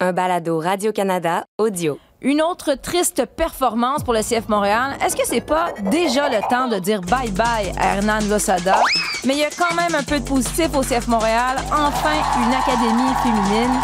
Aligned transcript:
un 0.00 0.12
balado 0.12 0.58
Radio-Canada 0.58 1.44
audio. 1.58 1.98
Une 2.22 2.40
autre 2.42 2.74
triste 2.74 3.24
performance 3.26 4.02
pour 4.02 4.14
le 4.14 4.20
CF 4.20 4.48
Montréal. 4.48 4.96
Est-ce 5.04 5.14
que 5.14 5.26
c'est 5.26 5.40
pas 5.42 5.72
déjà 5.90 6.28
le 6.28 6.40
temps 6.48 6.68
de 6.68 6.78
dire 6.78 7.00
bye-bye 7.02 7.72
à 7.78 7.96
Hernan 7.96 8.20
Losada? 8.28 8.82
Mais 9.24 9.34
il 9.34 9.38
y 9.40 9.44
a 9.44 9.50
quand 9.50 9.74
même 9.74 9.94
un 9.94 10.02
peu 10.02 10.18
de 10.18 10.24
positif 10.24 10.68
au 10.74 10.80
CF 10.80 11.06
Montréal. 11.06 11.56
Enfin, 11.66 12.16
une 12.42 12.54
académie 12.54 13.14
féminine. 13.22 13.78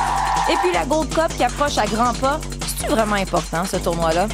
Et 0.50 0.56
puis 0.62 0.72
la 0.72 0.84
Gold 0.84 1.08
Cup 1.10 1.28
qui 1.36 1.44
approche 1.44 1.78
à 1.78 1.86
grands 1.86 2.14
pas. 2.14 2.40
C'est 2.78 2.88
vraiment 2.88 3.16
important, 3.16 3.64
ce 3.64 3.76
tournoi-là? 3.76 4.26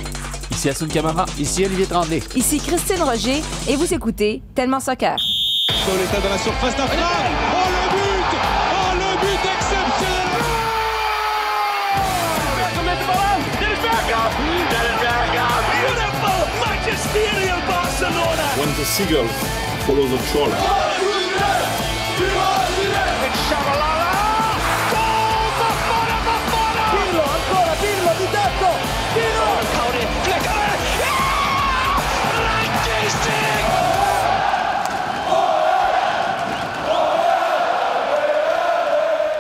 Ici 0.50 0.68
Assoun 0.68 0.88
Camara. 0.88 1.26
Ici 1.38 1.64
Olivier 1.64 1.86
Tremblay. 1.86 2.22
Ici 2.36 2.58
Christine 2.58 3.02
Roger 3.02 3.42
et 3.68 3.76
vous 3.76 3.92
écoutez 3.92 4.42
Tellement 4.54 4.80
Soccer. 4.80 5.16
Pauletta 5.84 6.20
dans 6.20 6.30
la 6.30 6.38
surface. 6.38 6.74
The 18.82 18.86
seagull 18.86 19.28
follows 19.86 20.10
the 20.10 20.18
trawler. 20.32 20.91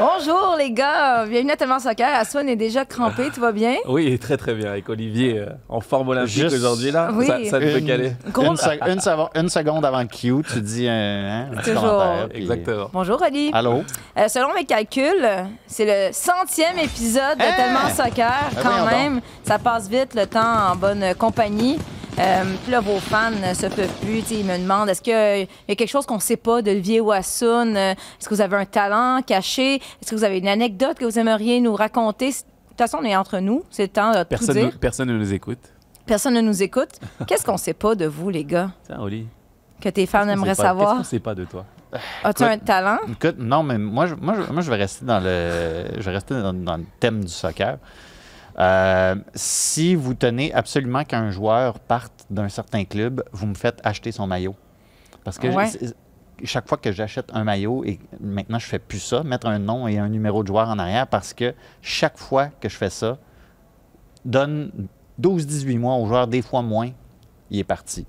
Bonjour 0.06 0.56
les 0.58 0.72
gars, 0.72 1.26
bienvenue 1.26 1.52
à 1.52 1.56
Tellement 1.56 1.78
Soccer. 1.78 2.08
Aswan 2.12 2.48
est 2.48 2.56
déjà 2.56 2.84
crampé, 2.84 3.30
tout 3.32 3.40
va 3.40 3.52
bien? 3.52 3.76
Oui, 3.86 4.18
très 4.18 4.36
très 4.36 4.52
bien. 4.52 4.70
Avec 4.72 4.88
Olivier 4.88 5.38
euh, 5.38 5.46
en 5.68 5.80
forme 5.80 6.08
olympique 6.08 6.32
Juste- 6.34 6.56
aujourd'hui, 6.56 6.90
là. 6.90 7.10
Oui. 7.12 7.26
Ça, 7.28 7.38
ça 7.48 7.60
ne 7.60 7.70
peut 7.72 7.78
Une- 7.78 7.86
caler. 7.86 8.12
Une, 8.36 8.56
sec- 8.56 8.80
une 8.84 8.98
seconde- 9.00 9.28
une 9.36 9.48
seconde 9.48 9.84
avant 9.84 10.00
le 10.00 10.06
cue, 10.08 10.34
tu 10.52 10.60
dis 10.60 10.88
un, 10.88 10.92
hein, 10.92 11.46
un 11.56 11.62
Toujours. 11.62 11.82
commentaire, 11.82 12.28
puis- 12.30 12.42
Exactement. 12.42 12.90
Bonjour 12.92 13.22
Oli. 13.22 13.50
Allô? 13.54 13.84
Euh, 14.18 14.26
selon 14.26 14.52
mes 14.54 14.64
calculs, 14.64 15.28
c'est 15.68 15.84
le 16.08 16.12
centième 16.12 16.78
épisode 16.78 17.38
de? 17.38 17.56
Tellement 17.56 17.88
Soccer. 17.94 18.32
Ben 18.56 18.60
Quand 18.60 18.86
même, 18.86 19.20
ça 19.44 19.60
passe 19.60 19.88
vite 19.88 20.14
le 20.16 20.26
temps 20.26 20.72
en 20.72 20.74
bonne 20.74 21.14
compagnie. 21.16 21.78
Euh, 22.18 22.44
puis 22.62 22.72
là, 22.72 22.80
vos 22.80 22.98
fans 22.98 23.30
ne 23.30 23.54
se 23.54 23.66
peuvent 23.66 23.92
plus. 24.02 24.22
Ils 24.30 24.44
me 24.44 24.58
demandent 24.58 24.88
est-ce 24.90 25.00
qu'il 25.00 25.12
y 25.12 25.72
a 25.72 25.74
quelque 25.74 25.86
chose 25.88 26.04
qu'on 26.04 26.16
ne 26.16 26.20
sait 26.20 26.36
pas 26.36 26.60
d'Olivier 26.60 27.00
Wassoun 27.00 27.74
Euh, 27.76 27.92
Est-ce 27.92 28.28
que 28.28 28.34
vous 28.34 28.40
avez 28.42 28.56
un 28.56 28.66
talent 28.66 29.20
caché 29.26 29.76
Est-ce 29.76 30.10
que 30.10 30.16
vous 30.16 30.24
avez 30.24 30.38
une 30.38 30.48
anecdote 30.48 30.98
que 30.98 31.04
vous 31.06 31.18
aimeriez 31.18 31.60
nous 31.60 31.74
raconter? 31.74 32.28
De 32.30 32.34
toute 32.34 32.78
façon, 32.78 32.98
on 33.00 33.04
est 33.04 33.16
entre 33.16 33.38
nous. 33.38 33.64
C'est 33.70 33.82
le 33.84 33.88
temps 33.88 34.12
de 34.12 34.18
tout 34.20 34.28
Personne, 34.28 34.54
dire. 34.56 34.66
ne- 34.66 34.70
personne 34.72 35.08
ne 35.08 35.16
nous 35.18 35.32
écoute. 35.32 35.58
Personne 36.04 36.34
ne 36.34 36.40
nous 36.42 36.62
écoute. 36.62 36.90
Qu'est-ce 37.26 37.44
qu'on 37.44 37.52
ne 37.54 37.58
sait 37.58 37.74
pas 37.74 37.94
de 37.94 38.06
vous, 38.06 38.28
les 38.28 38.44
gars? 38.44 38.70
Tiens, 38.86 39.00
Oli. 39.00 39.26
Que 39.80 39.88
tes 39.88 40.04
fans 40.06 40.28
aimeraient 40.28 40.50
pas- 40.50 40.54
savoir? 40.54 40.88
Qu'est-ce 40.90 40.98
qu'on 40.98 41.04
sait 41.10 41.20
pas 41.20 41.34
de 41.34 41.44
toi? 41.44 41.64
As-tu 42.24 42.42
un 42.44 42.58
talent? 42.58 42.98
Écoute, 43.08 43.36
non, 43.38 43.62
mais 43.62 43.76
moi, 43.78 44.06
je, 44.06 44.14
moi, 44.14 44.34
je, 44.34 44.52
moi, 44.52 44.62
je 44.62 44.70
vais 44.70 44.76
rester 44.76 45.04
dans 45.04 45.20
le, 45.20 45.84
je 45.98 46.02
vais 46.02 46.10
rester 46.12 46.34
dans, 46.34 46.52
dans 46.54 46.76
le 46.78 46.84
thème 47.00 47.20
du 47.24 47.28
soccer. 47.30 47.76
Euh, 48.58 49.14
si 49.34 49.94
vous 49.94 50.14
tenez 50.14 50.52
absolument 50.52 51.04
qu'un 51.04 51.30
joueur 51.30 51.78
parte 51.80 52.26
d'un 52.30 52.48
certain 52.48 52.84
club, 52.84 53.22
vous 53.32 53.46
me 53.46 53.54
faites 53.54 53.80
acheter 53.84 54.12
son 54.12 54.26
maillot. 54.26 54.54
Parce 55.24 55.38
que 55.38 55.46
Ouais. 55.48 55.68
chaque 56.44 56.68
fois 56.68 56.76
que 56.78 56.92
j'achète 56.92 57.30
un 57.32 57.44
maillot, 57.44 57.84
et 57.84 57.98
maintenant 58.20 58.58
je 58.58 58.66
fais 58.66 58.78
plus 58.78 58.98
ça, 58.98 59.22
mettre 59.22 59.46
un 59.46 59.58
nom 59.58 59.86
et 59.88 59.98
un 59.98 60.08
numéro 60.08 60.42
de 60.42 60.48
joueur 60.48 60.68
en 60.68 60.78
arrière, 60.78 61.06
parce 61.06 61.32
que 61.32 61.54
chaque 61.80 62.18
fois 62.18 62.48
que 62.60 62.68
je 62.68 62.76
fais 62.76 62.90
ça, 62.90 63.18
donne 64.24 64.70
12-18 65.20 65.78
mois 65.78 65.94
au 65.94 66.06
joueur, 66.06 66.26
des 66.26 66.42
fois 66.42 66.62
moins, 66.62 66.90
il 67.50 67.58
est 67.58 67.64
parti. 67.64 68.06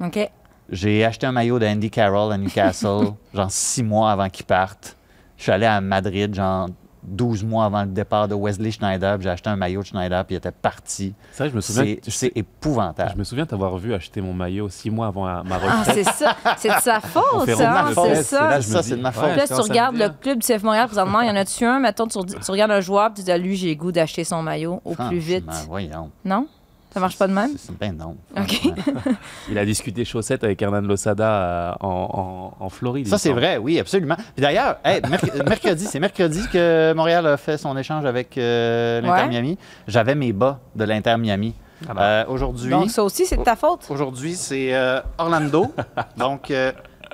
OK. 0.00 0.30
J'ai 0.68 1.04
acheté 1.04 1.26
un 1.26 1.32
maillot 1.32 1.58
d'Andy 1.58 1.90
Carroll 1.90 2.32
à 2.32 2.38
Newcastle, 2.38 3.12
genre 3.34 3.50
six 3.50 3.82
mois 3.82 4.10
avant 4.10 4.28
qu'il 4.28 4.46
parte. 4.46 4.96
Je 5.36 5.44
suis 5.44 5.52
allé 5.52 5.66
à 5.66 5.80
Madrid, 5.80 6.34
genre 6.34 6.68
12 7.06 7.44
mois 7.44 7.64
avant 7.66 7.82
le 7.82 7.88
départ 7.88 8.28
de 8.28 8.34
Wesley 8.34 8.70
Schneider. 8.70 9.14
puis 9.16 9.24
J'ai 9.24 9.30
acheté 9.30 9.48
un 9.50 9.56
maillot 9.56 9.80
de 9.82 9.86
Schneider, 9.86 10.24
puis 10.24 10.34
il 10.34 10.38
était 10.38 10.50
parti. 10.50 11.14
C'est 11.32 11.44
vrai, 11.44 11.50
je 11.50 11.56
me 11.56 11.60
souviens. 11.60 11.96
C'est 12.02 12.10
c'est 12.10 12.32
épouvantable. 12.34 13.12
Je 13.14 13.18
me 13.18 13.24
souviens 13.24 13.46
t'avoir 13.46 13.76
vu 13.76 13.94
acheter 13.94 14.20
mon 14.20 14.32
maillot 14.32 14.68
six 14.68 14.90
mois 14.90 15.06
avant 15.08 15.24
ma 15.44 15.44
Ah, 15.50 15.78
retraite. 15.80 15.94
c'est 15.94 16.04
ça. 16.12 16.36
C'est 16.56 16.68
de 16.68 16.80
sa 16.80 17.00
faute, 17.00 17.44
fait 17.44 17.54
ça. 17.54 17.86
C'est 17.94 18.22
ça. 18.22 18.48
là, 18.50 18.62
Ça, 18.62 18.82
c'est 18.82 18.96
de 18.96 19.02
ma 19.02 19.12
faute. 19.12 19.24
ouais, 19.24 19.30
Puis 19.30 19.38
là, 19.40 19.46
si 19.46 19.54
tu 19.54 19.60
regardes 19.60 19.96
le 19.96 20.08
dire. 20.08 20.20
club 20.20 20.38
du 20.38 20.46
CF 20.46 20.62
Montréal 20.62 20.86
présentement, 20.86 21.20
il 21.20 21.28
y 21.28 21.30
en 21.30 21.36
a-tu 21.36 21.64
un? 21.64 21.78
Mettons, 21.78 22.06
tu, 22.06 22.18
tu 22.24 22.50
regardes 22.50 22.70
un 22.72 22.80
joueur, 22.80 23.06
puis 23.12 23.22
tu 23.22 23.22
dis 23.26 23.32
à 23.32 23.38
lui, 23.38 23.56
j'ai 23.56 23.68
le 23.68 23.74
goût 23.76 23.92
d'acheter 23.92 24.24
son 24.24 24.42
maillot 24.42 24.80
au 24.84 24.94
plus 24.94 25.18
vite. 25.18 25.44
Voyons. 25.68 26.10
Non? 26.24 26.46
Ça 26.96 27.00
marche 27.00 27.18
pas 27.18 27.28
de 27.28 27.32
même? 27.34 27.50
C'est- 27.58 27.78
Ben 27.78 27.94
non. 27.94 28.16
Il 29.50 29.58
a 29.58 29.66
discuté 29.66 30.02
chaussettes 30.06 30.42
avec 30.44 30.62
Hernan 30.62 30.80
Losada 30.80 31.28
euh, 31.30 31.72
en, 31.80 32.54
en, 32.58 32.64
en 32.64 32.68
Floride. 32.70 33.06
Ça, 33.06 33.18
c'est 33.18 33.32
vrai, 33.34 33.58
oui, 33.58 33.78
absolument. 33.78 34.16
Puis 34.16 34.40
d'ailleurs, 34.40 34.78
hey, 34.82 35.02
merc- 35.02 35.44
mercredi, 35.46 35.84
c'est 35.84 36.00
mercredi 36.00 36.40
que 36.50 36.94
Montréal 36.94 37.26
a 37.26 37.36
fait 37.36 37.58
son 37.58 37.76
échange 37.76 38.06
avec 38.06 38.38
euh, 38.38 39.02
l'Inter 39.02 39.22
Ouais. 39.24 39.28
Miami. 39.28 39.58
J'avais 39.86 40.14
mes 40.14 40.32
bas 40.32 40.58
de 40.74 40.84
l'Inter 40.84 41.16
Miami. 41.18 41.54
Alors. 41.86 42.02
Euh, 42.02 42.24
Aujourd'hui, 42.28 42.70
Donc, 42.70 42.90
ça 42.90 43.04
aussi, 43.04 43.26
c'est 43.26 43.36
de 43.36 43.42
ta 43.42 43.56
faute? 43.56 43.80
aujourd'hui, 43.90 44.34
c'est 44.34 44.74
euh, 44.74 45.00
Orlando. 45.18 45.74
Donc, 46.16 46.50
euh, 46.50 46.72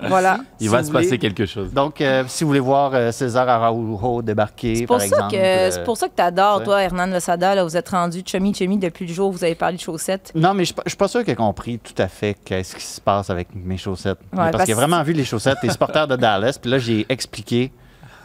Voilà. 0.09 0.39
Il 0.61 0.67
si 0.67 0.69
va 0.73 0.83
se 0.83 0.91
voulez- 0.91 1.05
passer 1.05 1.19
quelque 1.19 1.47
chose. 1.47 1.73
Donc, 1.73 2.01
euh, 2.01 2.25
si 2.27 2.45
vous 2.45 2.49
voulez 2.49 2.61
voir 2.61 2.93
euh, 2.95 3.13
César 3.13 3.49
Araujo 3.49 4.23
débarquer, 4.23 4.77
C'est 4.77 4.87
pour, 4.87 4.97
par 4.97 5.01
ça 5.07 5.07
exemple. 5.17 5.33
que, 5.33 5.37
euh, 5.37 5.71
c'est 5.71 5.85
pour 5.85 5.97
ça 5.97 6.09
que 6.09 6.15
t'adores, 6.15 6.59
ouais. 6.59 6.65
toi, 6.65 6.83
Hernan 6.83 7.07
Losada. 7.07 7.55
Là, 7.55 7.65
vous 7.65 7.77
êtes 7.77 7.89
rendu 7.89 8.23
chummy 8.25 8.55
chummy 8.55 8.79
depuis 8.79 9.07
le 9.07 9.13
jour 9.13 9.29
où 9.29 9.33
vous 9.33 9.45
avez 9.45 9.55
parlé 9.55 9.77
de 9.77 9.83
chaussettes. 9.83 10.33
Non, 10.35 10.55
mais 10.55 10.65
je 10.65 10.73
ne 10.77 10.83
suis 10.89 10.97
pas 10.97 11.09
sûr 11.09 11.23
qu'il 11.25 11.33
ait 11.33 11.37
compris 11.37 11.79
tout 11.79 12.01
à 12.01 12.09
fait 12.09 12.37
qu'est-ce 12.45 12.75
qui 12.75 12.83
se 12.85 13.01
passe 13.01 13.31
avec 13.31 13.49
mes 13.55 13.77
chaussettes. 13.77 14.19
parce 14.35 14.51
parce 14.53 14.65
qu'il 14.65 14.73
a 14.73 14.77
vraiment 14.77 15.03
vu 15.03 15.13
les 15.13 15.25
chaussettes 15.25 15.59
des 15.63 15.71
supporters 15.71 16.07
de 16.09 16.17
Dallas. 16.17 16.59
Puis 16.61 16.71
là, 16.71 16.79
j'ai 16.79 17.07
expliqué 17.09 17.73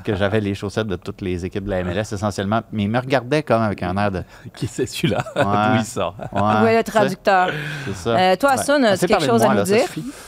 que 0.08 0.16
j'avais 0.16 0.40
les 0.40 0.56
chaussettes 0.56 0.88
de 0.88 0.96
toutes 0.96 1.22
les 1.22 1.46
équipes 1.46 1.66
de 1.66 1.70
la 1.70 1.84
MLS 1.84 2.14
essentiellement. 2.14 2.62
Mais 2.72 2.84
il 2.84 2.90
me 2.90 3.00
regardait 3.00 3.44
comme 3.44 3.62
avec 3.62 3.84
un 3.84 3.96
air 3.98 4.12
de. 4.12 4.24
Qui 4.56 4.68
c'est 4.68 4.86
celui-là? 4.86 5.24
Ouais. 5.36 5.44
D'où 5.44 5.80
il 5.80 5.86
sort? 5.86 6.16
Où 6.32 6.66
est 6.66 6.78
le 6.78 6.84
traducteur? 6.84 7.50
C'est 7.86 7.96
ça. 7.96 8.10
Euh, 8.18 8.36
toi, 8.36 8.56
Ouais. 8.58 8.86
Assez 8.88 9.08
quelque 9.08 9.26
chose 9.26 9.44
à 9.44 9.54
nous 9.54 9.64
dire? 9.64 9.86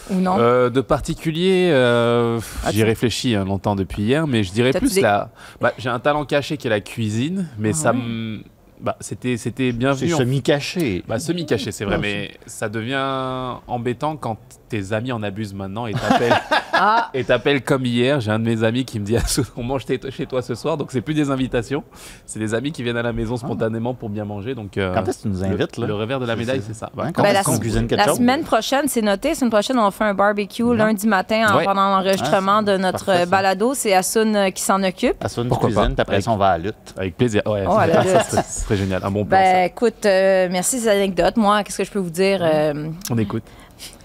Ou 0.10 0.16
non? 0.16 0.36
Euh, 0.40 0.70
de 0.70 0.82
particulier, 0.82 1.70
euh, 1.72 2.40
Ah, 2.66 2.72
j'y 2.72 2.84
réfléchis 2.84 3.36
hein, 3.36 3.46
longtemps 3.46 3.76
depuis 3.76 4.04
hier, 4.04 4.28
mais 4.28 4.44
je 4.44 4.52
dirais 4.52 4.72
plus 4.72 4.94
des- 4.96 5.02
la. 5.02 5.30
Bah, 5.62 5.74
j'ai 5.78 5.90
un 5.90 6.00
talent 6.00 6.26
caché 6.26 6.58
qui 6.58 6.68
est 6.68 6.70
la 6.70 6.82
cuisine, 6.82 7.48
mais 7.58 7.74
ça 7.74 7.92
Ouais. 7.92 7.98
me. 7.98 8.40
Bah, 8.82 8.96
c'était, 9.02 9.36
c'était 9.38 9.68
C'est 9.72 9.78
bienvenu. 9.78 10.14
en- 10.14 10.18
semi-caché. 10.18 11.04
Bah, 11.08 11.20
semi-caché, 11.20 11.72
c'est 11.72 11.84
vrai, 11.86 11.96
Non, 11.96 12.02
mais 12.02 12.32
ça 12.46 12.70
devient 12.70 13.58
embêtant 13.68 14.16
quand 14.16 14.38
tes 14.70 14.94
amis 14.94 15.12
en 15.12 15.22
abusent 15.24 15.54
maintenant 15.54 15.88
et 15.88 15.94
t'appellent, 15.94 16.34
Ah, 16.82 17.10
et 17.14 17.26
t'appellent 17.26 17.62
comme 17.64 17.86
hier. 17.86 18.22
J'ai 18.22 18.32
un 18.32 18.40
de 18.40 18.46
mes 18.46 18.64
amis 18.64 18.86
qui 18.86 19.00
me 19.02 19.06
dit 19.06 19.18
Ah, 19.18 19.22
on 19.58 19.64
mange 19.64 19.86
chez 19.86 20.00
chez 20.12 20.26
toi 20.26 20.42
ce 20.42 20.56
soir, 20.56 20.78
donc 20.78 20.92
c'est 20.92 21.02
plus 21.02 21.14
des 21.14 21.30
invitations, 21.30 21.84
c'est 22.26 22.40
des 22.40 22.54
amis 22.54 22.72
qui 22.72 22.84
viennent 22.84 22.96
à 22.98 23.02
la 23.02 23.12
maison 23.12 23.36
spontanément 23.36 23.94
pour 23.94 24.10
bien 24.10 24.24
manger. 24.24 24.56
Donc, 24.56 24.78
euh, 24.78 24.94
Quand 24.94 25.04
est-ce 25.08 25.18
que 25.18 25.22
tu 25.24 25.28
nous 25.30 25.40
le- 25.42 25.46
invites, 25.46 25.78
là? 25.78 25.88
Le 25.88 25.94
revers 25.96 26.20
de 26.20 26.26
la 26.26 26.36
médaille, 26.38 26.62
c'est- 26.66 26.74
ça. 26.74 26.90
Hein, 26.98 27.02
Ouais. 27.08 27.12
quand 27.14 27.22
Ben, 27.24 27.30
est-ce 27.30 27.34
la 27.38 27.44
qu'on 27.44 27.52
sem- 27.54 27.60
cuisine 27.60 27.88
quelque 27.88 28.00
la 28.00 28.06
chose? 28.08 28.18
semaine 28.18 28.44
prochaine, 28.44 28.88
c'est 28.88 29.02
noté. 29.02 29.30
La 29.30 29.36
semaine 29.36 29.52
prochaine, 29.52 29.78
on 29.80 29.92
fait 29.92 30.06
un 30.06 30.14
barbecue 30.14 30.74
lundi 30.76 31.08
matin 31.08 31.48
en- 31.54 31.58
Ouais. 31.58 31.66
pendant 31.66 31.90
l'enregistrement 31.98 32.62
de 32.64 32.78
notre 32.78 33.06
Parfait, 33.06 33.26
balado. 33.26 33.74
C'est 33.74 33.94
Assun 33.94 34.34
euh, 34.36 34.50
qui 34.52 34.62
s'en 34.62 34.82
occupe. 34.84 35.16
Assoune 35.24 35.44
du 35.44 35.50
Pourquoi 35.50 35.68
cuisine, 35.70 35.82
pas? 35.82 35.94
puis 35.96 36.02
après 36.02 36.14
Avec- 36.16 36.26
ça, 36.26 36.32
on 36.32 36.38
va 36.38 36.50
à 36.52 36.58
la 36.58 36.64
lutte. 36.66 36.76
Avec 36.98 37.18
plaisir. 37.18 37.42
Ouais, 37.46 37.66
Oh, 37.68 37.78
ça, 38.06 38.24
serait- 38.24 38.44
serait 38.44 38.78
génial. 38.78 39.04
Un 39.04 39.12
bon 39.12 39.26
plan. 39.26 39.38
Ben, 39.38 39.66
écoute, 39.66 40.06
euh, 40.06 40.48
merci 40.52 40.80
des 40.80 40.88
anecdotes. 40.88 41.36
Moi, 41.36 41.64
qu'est-ce 41.64 41.78
que 41.80 41.84
je 41.84 41.92
peux 41.92 42.00
vous 42.00 42.10
dire? 42.10 42.40
Euh. 42.42 42.90
On 43.10 43.18
écoute. 43.18 43.44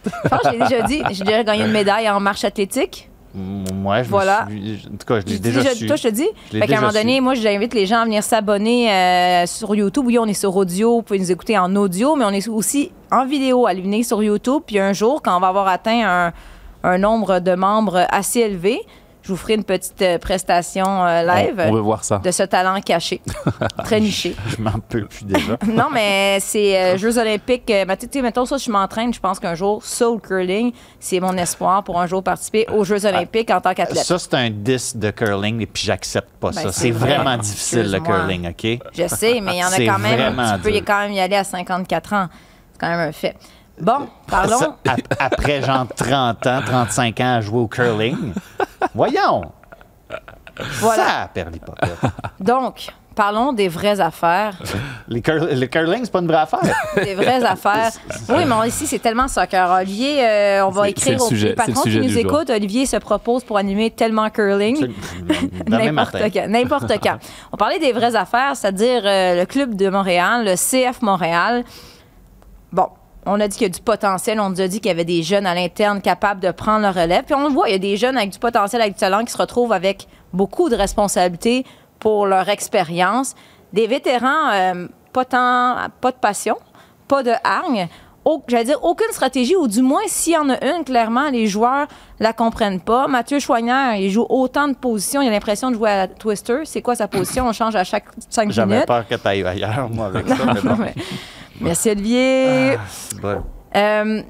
Je 0.05 0.29
pense 0.29 0.41
que 0.43 0.51
j'ai 0.53 0.59
déjà 0.59 0.83
dit, 0.83 1.03
j'ai 1.11 1.25
déjà 1.25 1.45
gagné 1.45 1.65
une 1.65 1.73
médaille 1.73 2.09
en 2.11 2.21
marche 2.21 2.45
athlétique. 2.45 3.11
Moi, 3.37 4.03
je 4.03 4.07
me 4.07 4.11
Voilà. 4.11 4.47
suis- 4.49 4.87
En 4.93 4.97
tout 4.97 5.07
cas, 5.09 5.17
je 5.17 5.21
Je 5.23 5.27
l'ai 5.27 5.33
dis 5.35 5.41
déjà 5.41 5.61
déjà- 5.63 5.75
su. 5.75 5.87
toi, 5.87 5.97
je 5.97 6.03
te 6.05 6.09
dis. 6.09 6.29
Je 6.53 6.59
Fait 6.59 6.67
qu'à 6.69 6.79
un 6.79 6.81
moment 6.83 6.93
donné, 6.93 7.17
su. 7.17 7.21
moi, 7.21 7.35
j'invite 7.35 7.75
les 7.75 7.85
gens 7.85 7.99
à 7.99 8.05
venir 8.05 8.23
s'abonner 8.23 8.93
euh, 8.93 9.47
sur 9.47 9.75
YouTube. 9.75 10.05
Oui, 10.07 10.19
on 10.21 10.27
est 10.27 10.35
sur 10.35 10.55
audio, 10.57 10.97
vous 10.97 11.03
pouvez 11.03 11.19
nous 11.19 11.33
écouter 11.33 11.59
en 11.59 11.75
audio, 11.75 12.15
mais 12.15 12.25
on 12.25 12.31
est 12.31 12.47
aussi 12.49 12.93
en 13.11 13.27
vidéo. 13.27 13.67
Allez 13.67 13.83
venir 13.83 14.05
sur 14.05 14.23
YouTube. 14.23 14.63
Puis 14.65 14.79
un 14.79 14.93
jour, 14.93 15.21
quand 15.21 15.37
on 15.37 15.41
va 15.41 15.49
avoir 15.49 15.67
atteint 15.67 16.03
un, 16.07 16.33
un 16.89 16.99
nombre 16.99 17.41
de 17.41 17.55
membres 17.57 18.07
assez 18.11 18.39
élevé, 18.41 18.79
je 19.25 19.29
vous 19.33 19.37
ferai 19.37 19.55
une 19.55 19.65
petite 19.65 20.01
euh, 20.03 20.19
prestation 20.19 20.85
euh, 21.05 21.23
live 21.23 21.55
On, 21.59 21.71
on 21.71 21.73
veut 21.75 21.81
voir 21.81 22.05
ça. 22.05 22.19
de 22.19 22.31
ce 22.31 22.43
talent 22.43 22.79
caché, 22.83 23.23
très 23.85 23.99
niché. 23.99 24.37
Je 24.47 24.63
m'en 24.63 24.79
peux 24.87 25.07
plus 25.07 25.25
déjà. 25.25 25.57
Non, 25.67 25.87
mais 25.93 26.39
c'est 26.41 26.77
euh, 26.79 26.99
Jeux 26.99 27.19
olympiques. 27.19 27.71
euh, 27.71 27.85
tu 27.99 28.07
sais, 28.13 28.23
mettons 28.23 28.45
ça, 28.45 28.59
je 28.59 28.71
m'entraîne. 28.71 29.13
Je 29.15 29.21
pense 29.21 29.41
qu'un 29.41 29.55
jour, 29.55 29.83
soul 29.85 30.21
curling, 30.21 30.73
c'est 31.01 31.21
mon 31.21 31.37
espoir 31.39 31.83
pour 31.83 31.99
un 32.01 32.07
jour 32.07 32.23
participer 32.23 32.67
aux 32.71 32.85
Jeux 32.85 33.07
olympiques 33.07 33.51
en 33.51 33.61
tant 33.61 33.73
qu'athlète. 33.75 34.05
Ça, 34.05 34.19
c'est 34.19 34.35
un 34.35 34.51
10 34.51 34.97
de 34.99 35.11
curling 35.11 35.61
et 35.63 35.67
puis 35.67 35.85
j'accepte 35.85 36.31
pas 36.39 36.51
Ben, 36.51 36.61
ça. 36.63 36.73
c'est 36.73 36.81
C'est 36.83 36.91
vrai. 36.91 37.17
vraiment 37.17 37.39
difficile, 37.39 37.91
le 37.91 38.01
curling, 38.01 38.51
OK? 38.51 38.79
Je 38.93 39.09
sais, 39.09 39.41
mais 39.41 39.57
il 39.57 39.61
y 39.61 39.65
en 39.65 39.73
a 39.73 39.77
quand 39.95 39.99
même. 39.99 40.43
Tu 40.57 40.61
peux 40.63 40.75
y- 40.77 40.83
quand 40.83 41.01
même 41.01 41.13
y 41.13 41.21
aller 41.21 41.37
à 41.37 41.45
54 41.45 42.13
ans. 42.13 42.29
C'est 42.73 42.79
quand 42.81 42.89
même 42.91 43.09
un 43.09 43.13
fait. 43.13 43.35
Bon, 43.81 44.07
parlons. 44.29 44.59
Ça, 44.59 44.77
ap- 44.87 45.15
après 45.19 45.63
genre 45.63 45.87
30 45.97 46.47
ans, 46.47 46.61
35 46.65 47.21
ans 47.21 47.35
à 47.37 47.41
jouer 47.41 47.59
au 47.61 47.67
curling, 47.69 48.33
voyons! 48.95 49.43
Voilà. 50.79 51.29
Ça. 51.35 51.43
Donc, 52.39 52.87
parlons 53.17 53.53
des 53.53 53.67
vraies 53.67 53.99
affaires. 53.99 54.57
Les 55.09 55.21
cur- 55.21 55.49
le 55.51 55.67
curling, 55.67 56.01
c'est 56.05 56.13
pas 56.13 56.21
une 56.21 56.29
vraie 56.29 56.37
affaire. 56.43 56.61
des 56.95 57.17
vraies 57.17 57.45
affaires. 57.45 57.91
Oui, 58.29 58.45
mais 58.47 58.69
ici, 58.69 58.87
c'est 58.87 59.01
tellement 59.01 59.27
soccer. 59.27 59.69
Olivier, 59.69 60.25
euh, 60.25 60.65
on 60.67 60.71
va 60.71 60.89
écrire 60.89 61.21
aux 61.21 61.27
sujet- 61.29 61.57
sujet 61.67 61.91
qui 61.91 61.99
nous 62.01 62.09
jour. 62.09 62.21
écoutent. 62.21 62.51
Olivier 62.51 62.87
se 62.87 62.97
propose 62.99 63.43
pour 63.43 63.59
animer 63.59 63.91
tellement 63.91 64.31
curling. 64.31 64.77
N'importe 65.69 66.15
matin. 66.15 66.31
quand. 66.33 66.49
N'importe 66.49 66.93
quand. 67.03 67.17
On 67.51 67.57
parlait 67.57 67.81
des 67.81 67.93
vraies 67.93 68.15
affaires, 68.15 68.55
c'est-à-dire 68.55 69.03
euh, 69.05 69.41
le 69.41 69.47
club 69.47 69.75
de 69.75 69.89
Montréal, 69.89 70.45
le 70.45 70.55
CF 70.55 71.03
Montréal. 71.03 71.65
Bon, 72.73 72.89
on 73.27 73.41
a 73.41 73.49
dit 73.49 73.57
qu'il 73.57 73.67
y 73.67 73.71
a 73.71 73.73
du 73.73 73.81
potentiel. 73.81 74.39
On 74.41 74.51
nous 74.51 74.61
a 74.61 74.69
dit 74.69 74.81
qu'il 74.81 74.89
y 74.89 74.93
avait 74.93 75.05
des 75.05 75.23
jeunes 75.23 75.47
à 75.47 75.55
l'interne 75.55 76.01
capables 76.01 76.41
de 76.41 76.51
prendre 76.51 76.83
le 76.83 76.89
relève. 77.01 77.25
Puis 77.25 77.35
on 77.35 77.45
le 77.49 77.53
voit, 77.53 77.69
il 77.69 77.73
y 77.73 77.77
a 77.77 77.79
des 77.79 77.97
jeunes 77.97 78.17
avec 78.17 78.31
du 78.31 78.39
potentiel, 78.39 78.83
avec 78.83 78.95
du 78.95 79.01
talent 79.01 79.25
qui 79.25 79.33
se 79.33 79.39
retrouvent 79.39 79.73
avec 79.73 80.07
beaucoup 80.33 80.69
de 80.69 80.77
responsabilités 80.77 81.65
pour 81.99 82.27
leur 82.27 82.49
expérience. 82.49 83.35
Des 83.73 83.87
vétérans, 83.87 84.51
euh, 84.53 84.87
pas, 85.13 85.25
tant, 85.25 85.77
pas 86.01 86.11
de 86.11 86.17
passion, 86.17 86.57
pas 87.09 87.23
de 87.23 87.33
hargne. 87.43 87.89
J'allais 88.49 88.65
dire 88.65 88.79
aucune 88.83 89.11
stratégie, 89.13 89.55
ou 89.55 89.69
du 89.69 89.83
moins, 89.83 90.01
s'il 90.07 90.33
y 90.33 90.39
en 90.39 90.49
a 90.49 90.57
une, 90.65 90.83
clairement, 90.85 91.29
les 91.29 91.47
joueurs 91.47 91.87
la 92.21 92.33
comprennent 92.33 92.81
pas. 92.81 93.07
Mathieu 93.07 93.39
Choignard, 93.39 93.97
il 93.97 94.11
joue 94.11 94.25
autant 94.31 94.67
de 94.67 94.75
positions, 94.75 95.21
il 95.21 95.29
a 95.29 95.31
l'impression 95.31 95.71
de 95.71 95.77
jouer 95.77 95.91
à 95.91 95.97
la 95.99 96.09
Twister. 96.09 96.61
C'est 96.65 96.81
quoi 96.81 96.95
sa 96.95 97.07
position? 97.07 97.47
On 97.47 97.53
change 97.53 97.77
à 97.77 97.85
chaque 97.85 98.05
cinq 98.31 98.51
J'avais 98.51 98.73
minutes. 98.77 98.87
peur 98.87 99.07
que 99.07 99.15
tu 99.15 99.29
ailles 99.29 99.45
ailleurs, 99.45 99.91
moi, 99.91 100.07
avec 100.07 100.27
ça. 100.27 100.37
mais 100.55 100.61
bon. 100.65 100.75
Ouais. 100.83 100.95
Merci, 101.61 101.91
Olivier. 101.91 102.77
Bon. 103.23 103.43
Euh, 103.77 104.23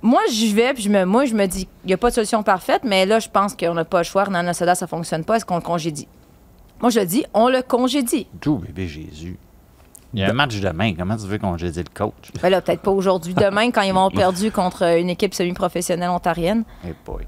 moi, 0.00 0.20
j'y 0.30 0.52
vais, 0.52 0.74
puis 0.74 0.82
je 0.84 0.88
me, 0.88 1.04
moi, 1.04 1.24
je 1.24 1.34
me 1.34 1.46
dis, 1.46 1.68
il 1.84 1.88
n'y 1.88 1.92
a 1.92 1.96
pas 1.96 2.10
de 2.10 2.14
solution 2.14 2.42
parfaite, 2.42 2.82
mais 2.84 3.04
là, 3.06 3.18
je 3.18 3.28
pense 3.28 3.54
qu'on 3.54 3.74
n'a 3.74 3.84
pas 3.84 3.98
le 3.98 4.04
choix. 4.04 4.24
Renan 4.24 4.52
Sada, 4.52 4.74
ça 4.74 4.86
ne 4.86 4.88
fonctionne 4.88 5.24
pas. 5.24 5.36
Est-ce 5.36 5.44
qu'on 5.44 5.56
le 5.56 5.60
congédie? 5.62 6.08
Moi, 6.80 6.90
je 6.90 7.00
dis, 7.00 7.24
on 7.34 7.48
le 7.48 7.62
congédie. 7.62 8.26
Tout 8.40 8.58
bébé 8.58 8.86
Jésus. 8.88 9.36
Il 10.14 10.20
y 10.20 10.24
a 10.24 10.30
un 10.30 10.34
match 10.34 10.60
demain. 10.60 10.94
Comment 10.94 11.16
tu 11.16 11.26
veux 11.26 11.38
qu'on 11.38 11.56
dise 11.56 11.76
le 11.78 11.84
coach? 11.92 12.12
Ben 12.42 12.50
là, 12.50 12.60
peut-être 12.60 12.82
pas 12.82 12.90
aujourd'hui. 12.90 13.32
Demain, 13.34 13.70
quand 13.70 13.80
ils 13.82 13.92
vont 13.94 14.06
avoir 14.06 14.12
perdu 14.32 14.50
contre 14.52 14.82
une 14.98 15.08
équipe 15.08 15.32
semi-professionnelle 15.34 16.10
ontarienne. 16.10 16.64
Eh 16.86 16.92
boy. 17.06 17.26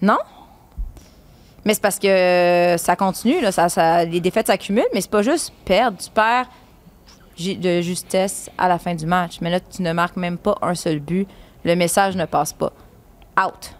Non? 0.00 0.16
Mais 1.64 1.74
c'est 1.74 1.82
parce 1.82 1.98
que 1.98 2.74
ça 2.78 2.94
continue, 2.96 3.40
là, 3.40 3.50
ça, 3.52 3.68
ça- 3.68 4.04
les 4.04 4.20
défaites 4.20 4.46
s'accumulent, 4.46 4.84
mais 4.94 5.00
c'est 5.00 5.10
pas 5.10 5.22
juste 5.22 5.52
perdre. 5.64 5.98
Tu 5.98 6.10
perds 6.10 6.46
de 7.38 7.80
justesse 7.80 8.50
à 8.58 8.68
la 8.68 8.78
fin 8.78 8.94
du 8.94 9.06
match. 9.06 9.38
Mais 9.40 9.50
là, 9.50 9.60
tu 9.60 9.82
ne 9.82 9.92
marques 9.92 10.16
même 10.16 10.38
pas 10.38 10.56
un 10.62 10.74
seul 10.74 11.00
but. 11.00 11.26
Le 11.64 11.74
message 11.76 12.16
ne 12.16 12.24
passe 12.24 12.52
pas. 12.52 12.72
Out. 13.38 13.74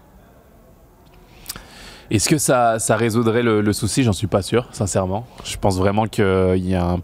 Est-ce 2.11 2.29
que 2.29 2.39
ça, 2.39 2.79
résoudrait 2.97 3.43
le, 3.43 3.73
souci? 3.73 4.03
J'en 4.03 4.13
suis 4.13 4.27
pas 4.27 4.43
sûr, 4.43 4.69
sincèrement. 4.73 5.27
Je 5.45 5.57
pense 5.57 5.79
vraiment 5.79 6.07
qu'il 6.07 6.67
y 6.67 6.75
a 6.75 6.85
un 6.85 7.01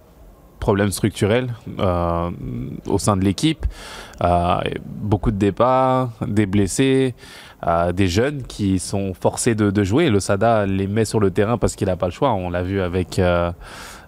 problème 0.59 0.91
structurel 0.91 1.55
euh, 1.79 2.31
au 2.87 2.99
sein 2.99 3.17
de 3.17 3.25
l'équipe. 3.25 3.65
Euh, 4.23 4.61
beaucoup 4.85 5.31
de 5.31 5.37
départs, 5.37 6.11
des 6.27 6.45
blessés, 6.45 7.15
euh, 7.67 7.93
des 7.93 8.09
jeunes 8.09 8.43
qui 8.43 8.79
sont 8.79 9.15
forcés 9.15 9.55
de, 9.55 9.83
jouer. 9.83 10.11
Le 10.11 10.21
Sada 10.21 10.67
les 10.67 10.87
met 10.87 11.07
sur 11.07 11.19
le 11.19 11.31
terrain 11.31 11.57
parce 11.57 11.77
qu'il 11.77 11.89
n'a 11.89 11.97
pas 11.97 12.07
le 12.07 12.13
choix. 12.13 12.33
On 12.33 12.51
l'a 12.51 12.63
vu 12.63 12.81
avec, 12.83 13.21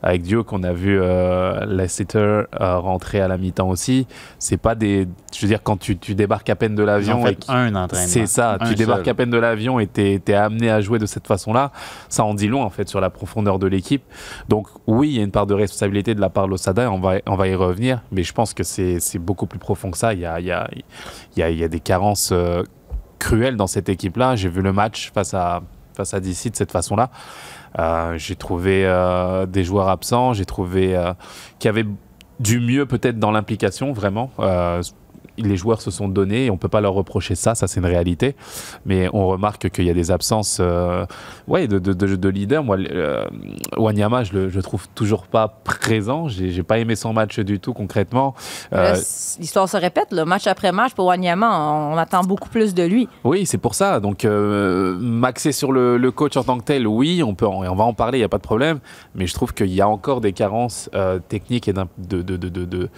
avec 0.03 0.23
Duke, 0.23 0.53
on 0.53 0.63
a 0.65 0.73
vu 0.73 0.99
euh, 1.01 1.65
Leicester 1.67 2.19
euh, 2.19 2.79
rentrer 2.79 3.21
à 3.21 3.29
la 3.29 3.39
mi-temps 3.39 3.69
aussi. 3.69 4.07
C'est 4.39 4.57
pas 4.57 4.75
des. 4.75 5.07
Je 5.35 5.41
veux 5.43 5.49
dire, 5.49 5.63
quand 5.63 5.77
tu, 5.77 5.97
tu 5.97 6.15
débarques 6.15 6.51
à 6.51 6.57
peine 6.57 6.75
de 6.75 6.83
l'avion 6.83 7.27
et 7.27 7.37
un 7.49 7.75
entraînement. 7.75 8.09
c'est 8.09 8.27
ça, 8.27 8.57
Un 8.61 8.69
tu 8.69 8.75
débarques 8.75 9.05
seul. 9.05 9.13
à 9.13 9.15
peine 9.15 9.31
de 9.31 9.39
l'avion 9.39 9.79
et 9.79 9.87
t'es 9.87 10.21
es 10.27 10.35
amené 10.35 10.71
à 10.71 10.81
jouer 10.81 10.99
de 10.99 11.07
cette 11.07 11.27
façon-là. 11.27 11.71
Ça 12.09 12.25
en 12.25 12.35
dit 12.35 12.49
long 12.49 12.63
en 12.63 12.71
fait 12.71 12.89
sur 12.89 13.01
la 13.01 13.11
profondeur 13.11 13.59
de 13.59 13.67
l'équipe. 13.67 14.03
Donc 14.49 14.67
oui, 14.87 15.11
il 15.11 15.17
y 15.17 15.21
a 15.21 15.23
une 15.23 15.31
part 15.31 15.47
de 15.47 15.55
responsabilité 15.55 16.15
de 16.15 16.21
la 16.21 16.31
part 16.31 16.47
de 16.47 16.51
l'Osada, 16.51 16.91
on 16.91 16.99
va, 16.99 17.17
on 17.27 17.37
va 17.37 17.49
y 17.49 17.55
revenir, 17.55 18.03
mais 18.11 18.23
je 18.23 18.33
pense 18.33 18.55
que 18.55 18.63
c'est 18.65 18.99
c'est 19.01 19.19
beaucoup 19.19 19.47
plus 19.47 19.59
profond 19.59 19.91
que 19.91 19.99
ça. 19.99 20.15
Il 20.15 20.21
y 20.21 20.27
a, 20.27 20.41
il 20.41 20.47
y 20.47 20.53
a, 20.53 20.69
il 20.73 21.39
y 21.39 21.43
a, 21.43 21.51
il 21.51 21.59
y 21.59 21.65
a 21.65 21.69
des 21.69 21.81
carences 21.81 22.31
euh, 22.33 22.63
cruelles 23.19 23.57
dans 23.57 23.67
cette 23.69 23.89
équipe-là. 23.89 24.37
J'ai 24.37 24.49
vu 24.49 24.63
le 24.63 24.73
match 24.73 25.13
face 25.15 25.33
à, 25.35 25.63
face 25.95 26.13
à 26.15 26.21
DC 26.21 26.51
de 26.51 26.57
cette 26.57 26.73
façon-là. 26.73 27.11
Euh, 27.79 28.19
j'ai 28.19 28.37
trouvé 28.37 28.85
euh, 28.85 29.47
des 29.47 29.65
joueurs 29.65 29.89
absents, 29.89 30.33
j'ai 30.35 30.45
trouvé 30.45 30.97
euh, 30.97 31.13
qu'il 31.59 31.69
y 31.69 31.71
avait 31.71 31.87
du 32.41 32.61
mieux 32.61 32.87
peut-être 32.87 33.19
dans 33.19 33.31
l'implication, 33.31 33.93
vraiment. 33.93 34.31
Les 35.39 35.57
joueurs 35.57 35.81
se 35.81 35.91
sont 35.91 36.09
donnés 36.09 36.47
et 36.47 36.51
on 36.51 36.57
peut 36.57 36.69
pas 36.69 36.81
leur 36.81 36.93
reprocher 36.95 37.35
ça, 37.35 37.55
ça 37.55 37.67
c'est 37.67 37.81
une 37.81 37.87
réalité. 37.87 38.37
Mais 38.85 39.09
on 39.13 39.27
remarque 39.29 39.71
qu'il 39.71 39.85
y 39.87 39.91
a 39.91 39.95
des 39.95 40.11
absences 40.11 40.59
euh, 40.61 41.07
ouais, 41.49 41.67
de, 41.69 41.79
de, 41.79 41.93
de, 41.93 42.17
de 42.17 42.29
leaders. 42.29 42.63
Moi, 42.63 42.77
euh, 42.79 43.25
Wanyama, 43.77 44.25
je 44.25 44.33
le 44.35 44.49
je 44.51 44.57
le 44.57 44.63
trouve 44.63 44.89
toujours 44.95 45.27
pas 45.27 45.49
présent. 45.65 46.29
J'ai 46.29 46.51
j'ai 46.51 46.63
pas 46.63 46.79
aimé 46.79 46.97
son 46.97 47.13
match 47.13 47.39
du 47.41 47.61
tout 47.61 47.73
concrètement. 47.73 48.35
Euh, 48.73 48.95
L'histoire 49.39 49.69
se 49.69 49.77
répète, 49.77 50.13
là, 50.13 50.25
match 50.25 50.47
après 50.47 50.73
match 50.73 50.93
pour 50.95 51.07
Wanyama, 51.07 51.49
on, 51.51 51.95
on 51.95 51.97
attend 51.97 52.23
beaucoup 52.23 52.49
plus 52.49 52.75
de 52.75 52.83
lui. 52.83 53.09
Oui, 53.25 53.47
c'est 53.47 53.59
pour 53.59 53.75
ça. 53.75 54.01
Donc, 54.01 54.25
m'axer 54.25 55.53
sur 55.53 55.73
le, 55.73 55.97
le 55.97 56.11
coach 56.11 56.37
en 56.37 56.45
tant 56.45 56.59
que 56.59 56.65
tel, 56.65 56.87
oui, 56.87 57.23
on, 57.23 57.35
peut 57.35 57.47
en- 57.47 57.65
on 57.65 57.75
va 57.75 57.85
en 57.85 57.95
parler, 57.95 58.19
il 58.19 58.21
n'y 58.21 58.25
a 58.27 58.29
pas 58.29 58.39
de 58.39 58.43
problème. 58.43 58.81
Mais 59.15 59.27
je 59.27 59.35
trouve 59.35 59.55
qu'il 59.55 59.73
y 59.73 59.81
a 59.81 59.89
encore 59.89 60.21
des 60.21 60.33
carences 60.33 60.91
techniques 61.29 61.69
et 61.69 61.73
de, 61.73 61.87
de, 61.99 62.23
de, 62.37 62.37
de 62.37 62.89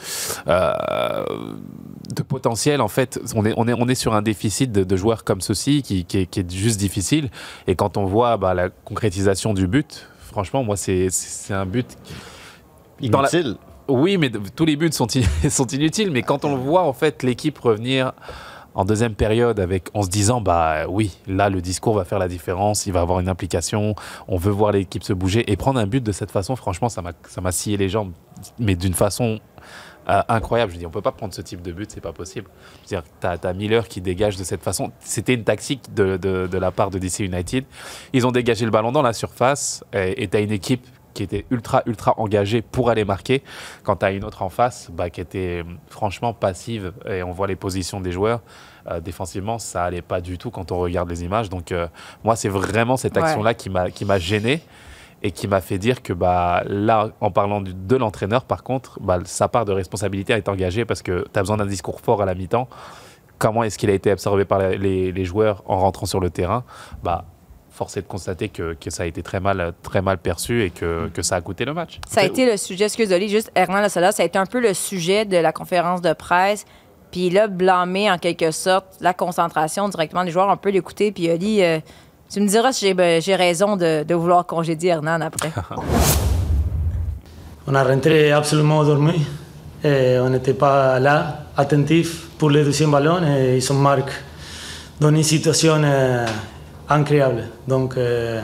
potentiel. 2.25 2.81
En 2.81 2.89
fait, 2.89 3.21
on 3.35 3.45
est, 3.47 3.55
on 3.57 3.69
est, 3.69 3.75
on 3.75 3.89
est 3.89 3.95
sur 3.95 4.15
un 4.15 4.23
déficit 4.23 4.73
de, 4.73 4.85
de 4.85 4.97
joueurs 4.97 5.25
comme 5.25 5.41
ceci 5.41 5.83
qui, 5.83 6.05
qui, 6.05 6.19
est, 6.19 6.27
qui 6.27 6.41
est 6.41 6.51
juste 6.53 6.79
difficile. 6.81 7.31
Et 7.67 7.75
quand 7.77 7.97
on 7.97 8.05
voit 8.05 8.37
bah, 8.37 8.55
la 8.55 8.69
concrétisation 8.71 9.55
du 9.55 9.67
but, 9.67 10.09
franchement, 10.21 10.65
moi, 10.65 10.77
c'est 10.77 11.09
un 11.51 11.67
but. 11.67 11.97
Dans 13.03 13.21
la- 13.21 13.31
Inutile. 13.33 13.57
Oui, 13.87 14.17
mais 14.17 14.31
tous 14.57 14.65
les 14.65 14.77
buts 14.77 14.91
sont, 14.93 15.07
in- 15.17 15.49
sont 15.51 15.67
inutiles. 15.67 16.11
Mais 16.11 16.23
quand 16.23 16.45
on 16.45 16.57
voit, 16.57 16.83
en 16.85 16.93
fait, 16.93 17.23
l'équipe 17.23 17.59
revenir 17.59 18.13
en 18.77 18.85
deuxième 18.85 19.15
période 19.15 19.61
avec, 19.61 19.89
en 19.95 20.03
se 20.03 20.09
disant, 20.09 20.41
bah 20.41 20.87
oui, 20.89 21.17
là, 21.29 21.49
le 21.49 21.61
discours 21.61 21.95
va 21.95 22.05
faire 22.05 22.19
la 22.19 22.27
différence, 22.27 22.87
il 22.87 22.93
va 22.93 23.03
avoir 23.03 23.21
une 23.21 23.29
implication, 23.29 23.95
on 24.27 24.37
veut 24.37 24.51
voir 24.51 24.73
l'équipe 24.73 25.05
se 25.05 25.13
bouger. 25.13 25.49
Et 25.53 25.57
prendre 25.57 25.79
un 25.79 25.87
but 25.87 26.03
de 26.03 26.11
cette 26.13 26.31
façon, 26.33 26.57
franchement, 26.57 26.89
ça 26.89 27.01
m'a 27.03 27.13
ça 27.29 27.41
m'a 27.41 27.53
scié 27.53 27.77
les 27.77 27.89
jambes, 27.89 28.11
mais 28.59 28.75
d'une 28.75 28.95
façon 28.95 29.39
euh, 30.09 30.23
incroyable. 30.29 30.73
Je 30.73 30.79
dis, 30.79 30.87
on 30.87 30.91
peut 30.91 31.01
pas 31.03 31.13
prendre 31.13 31.35
ce 31.35 31.41
type 31.43 31.63
de 31.63 31.73
but, 31.73 31.91
c'est 31.91 32.01
pas 32.01 32.13
possible. 32.13 32.49
Je 32.89 32.97
veux 32.97 33.03
dire, 33.03 33.11
t'as 33.21 33.37
as 33.43 33.53
Miller 33.53 33.89
qui 33.89 34.01
dégage 34.01 34.37
de 34.37 34.45
cette 34.45 34.63
façon. 34.63 34.93
C'était 35.01 35.35
une 35.35 35.45
tactique 35.45 35.93
de, 35.95 36.17
de, 36.17 36.47
de 36.47 36.59
la 36.59 36.71
part 36.71 36.91
de 36.91 36.99
DC 36.99 37.21
United. 37.21 37.65
Ils 38.13 38.27
ont 38.27 38.33
dégagé 38.33 38.65
le 38.65 38.71
ballon 38.71 38.93
dans 38.93 39.03
la 39.03 39.13
surface 39.13 39.83
et 39.93 40.29
tu 40.29 40.37
as 40.37 40.41
une 40.41 40.53
équipe 40.53 40.87
qui 41.15 41.23
était 41.23 41.47
ultra, 41.51 41.83
ultra 41.87 42.15
engagée 42.19 42.61
pour 42.61 42.91
aller 42.91 43.05
marquer. 43.05 43.43
Quand 43.85 43.97
tu 43.97 44.05
as 44.05 44.11
une 44.11 44.25
autre 44.25 44.43
en 44.43 44.49
face 44.49 44.91
bah, 44.93 45.11
qui 45.11 45.21
était 45.21 45.63
franchement 45.89 46.33
passive 46.35 46.93
et 47.09 47.23
on 47.23 47.31
voit 47.31 47.47
les 47.47 47.55
positions 47.57 48.01
des 48.01 48.11
joueurs. 48.13 48.41
euh, 48.91 49.01
défensivement, 49.01 49.59
ça 49.59 49.85
allait 49.85 50.03
pas 50.03 50.21
du 50.21 50.37
tout 50.39 50.51
quand 50.51 50.71
on 50.73 50.79
regarde 50.79 51.09
les 51.09 51.23
images. 51.25 51.49
Donc, 51.49 51.73
euh, 51.73 51.87
moi, 52.25 52.37
c'est 52.37 52.51
vraiment 52.51 52.97
cette 52.99 53.17
Ouais. 53.17 53.23
action-là 53.23 53.55
qui 53.55 53.71
m'a 53.71 53.91
qui 53.91 54.05
m'a 54.05 54.19
gêné 54.19 54.61
et 55.25 55.31
qui 55.31 55.49
m'a 55.49 55.63
fait 55.63 55.79
dire 55.79 56.03
que 56.03 56.13
bah, 56.13 56.63
là, 56.67 57.09
en 57.21 57.31
parlant 57.31 57.63
de 57.63 57.97
l'entraîneur, 57.97 58.45
par 58.45 58.63
contre, 58.63 59.01
bah, 59.01 59.19
sa 59.25 59.49
part 59.49 59.65
de 59.65 59.73
responsabilité 59.73 60.35
est 60.35 60.51
engagée 60.51 60.85
parce 60.85 61.03
que 61.03 61.27
tu 61.33 61.39
as 61.39 61.43
besoin 61.43 61.57
d'un 61.57 61.67
discours 61.67 62.01
fort 62.03 62.21
à 62.21 62.27
la 62.27 62.35
mi-temps. 62.35 62.69
Comment 63.39 63.65
est-ce 63.65 63.79
qu'il 63.79 63.89
a 63.89 63.95
été 63.95 64.11
absorbé 64.11 64.45
par 64.45 64.59
les, 64.59 65.25
joueurs 65.25 65.63
en 65.67 65.79
rentrant 65.79 66.05
sur 66.05 66.21
le 66.21 66.29
terrain? 66.29 66.63
Bah, 67.03 67.25
Force 67.71 67.97
est 67.97 68.03
de 68.03 68.07
constater 68.07 68.51
que, 68.51 68.75
que 68.75 68.91
ça 68.91 69.05
a 69.05 69.07
été 69.07 69.23
très 69.23 69.41
mal, 69.41 69.73
très 69.83 70.03
mal 70.03 70.19
perçu 70.19 70.63
et 70.63 70.71
que, 70.71 71.09
que 71.09 71.23
ça 71.23 71.37
a 71.37 71.41
coûté 71.41 71.65
le 71.65 71.73
match. 71.73 72.01
Ça 72.07 72.21
a 72.21 72.25
été 72.25 72.45
le 72.49 72.59
sujet, 72.59 72.85
excuse 72.85 73.11
Oli, 73.11 73.31
juste 73.31 73.51
Hernan 73.55 73.81
Lasala, 73.81 74.13
ça 74.13 74.23
a 74.23 74.27
été 74.27 74.39
un 74.39 74.47
peu 74.47 74.61
le 74.61 74.75
sujet 74.75 75.25
de 75.25 75.39
la 75.39 75.53
conférence 75.53 76.03
de 76.03 76.13
presse. 76.13 76.67
Puis 77.11 77.31
là, 77.31 77.49
blâmer 77.49 78.11
en 78.11 78.19
quelque 78.19 78.51
sorte 78.51 78.97
la 79.01 79.15
concentration 79.15 79.89
directement 79.89 80.25
des 80.25 80.31
joueurs, 80.31 80.49
on 80.49 80.57
peut 80.57 80.71
l'écouter. 80.71 81.13
Puis 81.13 81.31
Oli, 81.31 81.63
euh, 81.63 81.79
tu 82.35 82.41
me 82.41 82.49
diras 82.49 82.73
si 82.73 82.87
j'ai 82.87 82.95
ben, 82.95 83.23
raison 83.37 83.77
de, 83.77 84.13
vouloir 84.13 84.45
congédier 84.45 84.91
Hernan 84.91 85.21
après. 85.21 85.53
On 87.69 87.75
a 87.77 87.85
rentré 87.85 88.33
absolument 88.33 88.83
dormi. 88.83 89.25
Et 89.85 90.19
on 90.19 90.31
n'était 90.31 90.55
pas 90.55 90.99
là, 90.99 91.45
attentif 91.57 92.27
pour 92.39 92.51
le 92.51 92.65
deuxième 92.65 92.91
ballon 92.91 93.21
et 93.23 93.59
ils 93.59 93.73
ont 93.73 93.77
marqué 93.77 94.11
dans 94.99 95.11
une 95.11 95.23
situation 95.23 95.81
euh, 95.85 96.27
incroyable. 96.89 97.45
Donc, 97.69 97.97
euh, 97.99 98.41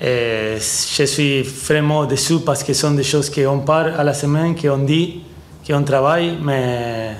je 0.00 1.04
suis 1.04 1.42
vraiment 1.42 2.06
déçu 2.06 2.38
parce 2.46 2.62
que 2.62 2.72
ce 2.72 2.80
sont 2.80 2.92
des 2.92 3.02
choses 3.02 3.28
qu'on 3.28 3.58
parle 3.58 3.92
à 3.98 4.04
la 4.04 4.14
semaine, 4.14 4.54
qu'on 4.54 4.78
dit, 4.78 5.22
qu'on 5.66 5.82
travaille, 5.82 6.38
mais 6.40 7.10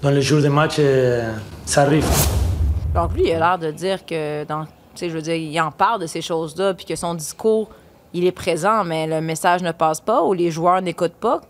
dans 0.00 0.10
le 0.10 0.20
jour 0.20 0.40
de 0.40 0.48
match, 0.48 0.76
euh, 0.78 1.32
ça 1.66 1.82
arrive. 1.82 2.06
Donc 2.94 3.14
lui, 3.14 3.22
il 3.28 3.32
a 3.32 3.38
l'air 3.38 3.58
de 3.58 3.70
dire 3.70 4.04
que, 4.04 4.44
dans, 4.44 4.66
je 5.00 5.06
veux 5.06 5.22
dire, 5.22 5.34
il 5.34 5.58
en 5.60 5.70
parle 5.70 6.00
de 6.02 6.06
ces 6.06 6.20
choses-là, 6.20 6.74
puis 6.74 6.84
que 6.84 6.94
son 6.94 7.14
discours, 7.14 7.70
il 8.12 8.26
est 8.26 8.32
présent, 8.32 8.84
mais 8.84 9.06
le 9.06 9.20
message 9.20 9.62
ne 9.62 9.72
passe 9.72 10.00
pas 10.00 10.22
ou 10.22 10.34
les 10.34 10.50
joueurs 10.50 10.82
n'écoutent 10.82 11.14
pas. 11.14 11.40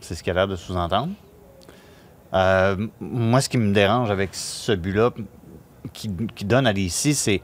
C'est 0.00 0.14
ce 0.14 0.22
qu'il 0.22 0.32
a 0.32 0.34
l'air 0.34 0.48
de 0.48 0.56
sous-entendre. 0.56 1.12
Euh, 2.34 2.88
moi, 3.00 3.40
ce 3.40 3.48
qui 3.48 3.56
me 3.56 3.72
dérange 3.72 4.10
avec 4.10 4.34
ce 4.34 4.72
but-là, 4.72 5.10
qui, 5.92 6.08
donne 6.44 6.66
à 6.66 6.72
DC, 6.72 7.14
c'est 7.14 7.42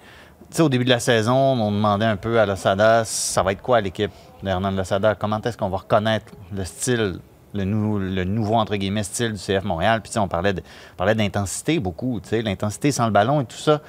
au 0.59 0.69
début 0.69 0.85
de 0.85 0.91
la 0.91 0.99
saison, 0.99 1.37
on 1.37 1.71
demandait 1.71 2.07
un 2.07 2.17
peu 2.17 2.41
à 2.41 2.47
Losada, 2.47 3.05
ça 3.05 3.43
va 3.45 3.53
être 3.53 3.63
quoi 3.63 3.81
l'équipe 3.81 4.11
d'Hernan 4.43 4.73
Losada? 4.73 5.15
Comment 5.15 5.41
est-ce 5.41 5.57
qu'on 5.57 5.69
va 5.69 5.79
reconnaître 5.79 6.33
le 6.53 6.65
style, 6.65 7.21
le, 7.55 7.65
nou- 7.65 7.99
le 7.99 8.25
nouveau, 8.25 8.55
entre 8.55 8.77
guillemets, 8.77 9.03
style 9.03 9.33
du 9.33 9.39
CF 9.39 9.65
Montréal? 9.65 10.01
Puis, 10.03 10.13
on 10.19 10.29
parlait 10.29 10.55
d'intensité 11.15 11.79
beaucoup, 11.81 12.21
l'intensité 12.33 12.93
sans 12.93 13.07
le 13.07 13.13
ballon 13.13 13.41
et 13.41 13.45
tout 13.45 13.57
ça. 13.57 13.81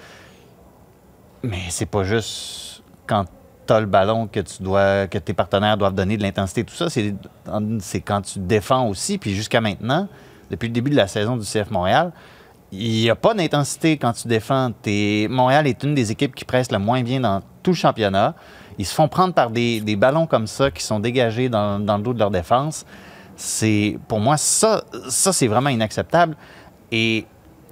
Mais 1.44 1.62
c'est 1.70 1.86
pas 1.86 2.04
juste 2.04 2.84
quand 3.08 3.26
tu 3.68 3.74
as 3.74 3.80
le 3.80 3.86
ballon 3.86 4.28
que 4.28 4.40
tu 4.40 4.62
dois 4.62 5.08
que 5.08 5.18
tes 5.18 5.34
partenaires 5.34 5.78
doivent 5.78 5.96
donner 5.96 6.18
de 6.18 6.22
l'intensité 6.24 6.64
tout 6.64 6.76
ça. 6.76 6.88
C'est 6.90 8.02
quand 8.02 8.22
tu 8.22 8.40
défends 8.40 8.88
aussi. 8.88 9.18
Puis 9.18 9.34
jusqu'à 9.34 9.62
maintenant 9.62 10.08
depuis 10.52 10.68
le 10.68 10.74
début 10.74 10.92
de 10.92 10.96
la 10.96 11.08
saison 11.08 11.38
du 11.38 11.46
CF 11.46 11.72
Montréal 11.72 12.12
il 12.72 12.92
n'y 12.92 13.10
a 13.10 13.16
pas 13.16 13.34
d'intensité 13.34 13.98
quand 13.98 14.14
tu 14.14 14.28
défends. 14.28 14.72
Montréal 15.30 15.68
est 15.68 15.84
une 15.84 15.94
des 15.94 16.12
équipes 16.12 16.34
qui 16.34 16.46
presse 16.46 16.72
le 16.72 16.80
moins 16.80 17.04
bien 17.04 17.20
dans 17.20 17.42
tout 17.64 17.72
le 17.72 17.76
championnat. 17.76 18.34
Ils 18.78 18.86
se 18.86 18.94
font 18.94 19.10
prendre 19.10 19.34
par 19.34 19.50
des, 19.50 19.82
des 19.82 19.98
ballons 19.98 20.26
comme 20.26 20.48
ça 20.48 20.72
qui 20.72 20.82
sont 20.84 21.00
dégagés 21.00 21.50
dans 21.50 21.80
le 21.80 22.02
dos 22.02 22.14
de 22.14 22.20
leur 22.20 22.32
défense 22.32 22.86
c'est 23.42 23.98
pour 24.08 24.20
moi 24.20 24.38
ça 24.38 24.84
ça 25.10 25.34
c'est 25.34 25.48
vraiment 25.48 25.70
inacceptable 25.70 26.36
et 26.92 27.26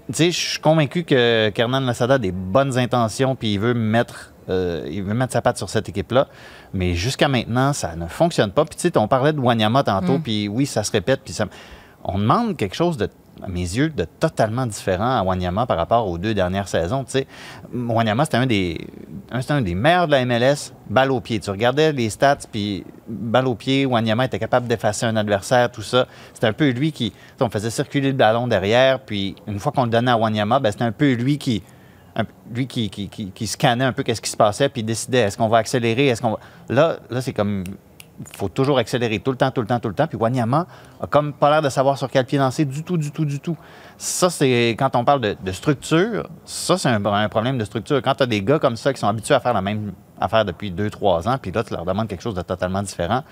tu 0.10 0.16
sais, 0.16 0.32
je 0.32 0.40
suis 0.40 0.60
convaincu 0.60 1.04
que 1.04 1.50
Kernan 1.50 1.82
Lassada 1.82 2.16
a 2.16 2.18
des 2.18 2.32
bonnes 2.32 2.80
intentions, 2.80 3.36
puis 3.36 3.54
il 3.54 3.60
veut 3.60 3.76
mettre, 3.76 4.34
euh, 4.50 4.88
il 4.90 5.04
veut 5.04 5.14
mettre 5.14 5.34
sa 5.34 5.42
patte 5.44 5.60
sur 5.60 5.70
cette 5.70 5.88
équipe-là. 5.88 6.28
Mais 6.74 6.96
jusqu'à 6.96 7.28
maintenant, 7.28 7.74
ça 7.74 7.96
ne 7.96 8.08
fonctionne 8.08 8.52
pas. 8.52 8.66
Puis 8.66 8.76
tu 8.76 8.82
sais, 8.82 8.98
on 8.98 9.08
parlait 9.08 9.34
de 9.34 9.40
Wanyama 9.40 9.84
tantôt, 9.84 10.18
puis 10.18 10.48
oui, 10.48 10.66
ça 10.66 10.84
se 10.84 10.92
répète, 10.92 11.22
puis 11.24 11.34
ça... 11.34 11.46
on 12.04 12.18
demande 12.18 12.58
quelque 12.58 12.76
chose 12.76 12.98
de, 12.98 13.08
à 13.44 13.48
mes 13.48 13.62
yeux, 13.62 13.90
de 13.90 14.06
totalement 14.06 14.66
différent 14.66 15.18
à 15.18 15.24
Wanyama 15.24 15.66
par 15.66 15.78
rapport 15.78 16.08
aux 16.08 16.18
deux 16.18 16.34
dernières 16.34 16.68
saisons. 16.68 17.06
Wanyama, 17.74 18.26
c'était 18.26 18.38
un 18.38 18.46
des, 18.46 18.88
un, 19.32 19.62
des 19.62 19.76
meilleurs 19.76 20.08
de 20.08 20.12
la 20.12 20.26
MLS, 20.26 20.74
balle 20.90 21.12
au 21.12 21.22
pied. 21.22 21.40
Tu 21.40 21.50
regardais 21.50 21.92
les 21.92 22.10
stats, 22.10 22.38
puis 22.52 22.84
balle 23.08 23.48
au 23.48 23.56
pied, 23.56 23.86
Wanyama 23.86 24.26
était 24.26 24.40
capable 24.40 24.68
d'effacer 24.68 25.06
un 25.06 25.16
adversaire, 25.16 25.72
tout 25.72 25.82
ça. 25.82 26.08
C'était 26.34 26.48
un 26.48 26.54
peu 26.54 26.70
lui 26.70 26.92
qui, 26.92 27.14
on 27.40 27.50
faisait 27.50 27.70
circuler 27.70 28.12
le 28.12 28.18
ballon 28.18 28.48
derrière, 28.48 29.00
puis 29.00 29.36
une 29.48 29.60
fois 29.60 29.72
qu'on 29.72 29.84
le 29.86 29.90
donnait 29.90 30.12
à 30.12 30.18
Wanyama, 30.18 30.60
ben, 30.60 30.72
c'était 30.72 30.84
un 30.86 30.92
peu 30.92 31.14
lui 31.14 31.38
qui, 31.38 31.64
lui 32.54 32.68
qui- 32.68 32.90
qui 32.90 33.48
scannait 33.48 33.86
un 33.86 33.94
peu 33.94 34.04
qu'est-ce 34.04 34.22
qui 34.22 34.30
se 34.30 34.38
passait, 34.38 34.70
puis 34.70 34.84
décidait 34.84 35.20
est-ce 35.20 35.38
qu'on 35.38 35.48
va 35.48 35.58
accélérer, 35.60 36.08
est-ce 36.08 36.22
qu'on 36.22 36.32
va... 36.32 36.40
Là, 36.70 36.98
là 37.10 37.22
c'est 37.22 37.34
comme 37.34 37.64
faut 38.36 38.50
toujours 38.50 38.78
accélérer 38.78 39.20
tout 39.20 39.32
le 39.32 39.38
temps, 39.38 39.52
tout 39.52 39.62
le 39.62 39.68
temps, 39.68 39.80
tout 39.80 39.88
le 39.88 39.94
temps. 39.94 40.08
Puis 40.08 40.18
Wanyama 40.18 40.68
a 41.02 41.08
comme 41.08 41.34
pas 41.34 41.50
l'air 41.50 41.62
de 41.62 41.70
savoir 41.70 41.98
sur 41.98 42.10
quel 42.10 42.26
pied 42.26 42.38
danser 42.38 42.66
du 42.66 42.84
tout, 42.84 42.98
du 42.98 43.12
tout, 43.12 43.26
du 43.26 43.40
tout. 43.40 43.58
Ça, 43.98 44.30
c'est 44.30 44.76
quand 44.78 44.96
on 44.96 45.06
parle 45.06 45.22
de, 45.22 45.52
structure, 45.52 46.30
ça, 46.46 46.78
c'est 46.78 46.90
un, 46.90 47.04
un 47.06 47.30
problème 47.30 47.58
de 47.58 47.66
structure. 47.66 48.02
Quand 48.02 48.16
tu 48.16 48.24
as 48.24 48.28
des 48.28 48.42
gars 48.42 48.60
comme 48.60 48.76
ça 48.76 48.94
qui 48.94 49.00
sont 49.00 49.08
habitués 49.08 49.36
à 49.36 49.40
faire 49.40 49.54
la 49.54 49.62
même 49.62 49.94
affaire 50.20 50.46
depuis 50.46 50.72
deux, 50.72 50.90
trois 50.90 51.28
ans, 51.28 51.38
puis 51.42 51.52
là, 51.52 51.64
tu 51.64 51.74
leur 51.74 51.86
demandes 51.86 52.08
quelque 52.08 52.24
chose 52.24 52.36
de 52.36 52.42
totalement 52.42 52.84
différent. 52.84 53.24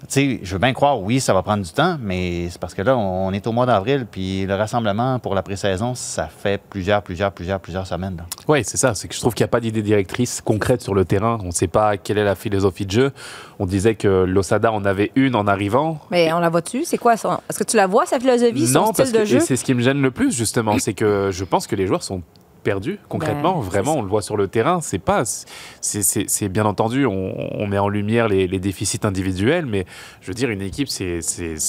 Tu 0.00 0.06
sais, 0.08 0.40
je 0.42 0.52
veux 0.52 0.58
bien 0.58 0.72
croire, 0.72 1.00
oui, 1.00 1.20
ça 1.20 1.32
va 1.32 1.42
prendre 1.42 1.64
du 1.64 1.70
temps, 1.70 1.96
mais 2.00 2.48
c'est 2.50 2.60
parce 2.60 2.74
que 2.74 2.82
là, 2.82 2.96
on 2.96 3.32
est 3.32 3.46
au 3.46 3.52
mois 3.52 3.66
d'avril, 3.66 4.06
puis 4.08 4.46
le 4.46 4.54
rassemblement 4.54 5.18
pour 5.18 5.34
la 5.34 5.42
pré-saison, 5.42 5.94
ça 5.94 6.28
fait 6.28 6.60
plusieurs, 6.70 7.02
plusieurs, 7.02 7.32
plusieurs, 7.32 7.60
plusieurs 7.60 7.86
semaines. 7.86 8.22
Oui, 8.46 8.62
c'est 8.62 8.76
ça. 8.76 8.94
C'est 8.94 9.08
que 9.08 9.14
je 9.14 9.20
trouve 9.20 9.34
qu'il 9.34 9.42
n'y 9.42 9.48
a 9.48 9.50
pas 9.50 9.60
d'idée 9.60 9.82
directrice 9.82 10.40
concrète 10.42 10.82
sur 10.82 10.94
le 10.94 11.04
terrain. 11.04 11.38
On 11.42 11.46
ne 11.46 11.50
sait 11.50 11.66
pas 11.66 11.96
quelle 11.96 12.18
est 12.18 12.24
la 12.24 12.34
philosophie 12.34 12.86
de 12.86 12.90
jeu. 12.90 13.12
On 13.58 13.66
disait 13.66 13.94
que 13.94 14.24
l'Osada 14.24 14.70
en 14.70 14.84
avait 14.84 15.12
une 15.16 15.34
en 15.34 15.46
arrivant. 15.46 15.98
Mais 16.10 16.32
on 16.32 16.38
la 16.38 16.50
voit-tu? 16.50 16.84
C'est 16.84 16.98
quoi 16.98 17.16
son... 17.16 17.38
Est-ce 17.48 17.58
que 17.58 17.64
tu 17.64 17.76
la 17.76 17.86
vois, 17.86 18.06
sa 18.06 18.20
philosophie, 18.20 18.66
son 18.66 18.80
non, 18.80 18.86
style 18.92 18.96
parce 18.96 19.12
de 19.12 19.24
jeu? 19.24 19.36
et 19.38 19.40
c'est 19.40 19.56
ce 19.56 19.64
qui 19.64 19.74
me 19.74 19.82
gêne 19.82 20.02
le 20.02 20.10
plus 20.10 20.30
justement, 20.36 20.78
c'est 20.78 20.94
que 20.94 21.30
je 21.32 21.44
pense 21.44 21.66
que 21.66 21.74
les 21.74 21.86
joueurs 21.86 22.02
sont 22.02 22.22
perdus 22.66 22.98
concrètement. 23.08 23.60
Vraiment, 23.60 23.98
on 23.98 24.02
le 24.02 24.08
voit 24.08 24.22
sur 24.22 24.36
le 24.36 24.48
terrain. 24.48 24.80
C'est 24.80 24.98
pas, 24.98 25.22
c'est- 25.24 26.48
bien 26.48 26.64
entendu, 26.66 27.06
on, 27.06 27.32
on 27.62 27.66
met 27.68 27.78
en 27.78 27.88
lumière 27.88 28.26
les, 28.26 28.48
les 28.48 28.58
déficits 28.58 29.00
individuels, 29.04 29.66
mais 29.66 29.86
je 30.20 30.26
veux 30.26 30.34
dire, 30.34 30.50
une 30.50 30.62
équipe, 30.62 30.88
c'est 30.88 31.20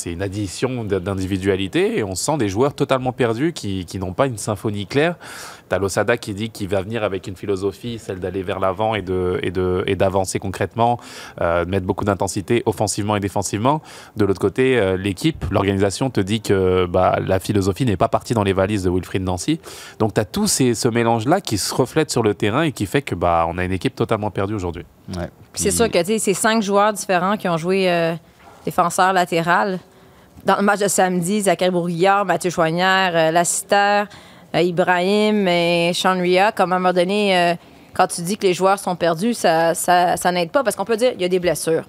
une 0.07 0.23
addition 0.23 0.83
d'individualité 0.83 1.99
et 1.99 2.03
on 2.03 2.15
sent 2.15 2.37
des 2.37 2.49
joueurs 2.49 2.73
totalement 2.73 3.11
perdus 3.11 3.53
qui, 3.53 3.85
qui 3.85 3.99
n'ont 3.99 4.13
pas 4.13 4.25
une 4.25 4.37
symphonie 4.39 4.87
claire. 4.87 5.17
T'as 5.69 5.79
Losada 5.79 6.17
qui 6.17 6.33
dit 6.33 6.49
qu'il 6.49 6.67
va 6.67 6.81
venir 6.81 7.03
avec 7.03 7.27
une 7.27 7.35
philosophie, 7.35 7.99
celle 7.99 8.19
d'aller 8.19 8.43
vers 8.43 8.59
l'avant 8.59 8.95
et 8.95 9.01
de 9.01 9.39
et 9.43 9.51
de 9.51 9.83
et 9.87 9.95
d'avancer 9.95 10.39
concrètement, 10.39 10.99
euh, 11.41 11.65
de 11.65 11.69
mettre 11.69 11.85
beaucoup 11.85 12.05
d'intensité 12.05 12.63
offensivement 12.65 13.15
et 13.15 13.19
défensivement. 13.19 13.81
De 14.15 14.25
l'autre 14.25 14.39
côté, 14.39 14.77
euh, 14.77 14.97
l'équipe, 14.97 15.45
l'organisation 15.51 16.09
te 16.09 16.21
dit 16.21 16.41
que 16.41 16.85
bah, 16.85 17.19
la 17.25 17.39
philosophie 17.39 17.85
n'est 17.85 17.97
pas 17.97 18.07
partie 18.07 18.33
dans 18.33 18.43
les 18.43 18.53
valises 18.53 18.83
de 18.83 18.89
Wilfried 18.89 19.23
Nancy. 19.23 19.59
Donc 19.99 20.13
tu 20.13 20.21
as 20.21 20.25
tout 20.25 20.47
ces, 20.47 20.73
ce 20.73 20.87
mélange-là 20.87 21.41
qui 21.41 21.57
se 21.57 21.73
reflète 21.73 22.11
sur 22.11 22.23
le 22.23 22.33
terrain 22.33 22.63
et 22.63 22.71
qui 22.71 22.85
fait 22.85 23.01
que 23.01 23.15
bah, 23.15 23.45
on 23.47 23.57
a 23.57 23.63
une 23.63 23.71
équipe 23.71 23.95
totalement 23.95 24.31
perdue 24.31 24.53
aujourd'hui. 24.53 24.85
Ouais. 25.15 25.29
Puis 25.53 25.63
c'est 25.63 25.71
sûr 25.71 25.89
que 25.89 25.97
c'est 26.03 26.33
cinq 26.33 26.61
joueurs 26.61 26.93
différents 26.93 27.37
qui 27.37 27.47
ont 27.47 27.57
joué 27.57 27.89
euh, 27.89 28.13
défenseur 28.65 29.13
latéral. 29.13 29.79
Dans 30.45 30.57
le 30.57 30.61
match 30.61 30.79
de 30.79 30.87
samedi, 30.87 31.41
Zachary 31.41 31.71
Bourguillard, 31.71 32.25
Mathieu 32.25 32.49
Choignard, 32.49 33.15
euh, 33.15 33.31
Lassiter, 33.31 34.03
Ibrahim 34.53 35.47
et 35.47 35.91
Sean 35.93 36.19
Ria, 36.19 36.51
comme 36.51 36.73
à 36.73 36.77
un 36.77 36.79
moment 36.79 36.93
donné, 36.93 37.37
euh, 37.37 37.55
quand 37.93 38.07
tu 38.07 38.21
dis 38.21 38.37
que 38.37 38.47
les 38.47 38.53
joueurs 38.53 38.79
sont 38.79 38.95
perdus, 38.95 39.33
ça, 39.33 39.73
ça, 39.73 40.31
n'aide 40.31 40.51
pas 40.51 40.63
parce 40.63 40.75
qu'on 40.75 40.85
peut 40.85 40.97
dire 40.97 41.11
qu'il 41.11 41.21
y 41.21 41.25
a 41.25 41.29
des 41.29 41.39
blessures. 41.39 41.83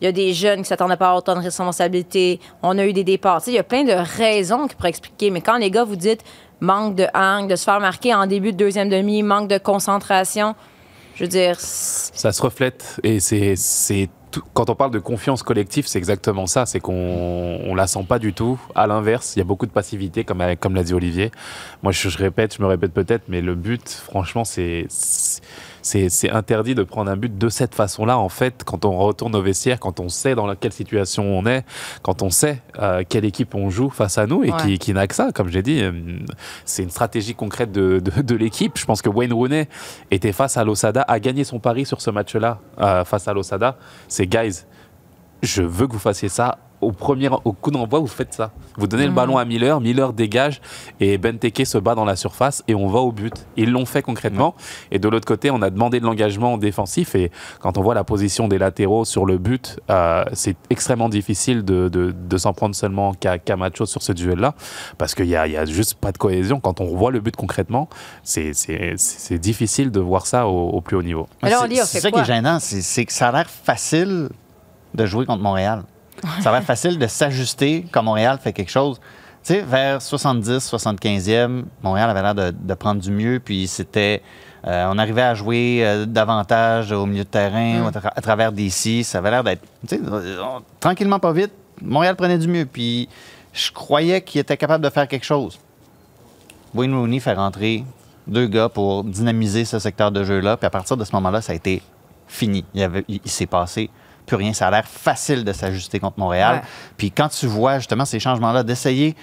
Il 0.00 0.06
y 0.06 0.08
a 0.08 0.12
des 0.12 0.32
jeunes 0.32 0.62
qui 0.62 0.64
s'attendaient 0.64 0.96
pas 0.96 1.10
à 1.10 1.14
autant 1.14 1.34
de 1.34 1.40
responsabilités. 1.40 2.40
On 2.62 2.76
a 2.76 2.84
eu 2.84 2.92
des 2.92 3.04
départs. 3.04 3.40
Il 3.46 3.52
y 3.52 3.58
a 3.58 3.62
plein 3.62 3.84
de 3.84 3.92
raisons 3.92 4.66
qui 4.66 4.74
pourraient 4.74 4.88
expliquer. 4.88 5.30
Mais 5.30 5.40
quand 5.40 5.56
les 5.58 5.70
gars 5.70 5.84
vous 5.84 5.96
dites 5.96 6.24
manque 6.60 6.96
de 6.96 7.06
hang, 7.14 7.48
de 7.48 7.54
se 7.54 7.64
faire 7.64 7.80
marquer 7.80 8.14
en 8.14 8.26
début 8.26 8.52
de 8.52 8.56
deuxième 8.56 8.88
demi, 8.88 9.22
manque 9.22 9.48
de 9.48 9.58
concentration, 9.58 10.54
je 11.14 11.24
veux 11.24 11.28
dire, 11.28 11.56
Ça 11.58 12.32
se 12.32 12.42
reflète 12.42 13.00
et 13.02 13.20
c'est 13.20 13.56
quand 14.54 14.70
on 14.70 14.74
parle 14.74 14.90
de 14.90 14.98
confiance 14.98 15.42
collective, 15.42 15.86
c'est 15.86 15.98
exactement 15.98 16.46
ça. 16.46 16.66
C'est 16.66 16.80
qu'on 16.80 17.60
on 17.64 17.74
la 17.74 17.86
sent 17.86 18.04
pas 18.08 18.18
du 18.18 18.32
tout. 18.32 18.58
À 18.74 18.86
l'inverse, 18.86 19.36
il 19.36 19.40
y 19.40 19.42
a 19.42 19.44
beaucoup 19.44 19.66
de 19.66 19.72
passivité, 19.72 20.24
comme 20.24 20.38
l'a 20.38 20.82
dit 20.82 20.94
Olivier. 20.94 21.30
Moi, 21.82 21.92
je 21.92 22.16
répète, 22.16 22.56
je 22.56 22.62
me 22.62 22.66
répète 22.66 22.92
peut-être, 22.92 23.24
mais 23.28 23.40
le 23.40 23.54
but, 23.54 23.88
franchement, 23.88 24.44
c'est 24.44 24.86
c'est 25.82 26.30
interdit 26.30 26.74
de 26.74 26.82
prendre 26.84 27.10
un 27.10 27.16
but 27.16 27.36
de 27.36 27.48
cette 27.48 27.74
façon-là. 27.74 28.18
En 28.18 28.28
fait, 28.28 28.62
quand 28.64 28.84
on 28.84 28.96
retourne 28.98 29.34
au 29.34 29.42
vestiaire, 29.42 29.80
quand 29.80 29.98
on 30.00 30.08
sait 30.08 30.34
dans 30.34 30.54
quelle 30.54 30.72
situation 30.72 31.24
on 31.24 31.44
est, 31.46 31.64
quand 32.02 32.22
on 32.22 32.30
sait 32.30 32.62
euh, 32.80 33.02
quelle 33.08 33.24
équipe 33.24 33.54
on 33.54 33.68
joue 33.70 33.90
face 33.90 34.18
à 34.18 34.26
nous 34.26 34.44
et 34.44 34.52
Ouais. 34.52 34.56
qui, 34.62 34.78
qui 34.78 34.92
n'a 34.94 35.06
que 35.06 35.14
ça, 35.14 35.30
comme 35.32 35.48
j'ai 35.48 35.62
dit, 35.62 35.82
euh, 35.82 35.92
c'est 36.64 36.82
une 36.82 36.90
stratégie 36.90 37.34
concrète 37.34 37.72
de, 37.72 38.00
de, 38.00 38.22
de 38.22 38.34
l'équipe. 38.36 38.78
Je 38.78 38.84
pense 38.84 39.02
que 39.02 39.08
Wayne 39.08 39.32
Rooney 39.32 39.68
était 40.10 40.32
face 40.32 40.56
à 40.56 40.64
l'Osada, 40.64 41.02
a 41.02 41.18
gagné 41.20 41.42
son 41.44 41.58
pari 41.58 41.84
sur 41.86 42.00
ce 42.00 42.10
match-là 42.10 42.58
euh, 42.80 43.04
face 43.04 43.26
à 43.28 43.32
l'Osada. 43.32 43.76
C'est 44.08 44.26
guys, 44.26 44.64
je 45.42 45.62
veux 45.62 45.86
que 45.86 45.92
vous 45.92 45.98
fassiez 45.98 46.28
ça. 46.28 46.58
Au 46.82 46.90
premier 46.92 47.28
au 47.44 47.52
coup 47.52 47.70
d'envoi, 47.70 48.00
vous 48.00 48.06
faites 48.08 48.34
ça. 48.34 48.50
Vous 48.76 48.86
donnez 48.88 49.06
le 49.06 49.12
ballon 49.12 49.38
à 49.38 49.44
Miller, 49.44 49.80
Miller 49.80 50.12
dégage 50.12 50.60
et 50.98 51.16
Benteke 51.16 51.64
se 51.64 51.78
bat 51.78 51.94
dans 51.94 52.04
la 52.04 52.16
surface 52.16 52.64
et 52.66 52.74
on 52.74 52.88
va 52.88 52.98
au 52.98 53.12
but. 53.12 53.32
Ils 53.56 53.70
l'ont 53.70 53.86
fait 53.86 54.02
concrètement. 54.02 54.54
Et 54.90 54.98
de 54.98 55.08
l'autre 55.08 55.26
côté, 55.26 55.50
on 55.52 55.62
a 55.62 55.70
demandé 55.70 56.00
de 56.00 56.04
l'engagement 56.04 56.58
défensif 56.58 57.14
et 57.14 57.30
quand 57.60 57.78
on 57.78 57.82
voit 57.82 57.94
la 57.94 58.02
position 58.02 58.48
des 58.48 58.58
latéraux 58.58 59.04
sur 59.04 59.24
le 59.26 59.38
but, 59.38 59.78
euh, 59.90 60.24
c'est 60.32 60.56
extrêmement 60.70 61.08
difficile 61.08 61.64
de, 61.64 61.88
de- 61.88 62.10
de 62.12 62.36
s'en 62.36 62.52
prendre 62.52 62.74
seulement 62.74 63.14
qu'à 63.14 63.38
Camacho 63.38 63.86
sur 63.86 64.02
ce 64.02 64.10
duel-là 64.12 64.54
parce 64.98 65.14
qu'il 65.14 65.26
n'y 65.26 65.36
a, 65.36 65.46
il 65.46 65.52
y 65.52 65.56
a 65.56 65.64
juste 65.64 65.94
pas 65.94 66.10
de 66.10 66.18
cohésion. 66.18 66.58
Quand 66.58 66.80
on 66.80 66.86
voit 66.96 67.12
le 67.12 67.20
but 67.20 67.36
concrètement, 67.36 67.88
c'est 68.24 68.54
c'est- 68.54 68.94
c'est 68.96 69.38
difficile 69.38 69.92
de 69.92 70.00
voir 70.00 70.26
ça 70.26 70.48
au, 70.48 70.70
au 70.70 70.80
plus 70.80 70.96
haut 70.96 71.02
niveau. 71.04 71.28
Mais 71.44 71.50
là, 71.50 71.60
on 71.62 71.68
C'est- 71.84 72.00
ça 72.00 72.10
quoi? 72.10 72.22
qui 72.24 72.30
est 72.30 72.34
gênant, 72.34 72.58
c'est 72.60 73.04
que 73.04 73.12
ça 73.12 73.28
a 73.28 73.32
l'air 73.32 73.48
facile 73.48 74.28
de 74.94 75.06
jouer 75.06 75.26
contre 75.26 75.42
Montréal. 75.42 75.84
Ça 76.40 76.50
a 76.50 76.52
l'air 76.52 76.62
facile 76.62 76.98
de 76.98 77.06
s'ajuster 77.06 77.86
quand 77.90 78.02
Montréal 78.02 78.38
fait 78.42 78.52
quelque 78.52 78.70
chose. 78.70 79.00
Tu 79.44 79.54
sais, 79.54 79.60
vers 79.62 80.00
70, 80.00 80.58
75e, 80.72 81.64
Montréal 81.82 82.10
avait 82.10 82.22
l'air 82.22 82.34
de, 82.34 82.50
de 82.56 82.74
prendre 82.74 83.00
du 83.00 83.10
mieux, 83.10 83.40
puis 83.44 83.66
c'était. 83.66 84.22
euh, 84.66 84.88
on 84.92 84.98
arrivait 84.98 85.22
à 85.22 85.34
jouer 85.34 85.80
euh, 85.82 86.06
davantage 86.06 86.92
au 86.92 87.06
milieu 87.06 87.24
de 87.24 87.28
terrain, 87.28 87.80
Mm. 87.80 87.86
à, 87.86 87.90
tra- 87.90 88.12
à 88.14 88.20
travers 88.20 88.52
des 88.52 88.70
six. 88.70 89.02
Ça 89.04 89.18
avait 89.18 89.30
l'air 89.32 89.42
d'être. 89.42 89.62
tu 89.88 89.96
sais, 89.96 90.00
euh, 90.04 90.38
on- 90.42 90.62
tranquillement, 90.78 91.18
pas 91.18 91.32
vite, 91.32 91.50
Montréal 91.80 92.14
prenait 92.14 92.38
du 92.38 92.46
mieux, 92.46 92.66
puis 92.66 93.08
je 93.52 93.72
croyais 93.72 94.20
qu'il 94.20 94.40
était 94.40 94.56
capable 94.56 94.84
de 94.84 94.90
faire 94.90 95.08
quelque 95.08 95.24
chose. 95.26 95.58
Wayne 96.74 96.94
Rooney 96.94 97.18
fait 97.20 97.34
rentrer 97.34 97.84
deux 98.28 98.46
gars 98.46 98.68
pour 98.68 99.02
dynamiser 99.04 99.64
ce 99.64 99.78
secteur 99.80 100.12
de 100.12 100.22
jeu-là. 100.24 100.56
Puis 100.56 100.66
à 100.66 100.70
partir 100.70 100.96
de 100.96 101.04
ce 101.04 101.12
moment-là, 101.14 101.40
ça 101.42 101.52
a 101.52 101.56
été 101.56 101.82
fini. 102.28 102.64
Il 102.74 103.20
s'est 103.26 103.46
passé 103.46 103.90
plus 104.26 104.36
rien. 104.36 104.52
Ça 104.52 104.68
a 104.68 104.70
l'air 104.70 104.86
facile 104.86 105.44
de 105.44 105.52
s'ajuster 105.52 105.98
contre 106.00 106.18
Montréal. 106.18 106.56
Ouais. 106.56 106.68
Puis 106.96 107.10
quand 107.10 107.28
tu 107.28 107.46
vois 107.46 107.78
justement 107.78 108.04
ces 108.04 108.20
changements-là, 108.20 108.62
d'essayer 108.62 109.14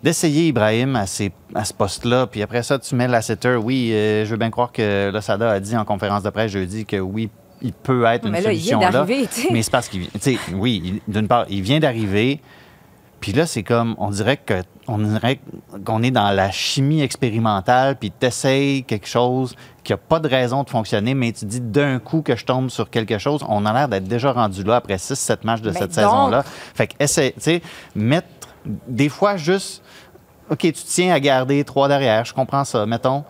d'essayer 0.00 0.46
Ibrahim 0.46 0.94
à, 0.94 1.06
ces- 1.06 1.32
à 1.56 1.64
ce 1.64 1.74
poste-là, 1.74 2.28
puis 2.28 2.40
après 2.40 2.62
ça, 2.62 2.78
tu 2.78 2.94
mets 2.94 3.08
Lasseter. 3.08 3.56
Oui, 3.56 3.90
euh, 3.92 4.24
je 4.24 4.30
veux 4.30 4.36
bien 4.36 4.48
croire 4.50 4.70
que 4.70 5.10
Losada 5.12 5.50
a 5.50 5.58
dit 5.58 5.76
en 5.76 5.84
conférence 5.84 6.22
de 6.22 6.30
presse 6.30 6.52
jeudi 6.52 6.84
que 6.86 6.98
oui, 6.98 7.28
il 7.60 7.72
peut 7.72 8.04
être 8.04 8.24
une 8.26 8.30
Mais 8.30 8.40
là, 8.40 8.52
il 8.52 8.58
vient 8.60 8.78
solution 8.78 8.92
là. 8.92 9.04
Mais 9.50 9.62
c'est 9.62 9.70
parce 9.72 9.88
qu'il, 9.88 10.06
oui, 10.54 11.02
d'une 11.08 11.26
part, 11.26 11.46
il 11.48 11.62
vient 11.62 11.80
d'arriver. 11.80 12.40
Puis 13.20 13.32
là, 13.32 13.46
c'est 13.46 13.62
comme, 13.62 13.94
on 13.98 14.10
dirait 14.10 14.36
que 14.36 14.62
on 14.86 14.98
dirait 14.98 15.38
qu'on 15.84 16.02
est 16.02 16.10
dans 16.10 16.30
la 16.30 16.50
chimie 16.50 17.02
expérimentale, 17.02 17.96
puis 17.96 18.10
tu 18.18 18.26
essayes 18.26 18.84
quelque 18.84 19.06
chose 19.06 19.54
qui 19.84 19.92
n'a 19.92 19.98
pas 19.98 20.18
de 20.18 20.28
raison 20.28 20.62
de 20.62 20.70
fonctionner, 20.70 21.14
mais 21.14 21.32
tu 21.32 21.44
dis 21.44 21.60
d'un 21.60 21.98
coup 21.98 22.22
que 22.22 22.36
je 22.36 22.44
tombe 22.44 22.70
sur 22.70 22.88
quelque 22.88 23.18
chose, 23.18 23.44
on 23.48 23.66
a 23.66 23.72
l'air 23.72 23.88
d'être 23.88 24.08
déjà 24.08 24.32
rendu 24.32 24.62
là 24.62 24.76
après 24.76 24.96
6-7 24.96 25.38
matchs 25.44 25.60
de 25.60 25.70
Mais 25.70 25.78
cette 25.78 25.92
saison-là. 25.92 26.42
Fait 26.74 26.86
que, 26.86 26.94
essaie, 27.00 27.32
tu 27.32 27.40
sais, 27.40 27.62
mettre 27.94 28.28
des 28.64 29.08
fois 29.08 29.36
juste, 29.36 29.82
OK, 30.50 30.60
tu 30.60 30.72
tiens 30.72 31.12
à 31.12 31.20
garder 31.20 31.62
trois 31.64 31.88
derrière, 31.88 32.24
je 32.24 32.32
comprends 32.32 32.64
ça, 32.64 32.86
mettons. 32.86 33.24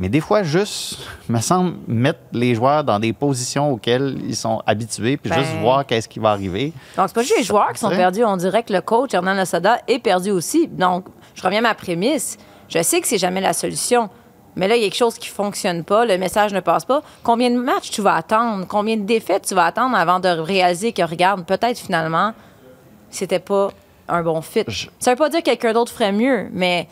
Mais 0.00 0.08
des 0.08 0.20
fois, 0.20 0.42
juste, 0.44 0.98
me 1.28 1.40
semble, 1.40 1.74
mettre 1.88 2.20
les 2.32 2.54
joueurs 2.54 2.84
dans 2.84 3.00
des 3.00 3.12
positions 3.12 3.72
auxquelles 3.72 4.16
ils 4.24 4.36
sont 4.36 4.62
habitués, 4.66 5.16
puis 5.16 5.32
juste 5.32 5.52
Ben- 5.54 5.60
voir 5.60 5.84
qu'est-ce 5.84 6.08
qui 6.08 6.20
va 6.20 6.30
arriver. 6.30 6.72
Donc, 6.96 7.08
c'est 7.08 7.14
pas 7.14 7.22
juste 7.22 7.38
les 7.38 7.42
joueurs 7.44 7.72
qui 7.72 7.80
sont 7.80 7.90
perdus. 7.90 8.24
On 8.24 8.36
dirait 8.36 8.62
que 8.62 8.72
le 8.72 8.80
coach, 8.80 9.12
Hernan 9.12 9.34
Lasada, 9.34 9.78
est 9.88 9.98
perdu 9.98 10.30
aussi. 10.30 10.68
Donc, 10.68 11.06
je 11.34 11.42
reviens 11.42 11.58
à 11.58 11.62
ma 11.62 11.74
prémisse. 11.74 12.36
Je 12.68 12.80
sais 12.82 13.00
que 13.00 13.08
c'est 13.08 13.18
jamais 13.18 13.40
la 13.40 13.52
solution. 13.52 14.08
Mais 14.54 14.68
là, 14.68 14.76
il 14.76 14.82
y 14.82 14.84
a 14.84 14.88
quelque 14.88 14.96
chose 14.98 15.18
qui 15.18 15.28
fonctionne 15.28 15.82
pas. 15.84 16.04
Le 16.04 16.16
message 16.18 16.52
ne 16.52 16.60
passe 16.60 16.84
pas. 16.84 17.02
Combien 17.24 17.50
de 17.50 17.56
matchs 17.58 17.90
tu 17.90 18.00
vas 18.02 18.14
attendre? 18.14 18.66
Combien 18.68 18.96
de 18.96 19.02
défaites 19.02 19.46
tu 19.46 19.54
vas 19.54 19.64
attendre 19.66 19.96
avant 19.96 20.20
de 20.20 20.28
réaliser 20.28 20.92
que, 20.92 21.02
regarde, 21.02 21.44
peut-être 21.44 21.78
finalement, 21.78 22.34
c'était 23.10 23.38
pas 23.40 23.70
un 24.08 24.22
bon 24.22 24.40
fit? 24.42 24.64
Je- 24.68 24.88
Ça 24.98 25.10
veut 25.12 25.16
pas 25.16 25.28
dire 25.28 25.40
que 25.40 25.44
quelqu'un 25.46 25.72
d'autre 25.72 25.92
ferait 25.92 26.12
mieux, 26.12 26.48
mais 26.52 26.88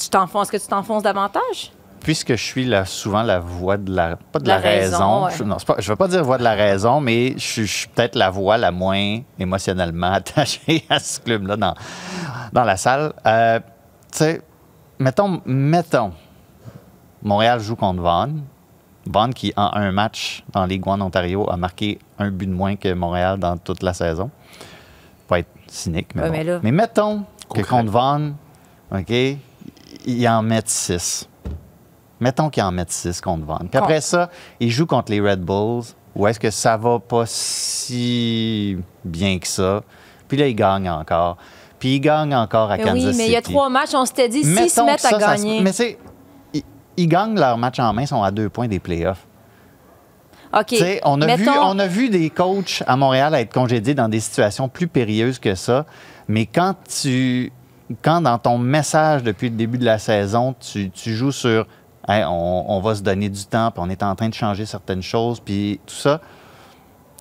tu 0.00 0.08
t'enfonces. 0.08 0.48
Est-ce 0.48 0.52
que 0.58 0.62
tu 0.64 0.68
t'enfonces 0.68 1.02
davantage? 1.02 1.72
Puisque 2.00 2.30
je 2.36 2.42
suis 2.42 2.64
la- 2.64 2.84
souvent 2.84 3.22
la 3.22 3.38
voix 3.38 3.76
de 3.76 3.94
la 3.94 4.16
pas 4.16 4.38
de 4.38 4.48
la, 4.48 4.54
la 4.56 4.60
raison, 4.60 4.96
raison, 4.96 5.24
ouais. 5.26 5.32
je, 5.36 5.44
non, 5.44 5.56
pas- 5.56 5.76
je 5.78 5.90
veux 5.90 5.96
pas 5.96 6.08
dire 6.08 6.24
voix 6.24 6.38
de 6.38 6.42
la 6.44 6.54
raison, 6.54 7.00
mais 7.00 7.32
je, 7.34 7.38
suis- 7.38 7.66
je 7.66 7.72
suis 7.78 7.88
peut-être 7.88 8.14
la 8.16 8.30
voix 8.30 8.56
la 8.58 8.70
moins 8.70 9.20
émotionnellement 9.38 10.12
attachée 10.12 10.84
à 10.90 10.98
ce 10.98 11.20
club-là 11.20 11.56
dans, 11.56 11.74
dans 12.52 12.64
la 12.64 12.76
salle. 12.76 13.12
Euh, 13.26 13.60
tu 14.12 14.18
sais, 14.18 14.42
mettons, 14.98 15.40
mettons, 15.44 16.12
Montréal 17.22 17.60
joue 17.60 17.76
contre 17.76 18.00
Vaughan. 18.00 18.30
Vaughan 19.06 19.30
qui, 19.30 19.52
en 19.56 19.70
un 19.74 19.92
match 19.92 20.44
dans 20.52 20.64
Ligue 20.66 20.86
1 20.86 21.00
Ontario, 21.00 21.48
a 21.50 21.56
marqué 21.56 21.98
un 22.18 22.30
but 22.30 22.46
de 22.46 22.52
moins 22.52 22.76
que 22.76 22.92
Montréal 22.92 23.38
dans 23.38 23.56
toute 23.56 23.82
la 23.82 23.94
saison. 23.94 24.30
Pas 25.28 25.40
être 25.40 25.48
cynique, 25.66 26.14
mais, 26.14 26.22
Ouais, 26.22 26.28
bon. 26.28 26.32
mais 26.36 26.44
là- 26.44 26.60
Mais 26.62 26.72
mettons 26.72 27.24
que 27.54 27.62
contre 27.62 27.90
Vaughan, 27.90 28.32
OK, 28.92 29.10
ils 30.06 30.28
en 30.28 30.42
mettent 30.42 30.68
six. 30.68 31.28
Mettons 32.20 32.50
qu'ils 32.50 32.62
en 32.62 32.70
mettent 32.70 32.92
six 32.92 33.20
contre 33.20 33.44
Vaughan. 33.44 33.66
Puis 33.70 33.78
après 33.78 34.00
ça, 34.00 34.30
ils 34.60 34.70
jouent 34.70 34.86
contre 34.86 35.10
les 35.10 35.20
Red 35.20 35.40
Bulls. 35.40 35.84
Ou 36.16 36.26
est-ce 36.26 36.40
que 36.40 36.50
ça 36.50 36.76
va 36.76 36.98
pas 36.98 37.24
si 37.26 38.76
bien 39.04 39.38
que 39.38 39.46
ça? 39.46 39.82
Puis 40.28 40.36
là, 40.36 40.48
ils 40.48 40.54
gagnent 40.54 40.90
encore. 40.90 41.36
Puis 41.78 41.96
ils 41.96 42.00
gagnent 42.00 42.34
encore 42.34 42.70
à 42.70 42.76
Mais 42.76 42.82
Kansas 42.82 43.12
oui, 43.12 43.14
mais 43.16 43.26
il 43.26 43.32
y 43.32 43.36
a 43.36 43.38
City. 43.38 43.52
trois 43.52 43.68
matchs. 43.68 43.94
On 43.94 44.04
s'était 44.04 44.28
dit, 44.28 44.44
s'ils 44.44 44.70
se 44.70 44.80
mettent 44.82 45.04
à 45.04 45.10
ça, 45.10 45.20
ça 45.20 45.36
gagner. 45.36 45.60
mais 45.60 45.72
c'est... 45.72 45.98
Ils, 46.52 46.62
ils 46.96 47.06
gagnent 47.06 47.38
leur 47.38 47.56
match 47.56 47.78
en 47.78 47.92
main, 47.92 48.02
ils 48.02 48.08
sont 48.08 48.22
à 48.22 48.30
deux 48.30 48.48
points 48.48 48.68
des 48.68 48.80
playoffs. 48.80 49.26
OK. 50.52 50.74
On, 51.04 51.22
a 51.22 51.36
vu, 51.36 51.48
on 51.48 51.78
a 51.78 51.86
vu 51.86 52.08
des 52.08 52.28
coachs 52.28 52.82
à 52.86 52.96
Montréal 52.96 53.34
être 53.34 53.52
congédiés 53.52 53.94
dans 53.94 54.08
des 54.08 54.20
situations 54.20 54.68
plus 54.68 54.88
périlleuses 54.88 55.38
que 55.38 55.54
ça. 55.54 55.86
Mais 56.28 56.46
quand 56.46 56.74
tu. 56.88 57.52
Quand 58.02 58.20
dans 58.20 58.38
ton 58.38 58.56
message 58.56 59.24
depuis 59.24 59.48
le 59.48 59.56
début 59.56 59.76
de 59.76 59.84
la 59.84 59.98
saison, 59.98 60.54
tu, 60.60 60.90
tu 60.90 61.12
joues 61.12 61.32
sur 61.32 61.66
Hey, 62.08 62.24
on, 62.24 62.70
on 62.70 62.80
va 62.80 62.94
se 62.94 63.02
donner 63.02 63.28
du 63.28 63.44
temps, 63.44 63.70
puis 63.70 63.82
on 63.84 63.90
est 63.90 64.02
en 64.02 64.14
train 64.14 64.28
de 64.28 64.34
changer 64.34 64.66
certaines 64.66 65.02
choses, 65.02 65.38
puis 65.40 65.80
tout 65.86 65.94
ça, 65.94 66.20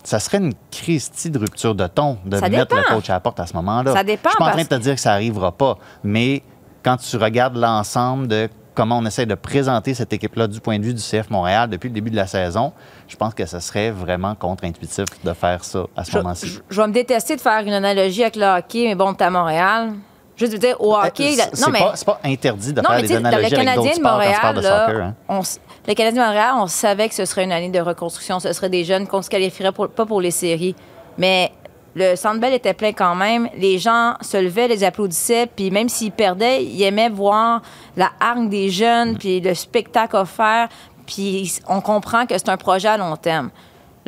ça 0.03 0.19
serait 0.19 0.38
une 0.38 0.53
Christie 0.71 1.29
de 1.29 1.38
rupture 1.38 1.75
de 1.75 1.86
ton 1.88 2.17
de 2.25 2.38
Ça 2.38 2.48
mettre 2.50 2.75
le 2.75 2.81
coach 2.95 3.09
à 3.09 3.13
la 3.13 3.19
porte 3.19 3.39
à 3.39 3.45
ce 3.45 3.53
moment-là. 3.55 3.93
Ça 3.93 4.03
dépend 4.03 4.29
Je 4.29 4.36
suis 4.36 4.38
pas 4.38 4.45
en 4.45 4.51
train 4.51 4.63
de 4.63 4.67
te 4.67 4.75
dire 4.75 4.95
que 4.95 5.01
ça 5.01 5.12
n'arrivera 5.12 5.51
pas, 5.51 5.77
mais 6.03 6.41
quand 6.83 6.95
tu 6.98 7.17
regardes 7.17 7.57
l'ensemble 7.57 8.27
de 8.29 8.50
comment 8.74 8.98
on 9.00 9.05
essaie 9.05 9.25
de 9.25 9.36
présenter 9.36 9.93
cette 9.93 10.13
équipe-là 10.13 10.48
du 10.48 10.62
point 10.62 10.79
de 10.79 10.86
vue 10.86 10.93
du 10.93 11.01
CF 11.01 11.29
Montréal 11.29 11.69
depuis 11.69 11.89
le 11.89 11.93
début 11.93 12.12
de 12.12 12.15
la 12.15 12.27
saison, 12.27 12.71
je 13.09 13.17
pense 13.17 13.33
que 13.33 13.45
ce 13.45 13.59
serait 13.59 13.91
vraiment 13.91 14.36
contre-intuitif 14.36 15.03
de 15.25 15.33
faire 15.33 15.65
ça 15.65 15.83
à 15.98 16.05
ce 16.05 16.15
moment-ci. 16.17 16.48
je- 16.48 16.59
je 16.69 16.81
vais 16.81 16.88
me 16.88 16.93
détester 16.93 17.36
de 17.36 17.41
faire 17.41 17.59
une 17.59 17.74
analogie 17.74 18.21
avec 18.21 18.38
le 18.38 18.45
hockey, 18.45 18.86
mais 18.88 18.95
bon, 18.95 19.13
t'es 19.13 19.25
à 19.25 19.29
Montréal. 19.29 19.91
Juste 20.39 20.53
veux 20.53 20.57
dire, 20.59 20.75
au 20.79 20.96
hockey. 20.96 21.33
Euh, 21.33 21.37
la- 21.37 21.44
c'est 21.53 21.72
pas, 21.72 21.92
c'est 21.96 22.05
pas 22.05 22.20
interdit 22.24 22.74
de 22.74 22.81
non, 22.81 22.90
faire 22.90 23.01
des 23.01 23.07
le 23.09 23.16
analogies 23.18 23.46
avec 23.46 23.59
Canadien 23.59 23.92
de 23.92 23.96
sports 23.96 24.03
quand 24.03 24.20
tu 24.20 24.25
Montréal, 24.37 24.55
de 24.55 24.61
soccer. 24.61 25.03
hein. 25.03 25.16
on 25.27 25.40
s- 25.42 25.59
le 25.87 25.94
Canadien 25.94 26.22
de 26.24 26.27
Montréal, 26.27 26.53
on 26.57 26.68
savait 26.68 27.09
que 27.09 27.16
ce 27.16 27.25
serait 27.25 27.44
une 27.44 27.51
année 27.51 27.70
de 27.70 27.79
reconstruction. 27.81 28.40
Ce 28.40 28.53
serait 28.53 28.70
des 28.70 28.83
jeunes 28.85 29.05
qu'on 29.07 29.22
se 29.22 29.29
qualifierait 29.29 29.72
pour- 29.72 29.90
pas 29.90 30.05
pour 30.05 30.22
les 30.22 30.31
séries. 30.31 30.75
Mais 31.18 31.51
le 31.96 32.16
Centre 32.16 32.40
Bell 32.40 32.53
était 32.53 32.74
plein 32.74 32.94
quand 32.94 33.16
même. 33.16 33.50
Les 33.57 33.77
gens 33.79 34.14
se 34.22 34.37
levaient, 34.37 34.68
les 34.68 34.83
applaudissaient. 34.83 35.48
Puis 35.53 35.72
même 35.72 35.90
s'ils 35.90 36.11
perdaient, 36.11 36.64
ils 36.64 36.81
aimaient 36.83 37.09
voir 37.09 37.61
la 37.98 38.09
hargne 38.20 38.48
des 38.50 38.70
jeunes, 38.70 39.18
puis 39.18 39.42
le 39.42 39.53
spectacle 39.53 40.16
offert. 40.16 40.70
Puis 41.05 41.53
on 41.68 41.81
comprend 41.81 42.25
que 42.27 42.37
c'est 42.37 42.50
un 42.50 42.57
projet 42.57 42.87
à 42.87 42.98
long 42.98 43.16
terme. 43.18 43.50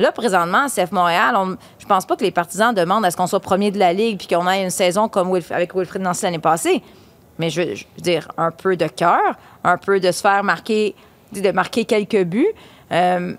Là, 0.01 0.11
présentement, 0.11 0.67
CF 0.67 0.91
Montréal, 0.91 1.35
on- 1.37 1.55
je 1.79 1.85
pense 1.85 2.05
pas 2.05 2.15
que 2.15 2.23
les 2.23 2.31
partisans 2.31 2.73
demandent 2.73 3.05
à 3.05 3.11
ce 3.11 3.17
qu'on 3.17 3.27
soit 3.27 3.39
premier 3.39 3.69
de 3.71 3.77
la 3.79 3.93
Ligue 3.93 4.17
puis 4.17 4.27
qu'on 4.27 4.49
ait 4.49 4.63
une 4.63 4.69
saison 4.71 5.07
comme 5.07 5.31
avec 5.51 5.75
Wilfried 5.75 6.01
Nancy 6.01 6.23
l'année 6.25 6.39
passée. 6.39 6.81
Mais 7.37 7.49
je, 7.49 7.61
veux 7.61 7.75
dire, 8.01 8.27
un 8.37 8.51
peu 8.51 8.75
de 8.75 8.87
cœur, 8.87 9.35
un 9.63 9.77
peu 9.77 9.99
de 9.99 10.11
se 10.11 10.21
faire 10.21 10.43
marquer, 10.43 10.95
de 11.31 11.51
marquer 11.51 11.85
quelques 11.85 12.23
buts. 12.23 12.47
Euh, 12.91 13.33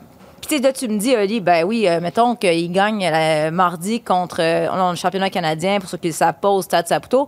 puis 0.46 0.60
là, 0.60 0.72
tu 0.72 0.88
me 0.88 0.98
dis, 0.98 1.14
Oli, 1.16 1.40
ben 1.40 1.64
oui, 1.64 1.88
euh, 1.88 2.00
mettons 2.00 2.34
qu'il 2.36 2.70
gagne 2.72 3.04
euh, 3.06 3.50
mardi 3.50 4.00
contre 4.00 4.36
euh, 4.40 4.90
le 4.90 4.96
championnat 4.96 5.30
canadien, 5.30 5.78
pour 5.80 5.88
ceux 5.88 5.98
qui 5.98 6.08
le 6.08 6.14
savent 6.14 6.38
pas, 6.40 6.48
au 6.48 6.62
Stade 6.62 6.86
Saputo. 6.88 7.26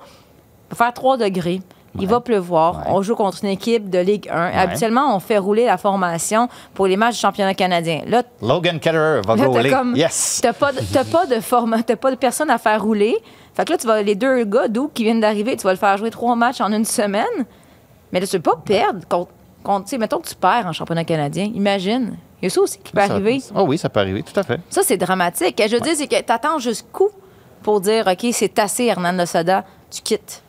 Il 0.71 0.77
va 0.77 0.87
faire 0.87 0.95
3 0.95 1.17
degrés. 1.17 1.61
Il 2.01 2.09
va 2.09 2.21
pleuvoir. 2.21 2.79
Ouais. 2.79 2.85
On 2.89 3.03
joue 3.03 3.15
contre 3.15 3.39
une 3.45 3.51
équipe 3.51 3.89
de 3.89 3.99
Ligue 3.99 4.29
1. 4.29 4.37
Habituellement, 4.59 5.15
on 5.15 5.21
fait 5.21 5.39
rouler 5.39 5.67
la 5.67 5.77
formation 5.79 6.49
pour 6.75 6.87
les 6.87 6.97
matchs 6.97 7.15
du 7.15 7.21
championnat 7.21 7.55
canadien. 7.55 8.03
Là, 8.07 8.23
Logan 8.43 8.81
Ketterer 8.81 9.21
va 9.27 9.37
Là, 9.37 9.45
t'as 9.53 9.71
comme- 9.71 9.95
Yes! 9.97 10.41
T'as 10.43 10.53
pas, 10.53 10.73
pas 10.73 11.27
de 11.27 11.83
t'as 11.83 11.97
pas 11.97 12.11
de 12.11 12.17
personne 12.17 12.51
à 12.51 12.59
faire 12.59 12.83
rouler. 12.83 13.17
Fait 13.55 13.65
que 13.65 13.73
là, 13.73 13.79
tu 13.79 13.87
vas, 13.87 14.03
les 14.03 14.17
deux 14.17 14.45
gars 14.45 14.67
d'où 14.69 14.89
qui 14.93 15.05
viennent 15.05 15.21
d'arriver, 15.21 15.57
tu 15.57 15.63
vas 15.63 15.73
le 15.73 15.79
faire 15.79 15.97
jouer 15.97 16.11
trois 16.11 16.35
matchs 16.35 16.61
en 16.61 16.73
une 16.73 16.85
semaine. 16.85 17.25
Mais 18.13 18.21
là, 18.21 18.27
tu 18.27 18.37
veux 18.37 18.43
pas 18.43 18.57
perdre 18.65 19.07
contre, 19.09 19.31
contre 19.63 19.97
mettons 19.99 20.19
que 20.19 20.29
tu 20.29 20.35
perds 20.35 20.67
en 20.67 20.73
championnat 20.73 21.05
canadien. 21.05 21.51
Imagine. 21.55 22.17
Il 22.43 22.47
y 22.47 22.47
a 22.49 22.51
ça 22.51 22.61
aussi 22.61 22.79
qui 22.79 22.93
peut 22.93 23.01
Ça- 23.01 23.13
arriver. 23.15 23.41
Oh 23.55 23.63
oui, 23.67 23.79
ça 23.79 23.89
peut 23.89 24.01
arriver, 24.01 24.23
tout 24.23 24.39
à 24.39 24.43
fait. 24.43 24.61
Ça, 24.69 24.83
c'est 24.85 24.97
dramatique. 24.97 25.57
Que 25.57 25.69
je 25.69 25.77
veux 25.77 25.81
dire, 25.81 25.95
c'est 25.97 26.09
que 26.09 26.21
t'attends 26.21 26.59
jusqu'où 26.59 27.09
pour 27.63 27.81
dire, 27.81 28.07
OK, 28.07 28.27
c'est 28.33 28.59
assez, 28.59 28.85
Hernan 28.87 29.13
Losada, 29.13 29.65
tu 29.91 30.03
quittes. 30.03 30.43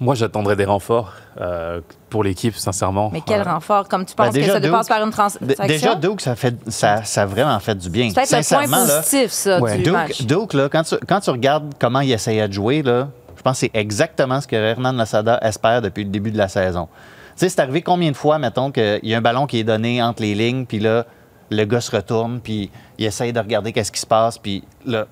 Moi, 0.00 0.14
j'attendrais 0.16 0.56
des 0.56 0.64
renforts 0.64 1.12
euh, 1.40 1.80
pour 2.10 2.24
l'équipe, 2.24 2.56
sincèrement. 2.56 3.10
Mais 3.12 3.20
quel 3.24 3.40
Euh, 3.40 3.44
renfort, 3.44 3.88
comme 3.88 4.04
tu 4.04 4.14
penses 4.14 4.34
Ben, 4.34 4.44
que 4.44 4.50
ça 4.52 4.58
dépasse 4.60 4.88
par 4.88 5.02
une 5.04 5.10
transaction? 5.12 5.64
Déjà, 5.66 5.94
Duke, 5.94 6.20
ça, 6.20 6.34
fait, 6.34 6.56
ça, 6.68 7.04
ça 7.04 7.22
a 7.22 7.26
vraiment 7.26 7.58
fait 7.60 7.76
du 7.76 7.88
bien. 7.88 8.08
c'est 8.10 8.14
peut-être 8.28 8.50
le 8.50 8.66
point 8.68 8.86
positif, 8.86 9.30
ça, 9.30 9.60
Ouais. 9.60 9.78
du 9.78 9.90
match. 9.90 10.22
Duke, 10.22 10.26
Duke, 10.26 10.54
là, 10.54 10.68
quand, 10.68 10.82
tu, 10.82 10.96
quand 11.06 11.20
tu 11.20 11.30
regardes 11.30 11.74
comment 11.78 12.00
il 12.00 12.10
essayait 12.12 12.48
de 12.48 12.52
jouer, 12.52 12.82
là, 12.82 13.08
je 13.36 13.42
pense 13.42 13.60
que 13.60 13.66
c'est 13.72 13.78
exactement 13.78 14.40
ce 14.40 14.48
que 14.48 14.56
Hernan 14.56 14.92
Lassada 14.92 15.38
espère 15.42 15.80
depuis 15.80 16.02
le 16.04 16.10
début 16.10 16.32
de 16.32 16.38
la 16.38 16.48
saison. 16.48 16.88
Tu 17.36 17.40
sais, 17.40 17.48
c'est 17.48 17.60
arrivé 17.60 17.80
combien 17.82 18.10
de 18.10 18.16
fois, 18.16 18.38
mettons, 18.38 18.72
qu'il 18.72 19.00
y 19.04 19.14
a 19.14 19.18
un 19.18 19.22
ballon 19.22 19.46
qui 19.46 19.58
est 19.60 19.64
donné 19.64 20.02
entre 20.02 20.22
les 20.22 20.34
lignes, 20.34 20.66
puis 20.66 20.80
là, 20.80 21.04
le 21.50 21.64
gars 21.66 21.80
se 21.80 21.94
retourne, 21.94 22.40
puis 22.40 22.70
il 22.98 23.04
essaye 23.04 23.32
de 23.32 23.38
regarder 23.38 23.72
qu'est-ce 23.72 23.92
qui 23.92 24.00
se 24.00 24.06
passe, 24.06 24.38
puis 24.38 24.64
là, 24.86 25.06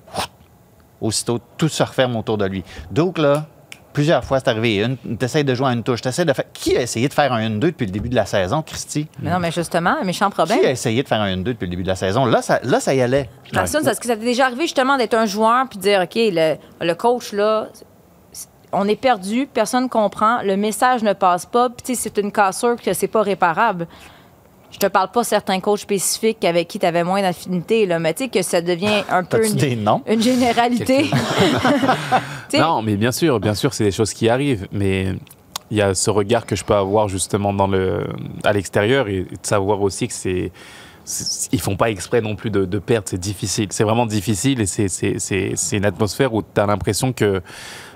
aussitôt, 0.99 1.39
tout 1.57 1.69
se 1.69 1.83
referme 1.83 2.15
autour 2.15 2.37
de 2.37 2.45
lui. 2.45 2.63
Donc, 2.91 3.17
là, 3.17 3.45
plusieurs 3.93 4.23
fois, 4.23 4.39
c'est 4.39 4.49
arrivé. 4.49 4.85
Tu 5.03 5.23
essaies 5.23 5.43
de 5.43 5.55
jouer 5.55 5.67
à 5.67 5.73
une 5.73 5.83
touche. 5.83 6.01
T'essaies 6.01 6.25
de 6.25 6.33
faire... 6.33 6.45
Qui 6.51 6.75
a 6.75 6.81
essayé 6.81 7.07
de 7.07 7.13
faire 7.13 7.31
un 7.31 7.41
1-2 7.49 7.59
depuis 7.59 7.85
le 7.85 7.91
début 7.91 8.09
de 8.09 8.15
la 8.15 8.25
saison, 8.25 8.61
Christy? 8.61 9.07
Mais 9.19 9.31
non, 9.31 9.39
mais 9.39 9.51
justement, 9.51 9.95
un 10.01 10.03
méchant 10.03 10.29
problème. 10.29 10.59
Qui 10.59 10.65
a 10.65 10.71
essayé 10.71 11.03
de 11.03 11.07
faire 11.07 11.21
un 11.21 11.35
1-2 11.35 11.43
depuis 11.43 11.65
le 11.65 11.71
début 11.71 11.83
de 11.83 11.87
la 11.87 11.95
saison? 11.95 12.25
Là, 12.25 12.41
ça, 12.41 12.59
là, 12.63 12.79
ça 12.79 12.93
y 12.93 13.01
allait. 13.01 13.29
Personne, 13.51 13.87
est-ce 13.87 13.99
que 13.99 14.07
ça 14.07 14.15
t'est 14.15 14.25
déjà 14.25 14.45
arrivé 14.47 14.63
justement 14.63 14.97
d'être 14.97 15.13
un 15.13 15.25
joueur 15.25 15.67
puis 15.69 15.77
de 15.77 15.83
dire, 15.83 16.01
OK, 16.01 16.15
le, 16.15 16.55
le 16.81 16.93
coach, 16.95 17.31
là, 17.31 17.67
on 18.73 18.87
est 18.87 18.95
perdu, 18.95 19.47
personne 19.51 19.87
comprend, 19.87 20.41
le 20.41 20.57
message 20.57 21.03
ne 21.03 21.13
passe 21.13 21.45
pas, 21.45 21.69
puis 21.69 21.95
c'est 21.95 22.17
une 22.17 22.31
cassure 22.31 22.75
que 22.81 22.93
c'est 22.93 23.07
pas 23.07 23.21
réparable. 23.21 23.87
Je 24.73 24.79
te 24.79 24.87
parle 24.87 25.11
pas 25.11 25.23
certains 25.23 25.59
coachs 25.59 25.79
spécifiques 25.81 26.43
avec 26.43 26.67
qui 26.67 26.79
tu 26.79 26.85
avais 26.85 27.03
moins 27.03 27.21
d'affinité, 27.21 27.85
là, 27.85 27.99
mais 27.99 28.13
tu 28.13 28.23
sais 28.23 28.29
que 28.29 28.41
ça 28.41 28.59
devient 28.61 29.03
un 29.09 29.23
peu 29.23 29.45
une, 29.45 29.53
des 29.55 29.75
noms? 29.75 30.01
une 30.07 30.21
généralité. 30.21 31.05
Non, 32.59 32.81
mais 32.83 32.95
bien 32.97 33.11
sûr, 33.11 33.39
bien 33.39 33.55
sûr, 33.55 33.73
c'est 33.73 33.83
des 33.85 33.91
choses 33.91 34.13
qui 34.13 34.29
arrivent. 34.29 34.67
Mais 34.71 35.15
il 35.71 35.77
y 35.77 35.81
a 35.81 35.95
ce 35.95 36.09
regard 36.11 36.45
que 36.45 36.55
je 36.55 36.63
peux 36.63 36.75
avoir 36.75 37.07
justement 37.07 37.51
dans 37.53 37.65
le, 37.67 38.05
à 38.43 38.53
l'extérieur 38.53 39.07
et, 39.07 39.17
et 39.19 39.23
de 39.23 39.37
savoir 39.43 39.81
aussi 39.81 40.07
que 40.07 40.13
c'est. 40.13 40.51
Ils 41.51 41.59
font 41.59 41.75
pas 41.75 41.89
exprès 41.89 42.21
non 42.21 42.35
plus 42.35 42.49
de, 42.49 42.63
de 42.63 42.79
perdre, 42.79 43.07
c'est 43.09 43.19
difficile. 43.19 43.67
C'est 43.71 43.83
vraiment 43.83 44.05
difficile 44.05 44.61
et 44.61 44.65
c'est- 44.65 44.87
c'est 44.87 45.19
c'est- 45.19 45.51
c'est 45.55 45.75
une 45.77 45.83
atmosphère 45.85 46.33
où 46.33 46.41
tu 46.41 46.61
as 46.61 46.65
l'impression 46.65 47.11
que 47.11 47.41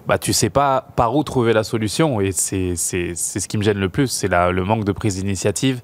bah, 0.08 0.18
tu 0.18 0.34
sais 0.34 0.50
pas 0.50 0.88
par 0.98 1.16
où 1.16 1.24
trouver 1.24 1.54
la 1.54 1.64
solution. 1.64 2.20
Et 2.20 2.32
c'est 2.34 2.76
c'est- 2.76 3.14
c'est 3.16 3.40
ce 3.40 3.48
qui 3.48 3.58
me 3.58 3.64
gêne 3.64 3.78
le 3.78 3.88
plus, 3.90 4.08
c'est 4.08 4.28
le 4.28 4.64
manque 4.66 4.84
de 4.84 4.92
prise 4.92 5.16
d'initiative. 5.16 5.80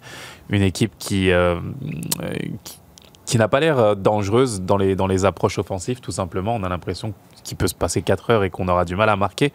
Une 0.49 0.62
équipe 0.62 0.93
qui, 0.97 1.32
euh, 1.32 1.60
qui, 2.63 2.79
qui 3.25 3.38
n'a 3.38 3.47
pas 3.47 3.60
l'air 3.60 3.79
euh, 3.79 3.95
dangereuse 3.95 4.62
dans 4.62 4.77
les, 4.77 4.95
dans 4.95 5.08
les 5.08 5.25
approches 5.25 5.58
offensives, 5.58 5.99
tout 5.99 6.12
simplement. 6.12 6.56
On 6.56 6.63
a 6.63 6.69
l'impression 6.69 7.13
qu'il 7.43 7.58
peut 7.58 7.67
se 7.67 7.75
passer 7.75 8.01
4 8.01 8.29
heures 8.29 8.43
et 8.43 8.49
qu'on 8.49 8.67
aura 8.67 8.86
du 8.86 8.95
mal 8.95 9.10
à 9.10 9.15
marquer 9.15 9.51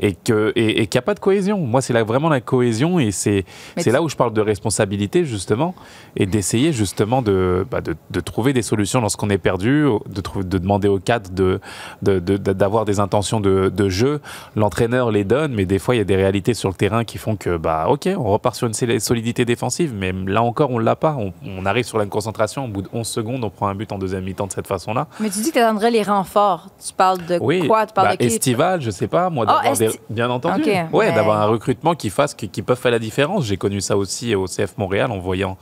et 0.00 0.14
que 0.14 0.52
et, 0.56 0.82
et 0.82 0.86
qu'il 0.86 0.98
n'y 0.98 1.02
a 1.02 1.02
pas 1.02 1.14
de 1.14 1.20
cohésion. 1.20 1.58
Moi, 1.58 1.80
c'est 1.82 1.92
vraiment 2.02 2.28
la 2.28 2.40
cohésion 2.40 2.98
et 2.98 3.10
c'est 3.10 3.44
là 3.86 4.02
où 4.02 4.08
je 4.08 4.16
parle 4.16 4.32
de 4.32 4.40
responsabilité 4.40 5.24
justement 5.24 5.74
et 6.16 6.26
d'essayer 6.26 6.72
justement 6.72 7.22
de, 7.22 7.66
bah, 7.70 7.80
de, 7.80 7.94
de 8.10 8.20
trouver 8.20 8.52
des 8.52 8.62
solutions 8.62 9.00
lorsqu'on 9.00 9.30
est 9.30 9.38
perdu, 9.38 9.86
de, 10.08 10.58
demander 10.58 10.88
au 10.88 10.98
cadre 10.98 11.30
de 11.30 11.60
de- 12.02 12.18
de- 12.18 12.36
de- 12.36 12.52
d'avoir 12.52 12.84
des 12.84 13.00
intentions 13.00 13.40
de, 13.40 13.68
de 13.74 13.88
jeu. 13.88 14.20
L'entraîneur 14.56 15.10
les 15.10 15.24
donne, 15.24 15.54
mais 15.54 15.64
des 15.66 15.78
fois 15.78 15.94
il 15.94 15.98
y 15.98 16.00
a 16.00 16.04
des 16.04 16.16
réalités 16.16 16.54
sur 16.54 16.68
le 16.68 16.74
terrain 16.74 17.04
qui 17.04 17.18
font 17.18 17.36
que 17.36 17.56
bah 17.56 17.86
ok, 17.88 18.08
on 18.16 18.24
repart 18.24 18.54
sur 18.56 18.66
une 18.66 18.74
sol- 18.74 19.00
solidité 19.00 19.44
défensive, 19.44 19.92
mais 19.94 20.12
là 20.12 20.42
encore 20.42 20.70
on 20.70 20.78
l'a 20.78 20.96
pas. 20.96 21.16
On, 21.18 21.32
on 21.46 21.66
arrive 21.66 21.84
sur 21.84 21.98
la 21.98 22.06
concentration, 22.06 22.64
au 22.64 22.68
bout 22.68 22.82
de 22.82 22.88
11 22.92 23.06
secondes, 23.06 23.44
on 23.44 23.50
prend 23.50 23.68
un 23.68 23.74
but 23.74 23.92
en 23.92 23.98
deuxième 23.98 24.24
mi-temps 24.24 24.46
de 24.46 24.52
cette 24.52 24.66
façon-là. 24.66 25.06
Mais 25.20 25.30
tu 25.30 25.40
dis 25.40 25.48
que 25.50 25.54
tu 25.54 25.58
attendrais 25.60 25.90
les 25.90 26.02
renforts. 26.02 26.68
Tu 26.84 26.92
parles 26.92 27.24
de 27.26 27.38
Oui, 27.40 27.66
quoi? 27.66 27.86
Tu 27.86 27.92
parles 27.94 28.08
bah, 28.08 28.16
de 28.16 28.20
qui? 28.20 28.26
estival, 28.26 28.80
je 28.80 28.90
sais 28.90 29.08
pas, 29.08 29.30
moi, 29.30 29.44
Ah, 29.48 29.72
des- 29.74 29.87
bien 30.10 30.28
entendu. 30.30 30.62
Ouais, 30.92 31.08
mais- 31.08 31.14
d'avoir 31.14 31.40
un 31.42 31.46
recrutement 31.46 31.94
qui 31.94 32.10
fasse, 32.10 32.34
qui, 32.34 32.48
qui 32.48 32.62
peuvent 32.62 32.78
faire 32.78 32.92
la 32.92 32.98
différence. 32.98 33.44
J'ai 33.44 33.56
connu 33.56 33.80
ça 33.80 33.96
aussi 33.96 34.34
au 34.34 34.46
CF 34.46 34.76
Montréal 34.78 35.10
en 35.10 35.18
voyant 35.18 35.56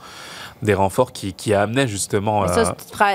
des 0.61 0.73
renforts 0.73 1.11
qui, 1.11 1.33
qui 1.33 1.53
amenaient 1.53 1.87
justement. 1.87 2.41
Mais 2.41 2.47
euh, 2.49 2.65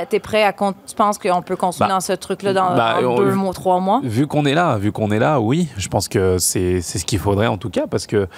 tu 0.09 0.17
es 0.17 0.21
prêt 0.21 0.45
à. 0.45 0.53
Tu 0.53 0.95
penses 0.97 1.19
qu'on 1.19 1.43
peut 1.43 1.57
continuer 1.57 1.89
Bah, 1.89 1.95
dans 1.95 2.01
ce 2.01 2.13
truc-là 2.13 2.53
dans, 2.53 2.77
bah, 2.77 2.97
on- 3.05 3.17
deux 3.17 3.35
mois, 3.35 3.53
trois 3.53 3.81
mois? 3.81 4.01
Vu 4.05 4.27
qu'on 4.27 4.45
est 4.45 4.55
là, 4.55 4.77
vu 4.79 4.93
qu'on 4.93 5.11
est 5.11 5.19
là, 5.19 5.41
oui, 5.41 5.69
je 5.77 5.89
pense 5.89 6.09
que 6.09 6.39
c'est 6.39 6.81
ce 6.81 7.05
qu'il 7.05 7.19
faudrait 7.19 7.47
en 7.49 7.57
tout 7.57 7.71
cas, 7.71 7.87
parce 7.87 8.07
que 8.07 8.29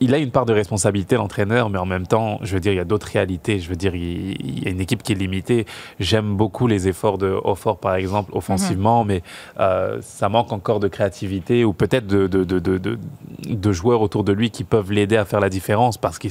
il 0.00 0.14
a 0.14 0.18
une 0.18 0.30
part 0.30 0.44
de 0.46 0.52
responsabilité 0.52 1.16
l'entraîneur, 1.16 1.68
mais 1.70 1.78
en 1.78 1.86
même 1.86 2.06
temps, 2.06 2.38
je 2.42 2.54
veux 2.54 2.60
dire, 2.60 2.72
il 2.72 2.76
y 2.76 2.80
a 2.80 2.84
d'autres 2.84 3.08
réalités. 3.12 3.58
Je 3.58 3.68
veux 3.68 3.76
dire, 3.76 3.94
il, 3.94 4.36
il 4.40 4.64
y 4.64 4.66
a 4.66 4.70
une 4.70 4.80
équipe 4.80 5.02
qui 5.02 5.12
est 5.12 5.16
limitée. 5.16 5.66
J'aime 6.00 6.36
beaucoup 6.36 6.66
les 6.66 6.88
efforts 6.88 7.18
de 7.18 7.38
Offort, 7.44 7.78
par 7.78 7.94
exemple, 7.96 8.30
offensivement, 8.34 9.04
mais 9.04 9.22
euh, 9.60 9.98
ça 10.02 10.28
manque 10.28 10.52
encore 10.52 10.80
de 10.80 10.88
créativité 10.88 11.64
ou 11.64 11.72
peut-être 11.72 12.06
de, 12.06 12.26
de, 12.26 12.44
de, 12.44 12.58
de, 12.58 12.78
de- 12.78 13.72
joueurs 13.72 14.00
autour 14.02 14.22
de 14.24 14.32
lui 14.32 14.50
qui 14.50 14.62
peuvent 14.64 14.92
l'aider 14.92 15.16
à 15.16 15.24
faire 15.24 15.40
la 15.40 15.48
différence, 15.48 15.98
parce 15.98 16.18
qu'il 16.18 16.30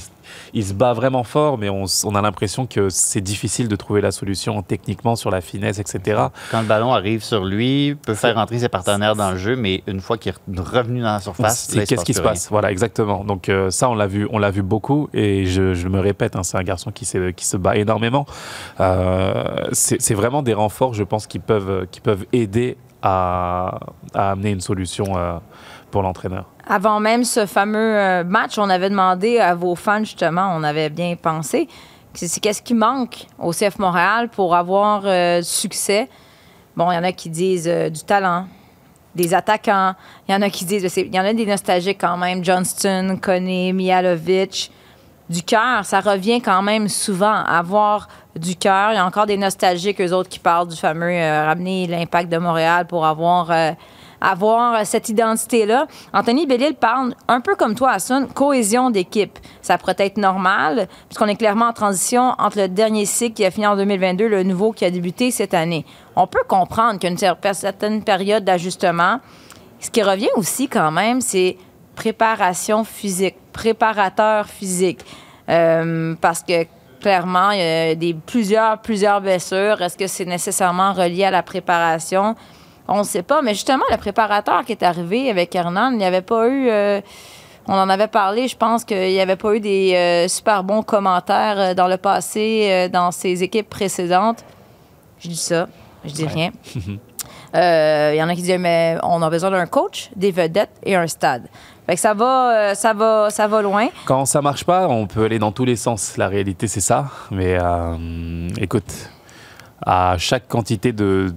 se 0.64 0.72
bat 0.72 0.92
vraiment 0.94 1.24
fort, 1.24 1.58
mais 1.58 1.68
on, 1.68 1.84
s- 1.84 2.04
on 2.14 2.18
a 2.18 2.22
l'impression 2.22 2.66
que 2.66 2.90
c'est 2.90 3.20
difficile 3.20 3.66
de 3.66 3.74
trouver 3.74 4.00
la 4.00 4.12
solution 4.12 4.62
techniquement 4.62 5.16
sur 5.16 5.30
la 5.30 5.40
finesse, 5.40 5.80
etc. 5.80 6.22
Quand 6.52 6.60
le 6.60 6.66
ballon 6.66 6.92
arrive 6.92 7.24
sur 7.24 7.44
lui, 7.44 7.88
il 7.88 7.96
peut 7.96 8.14
faire 8.14 8.36
rentrer 8.36 8.60
ses 8.60 8.68
partenaires 8.68 9.16
dans 9.16 9.32
le 9.32 9.36
jeu, 9.36 9.56
mais 9.56 9.82
une 9.88 10.00
fois 10.00 10.16
qu'il 10.16 10.32
est 10.32 10.60
revenu 10.60 11.00
dans 11.00 11.14
la 11.14 11.20
surface, 11.20 11.74
Qu'est-ce 11.74 12.04
qui 12.04 12.14
se 12.14 12.22
passe? 12.22 12.48
Voilà, 12.50 12.70
exactement. 12.70 13.24
Donc 13.24 13.48
euh, 13.48 13.70
ça, 13.70 13.90
on 13.90 13.96
l'a 13.96 14.06
vu, 14.06 14.28
on 14.30 14.38
l'a 14.38 14.52
vu 14.52 14.62
beaucoup, 14.62 15.08
et 15.12 15.46
je, 15.46 15.74
je 15.74 15.88
me 15.88 15.98
répète, 15.98 16.36
hein, 16.36 16.44
c'est 16.44 16.56
un 16.56 16.62
garçon 16.62 16.92
qui, 16.92 17.04
qui 17.34 17.46
se 17.46 17.56
bat 17.56 17.76
énormément. 17.76 18.26
Euh, 18.80 19.64
c'est 19.72 20.14
vraiment 20.14 20.42
des 20.42 20.54
renforts, 20.54 20.94
je 20.94 21.02
pense, 21.02 21.26
qui 21.26 21.40
peuvent, 21.40 21.86
qui 21.90 22.00
peuvent 22.00 22.26
aider 22.32 22.76
à, 23.02 23.80
à 24.14 24.30
amener 24.30 24.50
une 24.50 24.60
solution 24.60 25.16
euh, 25.16 25.38
pour 25.90 26.02
l'entraîneur. 26.02 26.46
Avant 26.66 27.00
même 27.00 27.24
ce 27.24 27.44
fameux 27.44 28.24
match, 28.24 28.56
on 28.56 28.70
avait 28.70 28.88
demandé 28.88 29.38
à 29.38 29.54
vos 29.54 29.74
fans, 29.74 30.04
justement, 30.04 30.54
on 30.56 30.62
avait 30.62 30.90
bien 30.90 31.14
pensé, 31.20 31.68
c'est 32.14 32.40
qu'est-ce 32.40 32.62
qui 32.62 32.74
manque 32.74 33.26
au 33.38 33.52
CF 33.52 33.78
Montréal 33.78 34.28
pour 34.28 34.54
avoir 34.54 35.02
euh, 35.04 35.40
du 35.40 35.46
succès? 35.46 36.08
Bon, 36.76 36.90
il 36.90 36.94
y 36.94 36.98
en 36.98 37.04
a 37.04 37.12
qui 37.12 37.28
disent 37.28 37.68
euh, 37.68 37.88
du 37.88 38.02
talent, 38.02 38.46
des 39.14 39.34
attaquants. 39.34 39.94
Il 40.28 40.32
y 40.32 40.34
en 40.34 40.42
a 40.42 40.50
qui 40.50 40.64
disent, 40.64 40.92
il 40.96 41.14
y 41.14 41.20
en 41.20 41.24
a 41.24 41.32
des 41.32 41.46
nostalgiques 41.46 42.00
quand 42.00 42.16
même, 42.16 42.44
Johnston, 42.44 43.18
Koné, 43.20 43.72
Mihalovic. 43.72 44.70
Du 45.30 45.42
cœur, 45.42 45.84
ça 45.84 46.00
revient 46.00 46.40
quand 46.40 46.62
même 46.62 46.88
souvent, 46.88 47.32
avoir 47.32 48.08
du 48.36 48.56
cœur. 48.56 48.92
Il 48.92 48.96
y 48.96 48.98
a 48.98 49.06
encore 49.06 49.26
des 49.26 49.38
nostalgiques, 49.38 50.00
eux 50.00 50.12
autres, 50.12 50.28
qui 50.28 50.38
parlent 50.38 50.68
du 50.68 50.76
fameux 50.76 51.10
euh, 51.10 51.46
ramener 51.46 51.86
l'impact 51.86 52.30
de 52.30 52.38
Montréal 52.38 52.86
pour 52.86 53.06
avoir, 53.06 53.50
avoir 54.24 54.74
euh, 54.74 54.80
cette 54.84 55.08
identité-là. 55.08 55.86
Anthony 56.12 56.46
Bellil 56.46 56.74
parle 56.74 57.14
un 57.28 57.40
peu 57.40 57.54
comme 57.54 57.74
toi, 57.74 57.92
Hassan, 57.92 58.26
cohésion 58.28 58.90
d'équipe. 58.90 59.38
Ça 59.62 59.78
pourrait 59.78 59.96
être 59.98 60.16
normal, 60.16 60.88
puisqu'on 61.08 61.26
est 61.26 61.36
clairement 61.36 61.68
en 61.68 61.72
transition 61.72 62.34
entre 62.38 62.58
le 62.58 62.68
dernier 62.68 63.04
cycle 63.04 63.34
qui 63.34 63.44
a 63.44 63.50
fini 63.50 63.66
en 63.66 63.76
2022 63.76 64.26
le 64.28 64.42
nouveau 64.42 64.72
qui 64.72 64.84
a 64.84 64.90
débuté 64.90 65.30
cette 65.30 65.54
année. 65.54 65.84
On 66.16 66.26
peut 66.26 66.44
comprendre 66.48 66.98
qu'il 66.98 67.10
y 67.10 67.24
a 67.24 67.28
une 67.28 67.54
certaine 67.54 68.02
période 68.02 68.44
d'ajustement. 68.44 69.20
Ce 69.80 69.90
qui 69.90 70.02
revient 70.02 70.30
aussi 70.36 70.68
quand 70.68 70.90
même, 70.90 71.20
c'est 71.20 71.56
préparation 71.94 72.84
physique, 72.84 73.36
préparateur 73.52 74.46
physique. 74.46 75.00
Euh, 75.48 76.14
parce 76.20 76.42
que 76.42 76.66
clairement, 77.00 77.50
il 77.50 77.58
y 77.58 77.62
a 77.62 77.94
des, 77.94 78.14
plusieurs, 78.14 78.78
plusieurs 78.78 79.20
blessures. 79.20 79.82
Est-ce 79.82 79.98
que 79.98 80.06
c'est 80.06 80.24
nécessairement 80.24 80.94
relié 80.94 81.24
à 81.24 81.30
la 81.30 81.42
préparation? 81.42 82.34
On 82.88 82.98
ne 82.98 83.04
sait 83.04 83.22
pas. 83.22 83.42
Mais 83.42 83.54
justement, 83.54 83.84
le 83.90 83.96
préparateur 83.96 84.64
qui 84.64 84.72
est 84.72 84.82
arrivé 84.82 85.30
avec 85.30 85.54
Hernan, 85.54 85.90
il 85.92 85.98
n'y 85.98 86.04
avait 86.04 86.22
pas 86.22 86.48
eu. 86.48 86.68
euh, 86.68 87.00
on 87.66 87.74
en 87.74 87.88
avait 87.88 88.08
parlé, 88.08 88.46
je 88.48 88.56
pense 88.56 88.84
qu'il 88.84 88.98
n'y 89.10 89.20
avait 89.20 89.36
pas 89.36 89.54
eu 89.54 89.60
des 89.60 89.94
euh, 89.94 90.28
super 90.28 90.62
bons 90.64 90.82
commentaires 90.82 91.58
euh, 91.58 91.74
dans 91.74 91.88
le 91.88 91.96
passé, 91.96 92.68
euh, 92.68 92.88
dans 92.88 93.10
ses 93.10 93.42
équipes 93.42 93.70
précédentes. 93.70 94.44
Je 95.18 95.28
dis 95.28 95.36
ça, 95.36 95.68
je 96.04 96.12
dis 96.12 96.26
rien. 96.26 96.50
Il 97.56 98.16
y 98.16 98.22
en 98.22 98.28
a 98.28 98.34
qui 98.34 98.42
disent 98.42 98.58
mais 98.58 98.98
on 99.04 99.22
a 99.22 99.30
besoin 99.30 99.50
d'un 99.50 99.66
coach, 99.66 100.10
des 100.16 100.32
vedettes 100.32 100.76
et 100.82 100.96
un 100.96 101.06
stade. 101.06 101.44
Fait 101.86 101.94
que 101.94 102.00
ça 102.00 102.12
va, 102.12 102.74
ça 102.74 102.92
va, 102.92 103.30
ça 103.30 103.46
va 103.46 103.62
loin. 103.62 103.88
Quand 104.06 104.24
ça 104.24 104.42
marche 104.42 104.64
pas, 104.64 104.88
on 104.88 105.06
peut 105.06 105.24
aller 105.24 105.38
dans 105.38 105.52
tous 105.52 105.64
les 105.64 105.76
sens. 105.76 106.16
La 106.16 106.26
réalité, 106.26 106.66
c'est 106.66 106.80
ça. 106.80 107.06
Mais 107.30 107.56
écoute, 108.58 109.08
à 109.86 110.16
chaque 110.18 110.48
quantité 110.48 110.92
de 110.92 111.32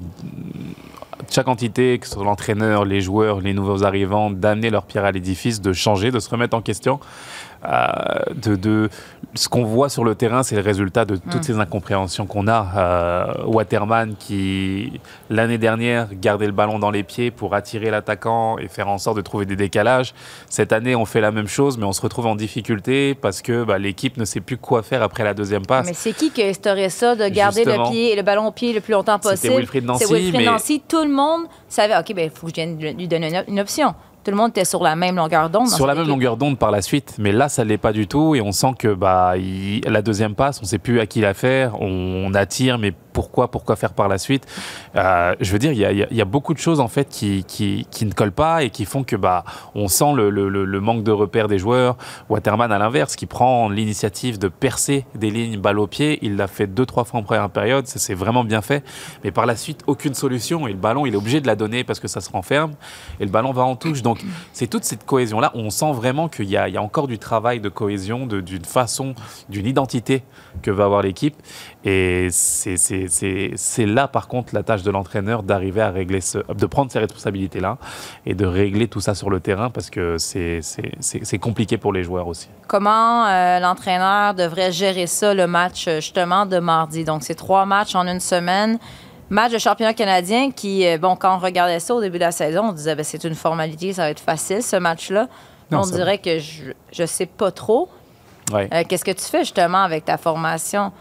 chaque 1.29 1.47
entité, 1.47 1.97
que 1.99 2.07
ce 2.07 2.13
soit 2.13 2.23
l'entraîneur, 2.23 2.85
les 2.85 3.01
joueurs, 3.01 3.41
les 3.41 3.53
nouveaux 3.53 3.83
arrivants, 3.83 4.29
d'amener 4.29 4.69
leur 4.69 4.85
pierre 4.85 5.05
à 5.05 5.11
l'édifice, 5.11 5.61
de 5.61 5.73
changer, 5.73 6.11
de 6.11 6.19
se 6.19 6.29
remettre 6.29 6.55
en 6.55 6.61
question. 6.61 6.99
Euh, 7.65 7.87
de, 8.35 8.55
de- 8.55 8.89
ce 9.33 9.49
qu'on 9.49 9.65
voit 9.65 9.89
sur 9.89 10.03
le 10.03 10.15
terrain, 10.15 10.41
c'est 10.41 10.55
le 10.55 10.61
résultat 10.61 11.05
de 11.05 11.15
toutes 11.17 11.43
ces 11.43 11.59
incompréhensions 11.59 12.25
qu'on 12.25 12.47
a. 12.47 12.67
Euh, 12.75 13.45
Waterman 13.45 14.15
qui, 14.17 14.99
l'année 15.29 15.57
dernière, 15.57 16.07
gardait 16.13 16.45
le 16.47 16.51
ballon 16.53 16.79
dans 16.79 16.91
les 16.91 17.03
pieds 17.03 17.29
pour 17.29 17.53
attirer 17.53 17.89
l'attaquant 17.91 18.57
et 18.57 18.67
faire 18.67 18.87
en 18.87 18.97
sorte 18.97 19.17
de 19.17 19.21
trouver 19.21 19.45
des 19.45 19.55
décalages. 19.55 20.13
Cette 20.49 20.71
année, 20.71 20.95
on 20.95 21.05
fait 21.05 21.21
la 21.21 21.31
même 21.31 21.47
chose, 21.47 21.77
mais 21.77 21.85
on 21.85 21.91
se 21.93 22.01
retrouve 22.01 22.25
en 22.27 22.35
difficulté 22.35 23.15
parce 23.15 23.41
que 23.41 23.63
bah, 23.63 23.77
l'équipe 23.77 24.17
ne 24.17 24.25
sait 24.25 24.39
plus 24.39 24.57
quoi 24.57 24.81
faire 24.81 25.03
après 25.03 25.23
la 25.23 25.33
deuxième 25.33 25.65
passe. 25.65 25.85
Mais 25.87 25.93
c'est 25.93 26.13
qui 26.13 26.31
qui 26.31 26.41
a 26.43 26.47
instauré 26.47 26.89
ça 26.89 27.15
de 27.15 27.27
garder 27.27 27.63
le 27.65 27.89
pied, 27.89 28.15
le 28.15 28.21
ballon 28.23 28.47
au 28.47 28.51
pied 28.51 28.73
le 28.73 28.81
plus 28.81 28.93
longtemps 28.93 29.19
possible? 29.19 29.55
Wilfried 29.55 29.85
Nancy, 29.85 30.05
C'est 30.07 30.13
Wilfried 30.13 30.35
mais- 30.37 30.45
Nancy. 30.51 30.81
Tout 30.87 31.03
le 31.03 31.11
monde 31.11 31.41
savait, 31.69 31.97
OK, 31.97 32.13
ben 32.15 32.25
il 32.25 32.31
faut 32.31 32.47
que 32.47 32.51
je 32.51 32.55
vienne 32.55 32.79
lui 32.97 33.07
donner 33.07 33.29
une, 33.35 33.43
une 33.53 33.59
option. 33.59 33.93
Tout 34.27 34.31
le 34.31 34.35
monde 34.37 34.49
était 34.49 34.65
sur 34.65 34.83
la 34.83 34.97
même 34.97 35.15
longueur 35.15 35.49
d'onde. 35.49 35.69
sur 35.69 35.87
la 35.87 35.93
même 35.93 36.01
équipe. 36.03 36.11
longueur 36.11 36.35
d'onde 36.35 36.59
par 36.59 36.69
la 36.69 36.81
suite, 36.81 37.15
mais 37.17 37.31
là 37.31 37.47
ça 37.47 37.63
l'est 37.63 37.77
pas 37.77 37.93
du 37.93 38.07
tout 38.07 38.35
et 38.35 38.41
on 38.41 38.51
sent 38.51 38.73
que 38.77 38.93
bah 38.93 39.37
il- 39.37 39.79
la 39.87 40.01
deuxième 40.01 40.35
passe, 40.35 40.59
on 40.61 40.65
sait 40.65 40.79
plus 40.79 40.99
à 40.99 41.05
qui 41.05 41.21
la 41.21 41.33
faire, 41.33 41.81
on, 41.81 42.25
on 42.27 42.33
attire, 42.33 42.77
mais 42.77 42.91
pourquoi 43.13 43.49
pourquoi 43.49 43.77
faire 43.77 43.93
par 43.93 44.09
la 44.09 44.17
suite? 44.17 44.45
Euh, 44.97 45.33
Je 45.39 45.49
veux 45.53 45.59
dire, 45.59 45.71
il 45.71 45.77
y 45.77 45.85
a, 45.85 45.93
y 45.93 46.03
a- 46.03 46.07
y 46.13 46.19
a 46.21 46.25
beaucoup 46.25 46.53
de 46.53 46.59
choses 46.59 46.81
en 46.81 46.89
fait 46.89 47.07
qui, 47.07 47.45
qui, 47.45 47.87
qui 47.89 48.05
ne 48.05 48.11
collent 48.11 48.33
pas 48.33 48.63
et 48.63 48.69
qui 48.69 48.83
font 48.83 49.03
que 49.05 49.15
bah 49.15 49.45
on 49.75 49.87
sent 49.87 50.11
le, 50.13 50.29
le- 50.29 50.49
le- 50.49 50.65
le 50.65 50.79
manque 50.81 51.03
de 51.03 51.11
repères 51.13 51.47
des 51.47 51.57
joueurs. 51.57 51.95
Waterman 52.27 52.69
à 52.73 52.77
l'inverse, 52.79 53.15
qui 53.15 53.27
prend 53.27 53.69
l'initiative 53.69 54.37
de 54.39 54.49
percer 54.49 55.05
des 55.15 55.29
lignes 55.31 55.57
balle 55.57 55.79
au 55.79 55.87
pied, 55.87 56.19
il 56.21 56.35
l'a 56.35 56.47
fait 56.47 56.67
deux 56.67 56.85
trois 56.85 57.05
fois 57.05 57.21
en 57.21 57.23
première 57.23 57.49
période, 57.49 57.87
ça 57.87 57.97
c'est 57.97 58.13
vraiment 58.13 58.43
bien 58.43 58.61
fait, 58.61 58.83
mais 59.23 59.31
par 59.31 59.45
la 59.45 59.55
suite 59.55 59.83
aucune 59.87 60.15
solution 60.15 60.67
et 60.67 60.71
le 60.73 60.77
ballon 60.77 61.05
il 61.05 61.13
est 61.13 61.17
obligé 61.17 61.39
de 61.39 61.47
la 61.47 61.55
donner 61.55 61.85
parce 61.85 62.01
que 62.01 62.09
ça 62.09 62.19
se 62.19 62.29
renferme 62.29 62.73
et 63.21 63.23
le 63.25 63.31
ballon 63.31 63.53
va 63.53 63.63
en 63.63 63.77
touche. 63.77 64.01
Donc 64.01 64.16
c'est 64.53 64.67
toute 64.67 64.83
cette 64.83 65.05
cohésion 65.05 65.39
là, 65.39 65.51
on 65.55 65.69
sent 65.69 65.91
vraiment 65.93 66.27
qu'il 66.29 66.49
y, 66.49 66.57
a- 66.57 66.67
encore 66.81 67.07
du 67.07 67.19
travail 67.19 67.59
de 67.59 67.69
cohésion, 67.69 68.25
d'une 68.25 68.65
façon, 68.65 69.15
d'une 69.49 69.65
identité 69.65 70.23
que 70.61 70.71
va 70.71 70.85
avoir 70.85 71.01
l'équipe 71.01 71.35
et 71.85 72.27
c'est- 72.31 73.85
là 73.85 74.07
par 74.07 74.27
contre 74.27 74.53
la 74.53 74.63
tâche 74.63 74.83
de 74.83 74.91
l'entraîneur 74.91 75.43
d'arriver 75.43 75.81
à 75.81 75.89
régler 75.91 76.19
de 76.55 76.65
prendre 76.65 76.91
ces 76.91 76.99
responsabilités 76.99 77.59
là 77.59 77.77
et 78.25 78.33
de 78.33 78.45
régler 78.45 78.87
tout 78.87 78.99
ça 79.01 79.15
sur 79.15 79.29
le 79.29 79.39
terrain 79.39 79.69
parce 79.69 79.89
que 79.89 80.17
c'est 80.17 81.39
compliqué 81.39 81.77
pour 81.77 81.93
les 81.93 82.03
joueurs 82.03 82.27
aussi. 82.27 82.49
Comment 82.67 83.25
euh, 83.25 83.59
l'entraîneur 83.59 84.33
devrait 84.33 84.71
gérer 84.71 85.07
ça, 85.07 85.33
le 85.33 85.47
match 85.47 85.87
euh, 85.87 85.95
justement 86.01 86.45
de 86.45 86.59
mardi? 86.59 87.03
Donc, 87.05 87.23
c'est 87.23 87.35
trois 87.35 87.65
matchs 87.65 87.95
en 87.95 88.07
une 88.07 88.19
semaine. 88.19 88.77
Match 89.29 89.51
de 89.51 89.57
championnat 89.57 89.93
canadien 89.93 90.51
qui, 90.51 90.87
euh, 90.87 90.97
bon, 90.97 91.15
quand 91.17 91.35
on 91.35 91.39
regardait 91.39 91.79
ça 91.79 91.93
au 91.93 92.01
début 92.01 92.17
de 92.17 92.23
la 92.23 92.31
saison, 92.31 92.69
on 92.69 92.71
disait 92.71 92.95
ben, 92.95 93.03
c'est 93.03 93.23
une 93.25 93.35
formalité, 93.35 93.91
ça 93.93 94.03
va 94.03 94.09
être 94.09 94.21
facile 94.21 94.63
ce 94.63 94.77
match-là. 94.77 95.27
On 95.71 95.83
ça 95.83 95.95
dirait 95.97 96.17
que 96.17 96.39
je, 96.39 96.71
je 96.93 97.05
sais 97.05 97.25
pas 97.25 97.51
trop. 97.51 97.89
Ouais. 98.53 98.69
Euh, 98.73 98.83
Qu'est-ce 98.87 99.03
que 99.03 99.11
tu 99.11 99.23
fais 99.25 99.39
justement 99.39 99.83
avec 99.83 100.05
ta 100.05 100.17
formation? 100.17 100.93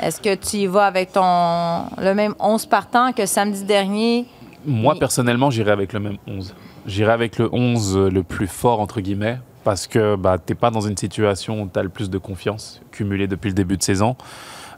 Est-ce 0.00 0.18
que 0.20 0.34
tu 0.34 0.56
y 0.56 0.66
vas 0.66 0.86
avec 0.86 1.12
ton 1.12 1.82
le 1.98 2.14
même 2.14 2.34
11 2.38 2.64
partant 2.66 3.12
que 3.12 3.26
samedi 3.26 3.64
dernier? 3.64 4.24
Moi, 4.64 4.94
personnellement, 4.98 5.50
j'irai 5.50 5.72
avec 5.72 5.92
le 5.92 6.00
même 6.00 6.16
11. 6.26 6.54
J'irai 6.86 7.12
avec 7.12 7.38
le 7.38 7.50
11 7.52 7.98
le 8.10 8.22
plus 8.22 8.46
fort, 8.46 8.80
entre 8.80 9.02
guillemets, 9.02 9.38
parce 9.62 9.86
que 9.86 10.16
bah, 10.16 10.38
tu 10.38 10.52
n'es 10.52 10.58
pas 10.58 10.70
dans 10.70 10.80
une 10.80 10.96
situation 10.96 11.60
où 11.60 11.68
tu 11.70 11.78
as 11.78 11.82
le 11.82 11.90
plus 11.90 12.08
de 12.08 12.16
confiance 12.16 12.80
cumulée 12.92 13.26
depuis 13.26 13.48
le 13.48 13.54
début 13.54 13.76
de 13.76 13.82
saison. 13.82 14.16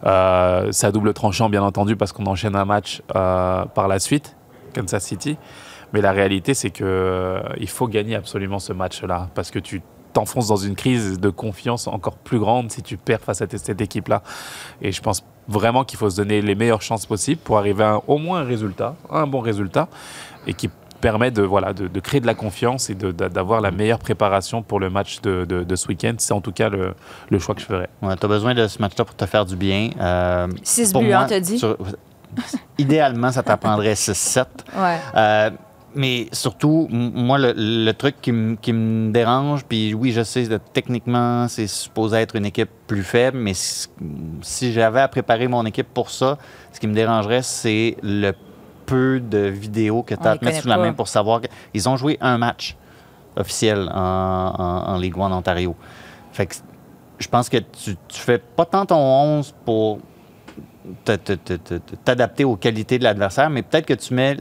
Euh, 0.05 0.69
c'est 0.73 0.87
à 0.87 0.93
double 0.93 1.13
tranchant, 1.15 1.49
bien 1.49 1.63
entendu, 1.63 1.97
parce 1.97 2.13
qu'on 2.13 2.27
enchaîne 2.27 2.57
un 2.57 2.65
match 2.65 3.03
euh, 3.15 3.65
par 3.67 3.89
la 3.89 3.99
suite, 3.99 4.37
Kansas 4.75 5.05
City. 5.05 5.39
Mais 5.93 6.01
la 6.01 6.13
réalité, 6.13 6.55
c'est 6.55 6.71
que 6.71 6.85
euh, 6.85 7.67
faut 7.67 7.89
gagner 7.89 8.17
absolument 8.17 8.59
ce 8.59 8.73
match-là, 8.73 9.29
parce 9.35 9.51
que 9.51 9.59
tu 9.59 9.83
t'enfonces 10.13 10.49
dans 10.49 10.57
une 10.57 10.75
crise 10.75 11.21
de 11.21 11.29
confiance 11.29 11.87
encore 11.87 12.17
plus 12.17 12.39
grande 12.39 12.71
si 12.71 12.83
tu 12.83 12.97
perds 12.97 13.21
face 13.21 13.43
à 13.43 13.47
cette 13.51 13.81
équipe-là. 13.81 14.23
Et 14.81 14.91
je 14.91 15.03
pense 15.03 15.23
vraiment 15.47 15.85
qu'il 15.85 15.99
faut 15.99 16.09
se 16.09 16.17
donner 16.17 16.41
les 16.41 16.55
meilleures 16.55 16.83
chances 16.83 17.05
possibles 17.05 17.41
pour 17.43 17.59
arriver 17.59 17.85
à 17.85 18.01
au 18.07 18.17
moins 18.19 18.41
un 18.41 18.45
résultat, 18.45 18.97
un 19.11 19.27
bon 19.27 19.41
résultat, 19.41 19.89
et 20.47 20.55
qui 20.55 20.71
permet 21.01 21.31
de, 21.31 21.43
voilà, 21.43 21.73
de, 21.73 21.89
de 21.89 22.01
créer 22.01 22.21
de 22.21 22.27
la 22.27 22.35
confiance 22.35 22.91
et 22.91 22.95
d'avoir 22.95 23.61
la 23.61 23.71
meilleure 23.71 23.99
préparation 23.99 24.63
pour 24.63 24.81
le 24.81 24.91
match 24.91 25.21
de, 25.21 25.45
de- 25.45 25.63
de 25.65 25.77
ce 25.77 25.89
week-end. 25.89 26.15
C'est 26.19 26.33
en 26.35 26.41
tout 26.41 26.53
cas 26.53 26.69
le, 26.69 26.95
le 27.31 27.39
choix 27.39 27.55
que 27.55 27.61
je 27.61 27.67
ferais. 27.67 27.89
tu 28.03 28.07
as 28.09 28.29
besoin 28.29 28.55
de 28.55 28.67
ce 28.67 28.81
match-là 28.81 29.05
pour 29.05 29.15
te 29.15 29.27
faire 29.27 29.45
du 29.45 29.57
bien. 29.57 29.91
Euh, 30.01 30.49
Six 30.63 30.93
pour 30.93 31.03
buts, 31.03 31.09
moi, 31.09 31.19
hein, 31.19 31.27
t'as 31.29 31.41
dit? 31.41 31.59
sur- 31.59 31.77
idéalement, 32.79 33.31
ça 33.33 33.43
t'apprendrait 33.43 33.95
6-7. 33.95 34.45
Ouais. 34.77 34.99
Euh, 35.17 35.51
mais 35.95 36.29
surtout, 36.33 36.89
moi, 36.91 37.39
le, 37.39 37.55
le 37.57 37.93
truc 37.93 38.17
qui, 38.21 38.31
me 38.33 39.11
dérange, 39.13 39.65
puis 39.65 39.95
oui, 39.95 40.13
je 40.13 40.23
sais, 40.23 40.45
que 40.45 40.57
techniquement, 40.73 41.49
c'est 41.49 41.67
supposé 41.67 42.19
être 42.19 42.37
une 42.37 42.45
équipe 42.45 42.69
plus 42.87 43.03
faible, 43.03 43.39
mais 43.39 43.55
si, 43.55 43.89
si 44.43 44.73
j'avais 44.75 45.01
à 45.01 45.09
préparer 45.09 45.49
mon 45.49 45.65
équipe 45.65 45.89
pour 45.95 46.11
ça, 46.11 46.37
ce 46.73 46.81
qui 46.81 46.87
me 46.87 46.93
dérangerait, 46.95 47.41
c'est 47.43 47.97
le 48.03 48.33
peu 48.87 49.21
de 49.21 49.39
vidéos 49.39 50.03
que 50.03 50.15
tu 50.15 50.27
as 50.27 50.31
à 50.33 50.39
te 50.39 50.45
mettre 50.45 50.63
sous 50.63 50.69
la 50.69 50.77
main 50.79 50.93
pour 50.93 51.09
savoir 51.09 51.41
qu'ils 51.73 51.89
ont 51.89 51.97
joué 51.97 52.17
un 52.21 52.39
match 52.39 52.77
officiel 53.37 53.91
en, 53.93 54.55
en, 54.59 54.93
en 54.95 54.99
Ligue 54.99 55.17
1 55.17 55.21
en 55.21 55.33
Ontario. 55.33 55.75
Fait 56.33 56.47
que 56.47 56.55
je 57.19 57.29
pense 57.29 57.49
que 57.49 57.59
tu, 57.59 57.97
tu 58.09 58.21
fais 58.21 58.39
pas 58.39 58.65
tant 58.65 58.87
ton 58.87 58.97
11 58.97 59.55
pour 59.65 59.99
te- 61.05 61.17
te- 61.17 61.33
te- 61.33 61.55
te- 61.55 61.75
te- 61.79 61.97
t'adapter 61.97 62.45
aux 62.45 62.57
qualités 62.57 62.99
de 62.99 63.05
l'adversaire, 63.05 63.51
mais 63.51 63.63
peut-être 63.63 63.87
que 63.87 63.95
tu 63.95 64.15
mets 64.15 64.37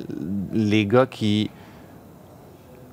les 0.54 0.86
gars 0.86 1.06
qui 1.08 1.50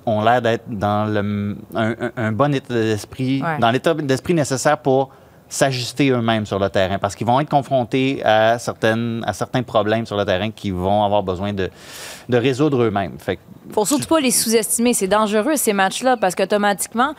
ont 0.07 0.23
l'air 0.23 0.43
d'être 0.43 0.69
dans 0.69 1.05
le, 1.13 1.57
un, 1.75 1.91
un- 2.01 2.13
un 2.17 2.33
bon 2.33 2.53
état 2.55 2.75
d'esprit, 2.75 3.43
Ouais. 3.43 3.59
dans 3.59 3.71
l'état 3.71 3.95
d'esprit 3.95 4.35
nécessaire 4.35 4.79
pour 4.79 5.11
s'ajuster 5.53 6.09
eux-mêmes 6.09 6.47
sur 6.47 6.59
le 6.59 6.71
terrain, 6.71 6.99
parce 6.99 7.15
qu'ils 7.15 7.27
vont 7.27 7.39
être 7.39 7.51
confrontés 7.51 8.23
à, 8.25 8.59
certaines, 8.59 9.23
à 9.27 9.35
certains 9.35 9.63
problèmes 9.63 10.07
sur 10.07 10.17
le 10.17 10.25
terrain 10.25 10.51
qu'ils 10.51 10.73
vont 10.73 11.05
avoir 11.05 11.23
besoin 11.23 11.53
de, 11.53 11.69
de 12.31 12.37
résoudre 12.39 12.83
eux-mêmes. 12.83 13.19
Fait 13.19 13.37
que 13.37 13.43
Faut 13.71 13.85
surtout 13.85 14.07
pas 14.07 14.21
les 14.21 14.31
sous-estimer. 14.31 14.95
C'est 14.95 15.09
dangereux, 15.09 15.57
ces 15.57 15.75
matchs-là, 15.75 16.17
parce 16.17 16.35
qu'automatiquement, 16.35 17.15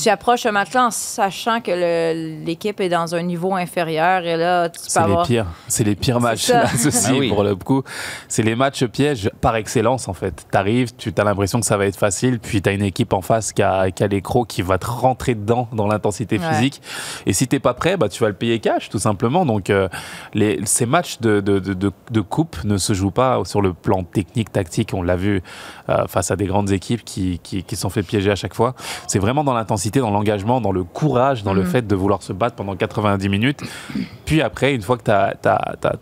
tu 0.00 0.08
approches 0.08 0.46
un 0.46 0.52
match-là 0.52 0.86
en 0.86 0.90
sachant 0.90 1.60
que 1.60 2.44
l'équipe 2.44 2.80
est 2.80 2.88
dans 2.88 3.14
un 3.14 3.22
niveau 3.22 3.54
inférieur 3.54 4.22
et 4.24 4.36
là, 4.36 4.68
tu 4.68 4.80
peux 4.80 4.86
C'est 4.88 4.98
les 5.00 5.04
avoir. 5.04 5.26
pires. 5.26 5.46
C'est 5.68 5.84
les 5.84 5.94
pires 5.94 6.20
matchs, 6.20 6.48
là, 6.48 6.66
ceci, 6.76 7.06
Ah 7.10 7.14
oui. 7.18 7.28
pour 7.28 7.42
le 7.44 7.54
coup. 7.54 7.82
C'est 8.28 8.42
les 8.42 8.54
matchs 8.54 8.84
pièges 8.86 9.30
par 9.40 9.56
excellence, 9.56 10.08
en 10.08 10.12
fait. 10.14 10.46
Tu 10.50 10.56
arrives, 10.58 10.94
tu 10.96 11.12
as 11.16 11.24
l'impression 11.24 11.60
que 11.60 11.66
ça 11.66 11.76
va 11.76 11.86
être 11.86 11.96
facile, 11.98 12.38
puis 12.40 12.60
tu 12.62 12.68
as 12.68 12.72
une 12.72 12.82
équipe 12.82 13.12
en 13.12 13.20
face 13.22 13.52
qui 13.52 13.62
a, 13.62 13.90
qui 13.90 14.02
a 14.02 14.06
les 14.06 14.22
crocs, 14.22 14.48
qui 14.48 14.62
va 14.62 14.78
te 14.78 14.86
rentrer 14.86 15.34
dedans 15.34 15.68
dans 15.72 15.86
l'intensité 15.86 16.38
Ouais. 16.38 16.48
physique. 16.54 16.80
Et 17.26 17.32
si 17.32 17.46
t'es 17.46 17.60
pas 17.60 17.74
prêt, 17.74 17.96
bah, 17.96 18.08
tu 18.08 18.20
vas 18.22 18.28
le 18.28 18.34
payer 18.34 18.58
cash, 18.60 18.88
tout 18.88 18.98
simplement. 18.98 19.44
Donc, 19.46 19.70
euh, 19.70 19.88
les, 20.32 20.58
ces 20.64 20.86
matchs 20.86 21.18
de, 21.20 21.40
de, 21.40 21.58
de, 21.58 21.74
de- 21.74 21.92
de 22.10 22.20
coupe 22.20 22.62
ne 22.64 22.76
se 22.78 22.92
jouent 22.94 23.10
pas 23.10 23.40
sur 23.44 23.60
le 23.62 23.72
plan 23.72 24.02
technique, 24.02 24.50
tactique. 24.52 24.90
On 24.94 25.02
l'a 25.02 25.16
vu 25.16 25.42
euh, 25.88 26.06
face 26.08 26.30
à 26.30 26.36
des 26.36 26.46
grandes 26.46 26.70
équipes 26.72 27.04
qui, 27.04 27.38
qui, 27.42 27.62
qui 27.62 27.76
sont 27.76 27.90
fait 27.90 28.02
piéger 28.02 28.30
à 28.30 28.36
chaque 28.36 28.54
fois. 28.54 28.74
C'est 29.06 29.18
vraiment 29.18 29.44
dans 29.44 29.52
l'intensité, 29.54 29.73
dans 30.00 30.10
l'engagement, 30.10 30.60
dans 30.60 30.72
le 30.72 30.84
courage, 30.84 31.42
dans 31.42 31.52
le 31.54 31.62
Mhm. 31.62 31.66
fait 31.68 31.86
de 31.86 31.94
vouloir 31.94 32.22
se 32.22 32.32
battre 32.32 32.56
pendant 32.56 32.76
90 32.76 33.28
minutes. 33.28 33.60
Puis 34.24 34.40
après, 34.42 34.74
une 34.74 34.82
fois 34.82 34.96
que 34.96 35.02
tu 35.04 35.10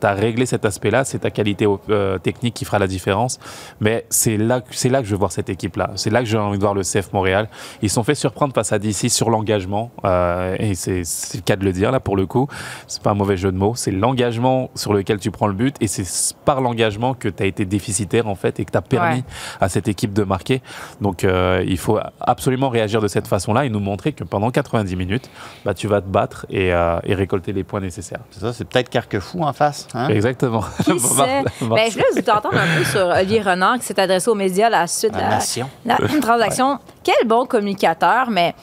as, 0.07 0.13
réglé 0.15 0.47
cet 0.47 0.65
aspect-là, 0.65 1.05
c'est 1.05 1.21
ta 1.21 1.31
qualité 1.31 1.67
euh, 1.91 2.19
technique 2.19 2.55
qui 2.55 2.65
fera 2.65 2.79
la 2.79 2.87
différence. 2.87 3.39
Mais 3.81 4.07
c'est 4.11 4.37
là, 4.37 4.61
que- 4.61 4.75
c'est 4.75 4.89
là 4.89 5.01
que 5.01 5.07
je 5.07 5.13
veux 5.13 5.19
voir 5.19 5.33
cette 5.33 5.49
équipe-là. 5.49 5.91
C'est 5.97 6.11
là 6.11 6.21
que 6.21 6.27
j'ai 6.27 6.39
envie 6.39 6.59
de 6.59 6.63
voir 6.63 6.75
le 6.75 6.83
CF 6.83 7.13
Montréal. 7.13 7.49
Ils 7.83 7.89
se 7.89 7.95
sont 7.97 8.05
fait 8.05 8.15
surprendre 8.15 8.55
face 8.55 8.73
à 8.73 8.79
DC 8.79 9.09
sur 9.09 9.31
l'engagement. 9.31 9.91
euh, 10.05 10.57
et 10.59 10.75
c'est 10.75 11.05
c'est 11.05 11.39
le 11.39 11.43
cas 11.43 11.57
de 11.57 11.65
le 11.65 11.73
dire, 11.73 11.91
là, 11.93 12.01
pour 12.01 12.17
le 12.17 12.27
coup. 12.27 12.47
C'est 12.87 13.03
pas 13.03 13.11
un 13.11 13.15
mauvais 13.15 13.37
jeu 13.37 13.51
de 13.53 13.57
mots. 13.57 13.75
C'est 13.75 13.91
l'engagement 13.91 14.71
sur 14.75 14.93
lequel 14.93 15.19
tu 15.19 15.31
prends 15.31 15.47
le 15.47 15.53
but. 15.55 15.77
Et 15.81 15.87
c'est 15.87 16.05
par 16.45 16.61
l'engagement 16.61 17.15
que 17.15 17.29
tu 17.29 17.43
as 17.43 17.47
été 17.47 17.65
déficitaire, 17.65 18.27
en 18.29 18.35
fait, 18.35 18.61
et 18.61 18.65
que 18.65 18.71
tu 18.71 18.79
as 18.79 18.83
permis 18.83 19.17
Ouais. 19.19 19.25
à 19.61 19.69
cette 19.69 19.89
équipe 19.89 20.13
de 20.13 20.23
marquer. 20.25 20.63
Donc, 21.01 21.25
euh, 21.25 21.63
il 21.67 21.79
faut 21.79 21.99
absolument 22.21 22.69
réagir 22.69 23.01
de 23.01 23.09
cette 23.09 23.27
façon-là 23.27 23.62
et 23.64 23.68
nous 23.70 23.81
montrer 23.81 24.12
que 24.12 24.25
pendant 24.25 24.51
90 24.51 24.96
minutes, 24.96 25.31
bah, 25.64 25.75
tu 25.75 25.87
vas 25.88 26.01
te 26.01 26.07
battre 26.09 26.46
et, 26.51 26.72
euh, 26.72 26.98
et 27.05 27.14
récolter 27.14 27.53
les 27.53 27.64
points 27.64 27.81
nécessaires. 27.81 28.20
c'est 28.31 28.40
ça, 28.40 28.53
c'est 28.53 28.64
peut-être 28.64 28.88
Carquefou 28.90 29.42
en 29.42 29.53
face. 29.53 29.88
hein? 29.94 30.09
Exactement. 30.09 30.64
Qui 30.85 30.98
sait? 31.01 31.44
Ben, 31.61 31.88
je 31.88 31.92
voulais 31.92 32.05
vous 32.22 32.31
entendre 32.31 32.57
un 32.59 32.79
peu 32.79 32.85
sur 32.85 33.07
Olivier 33.07 33.40
Renard 33.42 33.79
qui 33.79 33.85
s'est 33.87 33.98
adressé 34.01 34.29
aux 34.31 34.35
médias 34.35 34.66
à 34.66 34.70
la 34.70 34.87
suite 34.87 35.12
de 35.12 35.18
La 35.18 35.22
la, 35.25 35.29
nation. 35.37 35.68
la 35.85 35.96
transaction. 36.20 36.79
Quel 37.03 37.27
bon 37.27 37.46
communicateur, 37.46 38.31
mais 38.31 38.55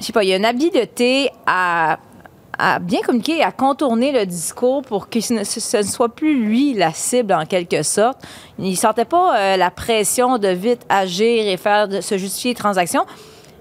je 0.00 0.06
sais 0.06 0.12
pas, 0.12 0.22
il 0.22 0.28
y 0.28 0.32
a 0.32 0.36
une 0.36 0.44
habileté 0.44 1.30
à, 1.46 1.98
à 2.58 2.78
bien 2.78 3.00
communiquer, 3.00 3.42
à 3.42 3.50
contourner 3.52 4.12
le 4.12 4.26
discours 4.26 4.82
pour 4.82 5.08
que 5.08 5.20
ce 5.20 5.32
ne, 5.34 5.44
ce 5.44 5.76
ne 5.76 5.82
soit 5.82 6.08
plus 6.08 6.40
lui 6.44 6.74
la 6.74 6.92
cible 6.92 7.32
en 7.32 7.46
quelque 7.46 7.82
sorte. 7.82 8.18
Il 8.58 8.76
sentait 8.76 9.04
pas 9.04 9.36
euh, 9.36 9.56
la 9.56 9.70
pression 9.70 10.38
de 10.38 10.48
vite 10.48 10.82
agir 10.88 11.46
et 11.48 11.56
faire 11.56 11.88
de, 11.88 12.00
se 12.00 12.16
justifier 12.18 12.50
les 12.52 12.56
transactions. 12.56 13.04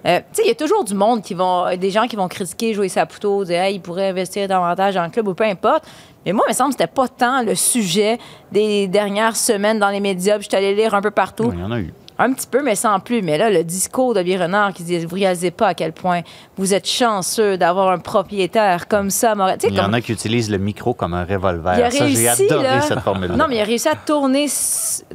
Euh, 0.06 0.20
tu 0.20 0.24
sais, 0.34 0.42
il 0.46 0.48
y 0.48 0.52
a 0.52 0.56
toujours 0.56 0.84
du 0.84 0.94
monde 0.94 1.22
qui 1.22 1.34
vont, 1.34 1.76
des 1.76 1.90
gens 1.90 2.08
qui 2.08 2.16
vont 2.16 2.28
critiquer 2.28 2.74
Joey 2.74 2.90
Saputo, 2.90 3.44
dire 3.44 3.62
hey, 3.62 3.76
il 3.76 3.82
pourrait 3.82 4.10
investir 4.10 4.48
davantage 4.48 4.96
dans 4.96 5.04
le 5.04 5.10
club 5.10 5.28
ou 5.28 5.34
peu 5.34 5.44
importe. 5.44 5.86
Mais 6.26 6.34
moi, 6.34 6.44
il 6.48 6.52
me 6.52 6.56
semble 6.56 6.70
que 6.74 6.80
c'était 6.80 6.92
pas 6.94 7.08
tant 7.08 7.42
le 7.42 7.56
sujet 7.56 8.18
des 8.52 8.88
dernières 8.88 9.36
semaines 9.36 9.80
dans 9.80 9.90
les 9.90 10.00
médias. 10.00 10.36
Puis 10.38 10.44
je 10.44 10.50
suis 10.50 10.58
allée 10.58 10.76
lire 10.76 10.94
un 10.94 11.02
peu 11.02 11.12
partout. 11.12 11.52
Il 11.54 11.60
y 11.60 11.64
en 11.64 11.72
a 11.72 11.80
eu. 11.80 11.94
Un 12.20 12.34
petit 12.34 12.48
peu, 12.48 12.64
mais 12.64 12.74
sans 12.76 13.00
plus. 13.00 13.22
Mais 13.22 13.38
là, 13.38 13.50
le 13.52 13.64
discours 13.64 14.14
d'Olivier 14.16 14.38
Renard 14.38 14.74
qui 14.74 14.82
dit 14.84 15.06
Vous 15.06 15.16
réalisez 15.16 15.52
pas 15.52 15.68
à 15.68 15.74
quel 15.76 15.94
point 15.94 16.22
vous 16.58 16.74
êtes 16.74 16.88
chanceux 16.88 17.58
d'avoir 17.58 17.92
un 17.92 18.00
propriétaire 18.00 18.88
comme 18.88 19.12
ça. 19.12 19.36
Il 19.64 19.76
y 19.76 19.80
en 19.80 19.94
a 19.94 20.02
qui 20.02 20.14
utilisent 20.14 20.50
le 20.50 20.58
micro 20.58 20.94
comme 20.96 21.14
un 21.14 21.26
revolver. 21.26 21.76
Il 21.78 21.84
a 21.84 21.92
ça, 21.92 21.98
j'ai 22.00 22.04
réussi, 22.28 22.46
adoré 22.46 22.64
là. 22.64 22.82
cette 22.82 23.00
formule-là. 23.02 23.36
Non, 23.36 23.46
mais 23.48 23.58
il 23.58 23.62
a 23.62 23.66
réussi 23.66 23.88
à 23.88 23.96
tourner, 23.96 24.48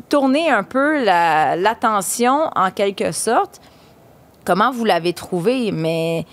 tourner 0.08 0.48
un 0.50 0.62
peu 0.62 1.02
la- 1.04 1.56
l'attention 1.56 2.48
en 2.54 2.70
quelque 2.70 3.10
sorte. 3.12 3.60
Comment 4.44 4.70
vous 4.72 4.84
l'avez 4.84 5.12
trouvé? 5.12 5.72
Mais 5.72 6.24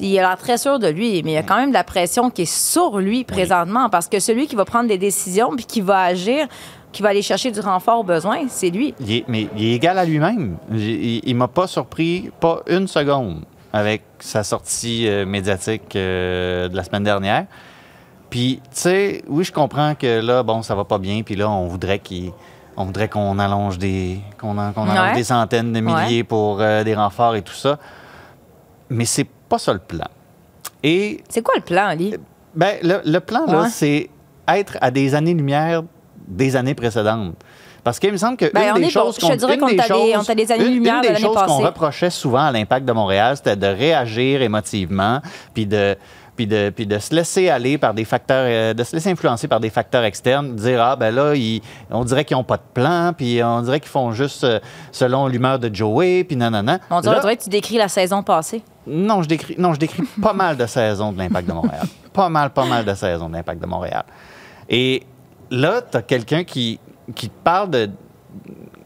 il 0.00 0.18
a 0.18 0.22
l'air 0.22 0.38
très 0.38 0.58
sûr 0.58 0.78
de 0.78 0.88
lui, 0.88 1.22
mais 1.22 1.32
il 1.32 1.34
y 1.34 1.38
a 1.38 1.42
quand 1.42 1.56
même 1.56 1.68
de 1.70 1.74
la 1.74 1.84
pression 1.84 2.30
qui 2.30 2.42
est 2.42 2.52
sur 2.52 2.98
lui 2.98 3.24
présentement 3.24 3.88
parce 3.88 4.08
que 4.08 4.18
celui 4.20 4.46
qui 4.46 4.56
va 4.56 4.64
prendre 4.64 4.88
des 4.88 4.98
décisions 4.98 5.50
puis 5.54 5.64
qui 5.66 5.80
va 5.80 6.00
agir, 6.02 6.46
qui 6.92 7.02
va 7.02 7.10
aller 7.10 7.22
chercher 7.22 7.50
du 7.50 7.60
renfort 7.60 8.00
au 8.00 8.04
besoin, 8.04 8.40
c'est 8.48 8.70
lui. 8.70 8.94
Il 9.00 9.12
est- 9.12 9.24
mais 9.28 9.48
il 9.56 9.64
est 9.66 9.72
égal 9.74 9.98
à 9.98 10.04
lui-même. 10.04 10.56
Il, 10.72 11.20
il 11.28 11.34
m'a 11.36 11.48
pas 11.48 11.66
surpris, 11.66 12.30
pas 12.40 12.62
une 12.68 12.86
seconde, 12.88 13.42
avec 13.72 14.02
sa 14.20 14.42
sortie 14.44 15.06
euh, 15.08 15.26
médiatique 15.26 15.94
euh, 15.96 16.68
de 16.68 16.76
la 16.76 16.82
semaine 16.84 17.04
dernière. 17.04 17.46
Puis, 18.30 18.56
tu 18.64 18.68
sais, 18.72 19.22
oui, 19.28 19.44
je 19.44 19.52
comprends 19.52 19.94
que 19.94 20.20
là, 20.20 20.42
bon, 20.42 20.62
ça 20.62 20.74
va 20.74 20.84
pas 20.84 20.98
bien, 20.98 21.22
puis 21.22 21.36
là, 21.36 21.48
on 21.48 21.66
voudrait 21.68 22.00
qu'il. 22.00 22.32
On 22.76 22.84
voudrait 22.86 23.08
qu'on 23.08 23.38
allonge 23.38 23.78
des 23.78 24.20
qu'on 24.40 24.56
en- 24.58 24.72
qu'on 24.72 24.88
allonge 24.88 25.10
Ouais. 25.10 25.14
des 25.14 25.24
centaines 25.24 25.72
de 25.72 25.80
milliers 25.80 26.18
Ouais. 26.18 26.24
pour 26.24 26.60
euh, 26.60 26.82
des 26.84 26.94
renforts 26.94 27.36
et 27.36 27.42
tout 27.42 27.52
ça. 27.54 27.78
Mais 28.90 29.04
c'est 29.04 29.28
pas 29.48 29.58
ça 29.58 29.72
le 29.72 29.78
plan. 29.78 30.06
Et 30.82 31.22
C'est 31.28 31.42
quoi 31.42 31.54
le 31.56 31.62
plan, 31.62 31.86
Ali? 31.86 32.14
ben, 32.54 32.76
le, 32.82 33.00
le 33.04 33.20
plan, 33.20 33.46
là, 33.46 33.68
c'est 33.70 34.10
être 34.48 34.76
à 34.80 34.90
des 34.90 35.14
années-lumière 35.14 35.82
des 36.28 36.56
années 36.56 36.74
précédentes. 36.74 37.34
Parce 37.82 37.98
qu'il 37.98 38.10
me 38.12 38.16
semble 38.16 38.36
que 38.38 38.50
Ben, 38.52 38.74
une 38.76 38.82
des 38.82 38.90
choses 38.90 39.18
qu'on 39.18 39.28
reprochait 41.58 42.08
souvent 42.10 42.46
à 42.46 42.50
l'Impact 42.52 42.86
de 42.86 42.92
Montréal, 42.92 43.36
c'était 43.36 43.56
de 43.56 43.66
réagir 43.66 44.40
émotivement, 44.42 45.20
puis 45.52 45.66
de 45.66 45.94
puis 46.36 46.46
de, 46.46 46.70
puis 46.70 46.86
de 46.86 46.98
se 46.98 47.14
laisser 47.14 47.48
aller 47.48 47.78
par 47.78 47.94
des 47.94 48.04
facteurs, 48.04 48.46
euh, 48.48 48.74
de 48.74 48.82
se 48.84 48.94
laisser 48.94 49.10
influencer 49.10 49.46
par 49.48 49.60
des 49.60 49.70
facteurs 49.70 50.04
externes, 50.04 50.56
de 50.56 50.60
dire 50.60 50.82
ah 50.82 50.96
ben 50.96 51.14
là 51.14 51.34
ils- 51.34 51.60
on 51.90 52.04
dirait 52.04 52.24
qu'ils 52.24 52.36
n'ont 52.36 52.44
pas 52.44 52.56
de 52.56 52.62
plan, 52.74 53.12
puis 53.16 53.40
on 53.42 53.62
dirait 53.62 53.80
qu'ils 53.80 53.88
font 53.90 54.12
juste 54.12 54.44
euh, 54.44 54.58
selon 54.92 55.28
l'humeur 55.28 55.58
de 55.58 55.72
Joey, 55.74 56.24
puis 56.24 56.36
nanana. 56.36 56.78
On 56.90 57.00
dirait, 57.00 57.12
Là, 57.14 57.18
on 57.18 57.22
dirait 57.22 57.36
que 57.36 57.42
tu 57.44 57.50
décris 57.50 57.76
la 57.76 57.88
saison 57.88 58.22
passée. 58.22 58.62
non, 58.86 59.22
je 59.22 59.28
décris, 59.28 59.54
non, 59.58 59.72
je 59.74 59.78
décris 59.78 60.02
pas 60.20 60.32
mal 60.34 60.56
de 60.56 60.66
saisons 60.66 61.12
de 61.12 61.18
l'Impact 61.18 61.48
de 61.48 61.52
Montréal. 61.54 61.86
pas 62.12 62.28
mal, 62.28 62.50
pas 62.50 62.64
mal 62.66 62.84
de 62.84 62.94
saisons 62.94 63.28
de 63.28 63.34
l'Impact 63.34 63.60
de 63.62 63.66
Montréal. 63.66 64.04
Et 64.68 65.02
là, 65.50 65.80
tu 65.82 65.96
as 65.96 66.02
quelqu'un 66.02 66.44
qui, 66.44 66.78
qui 67.14 67.28
te 67.28 67.38
parle 67.44 67.70
de, 67.70 67.90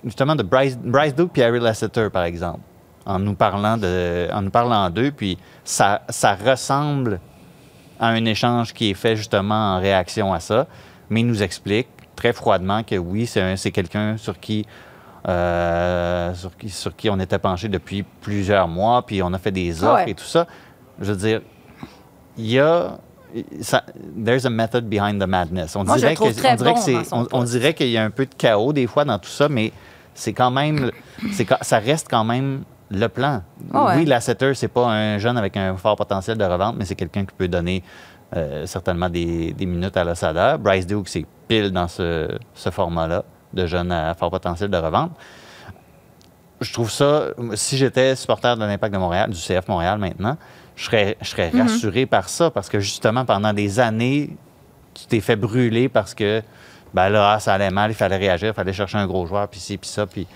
justement 0.04 0.34
de 0.36 0.42
Bryce, 0.42 0.76
Bryce 0.78 1.14
Duke 1.14 1.36
et 1.38 1.44
Harry 1.44 1.60
Lasseter, 1.60 2.08
par 2.10 2.24
exemple, 2.24 2.60
en 3.06 3.18
nous 3.18 3.34
parlant 3.34 3.76
de, 3.78 4.28
en 4.32 4.42
nous 4.42 4.50
parlant 4.50 4.90
d'eux, 4.90 5.12
puis 5.16 5.38
ça, 5.64 6.02
ça 6.10 6.34
ressemble 6.34 7.20
à 8.00 8.08
un 8.08 8.24
échange 8.24 8.72
qui 8.74 8.90
est 8.90 8.94
fait 8.94 9.16
justement 9.16 9.76
en 9.76 9.80
réaction 9.80 10.32
à 10.32 10.40
ça, 10.40 10.66
mais 11.10 11.20
il 11.20 11.26
nous 11.26 11.42
explique 11.42 11.88
très 12.16 12.32
froidement 12.32 12.82
que 12.82 12.96
oui, 12.96 13.26
c'est 13.26 13.40
un- 13.40 13.56
c'est 13.56 13.70
quelqu'un 13.70 14.16
sur 14.16 14.38
qui 14.40 14.66
euh, 15.28 16.32
sur, 16.34 16.56
qui, 16.56 16.70
sur 16.70 16.94
qui 16.96 17.10
on 17.10 17.18
était 17.18 17.38
penché 17.38 17.68
depuis 17.68 18.02
plusieurs 18.20 18.68
mois, 18.68 19.04
puis 19.04 19.22
on 19.22 19.32
a 19.34 19.38
fait 19.38 19.50
des 19.50 19.82
offres 19.84 20.04
Ouais. 20.04 20.10
et 20.10 20.14
tout 20.14 20.24
ça. 20.24 20.46
Je 21.00 21.12
veux 21.12 21.18
dire, 21.18 21.42
il 22.36 22.46
y 22.46 22.58
a 22.58 22.98
ça, 23.60 23.84
there's 24.24 24.46
a 24.46 24.50
method 24.50 24.88
behind 24.88 25.20
the 25.22 25.26
madness. 25.26 25.76
On 25.76 25.84
Moi, 25.84 25.96
dirait 25.96 26.14
dirait 26.14 26.56
bon 26.56 26.74
on- 27.12 27.26
on 27.32 27.44
qu'il 27.74 27.88
y 27.90 27.98
a 27.98 28.04
un 28.04 28.10
peu 28.10 28.24
de 28.24 28.34
chaos 28.34 28.72
des 28.72 28.86
fois 28.86 29.04
dans 29.04 29.18
tout 29.18 29.28
ça, 29.28 29.48
mais 29.50 29.72
c'est 30.14 30.32
quand 30.32 30.50
même, 30.50 30.90
ça 31.60 31.78
reste 31.78 32.06
quand 32.08 32.24
même 32.24 32.62
le 32.90 33.06
plan. 33.08 33.42
Ah 33.74 33.84
ouais. 33.86 33.96
Oui, 33.96 34.04
Lasseter, 34.06 34.54
c'est 34.54 34.68
pas 34.68 34.86
un 34.86 35.18
jeune 35.18 35.36
avec 35.36 35.56
un 35.56 35.76
fort 35.76 35.96
potentiel 35.96 36.38
de 36.38 36.44
revente, 36.44 36.76
mais 36.78 36.84
c'est 36.84 36.94
quelqu'un 36.94 37.24
qui 37.24 37.34
peut 37.36 37.48
donner 37.48 37.82
euh, 38.36 38.66
certainement 38.66 39.08
des, 39.08 39.52
des 39.52 39.66
minutes 39.66 39.96
à 39.96 40.04
Losada. 40.04 40.56
Bryce 40.58 40.86
Duke, 40.86 41.08
c'est 41.08 41.26
pile 41.48 41.70
dans 41.70 41.88
ce, 41.88 42.28
ce 42.54 42.70
format-là 42.70 43.24
de 43.52 43.66
jeune 43.66 43.90
à 43.92 44.14
fort 44.14 44.30
potentiel 44.30 44.70
de 44.70 44.76
revente. 44.76 45.12
Je 46.60 46.72
trouve 46.72 46.90
ça, 46.90 47.26
si 47.54 47.76
j'étais 47.76 48.16
supporter 48.16 48.56
de 48.56 48.64
l'Impact 48.64 48.92
de 48.92 48.98
Montréal, 48.98 49.30
du 49.30 49.38
CF 49.38 49.68
Montréal 49.68 49.98
maintenant, 49.98 50.36
je 50.74 50.84
serais, 50.86 51.16
je 51.20 51.28
serais 51.28 51.50
Mhm. 51.52 51.62
rassuré 51.62 52.06
par 52.06 52.28
ça 52.28 52.50
parce 52.50 52.68
que 52.68 52.80
justement, 52.80 53.24
pendant 53.24 53.52
des 53.52 53.78
années, 53.80 54.36
tu 54.94 55.06
t'es 55.06 55.20
fait 55.20 55.36
brûler 55.36 55.88
parce 55.88 56.14
que 56.14 56.42
ben 56.94 57.10
là, 57.10 57.38
ça 57.38 57.54
allait 57.54 57.70
mal, 57.70 57.90
il 57.90 57.94
fallait 57.94 58.16
réagir, 58.16 58.48
il 58.48 58.54
fallait 58.54 58.72
chercher 58.72 58.98
un 58.98 59.06
gros 59.06 59.26
joueur, 59.26 59.46
puis 59.48 59.60
ci, 59.60 59.76
puis 59.76 59.88
ça. 59.88 60.06
Puis 60.06 60.26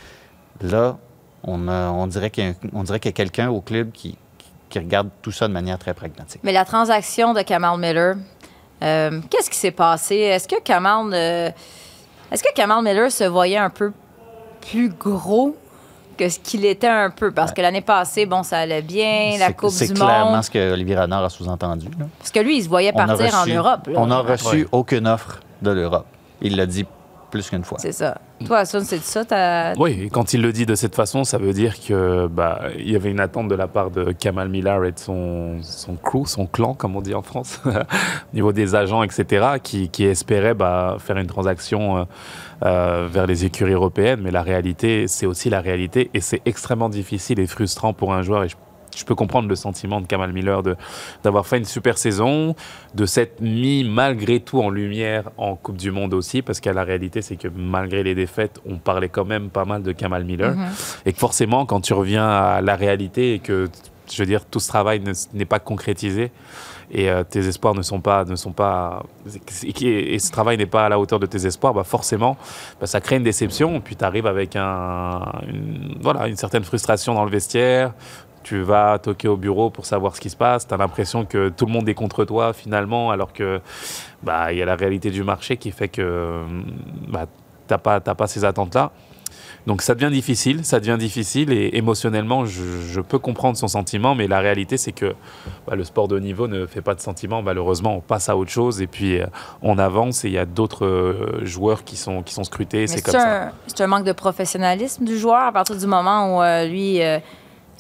là, 0.60 0.96
on, 1.44 1.68
a- 1.68 1.90
on 1.90 2.06
dirait 2.06 2.30
qu'il 2.30 2.44
y 2.44 2.46
a, 2.46 2.50
un- 2.50 2.54
on 2.72 2.82
dirait 2.84 3.00
qu'il 3.00 3.08
y 3.10 3.14
a 3.14 3.16
quelqu'un 3.16 3.50
au 3.50 3.60
club 3.60 3.90
qui, 3.92 4.16
regarde 4.74 5.10
tout 5.20 5.32
ça 5.32 5.48
de 5.48 5.52
manière 5.52 5.78
très 5.78 5.92
pragmatique. 5.92 6.40
Mais 6.44 6.52
la 6.52 6.64
transaction 6.64 7.34
de 7.34 7.42
Kamal 7.42 7.78
Miller, 7.78 8.16
euh, 8.82 9.20
qu'est-ce 9.28 9.50
qui 9.50 9.56
s'est 9.58 9.70
passé? 9.70 10.16
Est-ce 10.16 10.48
que 10.48 10.60
Kamal, 10.62 11.10
euh, 11.12 11.50
est-ce 12.30 12.42
que 12.42 12.52
Kamal 12.54 12.82
Miller 12.82 13.12
se 13.12 13.24
voyait 13.24 13.58
un 13.58 13.68
peu 13.68 13.92
plus 14.70 14.88
gros 14.88 15.54
que 16.16 16.26
ce 16.30 16.38
qu'il 16.38 16.64
était 16.64 16.88
un 16.88 17.10
peu? 17.10 17.32
Parce 17.32 17.52
que 17.52 17.60
l'année 17.60 17.82
passée, 17.82 18.24
bon, 18.24 18.42
ça 18.42 18.60
allait 18.60 18.80
bien, 18.80 19.36
la 19.38 19.48
C'est- 19.48 19.52
Coupe 19.54 19.70
C'est 19.70 19.88
du 19.88 19.92
clairement 19.92 20.32
Monde. 20.32 20.44
ce 20.44 20.50
que 20.50 20.72
Olivier 20.72 20.96
Renard 20.98 21.24
a 21.24 21.28
sous-entendu. 21.28 21.88
Parce 22.18 22.30
que 22.30 22.40
lui, 22.40 22.56
il 22.56 22.62
se 22.64 22.68
voyait 22.70 22.92
partir 22.92 23.34
en 23.34 23.44
Europe. 23.46 23.86
là. 23.88 24.00
On 24.00 24.06
n'a 24.06 24.20
reçu 24.20 24.46
Ouais. 24.62 24.66
aucune 24.72 25.06
offre 25.06 25.40
de 25.60 25.70
l'Europe. 25.70 26.06
Il 26.40 26.56
l'a 26.56 26.64
dit 26.64 26.86
plus 27.30 27.48
qu'une 27.50 27.64
fois. 27.64 27.76
C'est 27.78 27.92
ça. 27.92 28.16
Oui, 29.78 30.08
quand 30.12 30.34
il 30.34 30.42
le 30.42 30.52
dit 30.52 30.66
de 30.66 30.74
cette 30.74 30.94
façon, 30.94 31.24
ça 31.24 31.38
veut 31.38 31.52
dire 31.52 31.74
que 31.80 32.26
bah, 32.26 32.62
il 32.78 32.90
y 32.90 32.96
avait 32.96 33.10
une 33.10 33.20
attente 33.20 33.48
de 33.48 33.54
la 33.54 33.68
part 33.68 33.90
de 33.90 34.12
Kamal 34.12 34.48
Millar 34.48 34.84
et 34.84 34.92
de 34.92 34.98
son, 34.98 35.58
son 35.62 35.96
crew, 35.96 36.26
son 36.26 36.46
clan, 36.46 36.74
comme 36.74 36.96
on 36.96 37.00
dit 37.02 37.14
en 37.14 37.22
France, 37.22 37.60
au 37.66 38.34
niveau 38.34 38.52
des 38.52 38.74
agents, 38.74 39.02
etc., 39.02 39.46
qui, 39.62 39.88
qui 39.88 40.04
espéraient 40.04 40.54
bah, 40.54 40.96
faire 40.98 41.16
une 41.16 41.26
transaction 41.26 41.98
euh, 41.98 42.04
euh, 42.64 43.08
vers 43.10 43.26
les 43.26 43.44
écuries 43.44 43.72
européennes. 43.72 44.20
Mais 44.22 44.30
la 44.30 44.42
réalité, 44.42 45.08
c'est 45.08 45.26
aussi 45.26 45.50
la 45.50 45.60
réalité, 45.60 46.10
et 46.14 46.20
c'est 46.20 46.42
extrêmement 46.44 46.88
difficile 46.88 47.40
et 47.40 47.46
frustrant 47.46 47.92
pour 47.92 48.12
un 48.12 48.22
joueur. 48.22 48.44
Je 48.96 49.04
peux 49.04 49.14
comprendre 49.14 49.48
le 49.48 49.54
sentiment 49.56 50.00
de 50.00 50.06
Kamal 50.06 50.32
Miller 50.32 50.62
d'avoir 51.24 51.46
fait 51.46 51.58
une 51.58 51.64
super 51.64 51.96
saison, 51.98 52.54
de 52.94 53.06
s'être 53.06 53.40
mis 53.40 53.84
malgré 53.84 54.40
tout 54.40 54.60
en 54.60 54.68
lumière 54.70 55.30
en 55.38 55.56
Coupe 55.56 55.76
du 55.78 55.90
Monde 55.90 56.12
aussi, 56.14 56.42
parce 56.42 56.60
que 56.60 56.70
la 56.70 56.84
réalité, 56.84 57.22
c'est 57.22 57.36
que 57.36 57.48
malgré 57.48 58.02
les 58.02 58.14
défaites, 58.14 58.60
on 58.68 58.76
parlait 58.78 59.08
quand 59.08 59.24
même 59.24 59.48
pas 59.50 59.64
mal 59.64 59.82
de 59.82 59.92
Kamal 59.92 60.24
Miller. 60.24 60.54
Et 61.06 61.12
que 61.12 61.18
forcément, 61.18 61.64
quand 61.66 61.80
tu 61.80 61.94
reviens 61.94 62.28
à 62.28 62.60
la 62.60 62.76
réalité 62.76 63.34
et 63.34 63.38
que, 63.38 63.68
je 64.12 64.18
veux 64.22 64.26
dire, 64.26 64.44
tout 64.44 64.60
ce 64.60 64.68
travail 64.68 65.00
ne- 65.00 65.12
n'est 65.32 65.44
pas 65.46 65.58
concrétisé 65.58 66.30
et 66.94 67.08
euh, 67.08 67.24
tes 67.24 67.46
espoirs 67.48 67.74
ne 67.74 67.80
sont 67.80 68.00
pas, 68.02 68.26
ne 68.26 68.36
sont 68.36 68.52
pas, 68.52 69.02
et, 69.64 70.14
et 70.14 70.18
ce 70.18 70.30
travail 70.30 70.58
n'est 70.58 70.66
pas 70.66 70.84
à 70.84 70.88
la 70.90 70.98
hauteur 70.98 71.18
de 71.18 71.24
tes 71.24 71.46
espoirs, 71.46 71.72
bah 71.72 71.84
forcément, 71.84 72.36
bah, 72.78 72.86
ça 72.86 73.00
crée 73.00 73.16
une 73.16 73.22
déception. 73.22 73.80
Puis 73.80 73.96
tu 73.96 74.04
arrives 74.04 74.26
avec 74.26 74.54
un, 74.56 75.22
une, 75.48 75.96
voilà, 76.02 76.28
une 76.28 76.36
certaine 76.36 76.64
frustration 76.64 77.14
dans 77.14 77.24
le 77.24 77.30
vestiaire. 77.30 77.94
Tu 78.42 78.62
vas 78.62 78.98
toquer 78.98 79.28
au 79.28 79.36
bureau 79.36 79.70
pour 79.70 79.86
savoir 79.86 80.16
ce 80.16 80.20
qui 80.20 80.30
se 80.30 80.36
passe. 80.36 80.66
Tu 80.66 80.74
as 80.74 80.76
l'impression 80.76 81.24
que 81.24 81.48
tout 81.48 81.66
le 81.66 81.72
monde 81.72 81.88
est 81.88 81.94
contre 81.94 82.24
toi 82.24 82.52
finalement, 82.52 83.10
alors 83.10 83.32
que 83.32 83.60
bah, 84.22 84.52
il 84.52 84.58
y 84.58 84.62
a 84.62 84.66
la 84.66 84.76
réalité 84.76 85.10
du 85.10 85.22
marché 85.22 85.56
qui 85.56 85.70
fait 85.70 85.88
que 85.88 86.42
bah, 87.08 87.26
tu 87.68 87.74
n'as 87.74 87.78
pas, 88.14 88.26
ces 88.26 88.44
attentes-là. 88.44 88.90
Donc 89.66 89.80
ça 89.80 89.94
devient 89.94 90.12
difficile, 90.12 90.64
ça 90.64 90.80
devient 90.80 90.96
difficile 90.98 91.52
et 91.52 91.70
émotionnellement, 91.74 92.44
je, 92.44 92.64
je 92.88 93.00
peux 93.00 93.20
comprendre 93.20 93.56
son 93.56 93.68
sentiment, 93.68 94.16
mais 94.16 94.26
la 94.26 94.40
réalité 94.40 94.76
c'est 94.76 94.90
que 94.90 95.14
bah, 95.66 95.76
le 95.76 95.84
sport 95.84 96.08
de 96.08 96.16
haut 96.16 96.20
niveau 96.20 96.48
ne 96.48 96.66
fait 96.66 96.80
pas 96.80 96.96
de 96.96 97.00
sentiments. 97.00 97.42
Malheureusement, 97.42 97.96
on 97.96 98.00
passe 98.00 98.28
à 98.28 98.36
autre 98.36 98.50
chose 98.50 98.82
et 98.82 98.88
puis 98.88 99.20
euh, 99.20 99.26
on 99.62 99.78
avance 99.78 100.24
et 100.24 100.28
il 100.28 100.34
y 100.34 100.38
a 100.38 100.46
d'autres 100.46 100.84
euh, 100.84 101.44
joueurs 101.44 101.84
qui 101.84 101.96
sont, 101.96 102.22
qui 102.22 102.34
sont 102.34 102.42
scrutés. 102.42 102.88
C'est 102.88 103.06
ça. 103.06 103.44
un, 103.46 103.52
c'est 103.68 103.80
un 103.82 103.86
manque 103.86 104.04
de 104.04 104.12
professionnalisme 104.12 105.04
du 105.04 105.16
joueur 105.16 105.42
à 105.42 105.52
partir 105.52 105.76
du 105.76 105.86
moment 105.86 106.36
où 106.36 106.42
euh, 106.42 106.66
lui, 106.66 107.00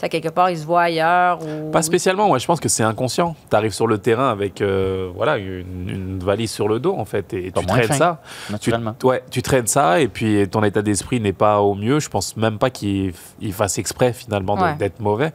ça, 0.02 0.08
quelque 0.08 0.30
part, 0.30 0.50
il 0.50 0.58
se 0.58 0.66
voit 0.66 0.82
ailleurs. 0.82 1.38
Ou... 1.42 1.70
Pas 1.70 1.80
spécialement, 1.82 2.26
moi 2.26 2.38
je 2.38 2.46
pense 2.46 2.58
que 2.58 2.68
c'est 2.68 2.82
inconscient. 2.82 3.36
Tu 3.48 3.54
arrives 3.56 3.72
sur 3.72 3.86
le 3.86 3.98
terrain 3.98 4.30
avec 4.30 4.60
euh, 4.60 5.08
voilà, 5.14 5.38
une, 5.38 5.88
une 5.88 6.18
valise 6.18 6.50
sur 6.50 6.66
le 6.66 6.80
dos 6.80 6.96
en 6.98 7.04
fait 7.04 7.32
et 7.34 7.52
tu 7.56 7.66
traînes 7.66 7.92
ça. 7.92 8.20
Tu, 8.60 8.72
ouais, 9.04 9.22
tu 9.30 9.42
traînes 9.42 9.68
ça 9.68 10.00
et 10.00 10.08
puis 10.08 10.48
ton 10.48 10.64
état 10.64 10.82
d'esprit 10.82 11.20
n'est 11.20 11.32
pas 11.32 11.60
au 11.60 11.74
mieux. 11.76 12.00
Je 12.00 12.08
pense 12.08 12.36
même 12.36 12.58
pas 12.58 12.68
qu'il 12.70 13.12
il 13.40 13.52
fasse 13.52 13.78
exprès 13.78 14.12
finalement 14.12 14.54
Ouais. 14.60 14.74
d'être 14.74 14.98
mauvais. 15.00 15.32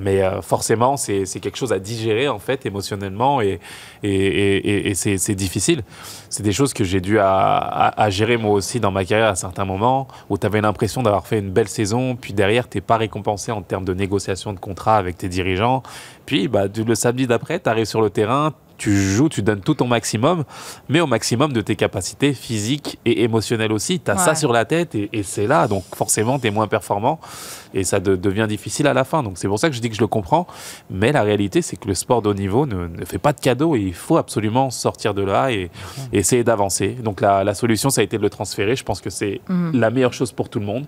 Mais 0.00 0.22
euh, 0.22 0.40
forcément, 0.42 0.96
c'est 0.96 1.24
quelque 1.40 1.56
chose 1.56 1.72
à 1.72 1.78
digérer 1.78 2.28
en 2.28 2.38
fait 2.38 2.64
émotionnellement 2.66 3.40
et, 3.40 3.58
et, 4.02 4.90
et- 4.90 4.94
c'est 4.94 5.34
difficile. 5.34 5.82
C'est 6.30 6.42
des 6.42 6.52
choses 6.52 6.72
que 6.72 6.84
j'ai 6.84 7.00
dû 7.00 7.18
à, 7.20 8.06
gérer 8.10 8.36
moi 8.36 8.52
aussi 8.52 8.80
dans 8.80 8.90
ma 8.90 9.04
carrière 9.04 9.28
à 9.28 9.34
certains 9.34 9.64
moments 9.64 10.08
où 10.30 10.38
tu 10.38 10.46
avais 10.46 10.60
l'impression 10.60 11.02
d'avoir 11.02 11.26
fait 11.26 11.38
une 11.38 11.50
belle 11.50 11.68
saison, 11.68 12.16
puis 12.16 12.32
derrière, 12.32 12.68
tu 12.68 12.80
pas 12.80 12.96
récompensé 12.96 13.52
en 13.52 13.62
termes 13.62 13.84
de 13.84 13.94
négociation 13.94 14.52
de 14.52 14.58
contrat 14.58 14.96
avec 14.96 15.18
tes 15.18 15.28
dirigeants. 15.28 15.82
Puis 16.26 16.48
bah, 16.48 16.64
le 16.74 16.94
samedi 16.94 17.26
d'après, 17.26 17.58
tu 17.60 17.68
arrives 17.68 17.86
sur 17.86 18.00
le 18.00 18.10
terrain, 18.10 18.52
tu 18.78 18.96
joues, 18.96 19.28
tu 19.28 19.42
donnes 19.42 19.60
tout 19.60 19.74
ton 19.74 19.86
maximum, 19.86 20.44
mais 20.88 21.00
au 21.00 21.06
maximum 21.06 21.52
de 21.52 21.60
tes 21.60 21.76
capacités 21.76 22.32
physiques 22.32 22.98
et 23.04 23.22
émotionnelles 23.24 23.72
aussi. 23.72 24.00
Tu 24.00 24.10
as 24.10 24.16
ça 24.16 24.34
sur 24.34 24.52
la 24.52 24.64
tête 24.64 24.94
et, 24.94 25.10
et 25.12 25.22
c'est 25.22 25.46
là, 25.46 25.66
donc 25.68 25.84
forcément, 25.94 26.38
tu 26.38 26.46
es 26.46 26.50
moins 26.50 26.68
performant 26.68 27.18
et 27.74 27.84
ça 27.84 28.00
de- 28.00 28.16
devient 28.16 28.46
difficile 28.48 28.86
à 28.86 28.94
la 28.94 29.04
fin. 29.04 29.22
Donc 29.22 29.36
c'est 29.36 29.48
pour 29.48 29.58
ça 29.58 29.68
que 29.68 29.74
je 29.76 29.80
dis 29.80 29.90
que 29.90 29.96
je 29.96 30.00
le 30.00 30.06
comprends, 30.06 30.46
mais 30.90 31.12
la 31.12 31.22
réalité, 31.22 31.60
c'est 31.60 31.76
que 31.76 31.86
le 31.88 31.94
sport 31.94 32.22
de 32.22 32.30
haut 32.30 32.34
niveau 32.34 32.64
ne, 32.66 32.86
ne 32.86 33.04
fait 33.04 33.18
pas 33.18 33.32
de 33.32 33.40
cadeaux 33.40 33.74
et 33.76 33.80
il 33.80 33.94
faut 33.94 34.16
absolument 34.16 34.70
sortir 34.70 35.12
de 35.12 35.22
là 35.22 35.50
et, 35.50 35.70
et 36.12 36.18
essayer 36.18 36.44
d'avancer. 36.44 36.90
Donc 37.02 37.20
la, 37.20 37.44
la 37.44 37.54
solution, 37.54 37.90
ça 37.90 38.00
a 38.00 38.04
été 38.04 38.16
de 38.16 38.22
le 38.22 38.30
transférer. 38.30 38.76
Je 38.76 38.84
pense 38.84 39.00
que 39.00 39.10
c'est 39.10 39.40
la 39.74 39.90
meilleure 39.90 40.12
chose 40.12 40.32
pour 40.32 40.48
tout 40.48 40.60
le 40.60 40.66
monde. 40.66 40.86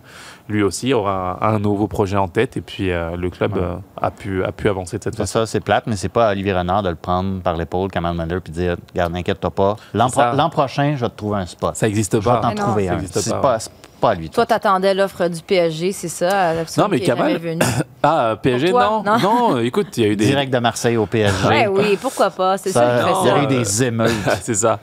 Lui 0.49 0.63
aussi 0.63 0.95
aura 0.95 1.39
un, 1.45 1.55
un 1.57 1.59
nouveau 1.59 1.89
projet 1.89 2.17
en 2.17 2.29
tête 2.29 2.57
et 2.57 2.61
puis 2.61 2.91
euh, 2.91 3.17
le 3.17 3.31
club 3.31 3.57
euh, 3.57 3.75
a, 4.01 4.11
pu, 4.11 4.43
a 4.45 4.53
pu 4.53 4.69
avancer 4.69 4.99
de 4.99 5.03
cette 5.05 5.15
C'est 5.15 5.23
façon. 5.23 5.41
ça, 5.41 5.47
c'est 5.47 5.61
plate, 5.61 5.87
mais 5.87 5.97
c'est 5.97 6.09
pas 6.09 6.29
à 6.29 6.33
Olivier 6.33 6.53
Renard 6.55 6.83
de 6.83 6.89
le 6.89 6.95
prendre 6.97 7.41
par 7.43 7.57
l'épaule, 7.57 7.91
Kamal 7.91 8.15
Miller, 8.17 8.41
puis 8.41 8.53
de 8.53 8.59
dire 8.59 8.77
Regarde, 8.93 9.13
n'inquiète-toi 9.13 9.51
pas. 9.51 9.77
L'an 9.95 10.09
pro- 10.09 10.49
prochain, 10.51 10.95
je 10.97 11.01
vais 11.05 11.11
te 11.11 11.17
trouver 11.17 11.39
un 11.41 11.47
spot. 11.47 11.77
Ça 11.77 11.87
n'existe 11.87 12.15
je 12.21 12.25
vais 12.25 12.31
pas. 12.31 12.41
t'en 12.41 12.49
non. 12.51 12.55
trouver 12.55 12.87
Ça 12.89 12.95
un. 12.95 13.01
C'est 13.23 13.41
pas, 13.41 13.59
pas, 14.01 14.11
à 14.11 14.15
lui. 14.15 14.31
Toi, 14.31 14.47
t'attendais 14.47 14.95
l'offre 14.95 15.29
du 15.29 15.41
PSG, 15.43 15.93
c'est 15.93 16.09
ça? 16.09 16.55
Non, 16.79 16.89
mais 16.91 17.01
Kamal- 17.01 17.39
venu. 17.39 17.59
Ah, 18.03 18.29
euh, 18.31 18.37
PSG, 18.37 18.73
non, 18.73 19.03
non. 19.05 19.19
non. 19.19 19.59
écoute, 19.59 19.89
il 19.99 20.03
y 20.05 20.07
a 20.07 20.09
eu 20.09 20.17
des. 20.17 20.25
Direct 20.25 20.51
de 20.51 20.59
Marseille 20.59 20.97
au 20.97 21.05
PSG. 21.05 21.47
Ouais, 21.47 21.67
oui, 21.67 21.99
pourquoi 22.01 22.31
pas? 22.31 22.57
C'est 22.57 22.71
ça, 22.71 22.81
Ça, 23.03 23.13
il 23.23 23.27
y 23.29 23.31
a 23.31 23.37
eu 23.43 23.45
Euh, 23.45 23.47
des 23.47 23.85
émeutes. 23.85 24.11
c'est 24.41 24.55
ça. 24.55 24.79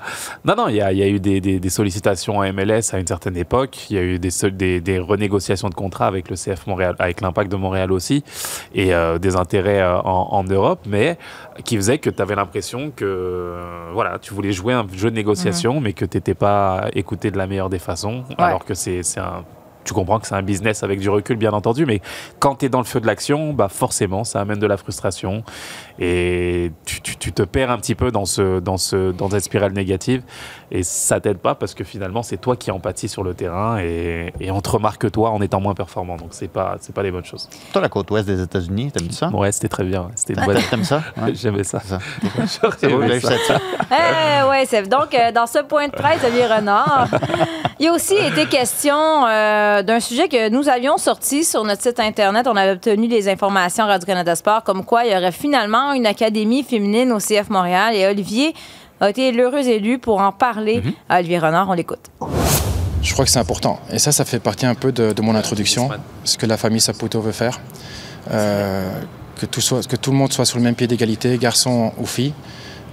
Non, 0.45 0.53
non, 0.55 0.67
il 0.67 0.75
y 0.75 0.81
a, 0.81 0.91
il 0.91 0.99
y 0.99 1.01
a 1.03 1.07
eu 1.07 1.19
des, 1.19 1.41
des- 1.41 1.59
des 1.59 1.69
sollicitations 1.71 2.39
à 2.41 2.51
MLS 2.51 2.93
à 2.93 2.99
une 2.99 3.07
certaine 3.07 3.35
époque. 3.35 3.89
Il 3.89 3.95
y 3.95 3.99
a 3.99 4.03
eu 4.03 4.19
des, 4.19 4.29
sol- 4.29 4.55
des, 4.55 4.81
des 4.81 4.99
renégociations 4.99 5.67
de 5.69 5.73
contrats 5.73 6.05
avec 6.05 6.29
le 6.29 6.35
CF 6.35 6.67
Montréal, 6.67 6.95
avec 6.99 7.21
l'Impact 7.21 7.51
de 7.51 7.55
Montréal 7.55 7.91
aussi, 7.91 8.23
et 8.75 8.93
euh, 8.93 9.17
des 9.17 9.35
intérêts 9.35 9.81
euh, 9.81 9.97
en, 9.97 10.27
en 10.33 10.43
Europe, 10.43 10.81
mais 10.85 11.17
qui 11.63 11.75
faisait 11.75 11.97
que 11.97 12.09
tu 12.09 12.21
avais 12.21 12.35
l'impression 12.35 12.91
que 12.95 13.05
euh, 13.05 13.89
voilà, 13.93 14.19
tu 14.19 14.33
voulais 14.33 14.51
jouer 14.51 14.73
un 14.73 14.85
jeu 14.93 15.09
de 15.09 15.15
négociation, 15.15 15.79
mais 15.79 15.93
que 15.93 16.05
tu 16.05 16.17
n'étais 16.17 16.33
pas 16.33 16.89
écouté 16.93 17.31
de 17.31 17.37
la 17.37 17.47
meilleure 17.47 17.69
des 17.69 17.79
façons, 17.79 18.23
alors 18.37 18.65
que 18.65 18.73
c'est 18.73 19.03
c'est 19.03 19.19
un 19.19 19.43
tu 19.87 19.93
comprends 19.93 20.19
que 20.19 20.27
c'est 20.27 20.35
un 20.35 20.41
business 20.43 20.83
avec 20.83 20.99
du 20.99 21.09
recul, 21.09 21.37
bien 21.37 21.51
entendu, 21.53 21.85
mais 21.85 22.01
quand 22.39 22.55
tu 22.55 22.65
es 22.65 22.69
dans 22.69 22.79
le 22.79 22.83
feu 22.85 22.99
de 22.99 23.07
l'action, 23.07 23.53
bah 23.53 23.69
forcément, 23.69 24.23
ça 24.23 24.41
amène 24.41 24.59
de 24.59 24.67
la 24.67 24.77
frustration 24.77 25.43
et 25.99 26.71
tu, 26.85 27.01
tu- 27.01 27.15
tu 27.17 27.31
te 27.33 27.41
perds 27.43 27.71
un 27.71 27.77
petit 27.77 27.95
peu 27.95 28.11
dans, 28.11 28.25
ce, 28.25 28.59
dans, 28.59 28.77
ce, 28.77 29.11
dans 29.11 29.29
cette 29.29 29.43
spirale 29.43 29.71
négative 29.73 30.21
et 30.71 30.83
ça 30.83 31.19
t'aide 31.19 31.37
pas 31.37 31.55
parce 31.55 31.73
que 31.73 31.83
finalement, 31.83 32.23
c'est 32.23 32.37
toi 32.37 32.55
qui 32.55 32.71
empathie 32.71 33.07
sur 33.07 33.23
le 33.23 33.33
terrain 33.33 33.77
et, 33.79 34.33
et 34.39 34.51
on 34.51 34.61
te 34.61 34.69
remarque 34.69 35.09
toi 35.11 35.31
en 35.31 35.41
étant 35.41 35.61
moins 35.61 35.73
performant. 35.73 36.17
Donc, 36.17 36.29
c'est 36.31 36.47
pas, 36.49 36.75
c'est 36.81 36.93
pas 36.93 37.03
les 37.03 37.11
bonnes 37.11 37.25
choses. 37.25 37.49
Toi, 37.71 37.81
la 37.81 37.89
côte 37.89 38.11
ouest 38.11 38.27
des 38.27 38.41
États-Unis, 38.41 38.91
t'aimes 38.91 39.11
ça? 39.11 39.29
Ouais, 39.29 39.51
c'était 39.51 39.69
très 39.69 39.83
bien. 39.85 40.09
C'était 40.15 40.33
une 40.33 40.39
T'aimes 40.39 40.53
bonne... 40.53 40.63
t'aimes 40.69 40.83
ça? 40.83 41.01
Ouais. 41.21 41.33
J'aimais 41.35 41.63
ça. 41.63 41.79
Ça. 41.79 41.99
J'aurais 42.61 43.19
ça. 43.19 43.59
Eh, 43.89 44.43
ouais, 44.49 44.65
donc 44.87 45.13
euh, 45.13 45.31
dans 45.31 45.47
ce 45.47 45.59
point 45.59 45.87
de 45.87 45.93
presse, 45.93 46.21
Olivier 46.23 46.45
Renard, 46.47 47.07
il 47.79 47.87
a 47.87 47.93
aussi 47.93 48.15
été 48.15 48.45
question 48.47 49.25
euh, 49.27 49.76
d'un 49.83 49.99
sujet 49.99 50.27
que 50.27 50.49
nous 50.49 50.69
avions 50.69 50.97
sorti 50.97 51.43
sur 51.43 51.63
notre 51.63 51.81
site 51.81 51.99
internet. 51.99 52.47
On 52.47 52.55
avait 52.55 52.71
obtenu 52.71 53.07
des 53.07 53.29
informations 53.29 53.83
à 53.83 53.87
Radio-Canada 53.87 54.35
Sport 54.35 54.63
comme 54.63 54.83
quoi 54.83 55.05
il 55.05 55.11
y 55.11 55.15
aurait 55.15 55.31
finalement 55.31 55.93
une 55.93 56.05
académie 56.05 56.63
féminine 56.63 57.11
au 57.11 57.19
CF 57.19 57.49
Montréal 57.49 57.95
et 57.95 58.05
Olivier 58.05 58.53
a 58.99 59.09
été 59.09 59.31
l'heureux 59.31 59.67
élu 59.67 59.99
pour 59.99 60.21
en 60.21 60.31
parler. 60.31 60.81
à 61.09 61.19
Olivier 61.19 61.39
Renard, 61.39 61.69
on 61.69 61.73
l'écoute. 61.73 62.09
Je 63.01 63.13
crois 63.13 63.25
que 63.25 63.31
c'est 63.31 63.39
important. 63.39 63.79
Et 63.91 63.99
ça, 63.99 64.11
ça 64.11 64.25
fait 64.25 64.39
partie 64.39 64.65
un 64.65 64.75
peu 64.75 64.91
de, 64.91 65.13
de 65.13 65.21
mon 65.21 65.35
introduction, 65.35 65.89
ce 66.23 66.37
que 66.37 66.45
la 66.45 66.57
famille 66.57 66.81
Saputo 66.81 67.21
veut 67.21 67.31
faire. 67.31 67.59
Euh, 68.31 68.89
que, 69.39 69.45
tout 69.45 69.61
soit, 69.61 69.87
que 69.87 69.95
tout 69.95 70.11
le 70.11 70.17
monde 70.17 70.33
soit 70.33 70.45
sur 70.45 70.57
le 70.57 70.63
même 70.63 70.75
pied 70.75 70.87
d'égalité, 70.87 71.37
garçon 71.37 71.93
ou 71.97 72.05
fille. 72.05 72.33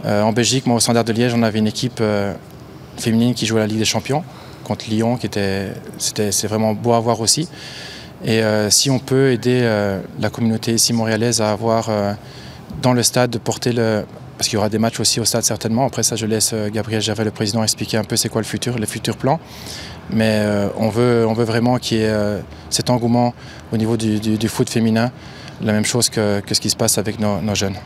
Euh, 0.05 0.23
en 0.23 0.33
Belgique, 0.33 0.67
moi, 0.67 0.77
au 0.77 0.81
Standard 0.81 1.05
de 1.05 1.13
Liège, 1.13 1.35
on 1.35 1.43
avait 1.43 1.59
une 1.59 1.67
équipe 1.67 1.99
euh, 2.01 2.35
féminine 2.99 3.35
qui 3.35 3.47
jouait 3.47 3.61
la 3.61 3.67
Ligue 3.67 3.79
des 3.79 3.85
Champions 3.85 4.23
contre 4.65 4.87
Lyon, 4.89 5.17
qui 5.17 5.27
était, 5.27 5.69
c'était, 5.99 6.33
c'est 6.33 6.49
vraiment 6.49 6.75
beau 6.75 6.93
à 6.93 7.01
voir 7.01 7.21
aussi. 7.21 7.49
Et 8.25 8.43
euh, 8.43 8.71
si 8.71 8.91
on 8.91 8.99
peut 8.99 9.33
aider 9.33 9.61
euh, 9.63 10.01
la 10.19 10.31
communauté 10.31 10.73
ici 10.73 10.93
montréalaise 10.95 11.43
à 11.43 11.51
avoir 11.51 11.89
euh, 11.89 12.13
dans 12.81 12.95
le 12.95 13.03
stade 13.03 13.31
de 13.31 13.39
porter 13.39 13.73
le, 13.73 14.05
parce 14.39 14.49
qu'il 14.49 14.57
y 14.57 14.59
aura 14.59 14.71
des 14.71 14.79
matchs 14.79 14.99
aussi 14.99 15.21
au 15.21 15.27
stade 15.27 15.43
certainement. 15.43 15.85
Après 15.87 16.03
ça, 16.03 16.17
je 16.17 16.25
laisse 16.25 16.55
Gabriel 16.73 17.03
Gervais, 17.03 17.25
le 17.25 17.31
président, 17.31 17.63
expliquer 17.63 17.99
un 17.99 18.05
peu 18.05 18.17
c'est 18.17 18.31
quoi 18.31 18.41
le 18.41 18.47
futur, 18.47 18.79
les 18.79 18.87
futurs 18.87 19.17
plans. 19.17 19.39
Mais 20.11 20.45
on, 20.77 20.89
veut, 20.89 21.25
on 21.27 21.35
veut 21.35 21.45
vraiment 21.45 21.79
qu'il 21.79 21.99
y 21.99 22.03
ait 22.03 22.15
cet 22.69 22.91
engouement 22.91 23.33
au 23.73 23.77
niveau 23.77 23.97
du, 23.97 24.49
foot 24.49 24.69
féminin, 24.69 25.13
la 25.63 25.73
même 25.73 25.85
chose 25.85 26.11
que, 26.11 26.43
ce 26.51 26.61
qui 26.61 26.69
se 26.69 26.77
passe 26.77 26.99
avec 26.99 27.21
nos, 27.21 27.55
jeunes. 27.55 27.77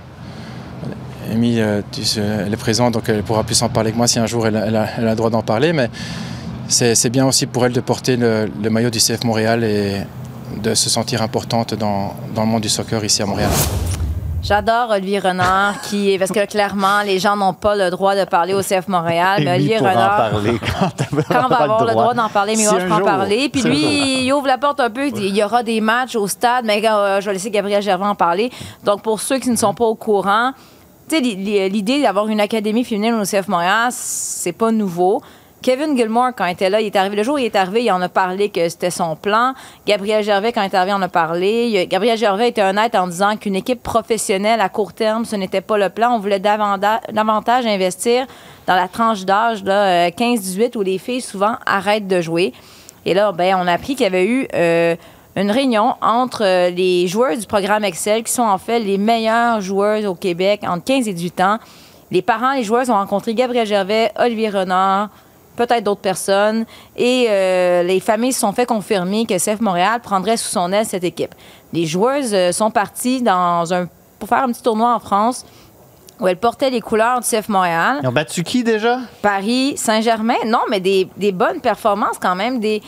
Amy, 1.30 1.58
elle 1.58 1.84
est 2.52 2.56
présente, 2.56 2.94
donc 2.94 3.08
elle 3.08 3.22
pourra 3.22 3.44
plus 3.44 3.60
en 3.62 3.68
parler 3.68 3.92
que 3.92 3.96
moi 3.96 4.08
si 4.08 4.18
un 4.18 4.26
jour 4.26 4.46
elle 4.46 4.56
a 4.56 5.00
le 5.00 5.14
droit 5.14 5.30
d'en 5.30 5.42
parler. 5.42 5.72
Mais 5.74 5.90
c'est 6.68 7.10
bien 7.10 7.26
aussi 7.26 7.46
pour 7.46 7.64
elle 7.66 7.72
de 7.72 7.80
porter 7.80 8.16
le, 8.16 8.50
le 8.62 8.70
maillot 8.70 8.90
du 8.90 8.98
CF 8.98 9.24
Montréal 9.24 9.64
et 9.64 10.02
de 10.62 10.74
se 10.74 10.88
sentir 10.90 11.22
importante 11.22 11.74
dans, 11.74 12.14
dans 12.34 12.42
le 12.42 12.48
monde 12.48 12.62
du 12.62 12.68
soccer 12.68 13.02
ici 13.04 13.22
à 13.22 13.26
Montréal. 13.26 13.50
J'adore 14.40 14.90
Olivier 14.90 15.18
Renard, 15.18 15.80
qui 15.82 16.16
parce 16.16 16.30
que 16.30 16.46
clairement, 16.46 17.02
les 17.04 17.18
gens 17.18 17.36
n'ont 17.36 17.52
pas 17.54 17.74
le 17.74 17.90
droit 17.90 18.14
de 18.14 18.24
parler 18.24 18.54
au 18.54 18.60
CF 18.62 18.86
Montréal, 18.86 19.42
mais 19.44 19.50
Et 19.50 19.54
Olivier 19.54 19.78
Renard. 19.78 20.30
parler 20.30 20.58
quand, 20.60 21.24
Quand 21.28 21.44
on 21.44 21.48
va 21.48 21.56
avoir 21.56 21.84
le 21.84 21.90
droit 21.92 22.14
d'en 22.14 22.28
parler, 22.28 22.54
mais 22.56 22.62
Si 22.62 22.70
moi, 22.70 22.78
je 22.80 22.86
peux 22.86 22.92
en 22.92 23.00
parler. 23.04 23.48
Puis 23.48 23.62
lui, 23.62 23.80
jour. 23.82 23.90
il 23.90 24.32
ouvre 24.32 24.46
la 24.46 24.56
porte 24.58 24.78
un 24.80 24.90
peu. 24.90 25.08
il 25.08 25.12
dit, 25.12 25.26
Il 25.26 25.36
y 25.36 25.42
aura 25.42 25.62
des 25.64 25.80
matchs 25.80 26.14
au 26.14 26.28
stade, 26.28 26.64
mais 26.64 26.80
euh, 26.88 27.20
je 27.20 27.26
vais 27.26 27.32
laisser 27.32 27.50
Gabriel 27.50 27.82
Gervais 27.82 28.06
en 28.06 28.14
parler. 28.14 28.50
Donc, 28.84 29.02
pour 29.02 29.20
ceux 29.20 29.38
qui 29.38 29.50
ne 29.50 29.56
sont 29.56 29.74
pas 29.74 29.84
au 29.84 29.96
courant, 29.96 30.52
tu 31.08 31.16
sais, 31.16 31.20
l'i- 31.20 31.68
l'idée 31.68 32.00
d'avoir 32.00 32.28
une 32.28 32.40
académie 32.40 32.84
féminine 32.84 33.14
au 33.14 33.24
CF 33.24 33.48
Montréal, 33.48 33.88
c'est 33.90 34.52
pas 34.52 34.70
nouveau. 34.70 35.20
Kevin 35.60 35.96
Gilmore, 35.96 36.30
quand 36.36 36.46
il 36.46 36.52
était 36.52 36.70
là, 36.70 36.80
il 36.80 36.86
est 36.86 36.96
arrivé. 36.96 37.16
Le 37.16 37.22
jour 37.24 37.34
où 37.34 37.38
il 37.38 37.44
est 37.44 37.56
arrivé, 37.56 37.84
il 37.84 37.90
en 37.90 38.00
a 38.00 38.08
parlé 38.08 38.48
que 38.48 38.68
c'était 38.68 38.90
son 38.90 39.16
plan. 39.16 39.54
Gabriel 39.86 40.22
Gervais, 40.22 40.52
quand 40.52 40.62
il 40.62 40.66
est 40.66 40.74
arrivé, 40.74 40.92
en 40.92 41.02
a 41.02 41.08
parlé. 41.08 41.86
Gabriel 41.90 42.16
Gervais 42.16 42.50
était 42.50 42.62
honnête 42.62 42.94
en 42.94 43.08
disant 43.08 43.36
qu'une 43.36 43.56
équipe 43.56 43.82
professionnelle 43.82 44.60
à 44.60 44.68
court 44.68 44.92
terme, 44.92 45.24
ce 45.24 45.34
n'était 45.34 45.60
pas 45.60 45.76
le 45.76 45.88
plan. 45.88 46.14
On 46.14 46.20
voulait 46.20 46.38
davantage 46.38 47.66
investir 47.66 48.26
dans 48.68 48.76
la 48.76 48.86
tranche 48.86 49.24
d'âge 49.24 49.64
là, 49.64 50.06
euh, 50.06 50.10
15-18 50.10 50.76
où 50.76 50.82
les 50.82 50.98
filles 50.98 51.22
souvent 51.22 51.56
arrêtent 51.66 52.06
de 52.06 52.20
jouer. 52.20 52.52
Et 53.04 53.14
là, 53.14 53.32
ben, 53.32 53.56
on 53.60 53.66
a 53.66 53.72
appris 53.72 53.94
qu'il 53.94 54.04
y 54.04 54.06
avait 54.06 54.26
eu 54.26 54.46
euh, 54.54 54.94
une 55.34 55.50
réunion 55.50 55.94
entre 56.02 56.44
euh, 56.44 56.70
les 56.70 57.08
joueurs 57.08 57.36
du 57.36 57.46
programme 57.46 57.84
Excel, 57.84 58.22
qui 58.22 58.32
sont 58.32 58.42
en 58.42 58.58
fait 58.58 58.78
les 58.78 58.98
meilleurs 58.98 59.60
joueurs 59.60 60.04
au 60.04 60.14
Québec 60.14 60.60
entre 60.66 60.84
15 60.84 61.08
et 61.08 61.14
18 61.14 61.40
ans. 61.40 61.58
Les 62.10 62.22
parents, 62.22 62.52
les 62.52 62.62
joueurs 62.62 62.88
ont 62.90 62.94
rencontré 62.94 63.34
Gabriel 63.34 63.66
Gervais, 63.66 64.12
Olivier 64.18 64.50
Renard, 64.50 65.08
peut-être 65.58 65.84
d'autres 65.84 66.00
personnes. 66.00 66.64
Et 66.96 67.26
euh, 67.28 67.82
les 67.82 68.00
familles 68.00 68.32
se 68.32 68.40
sont 68.40 68.52
fait 68.52 68.66
confirmer 68.66 69.26
que 69.26 69.34
CF 69.34 69.60
Montréal 69.60 70.00
prendrait 70.00 70.36
sous 70.36 70.48
son 70.48 70.72
aile 70.72 70.86
cette 70.86 71.04
équipe. 71.04 71.34
Les 71.72 71.84
joueuses 71.84 72.32
euh, 72.32 72.52
sont 72.52 72.70
parties 72.70 73.20
dans 73.20 73.74
un, 73.74 73.88
pour 74.18 74.28
faire 74.28 74.44
un 74.44 74.52
petit 74.52 74.62
tournoi 74.62 74.94
en 74.94 75.00
France 75.00 75.44
où 76.20 76.26
elles 76.26 76.36
portaient 76.36 76.70
les 76.70 76.80
couleurs 76.80 77.20
du 77.20 77.28
CF 77.28 77.48
Montréal. 77.48 78.00
Ils 78.02 78.08
ont 78.08 78.12
battu 78.12 78.42
qui 78.42 78.64
déjà? 78.64 78.98
Paris, 79.22 79.74
Saint-Germain. 79.76 80.34
Non, 80.46 80.62
mais 80.70 80.80
des, 80.80 81.08
des 81.16 81.32
bonnes 81.32 81.60
performances 81.60 82.18
quand 82.20 82.34
même. 82.34 82.58
Des, 82.58 82.82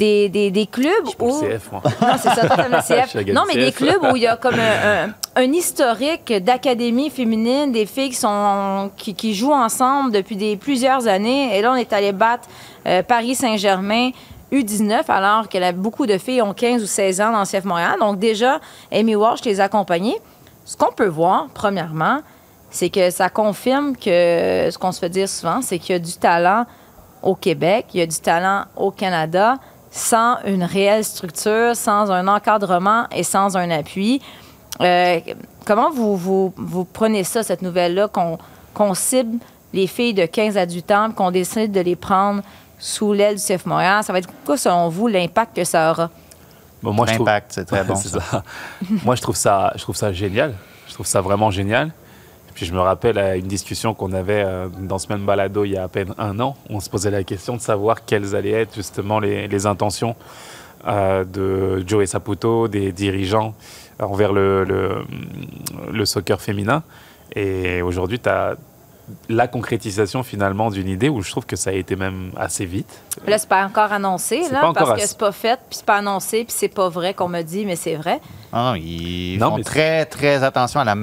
des, 0.00 0.28
des, 0.30 0.50
des 0.50 0.66
clubs 0.66 1.06
où. 1.20 1.42
le 1.42 1.58
CF, 1.58 1.72
moi. 1.72 1.82
Non, 2.00 2.14
c'est 2.20 2.30
ça, 2.30 2.46
toi, 2.48 2.68
le 2.68 2.78
CF. 2.78 3.14
mais 3.48 3.54
des 3.66 3.72
clubs 3.72 4.02
où 4.10 4.16
il 4.16 4.22
y 4.22 4.26
a 4.26 4.36
comme 4.36 4.54
un, 4.58 5.04
un- 5.06 5.14
un 5.36 5.52
historique 5.52 6.32
d'académie 6.42 7.10
féminine, 7.10 7.70
des 7.70 7.84
filles 7.86 8.10
qui, 8.10 8.16
sont, 8.16 8.90
qui, 8.96 9.14
qui 9.14 9.34
jouent 9.34 9.52
ensemble 9.52 10.10
depuis 10.12 10.36
des, 10.36 10.56
plusieurs 10.56 11.06
années. 11.06 11.56
Et 11.56 11.62
là, 11.62 11.72
on 11.72 11.76
est 11.76 11.92
allé 11.92 12.12
battre 12.12 12.48
euh, 12.86 13.02
Paris 13.02 13.34
Saint-Germain. 13.34 14.10
U19, 14.52 15.02
alors 15.06 15.48
que 15.48 15.58
là, 15.58 15.70
beaucoup 15.70 16.06
de 16.06 16.18
filles 16.18 16.42
ont 16.42 16.52
15 16.54 16.82
ou 16.82 16.86
16 16.86 17.20
ans 17.20 17.30
dans 17.30 17.38
le 17.38 17.46
CF 17.46 17.64
Montréal. 17.64 17.94
Donc, 18.00 18.18
déjà, 18.18 18.58
Amy 18.90 19.14
Walsh 19.14 19.44
les 19.44 19.60
a 19.60 19.64
accompagnées. 19.66 20.16
Ce 20.64 20.76
qu'on 20.76 20.90
peut 20.90 21.06
voir, 21.06 21.46
premièrement, 21.54 22.18
c'est 22.68 22.90
que 22.90 23.10
ça 23.10 23.28
confirme 23.28 23.94
que 23.96 24.68
ce 24.72 24.76
qu'on 24.76 24.90
se 24.90 24.98
fait 24.98 25.08
dire 25.08 25.28
souvent, 25.28 25.62
c'est 25.62 25.78
qu'il 25.78 25.92
y 25.92 25.96
a 25.96 26.00
du 26.00 26.14
talent 26.14 26.64
au 27.22 27.36
Québec, 27.36 27.86
il 27.94 28.00
y 28.00 28.02
a 28.02 28.06
du 28.06 28.18
talent 28.18 28.64
au 28.76 28.90
Canada, 28.90 29.56
sans 29.90 30.36
une 30.46 30.62
réelle 30.64 31.04
structure, 31.04 31.74
sans 31.74 32.10
un 32.10 32.28
encadrement 32.28 33.06
et 33.14 33.22
sans 33.22 33.56
un 33.56 33.70
appui. 33.70 34.20
Euh, 34.80 35.18
comment 35.66 35.90
vous, 35.90 36.16
vous, 36.16 36.52
vous 36.56 36.84
prenez 36.84 37.24
ça, 37.24 37.42
cette 37.42 37.62
nouvelle-là, 37.62 38.08
qu'on 38.08 38.38
qu'on 38.72 38.94
cible 38.94 39.38
les 39.72 39.86
filles 39.88 40.14
de 40.14 40.26
15 40.26 40.56
à 40.56 40.64
18 40.64 40.90
ans, 40.92 41.10
qu'on 41.10 41.30
décide 41.32 41.72
de 41.72 41.80
les 41.80 41.96
prendre 41.96 42.42
sous 42.78 43.12
l'aile 43.12 43.34
du 43.36 43.42
CF 43.42 43.66
Montréal? 43.66 44.04
Ça 44.04 44.12
va 44.12 44.20
être 44.20 44.28
quoi, 44.46 44.56
selon 44.56 44.88
vous, 44.88 45.08
l'impact 45.08 45.56
que 45.56 45.64
ça 45.64 45.90
aura? 45.90 46.08
Bon, 46.82 46.92
moi, 46.92 47.06
je 47.06 47.14
trouve- 47.14 47.26
L'impact, 47.26 47.52
c'est 47.52 47.64
très 47.64 47.82
bon. 47.84 47.96
Ça. 47.96 48.44
Moi, 49.04 49.16
je 49.16 49.22
trouve 49.22 49.36
ça, 49.36 49.72
je 49.74 49.82
trouve 49.82 49.96
ça 49.96 50.12
génial. 50.12 50.54
Je 50.88 50.94
trouve 50.94 51.06
ça 51.06 51.20
vraiment 51.20 51.50
génial. 51.50 51.90
Puis, 52.54 52.66
je 52.66 52.72
me 52.74 52.80
rappelle 52.80 53.18
à 53.18 53.36
une 53.36 53.46
discussion 53.46 53.94
qu'on 53.94 54.12
avait 54.12 54.42
euh, 54.44 54.68
dans 54.68 54.98
ce 54.98 55.08
même 55.08 55.24
balado 55.24 55.64
il 55.64 55.72
y 55.72 55.76
a 55.76 55.84
à 55.84 55.88
peine 55.88 56.14
un 56.18 56.38
an. 56.40 56.56
où 56.68 56.76
On 56.76 56.80
se 56.80 56.90
posait 56.90 57.10
la 57.10 57.22
question 57.24 57.56
de 57.56 57.60
savoir 57.60 58.04
quelles 58.04 58.34
allaient 58.34 58.50
être 58.62 58.74
justement 58.74 59.18
les, 59.20 59.48
les 59.48 59.66
intentions 59.66 60.16
euh, 60.86 61.24
de 61.24 61.82
Joe 61.86 62.06
Saputo, 62.08 62.68
des 62.68 62.92
dirigeants 62.92 63.54
envers 64.00 64.32
le, 64.32 64.64
le, 64.64 65.04
le 65.92 66.04
soccer 66.06 66.40
féminin. 66.40 66.82
Et 67.36 67.82
aujourd'hui, 67.82 68.18
tu 68.18 68.28
as 68.28 68.56
la 69.28 69.48
concrétisation 69.48 70.22
finalement 70.22 70.70
d'une 70.70 70.88
idée 70.88 71.08
où 71.08 71.20
je 71.20 71.30
trouve 71.30 71.44
que 71.44 71.56
ça 71.56 71.70
a 71.70 71.72
été 71.72 71.96
même 71.96 72.30
assez 72.36 72.64
vite. 72.64 73.00
Là, 73.26 73.38
c'est 73.38 73.48
pas 73.48 73.64
encore 73.64 73.92
annoncé, 73.92 74.40
là, 74.52 74.60
pas 74.60 74.68
encore 74.68 74.86
parce 74.88 75.02
que 75.02 75.08
c'est 75.08 75.18
pas 75.18 75.32
fait, 75.32 75.56
puis 75.68 75.78
c'est 75.78 75.84
pas 75.84 75.96
annoncé, 75.96 76.44
puis 76.44 76.54
c'est 76.56 76.68
pas 76.68 76.88
vrai 76.88 77.12
qu'on 77.12 77.28
me 77.28 77.42
dit, 77.42 77.66
mais 77.66 77.74
c'est 77.76 77.96
vrai. 77.96 78.20
Ah 78.52 78.70
non, 78.70 78.74
ils 78.76 79.36
Non, 79.38 79.50
font 79.50 79.56
mais- 79.58 79.62
très, 79.64 80.04
très 80.06 80.42
attention 80.44 80.80
à 80.80 80.84
la. 80.84 80.94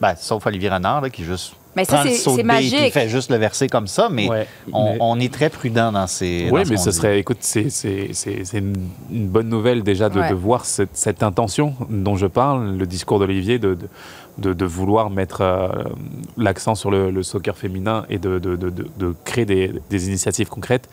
Ben, 0.00 0.14
sauf 0.16 0.46
Olivier 0.46 0.68
Renard, 0.68 1.00
là, 1.00 1.10
qui 1.10 1.24
juste. 1.24 1.54
Mais 1.74 1.84
ça, 1.84 1.96
prend 1.98 2.04
le 2.04 2.10
c'est- 2.10 2.42
magique. 2.42 2.78
Il 2.86 2.90
fait 2.90 3.08
juste 3.08 3.30
le 3.30 3.36
verser 3.36 3.68
comme 3.68 3.86
ça, 3.86 4.08
mais, 4.10 4.28
Ouais, 4.30 4.46
on, 4.72 4.92
mais- 4.92 4.96
on 5.00 5.20
est 5.20 5.32
très 5.32 5.50
prudent 5.50 5.92
dans 5.92 6.06
ces. 6.06 6.48
Oui, 6.50 6.62
dans 6.64 6.70
mais 6.70 6.76
ce 6.78 6.88
dit. 6.88 6.96
serait, 6.96 7.18
écoute, 7.18 7.38
c'est 7.40 7.68
c'est- 7.68 8.10
c'est- 8.14 8.44
c'est 8.44 8.58
une, 8.58 8.74
une 9.10 9.28
bonne 9.28 9.48
nouvelle 9.50 9.82
déjà 9.82 10.08
de, 10.08 10.18
Ouais. 10.20 10.30
de 10.30 10.34
voir 10.34 10.64
cette, 10.64 10.96
cette 10.96 11.22
intention 11.22 11.74
dont 11.90 12.16
je 12.16 12.26
parle, 12.26 12.76
le 12.76 12.86
discours 12.86 13.18
d'Olivier, 13.18 13.58
de, 13.58 13.74
de, 13.74 13.88
de- 14.38 14.52
de 14.54 14.64
vouloir 14.64 15.10
mettre 15.10 15.42
euh, 15.42 15.68
l'accent 16.38 16.74
sur 16.74 16.90
le, 16.90 17.10
le 17.10 17.22
soccer 17.22 17.56
féminin 17.56 18.04
et 18.08 18.18
de, 18.18 18.38
de- 18.38 18.56
de- 18.56 18.70
de- 18.70 18.88
de 18.98 19.14
créer 19.24 19.44
des, 19.44 19.72
des 19.90 20.08
initiatives 20.08 20.48
concrètes. 20.48 20.88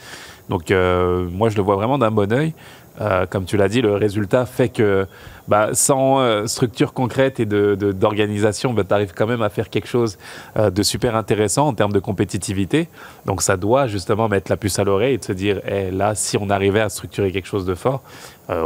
Donc, 0.49 0.70
euh, 0.72 1.30
moi, 1.32 1.47
je 1.47 1.56
le 1.56 1.62
vois 1.62 1.76
vraiment 1.76 1.97
d'un 1.97 2.12
bon 2.12 2.32
oeil. 2.34 2.54
Euh, 3.01 3.25
comme 3.27 3.45
tu 3.45 3.57
l'as 3.57 3.69
dit, 3.69 3.81
le 3.81 3.95
résultat 3.95 4.45
fait 4.45 4.69
que 4.69 5.07
bah, 5.47 5.69
sans 5.73 6.19
euh, 6.19 6.45
structure 6.45 6.93
concrète 6.93 7.39
et 7.39 7.45
d'organisation, 7.45 8.73
bah, 8.73 8.83
tu 8.87 8.93
arrives 8.93 9.13
quand 9.15 9.27
même 9.27 9.41
à 9.41 9.49
faire 9.49 9.69
quelque 9.69 9.87
chose 9.87 10.17
euh, 10.57 10.69
de 10.69 10.83
super 10.83 11.15
intéressant 11.15 11.67
en 11.67 11.73
termes 11.73 11.91
de 11.91 11.99
compétitivité. 11.99 12.87
Donc 13.25 13.41
ça 13.41 13.57
doit 13.57 13.87
justement 13.87 14.29
mettre 14.29 14.51
la 14.51 14.57
puce 14.57 14.77
à 14.79 14.83
l'oreille 14.83 15.15
et 15.15 15.17
de 15.17 15.23
se 15.23 15.33
dire, 15.33 15.59
Eh, 15.67 15.91
là, 15.91 16.13
si 16.15 16.37
on 16.37 16.49
arrivait 16.49 16.81
à 16.81 16.89
structurer 16.89 17.31
quelque 17.31 17.47
chose 17.47 17.65
de 17.65 17.75
fort, 17.75 18.01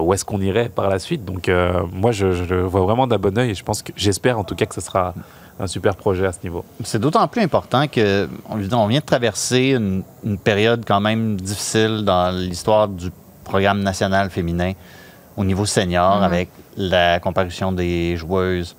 où 0.02 0.12
est-ce 0.12 0.26
qu'on 0.26 0.42
irait 0.42 0.70
par 0.70 0.90
la 0.90 0.98
suite? 0.98 1.24
Donc 1.24 1.52
moi, 1.94 2.12
je, 2.12 2.26
le 2.26 2.64
vois 2.64 2.82
vraiment 2.82 3.06
d'un 3.06 3.20
bon 3.20 3.38
oeil 3.38 3.52
et 3.52 3.54
je 3.54 3.64
j'espère 3.96 4.40
en 4.40 4.44
tout 4.44 4.56
cas 4.56 4.66
que 4.66 4.74
ce 4.74 4.82
sera 4.82 5.14
un 5.60 5.68
super 5.68 5.96
projet 5.96 6.26
à 6.26 6.32
ce 6.32 6.40
niveau. 6.44 6.66
C'est 6.84 7.00
d'autant 7.00 7.28
plus 7.28 7.44
important 7.44 7.88
que 7.88 8.28
on 8.50 8.88
vient 8.88 9.00
de 9.00 9.06
traverser 9.06 9.76
une, 9.76 10.04
une 10.24 10.40
période 10.40 10.84
quand 10.86 11.00
même 11.00 11.40
difficile 11.40 12.04
dans 12.04 12.36
l'histoire 12.36 12.88
du 12.88 13.12
programme 13.48 13.82
national 13.82 14.30
féminin 14.30 14.74
au 15.36 15.44
niveau 15.44 15.66
senior 15.66 16.18
Mhm. 16.18 16.24
avec 16.24 16.50
la 16.78 17.20
comparution 17.20 17.72
des 17.72 18.18
joueuses 18.18 18.76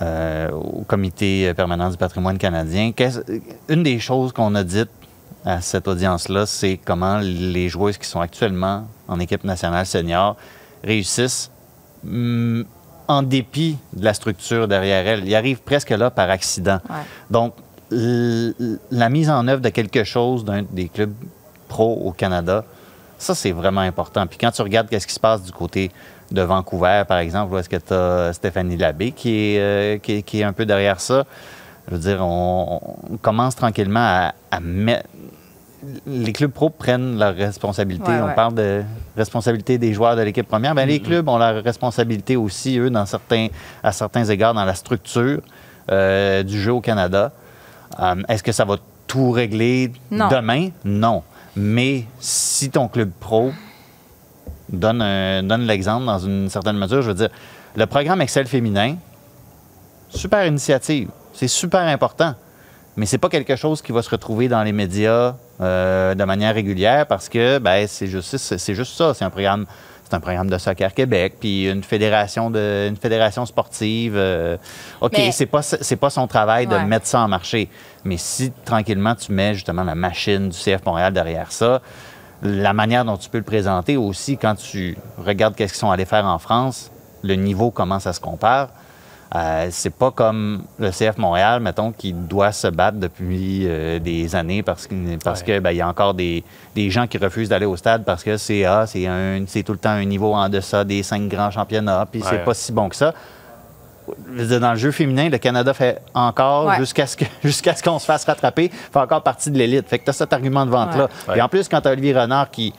euh, 0.00 0.50
au 0.52 0.84
comité 0.86 1.52
permanent 1.54 1.90
du 1.90 1.96
patrimoine 1.96 2.38
canadien. 2.38 2.92
Une 3.68 3.82
des 3.82 3.98
choses 3.98 4.32
qu'on 4.32 4.54
a 4.54 4.62
dites 4.62 4.90
à 5.44 5.60
cette 5.60 5.88
audience-là, 5.88 6.46
c'est 6.46 6.78
comment 6.84 7.18
les 7.20 7.68
joueuses 7.68 7.98
qui 7.98 8.06
sont 8.06 8.20
actuellement 8.20 8.86
en 9.08 9.18
équipe 9.18 9.44
nationale 9.44 9.86
senior 9.86 10.36
réussissent 10.84 11.50
hum, 12.06 12.64
en 13.08 13.22
dépit 13.22 13.76
de 13.94 14.04
la 14.04 14.14
structure 14.14 14.68
derrière 14.68 15.06
elles. 15.06 15.24
Ils 15.26 15.34
arrivent 15.34 15.62
presque 15.62 15.90
là 15.90 16.10
par 16.10 16.28
accident. 16.30 16.78
Ouais. 16.88 16.96
Donc, 17.30 17.54
la 17.90 19.08
mise 19.08 19.30
en 19.30 19.48
œuvre 19.48 19.62
de 19.62 19.70
quelque 19.70 20.04
chose 20.04 20.44
d'un 20.44 20.62
des 20.62 20.88
clubs 20.88 21.14
pro 21.68 22.00
au 22.04 22.12
Canada, 22.12 22.64
ça, 23.18 23.34
c'est 23.34 23.52
vraiment 23.52 23.80
important. 23.82 24.26
Puis 24.26 24.38
quand 24.38 24.50
tu 24.50 24.62
regardes 24.62 24.88
qu'est-ce 24.88 25.06
qui 25.06 25.14
se 25.14 25.20
passe 25.20 25.42
du 25.42 25.52
côté 25.52 25.90
de 26.30 26.40
Vancouver, 26.42 27.02
par 27.08 27.18
exemple, 27.18 27.52
où 27.54 27.58
est-ce 27.58 27.68
que 27.68 27.76
tu 27.76 27.92
as 27.92 28.32
Stéphanie 28.32 28.76
Labbé 28.76 29.12
qui 29.12 29.54
est, 29.54 29.58
euh, 29.60 29.98
qui, 29.98 30.12
est- 30.12 30.22
qui 30.22 30.40
est 30.40 30.44
un 30.44 30.52
peu 30.52 30.64
derrière 30.66 31.00
ça, 31.00 31.24
je 31.88 31.94
veux 31.94 32.00
dire, 32.00 32.18
on, 32.24 32.80
on 33.10 33.16
commence 33.16 33.56
tranquillement 33.56 34.00
à, 34.00 34.34
à 34.50 34.60
mettre... 34.60 35.08
Les 36.06 36.32
clubs 36.32 36.50
pro 36.50 36.70
prennent 36.70 37.18
leurs 37.18 37.36
responsabilités. 37.36 38.10
Ouais, 38.10 38.20
on 38.20 38.26
ouais. 38.26 38.34
parle 38.34 38.54
de 38.54 38.82
responsabilité 39.16 39.78
des 39.78 39.92
joueurs 39.94 40.16
de 40.16 40.22
l'équipe 40.22 40.46
première. 40.46 40.74
Bien, 40.74 40.84
les 40.86 41.00
clubs 41.00 41.28
ont 41.28 41.38
leur 41.38 41.62
responsabilité 41.62 42.34
aussi, 42.36 42.78
eux, 42.78 42.90
dans 42.90 43.06
certains, 43.06 43.46
à 43.84 43.92
certains 43.92 44.24
égards, 44.24 44.54
dans 44.54 44.64
la 44.64 44.74
structure 44.74 45.40
euh, 45.90 46.42
du 46.42 46.60
jeu 46.60 46.72
au 46.72 46.80
Canada. 46.80 47.30
Euh, 48.00 48.16
Est-ce 48.28 48.42
que 48.42 48.50
ça 48.52 48.64
va 48.64 48.76
tout 49.06 49.30
régler 49.30 49.92
Non. 50.10 50.28
demain? 50.28 50.70
Non. 50.84 51.22
Mais 51.60 52.04
si 52.20 52.70
ton 52.70 52.86
club 52.88 53.10
pro 53.18 53.50
donne, 54.68 55.02
un- 55.02 55.42
donne 55.42 55.66
l'exemple 55.66 56.06
dans 56.06 56.18
une 56.20 56.48
certaine 56.48 56.76
mesure, 56.78 57.02
je 57.02 57.08
veux 57.08 57.14
dire, 57.16 57.30
le 57.74 57.86
programme 57.86 58.20
Excel 58.20 58.46
féminin, 58.46 58.96
super 60.08 60.46
initiative. 60.46 61.08
C'est 61.32 61.48
super 61.48 61.80
important. 61.82 62.34
Mais 62.96 63.06
c'est 63.06 63.18
pas 63.18 63.28
quelque 63.28 63.54
chose 63.56 63.80
qui 63.82 63.92
va 63.92 64.02
se 64.02 64.10
retrouver 64.10 64.48
dans 64.48 64.62
les 64.62 64.72
médias 64.72 65.34
euh, 65.60 66.14
de 66.14 66.24
manière 66.24 66.54
régulière 66.54 67.06
parce 67.06 67.28
que 67.28 67.58
ben, 67.58 67.86
c'est 67.88 68.06
juste, 68.08 68.36
c'est 68.36 68.74
juste 68.74 68.96
ça. 68.96 69.14
C'est 69.14 69.24
un 69.24 69.30
programme. 69.30 69.66
C'est 70.04 70.14
un 70.14 70.20
programme 70.20 70.48
de 70.48 70.56
soccer 70.56 70.94
Québec, 70.94 71.34
puis 71.38 71.68
une 71.68 71.82
fédération 71.82 72.50
de, 72.50 72.86
une 72.88 72.96
fédération 72.96 73.44
sportive. 73.44 74.14
euh, 74.16 74.56
OK, 75.02 75.12
c'est 75.32 75.44
pas 75.44 75.60
c'est 75.60 75.96
pas 75.96 76.08
son 76.08 76.26
travail 76.26 76.66
de 76.66 76.76
mettre 76.86 77.06
ça 77.06 77.20
en 77.20 77.28
marché. 77.28 77.68
Mais 78.04 78.16
si 78.16 78.52
tranquillement 78.64 79.14
tu 79.14 79.32
mets 79.32 79.54
justement 79.54 79.84
la 79.84 79.94
machine 79.94 80.48
du 80.48 80.56
CF 80.56 80.84
Montréal 80.86 81.12
derrière 81.12 81.50
ça, 81.52 81.80
la 82.42 82.72
manière 82.72 83.04
dont 83.04 83.16
tu 83.16 83.28
peux 83.28 83.38
le 83.38 83.44
présenter 83.44 83.96
aussi 83.96 84.36
quand 84.38 84.54
tu 84.54 84.96
regardes 85.18 85.54
qu'est-ce 85.56 85.72
qu'ils 85.72 85.80
sont 85.80 85.90
allés 85.90 86.04
faire 86.04 86.24
en 86.26 86.38
France, 86.38 86.90
le 87.22 87.34
niveau 87.34 87.70
comment 87.70 87.98
ça 87.98 88.12
se 88.12 88.20
compare. 88.20 88.68
Euh, 89.34 89.66
c'est 89.70 89.92
pas 89.92 90.10
comme 90.10 90.62
le 90.78 90.90
CF 90.90 91.18
Montréal, 91.18 91.60
mettons, 91.60 91.92
qui 91.92 92.14
doit 92.14 92.50
se 92.52 92.66
battre 92.68 92.96
depuis 92.96 93.64
euh, 93.66 93.98
des 93.98 94.34
années 94.34 94.62
parce 94.62 94.86
que 94.86 94.94
parce 95.22 95.40
Ouais. 95.40 95.46
que 95.46 95.58
ben, 95.58 95.72
y 95.72 95.82
a 95.82 95.88
encore 95.88 96.14
des, 96.14 96.42
des 96.74 96.88
gens 96.88 97.06
qui 97.06 97.18
refusent 97.18 97.50
d'aller 97.50 97.66
au 97.66 97.76
stade 97.76 98.04
parce 98.06 98.24
que 98.24 98.38
c'est 98.38 98.64
ah, 98.64 98.86
c'est 98.86 99.06
un 99.06 99.42
c'est 99.46 99.62
tout 99.64 99.72
le 99.72 99.78
temps 99.78 99.90
un 99.90 100.04
niveau 100.06 100.32
en 100.32 100.48
deçà 100.48 100.82
des 100.84 101.02
cinq 101.02 101.28
grands 101.28 101.50
championnats, 101.50 102.06
puis 102.10 102.22
c'est 102.24 102.42
pas 102.42 102.54
si 102.54 102.72
bon 102.72 102.88
que 102.88 102.96
ça. 102.96 103.12
Dans 104.60 104.72
le 104.72 104.78
jeu 104.78 104.90
féminin, 104.90 105.28
le 105.28 105.38
Canada 105.38 105.72
fait 105.74 106.00
encore, 106.14 106.66
Ouais. 106.66 106.76
jusqu'à 106.78 107.06
ce 107.06 107.16
jusqu'à 107.44 107.74
ce 107.74 107.82
qu'on 107.82 107.98
se 107.98 108.04
fasse 108.06 108.24
rattraper, 108.24 108.70
fait 108.70 108.98
encore 108.98 109.22
partie 109.22 109.50
de 109.50 109.58
l'élite. 109.58 109.88
Fait 109.88 109.98
que 109.98 110.04
tu 110.04 110.10
as 110.10 110.14
cet 110.14 110.32
argument 110.32 110.64
de 110.66 110.70
vente-là. 110.70 111.08
Ouais. 111.28 111.38
Et 111.38 111.42
en 111.42 111.48
plus, 111.48 111.68
quand 111.68 111.80
tu 111.80 111.88
as 111.88 111.92
Olivier 111.92 112.18
Renard 112.18 112.50
qui, 112.50 112.72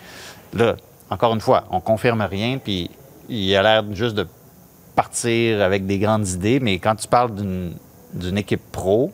là, 0.54 0.76
encore 1.10 1.34
une 1.34 1.42
fois, 1.42 1.64
on 1.72 1.80
confirme 1.80 2.22
rien, 2.22 2.58
puis 2.64 2.90
il 3.30 3.56
a 3.56 3.62
l'air 3.64 3.84
juste 3.94 4.16
de 4.16 4.28
partir 4.96 5.62
avec 5.62 5.86
des 5.86 5.98
grandes 6.00 6.28
idées, 6.28 6.60
mais 6.60 6.78
quand 6.80 6.96
tu 6.96 7.08
parles 7.08 7.32
d'une 7.36 8.38
équipe 8.38 8.72
pro, 8.72 9.12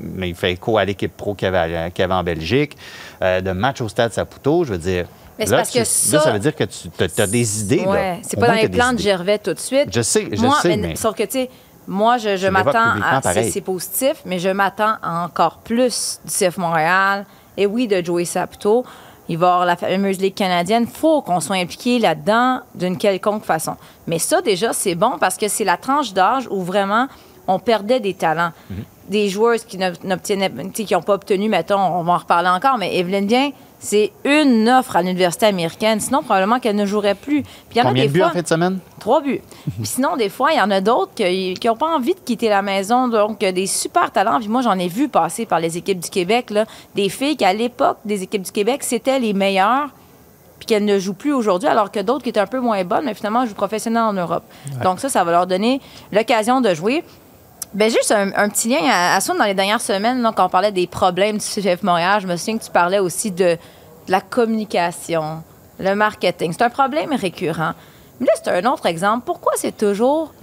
mais 0.00 0.30
il 0.30 0.34
fait 0.34 0.52
écho 0.52 0.78
à 0.78 0.84
l'équipe 0.84 1.16
pro 1.16 1.34
qu'il 1.34 1.46
y 1.46 1.48
avait, 1.54 1.76
à- 1.76 1.90
qu'il 1.90 2.02
y 2.02 2.04
avait 2.04 2.14
en 2.14 2.24
Belgique, 2.24 2.76
euh, 3.22 3.40
de 3.40 3.52
match 3.52 3.80
au 3.80 3.88
stade 3.88 4.12
Saputo, 4.12 4.64
je 4.64 4.72
veux 4.72 4.78
dire. 4.78 5.06
Mais 5.40 5.46
c'est 5.46 5.50
là, 5.52 5.56
parce 5.58 5.70
tu- 5.70 5.74
que 5.74 5.78
là, 5.80 5.84
ça- 5.84 6.20
ça 6.20 6.30
veut 6.32 6.38
dire 6.38 6.54
que 6.54 6.64
tu 6.64 6.88
as, 7.20 7.26
des 7.26 7.60
idées. 7.62 7.84
Ouais, 7.86 8.20
c'est 8.22 8.38
pas 8.38 8.46
dans 8.48 8.52
les 8.52 8.68
des 8.68 8.78
plans 8.78 8.92
de. 8.92 8.98
Gervais 8.98 9.38
tout 9.38 9.52
de 9.54 9.58
suite. 9.58 9.88
Je 9.92 10.02
sais, 10.02 10.28
je 10.30 10.40
moi, 10.42 10.58
sais, 10.60 10.68
mais- 10.76 10.88
mais- 10.88 10.96
Sauf 10.96 11.14
que, 11.16 11.22
tu 11.24 11.30
sais, 11.32 11.50
moi, 11.88 12.18
je, 12.18 12.46
m'attends 12.48 12.94
à. 13.02 13.20
C'est 13.22 13.60
positif, 13.62 14.22
mais 14.24 14.38
je 14.38 14.50
m'attends 14.50 14.94
à 15.02 15.24
encore 15.24 15.58
plus 15.64 16.20
du 16.24 16.30
CF 16.30 16.56
Montréal 16.58 17.26
et 17.56 17.66
oui, 17.66 17.88
de 17.88 18.04
Joey 18.04 18.24
Saputo. 18.24 18.84
Il 19.28 19.38
va 19.38 19.46
y 19.46 19.50
avoir 19.50 19.64
la 19.66 19.76
fameuse 19.76 20.18
Ligue 20.18 20.34
canadienne. 20.34 20.86
Il 20.88 20.94
faut 20.98 21.22
qu'on 21.22 21.38
soit 21.40 21.56
impliqué 21.56 21.98
là-dedans 22.00 22.60
d'une 22.74 22.98
quelconque 22.98 23.44
façon. 23.44 23.76
Mais 24.08 24.18
ça, 24.18 24.42
déjà, 24.42 24.72
c'est 24.72 24.96
bon 24.96 25.18
parce 25.20 25.36
que 25.36 25.46
c'est 25.46 25.62
la 25.64 25.76
tranche 25.76 26.12
d'âge 26.12 26.48
où 26.50 26.62
vraiment 26.62 27.06
on 27.46 27.58
perdait 27.60 28.00
des 28.00 28.14
talents. 28.14 28.50
Des 29.08 29.28
joueurs 29.28 29.56
qui 29.66 29.76
n'ob- 29.78 30.02
n'obtiennaient, 30.04 30.50
tu 30.50 30.70
sais, 30.74 30.84
qui 30.84 30.94
n'ont 30.94 31.02
pas 31.02 31.14
obtenu, 31.14 31.48
mettons, 31.48 31.78
on 31.80 32.02
va 32.02 32.12
en 32.12 32.18
reparler 32.18 32.48
encore, 32.48 32.76
mais 32.78 32.96
Evelyne 32.96 33.26
Bien, 33.26 33.50
c'est 33.82 34.12
une 34.24 34.68
offre 34.68 34.94
à 34.94 35.02
l'université 35.02 35.46
américaine. 35.46 36.00
Sinon, 36.00 36.22
probablement 36.22 36.60
qu'elle 36.60 36.76
ne 36.76 36.84
jouerait 36.84 37.14
plus. 37.14 37.42
Puis 37.42 37.76
il 37.76 37.78
y 37.78 37.82
en 37.82 37.88
a 37.88 37.92
des 37.94 38.08
de 38.08 38.12
buts 38.12 38.18
fois, 38.20 38.28
en 38.28 38.32
fin 38.32 38.42
de 38.42 38.46
semaine? 38.46 38.78
Trois 38.98 39.22
buts. 39.22 39.40
Puis 39.78 39.86
sinon, 39.86 40.16
des 40.16 40.28
fois, 40.28 40.52
il 40.52 40.58
y 40.58 40.60
en 40.60 40.70
a 40.70 40.82
d'autres 40.82 41.12
qui 41.14 41.58
n'ont 41.64 41.76
pas 41.76 41.96
envie 41.96 42.12
de 42.12 42.20
quitter 42.20 42.50
la 42.50 42.60
maison. 42.60 43.08
Donc, 43.08 43.38
des 43.38 43.66
super 43.66 44.12
talents. 44.12 44.38
Puis 44.38 44.48
moi, 44.48 44.60
j'en 44.60 44.78
ai 44.78 44.88
vu 44.88 45.08
passer 45.08 45.46
par 45.46 45.60
les 45.60 45.78
équipes 45.78 45.98
du 45.98 46.10
Québec, 46.10 46.50
là, 46.50 46.66
des 46.94 47.08
filles 47.08 47.36
qui, 47.36 47.44
à 47.44 47.54
l'époque 47.54 47.96
des 48.04 48.22
équipes 48.22 48.42
du 48.42 48.52
Québec, 48.52 48.82
c'était 48.82 49.18
les 49.18 49.32
meilleures, 49.32 49.88
puis 50.58 50.66
qu'elles 50.66 50.84
ne 50.84 50.98
jouent 50.98 51.14
plus 51.14 51.32
aujourd'hui, 51.32 51.68
alors 51.68 51.90
que 51.90 52.00
d'autres 52.00 52.22
qui 52.22 52.28
étaient 52.28 52.40
un 52.40 52.46
peu 52.46 52.60
moins 52.60 52.84
bonnes, 52.84 53.06
mais 53.06 53.14
finalement, 53.14 53.46
jouent 53.46 53.54
professionnels 53.54 54.02
en 54.02 54.12
Europe. 54.12 54.44
Donc, 54.84 55.00
ça, 55.00 55.08
ça 55.08 55.24
va 55.24 55.32
leur 55.32 55.46
donner 55.46 55.80
l'occasion 56.12 56.60
de 56.60 56.74
jouer. 56.74 57.02
Ben 57.72 57.88
juste 57.88 58.10
un, 58.10 58.48
petit 58.48 58.68
lien 58.68 58.80
à, 58.90 59.16
à 59.16 59.20
dans 59.20 59.44
les 59.44 59.54
dernières 59.54 59.80
semaines, 59.80 60.28
quand 60.34 60.46
on 60.46 60.48
parlait 60.48 60.72
des 60.72 60.88
problèmes 60.88 61.38
du 61.38 61.44
CF 61.44 61.82
Montréal, 61.84 62.20
je 62.20 62.26
me 62.26 62.36
souviens 62.36 62.58
que 62.58 62.64
tu 62.64 62.70
parlais 62.70 62.98
aussi 62.98 63.30
de, 63.30 63.56
la 64.10 64.20
communication, 64.20 65.42
le 65.78 65.94
marketing. 65.94 66.52
C'est 66.52 66.64
un 66.64 66.70
problème 66.70 67.12
récurrent. 67.14 67.72
Mais 68.18 68.26
là, 68.26 68.32
c'est 68.34 68.50
un 68.50 68.70
autre 68.70 68.86
exemple. 68.86 69.22
Pourquoi 69.24 69.52
c'est 69.56 69.76
toujours 69.76 70.34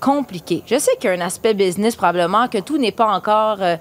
compliqué? 0.00 0.62
Je 0.66 0.78
sais 0.78 0.92
qu'il 1.00 1.10
y 1.10 1.12
a 1.12 1.16
un 1.16 1.26
aspect 1.26 1.54
business, 1.54 1.96
probablement, 1.96 2.46
que 2.48 2.58
tout 2.58 2.78
n'est 2.78 2.92
pas 2.92 3.10
encore 3.10 3.58
euh, 3.60 3.76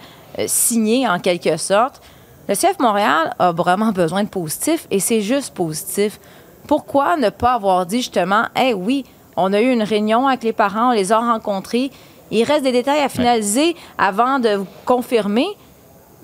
signé 0.48 1.08
en 1.08 1.20
quelque 1.20 1.58
sorte. 1.58 2.02
Le 2.48 2.56
CF 2.56 2.80
Montréal 2.80 3.36
a 3.38 3.52
vraiment 3.52 3.92
besoin 3.92 4.24
de 4.24 4.30
positif 4.30 4.88
et 4.90 5.00
c'est 5.00 5.22
juste 5.22 5.54
positif. 5.54 6.20
Pourquoi 6.68 7.18
ne 7.18 7.30
pas 7.30 7.54
avoir 7.54 7.86
dit 7.86 7.98
justement, 7.98 8.46
eh 8.60 8.74
oui, 8.74 9.04
on 9.36 9.52
a 9.52 9.62
eu 9.62 9.72
une 9.72 9.84
réunion 9.84 10.28
avec 10.28 10.44
les 10.44 10.54
parents, 10.54 10.90
on 10.90 10.94
les 10.94 11.12
a 11.12 11.20
rencontrés, 11.20 11.92
il 12.32 12.44
reste 12.44 12.64
des 12.64 12.72
détails 12.72 13.02
à 13.02 13.10
finaliser 13.10 13.76
avant 13.98 14.40
de 14.40 14.50
vous 14.56 14.68
confirmer? 14.86 15.48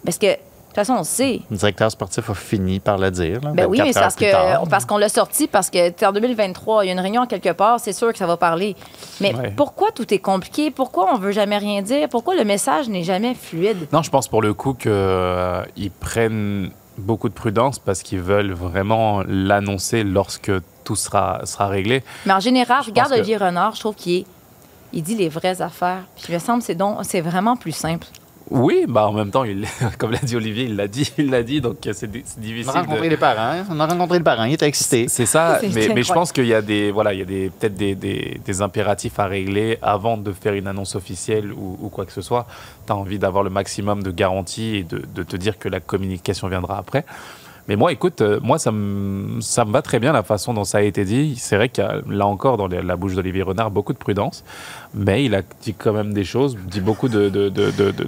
Parce 0.03 0.17
que, 0.17 0.27
de 0.27 0.33
toute 0.33 0.75
façon, 0.75 0.93
on 0.99 1.03
sait. 1.03 1.41
Le 1.51 1.57
directeur 1.57 1.91
sportif 1.91 2.29
a 2.29 2.33
fini 2.33 2.79
par 2.79 2.97
le 2.97 3.11
dire. 3.11 3.39
là, 3.41 3.51
Ben 3.53 3.67
oui, 3.67 3.77
24 3.79 3.87
mais 3.95 4.01
parce 4.01 4.15
que 4.15 4.31
tard. 4.31 4.63
parce 4.69 4.85
qu'on 4.85 4.97
l'a 4.97 5.09
sorti 5.09 5.47
parce 5.47 5.69
que 5.69 6.05
en 6.05 6.11
2023, 6.11 6.83
il 6.83 6.87
y 6.87 6.89
a 6.89 6.93
une 6.93 6.99
réunion 6.99 7.25
quelque 7.27 7.51
part, 7.51 7.79
c'est 7.79 7.93
sûr 7.93 8.11
que 8.11 8.17
ça 8.17 8.25
va 8.25 8.37
parler. 8.37 8.75
Mais 9.19 9.35
Ouais. 9.35 9.53
pourquoi 9.55 9.91
tout 9.91 10.11
est 10.13 10.19
compliqué? 10.19 10.71
Pourquoi 10.71 11.13
on 11.13 11.17
veut 11.17 11.31
jamais 11.33 11.57
rien 11.57 11.81
dire? 11.81 12.07
Pourquoi 12.09 12.35
le 12.35 12.45
message 12.45 12.87
n'est 12.89 13.03
jamais 13.03 13.35
fluide? 13.35 13.87
Non, 13.91 14.01
je 14.01 14.09
pense 14.09 14.27
pour 14.27 14.41
le 14.41 14.53
coup 14.53 14.73
qu'ils 14.73 15.91
prennent 15.99 16.71
beaucoup 16.97 17.29
de 17.29 17.33
prudence 17.33 17.77
parce 17.79 18.01
qu'ils 18.01 18.21
veulent 18.21 18.51
vraiment 18.53 19.23
l'annoncer 19.27 20.03
lorsque 20.03 20.51
tout 20.83 20.95
sera, 20.95 21.41
sera 21.45 21.67
réglé. 21.67 22.03
Mais 22.25 22.33
en 22.33 22.39
général, 22.39 22.81
regarde 22.85 23.09
pense 23.09 23.17
que- 23.17 23.21
Olivier 23.21 23.37
Renard, 23.37 23.75
je 23.75 23.79
trouve 23.81 23.95
qu'il 23.95 24.19
est- 24.21 24.25
il 24.93 25.03
dit 25.03 25.15
les 25.15 25.29
vraies 25.29 25.61
affaires. 25.61 26.03
Puis 26.15 26.25
il 26.29 26.33
me 26.35 26.39
semble 26.39 26.59
que 26.59 26.65
c'est 26.65 26.75
donc 26.75 26.97
c'est 27.03 27.21
vraiment 27.21 27.55
plus 27.55 27.71
simple. 27.73 28.07
Oui, 28.53 28.83
bah 28.85 29.07
en 29.07 29.13
même 29.13 29.31
temps, 29.31 29.45
il, 29.45 29.65
comme 29.97 30.11
l'a 30.11 30.17
dit 30.17 30.35
Olivier, 30.35 30.65
il 30.65 30.75
l'a 30.75 30.89
dit, 30.89 31.09
il 31.17 31.29
l'a 31.29 31.41
dit, 31.41 31.61
donc 31.61 31.77
c'est 31.83 31.93
c'est 31.93 32.07
On 32.07 32.41
difficile. 32.41 32.69
a 32.69 32.81
rencontré 32.81 33.05
de- 33.05 33.11
les 33.11 33.17
parents. 33.17 33.53
hein. 33.59 33.63
On 33.69 33.79
a 33.79 33.85
rencontré 33.87 34.17
le 34.17 34.25
parent. 34.25 34.43
Il 34.43 34.51
était 34.53 34.67
excité. 34.67 35.07
C'est 35.07 35.25
ça, 35.25 35.61
mais, 35.73 35.87
mais 35.95 36.03
je 36.03 36.11
pense 36.11 36.33
qu'il 36.33 36.47
y 36.47 36.53
a 36.53 36.61
des 36.61 36.91
voilà, 36.91 37.13
il 37.13 37.19
y 37.19 37.21
a 37.21 37.25
des 37.25 37.49
peut-être 37.49 37.75
des, 37.75 37.95
des- 37.95 38.41
des 38.43 38.61
impératifs 38.61 39.17
à 39.19 39.27
régler 39.27 39.77
avant 39.81 40.17
de 40.17 40.33
faire 40.33 40.53
une 40.53 40.67
annonce 40.67 40.95
officielle 40.95 41.53
ou, 41.53 41.77
ou 41.81 41.87
quoi 41.87 42.05
que 42.05 42.11
ce 42.11 42.21
soit. 42.21 42.45
Tu 42.85 42.91
as 42.91 42.95
envie 42.97 43.19
d'avoir 43.19 43.45
le 43.45 43.49
maximum 43.49 44.03
de 44.03 44.11
garanties 44.11 44.75
et 44.77 44.83
de, 44.83 45.01
de 45.15 45.23
te 45.23 45.37
dire 45.37 45.57
que 45.57 45.69
la 45.69 45.79
communication 45.79 46.49
viendra 46.49 46.77
après. 46.77 47.05
Mais 47.67 47.75
moi, 47.75 47.91
écoute, 47.91 48.21
euh, 48.21 48.39
moi, 48.41 48.57
ça 48.59 48.71
me, 48.71 49.39
ça 49.41 49.65
me 49.65 49.71
va 49.71 49.81
très 49.81 49.99
bien 49.99 50.11
la 50.11 50.23
façon 50.23 50.53
dont 50.53 50.63
ça 50.63 50.79
a 50.79 50.81
été 50.81 51.05
dit. 51.05 51.35
C'est 51.37 51.55
vrai 51.55 51.69
qu'il 51.69 51.83
y 51.83 51.87
a, 51.87 51.97
là 52.09 52.25
encore, 52.25 52.57
dans 52.57 52.67
la 52.67 52.95
bouche 52.95 53.13
d'Olivier 53.15 53.43
Renard, 53.43 53.71
beaucoup 53.71 53.93
de 53.93 53.97
prudence. 53.97 54.43
Mais 54.93 55.23
il 55.23 55.35
a 55.35 55.41
dit 55.61 55.73
quand 55.73 55.93
même 55.93 56.13
des 56.13 56.23
choses, 56.23 56.57
dit 56.57 56.81
beaucoup 56.81 57.07
de. 57.07 57.29
de, 57.29 57.49
de, 57.49 57.71
de- 57.71 57.91
de- 57.91 58.07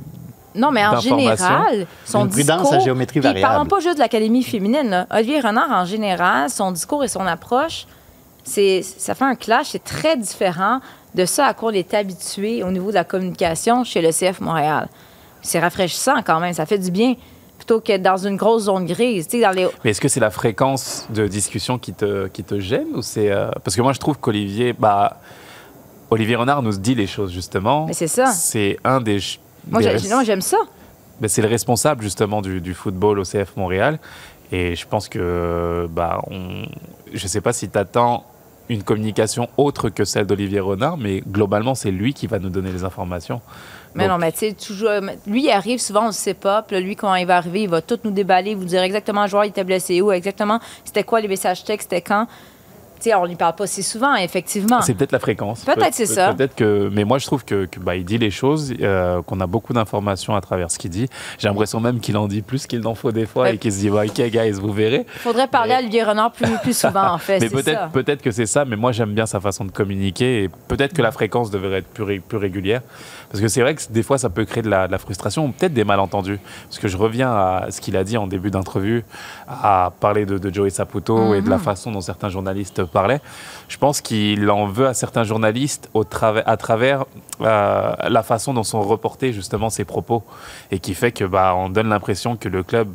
Non, 0.56 0.72
mais 0.72 0.86
en 0.86 1.00
général, 1.00 1.86
son 2.06 2.28
prudence 2.28 2.62
discours... 2.62 2.74
à 2.74 2.80
géométrie 2.80 3.20
Puis 3.20 3.28
variable. 3.30 3.48
parlons 3.48 3.66
pas 3.68 3.80
juste 3.80 3.96
de 3.96 4.00
l'Académie 4.02 4.44
féminine. 4.44 4.90
là. 4.90 5.08
Olivier 5.12 5.40
Renard, 5.40 5.72
en 5.72 5.86
général, 5.86 6.50
son 6.50 6.72
discours 6.72 7.04
et 7.04 7.08
son 7.08 7.26
approche, 7.26 7.86
c'est 8.44 8.82
ça 8.82 9.16
fait 9.16 9.26
un 9.26 9.36
clash. 9.36 9.68
C'est 9.70 9.84
très 9.84 10.18
différent 10.18 10.80
de 11.16 11.26
ça 11.26 11.46
à 11.46 11.54
quoi 11.54 11.70
on 11.72 11.74
est 11.74 11.94
habitué 11.94 12.64
au 12.64 12.72
niveau 12.72 12.90
de 12.90 12.96
la 12.96 13.04
communication 13.04 13.84
chez 13.84 14.02
le 14.02 14.10
CF 14.10 14.42
Montréal. 14.42 14.88
C'est 15.42 15.60
rafraîchissant 15.60 16.22
quand 16.26 16.40
même. 16.40 16.54
Ça 16.54 16.66
fait 16.66 16.80
du 16.80 16.90
bien 16.92 17.16
plutôt 17.66 17.80
qu'être 17.80 18.02
dans 18.02 18.18
une 18.18 18.36
grosse 18.36 18.64
zone 18.64 18.86
grise. 18.86 19.28
Dans 19.30 19.52
les... 19.56 19.68
Mais 19.84 19.92
est-ce 19.92 20.02
que 20.02 20.08
c'est 20.10 20.20
la 20.20 20.30
fréquence 20.32 21.08
de 21.10 21.28
discussion 21.28 21.78
qui 21.80 21.94
te, 21.94 22.28
qui 22.28 22.44
te 22.44 22.60
gêne 22.60 22.88
ou 22.96 23.02
c'est 23.02 23.32
euh, 23.32 23.50
parce 23.64 23.76
que 23.76 23.82
moi 23.82 23.94
je 23.94 24.00
trouve 24.00 24.18
qu'Olivier, 24.20 24.74
bah, 24.74 25.20
Olivier 26.10 26.36
Renard 26.36 26.62
nous 26.62 26.74
dit 26.78 26.94
les 26.96 27.08
choses 27.08 27.32
justement. 27.32 27.86
Mais 27.88 27.94
c'est 27.94 28.08
ça. 28.08 28.28
C'est 28.28 28.78
un 28.84 29.00
des. 29.02 29.20
Moi, 29.70 29.82
des 29.82 29.98
j'ai- 29.98 30.08
res- 30.10 30.12
non, 30.12 30.24
j'aime 30.24 30.42
ça. 30.42 30.58
Ben, 31.22 31.28
c'est 31.30 31.42
le 31.42 31.48
responsable 31.48 32.04
justement 32.04 32.42
du, 32.42 32.60
du 32.60 32.74
football 32.74 33.20
au 33.20 33.24
CF 33.24 33.56
Montréal. 33.56 34.00
Et 34.52 34.76
je 34.76 34.86
pense 34.86 35.08
que, 35.08 35.88
bah, 35.90 36.22
on... 36.30 36.64
je 37.14 37.24
ne 37.24 37.28
sais 37.28 37.42
pas 37.42 37.54
si 37.54 37.70
tu 37.70 37.78
attends 37.78 38.26
une 38.70 38.84
communication 38.84 39.50
autre 39.58 39.90
que 39.90 40.06
celle 40.06 40.26
d'Olivier 40.26 40.60
Renard, 40.60 40.98
mais 40.98 41.22
globalement, 41.22 41.76
c'est 41.76 41.92
lui 41.92 42.14
qui 42.14 42.28
va 42.28 42.40
nous 42.40 42.50
donner 42.50 42.72
les 42.72 42.84
informations. 42.84 43.42
Mais 43.96 44.04
Donc- 44.04 44.14
non, 44.14 44.18
mais 44.20 44.32
tu 44.32 44.40
sais, 44.40 44.54
toujours. 44.54 44.90
Lui, 45.28 45.44
il 45.44 45.52
arrive 45.52 45.80
souvent, 45.80 46.04
on 46.06 46.08
ne 46.08 46.12
sait 46.12 46.34
pas. 46.34 46.62
Puis 46.64 46.76
là, 46.76 46.82
lui, 46.82 46.96
quand 46.96 47.14
il 47.16 47.26
va 47.28 47.38
arriver, 47.38 47.62
il 47.64 47.70
va 47.70 47.82
tout 47.82 48.00
nous 48.04 48.12
déballer, 48.12 48.56
vous 48.56 48.66
dire 48.66 48.82
exactement 48.82 49.24
le 49.24 49.28
joueur, 49.30 49.46
il 49.46 49.50
était 49.50 49.64
blessé 49.64 50.02
où, 50.02 50.12
exactement 50.12 50.60
c'était 50.84 51.04
quoi 51.04 51.22
les 51.22 51.28
messages 51.28 51.64
textes, 51.64 51.90
c'était 51.92 52.02
quand. 52.02 52.28
Tu 53.02 53.10
sais, 53.10 53.16
on 53.16 53.26
lui 53.26 53.36
parle 53.36 53.54
pas 53.56 53.68
si 53.68 53.84
souvent, 53.84 54.16
effectivement. 54.16 54.80
C'est 54.82 54.94
peut-être 54.94 55.12
la 55.12 55.20
fréquence. 55.20 55.66
Peut-être 55.66 55.80
Peut- 55.80 55.86
c'est 55.92 56.06
ça. 56.06 56.34
Peut-être 56.34 56.56
que, 56.56 56.90
mais 56.94 57.04
moi 57.04 57.18
je 57.18 57.26
trouve 57.26 57.44
que, 57.44 57.66
que, 57.66 57.78
bah, 57.82 57.98
il 57.98 58.06
dit 58.06 58.18
les 58.18 58.32
choses, 58.32 58.74
euh, 58.80 59.22
qu'on 59.24 59.42
a 59.42 59.48
beaucoup 59.48 59.74
d'informations 59.74 60.34
à 60.38 60.40
travers 60.40 60.72
ce 60.72 60.80
qu'il 60.80 60.90
dit. 60.90 61.10
J'ai 61.38 61.50
l'impression 61.50 61.82
même 61.82 62.00
qu'il 62.00 62.16
en 62.16 62.28
dit 62.30 62.42
plus 62.42 62.66
qu'il 62.66 62.88
en 62.88 62.96
faut 62.96 63.12
des 63.12 63.26
fois 63.26 63.44
Ouais. 63.44 63.56
et 63.56 63.58
qu'il 63.58 63.74
se 63.74 63.80
dit 63.80 63.90
bah, 63.90 64.04
ok 64.08 64.22
guys 64.30 64.52
vous 64.52 64.72
verrez. 64.72 65.06
Faudrait 65.18 65.48
parler 65.50 65.72
Mais- 65.72 65.76
à 65.76 65.80
Olivier 65.80 66.04
Renard 66.04 66.32
plus, 66.32 66.48
plus 66.64 66.78
souvent, 66.78 67.12
en 67.12 67.18
fait. 67.18 67.40
Mais 67.42 67.50
peut-être 67.50 67.90
peut-être 67.92 68.22
que 68.22 68.32
c'est 68.32 68.46
ça. 68.46 68.64
Mais 68.64 68.78
moi 68.78 68.94
j'aime 68.94 69.14
bien 69.14 69.26
sa 69.26 69.42
façon 69.42 69.66
de 69.66 69.72
communiquer 69.72 70.44
et 70.44 70.50
peut-être 70.70 70.94
que 70.94 71.02
la 71.02 71.12
fréquence 71.12 71.52
devrait 71.52 71.80
être 71.80 71.88
plus, 71.90 72.04
ré- 72.06 72.22
plus 72.26 72.38
régulière 72.38 72.84
parce 73.34 73.42
que 73.42 73.48
c'est 73.48 73.62
vrai 73.62 73.74
que 73.74 73.82
des 73.90 74.04
fois 74.04 74.20
ça 74.20 74.30
peut 74.30 74.46
créer 74.46 74.62
de 74.62 74.70
la, 74.70 74.86
de 74.86 74.92
la 74.92 75.00
frustration 75.00 75.48
ou 75.48 75.52
peut-être 75.52 75.74
des 75.74 75.84
malentendus. 75.84 76.38
Parce 76.66 76.78
que 76.78 76.88
je 76.88 76.96
reviens 76.98 77.32
à 77.32 77.72
ce 77.72 77.82
qu'il 77.82 77.98
a 77.98 78.04
dit 78.04 78.16
en 78.16 78.28
début 78.28 78.52
d'interview, 78.52 79.02
à 79.48 79.92
parler 80.00 80.28
de, 80.28 80.38
de 80.38 80.54
Joey 80.54 80.70
Saputo 80.70 81.34
et 81.34 81.42
de 81.42 81.50
la 81.50 81.58
façon 81.58 81.92
dont 81.92 82.02
certains 82.02 82.30
journalistes 82.30 82.84
parlaient. 82.84 83.22
Je 83.70 83.78
pense 83.80 84.02
qu'il 84.02 84.48
en 84.52 84.68
veut 84.68 84.86
à 84.86 84.94
certains 84.94 85.24
journalistes 85.24 85.90
au 85.96 86.04
à 86.46 86.58
travers 86.58 87.06
euh, 87.42 87.96
la 88.08 88.22
façon 88.22 88.54
dont 88.54 88.62
sont 88.62 88.84
reportés 88.84 89.34
justement 89.34 89.72
ses 89.72 89.84
propos 89.84 90.24
et 90.70 90.78
qui 90.78 90.94
fait 90.94 91.12
que 91.12 91.24
bah, 91.24 91.56
on 91.58 91.70
donne 91.70 91.90
l'impression 91.90 92.36
que 92.36 92.50
le 92.50 92.62
club 92.62 92.88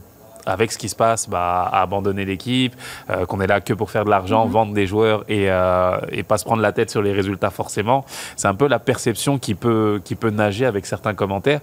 avec 0.48 0.72
ce 0.72 0.78
qui 0.78 0.88
se 0.88 0.96
passe, 0.96 1.28
bah, 1.28 1.68
a 1.72 1.82
abandonné 1.82 2.24
l'équipe, 2.24 2.74
euh, 3.10 3.26
qu'on 3.26 3.40
est 3.40 3.46
là 3.46 3.60
que 3.60 3.72
pour 3.74 3.90
faire 3.90 4.04
de 4.04 4.10
l'argent, 4.10 4.46
vendre 4.46 4.72
des 4.72 4.86
joueurs 4.86 5.24
et, 5.28 5.50
euh, 5.50 5.98
et 6.10 6.22
pas 6.22 6.38
se 6.38 6.44
prendre 6.44 6.62
la 6.62 6.72
tête 6.72 6.90
sur 6.90 7.02
les 7.02 7.12
résultats 7.12 7.50
forcément. 7.50 8.04
C'est 8.36 8.48
un 8.48 8.54
peu 8.54 8.66
la 8.68 8.78
perception 8.78 9.38
qui 9.38 9.54
peut, 9.54 10.00
qui 10.04 10.14
peut 10.14 10.30
nager 10.30 10.66
avec 10.66 10.86
certains 10.86 11.14
commentaires, 11.14 11.60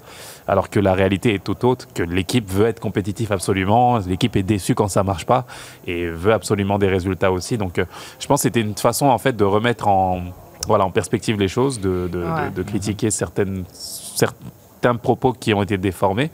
alors 0.48 0.70
que 0.70 0.80
la 0.80 0.94
réalité 0.94 1.34
est 1.34 1.44
tout 1.44 1.66
autre, 1.66 1.88
que 1.94 2.04
l'équipe 2.04 2.50
veut 2.50 2.68
être 2.68 2.80
compétitive 2.80 3.32
absolument, 3.32 3.98
l'équipe 4.00 4.36
est 4.36 4.44
déçue 4.44 4.76
quand 4.76 4.88
ça 4.88 5.04
marche 5.04 5.26
pas 5.26 5.46
et 5.88 6.08
veut 6.08 6.34
absolument 6.34 6.78
des 6.80 6.88
résultats 6.88 7.32
aussi. 7.32 7.58
Donc 7.58 7.80
euh, 7.80 7.86
je 8.20 8.28
pense 8.28 8.40
que 8.42 8.44
c'était 8.44 8.62
une 8.62 8.76
façon 8.76 9.08
en 9.08 9.18
fait 9.18 9.36
de 9.36 9.44
remettre 9.44 9.88
en, 9.88 10.22
voilà, 10.68 10.86
en 10.86 10.92
perspective 10.92 11.40
les 11.40 11.48
choses, 11.48 11.80
de, 11.80 12.08
de- 12.12 12.24
Ouais. 12.24 12.50
de- 12.50 12.62
de 12.62 12.64
critiquer 12.64 13.12
certaines, 13.12 13.64
certains 13.72 14.96
propos 14.96 15.34
qui 15.34 15.54
ont 15.54 15.64
été 15.64 15.78
déformés. 15.78 16.30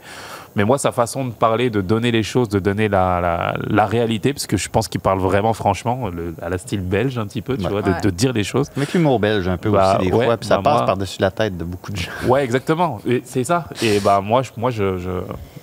Mais 0.54 0.64
moi, 0.64 0.76
sa 0.78 0.92
façon 0.92 1.24
de 1.24 1.30
parler, 1.32 1.70
de 1.70 1.80
donner 1.80 2.10
les 2.10 2.22
choses, 2.22 2.48
de 2.48 2.58
donner 2.58 2.88
la, 2.88 3.20
la, 3.20 3.54
la 3.68 3.86
réalité, 3.86 4.32
parce 4.34 4.46
que 4.46 4.56
je 4.56 4.68
pense 4.68 4.86
qu'il 4.88 5.00
parle 5.00 5.18
vraiment 5.18 5.52
franchement, 5.54 6.08
le- 6.08 6.34
à 6.42 6.48
la 6.50 6.58
style 6.58 6.80
belge 6.82 7.16
un 7.18 7.26
petit 7.26 7.40
peu, 7.42 7.56
tu 7.56 7.64
Ouais. 7.64 7.70
vois, 7.70 7.82
de, 7.82 7.90
Ouais. 7.90 8.00
de 8.02 8.10
dire 8.10 8.32
les 8.32 8.44
choses. 8.44 8.68
Avec 8.76 8.92
l'humour 8.92 9.18
belge 9.18 9.48
un 9.48 9.56
peu 9.56 9.70
Bah, 9.70 9.96
aussi 9.98 10.06
des 10.10 10.12
ouais, 10.14 10.24
fois, 10.26 10.36
puis 10.36 10.46
ça 10.48 10.56
bah, 10.58 10.62
passe 10.64 10.76
moi- 10.78 10.86
par-dessus 10.86 11.20
la 11.20 11.30
tête 11.30 11.56
de 11.56 11.64
beaucoup 11.64 11.90
de 11.92 11.96
gens. 11.96 12.10
Ouais, 12.26 12.44
exactement. 12.44 12.98
C'est 13.24 13.44
ça. 13.44 13.64
Et 13.82 14.00
bah 14.00 14.20
moi, 14.20 14.42
je, 14.42 14.50
moi, 14.56 14.70
je, 14.70 14.98
je- 14.98 15.10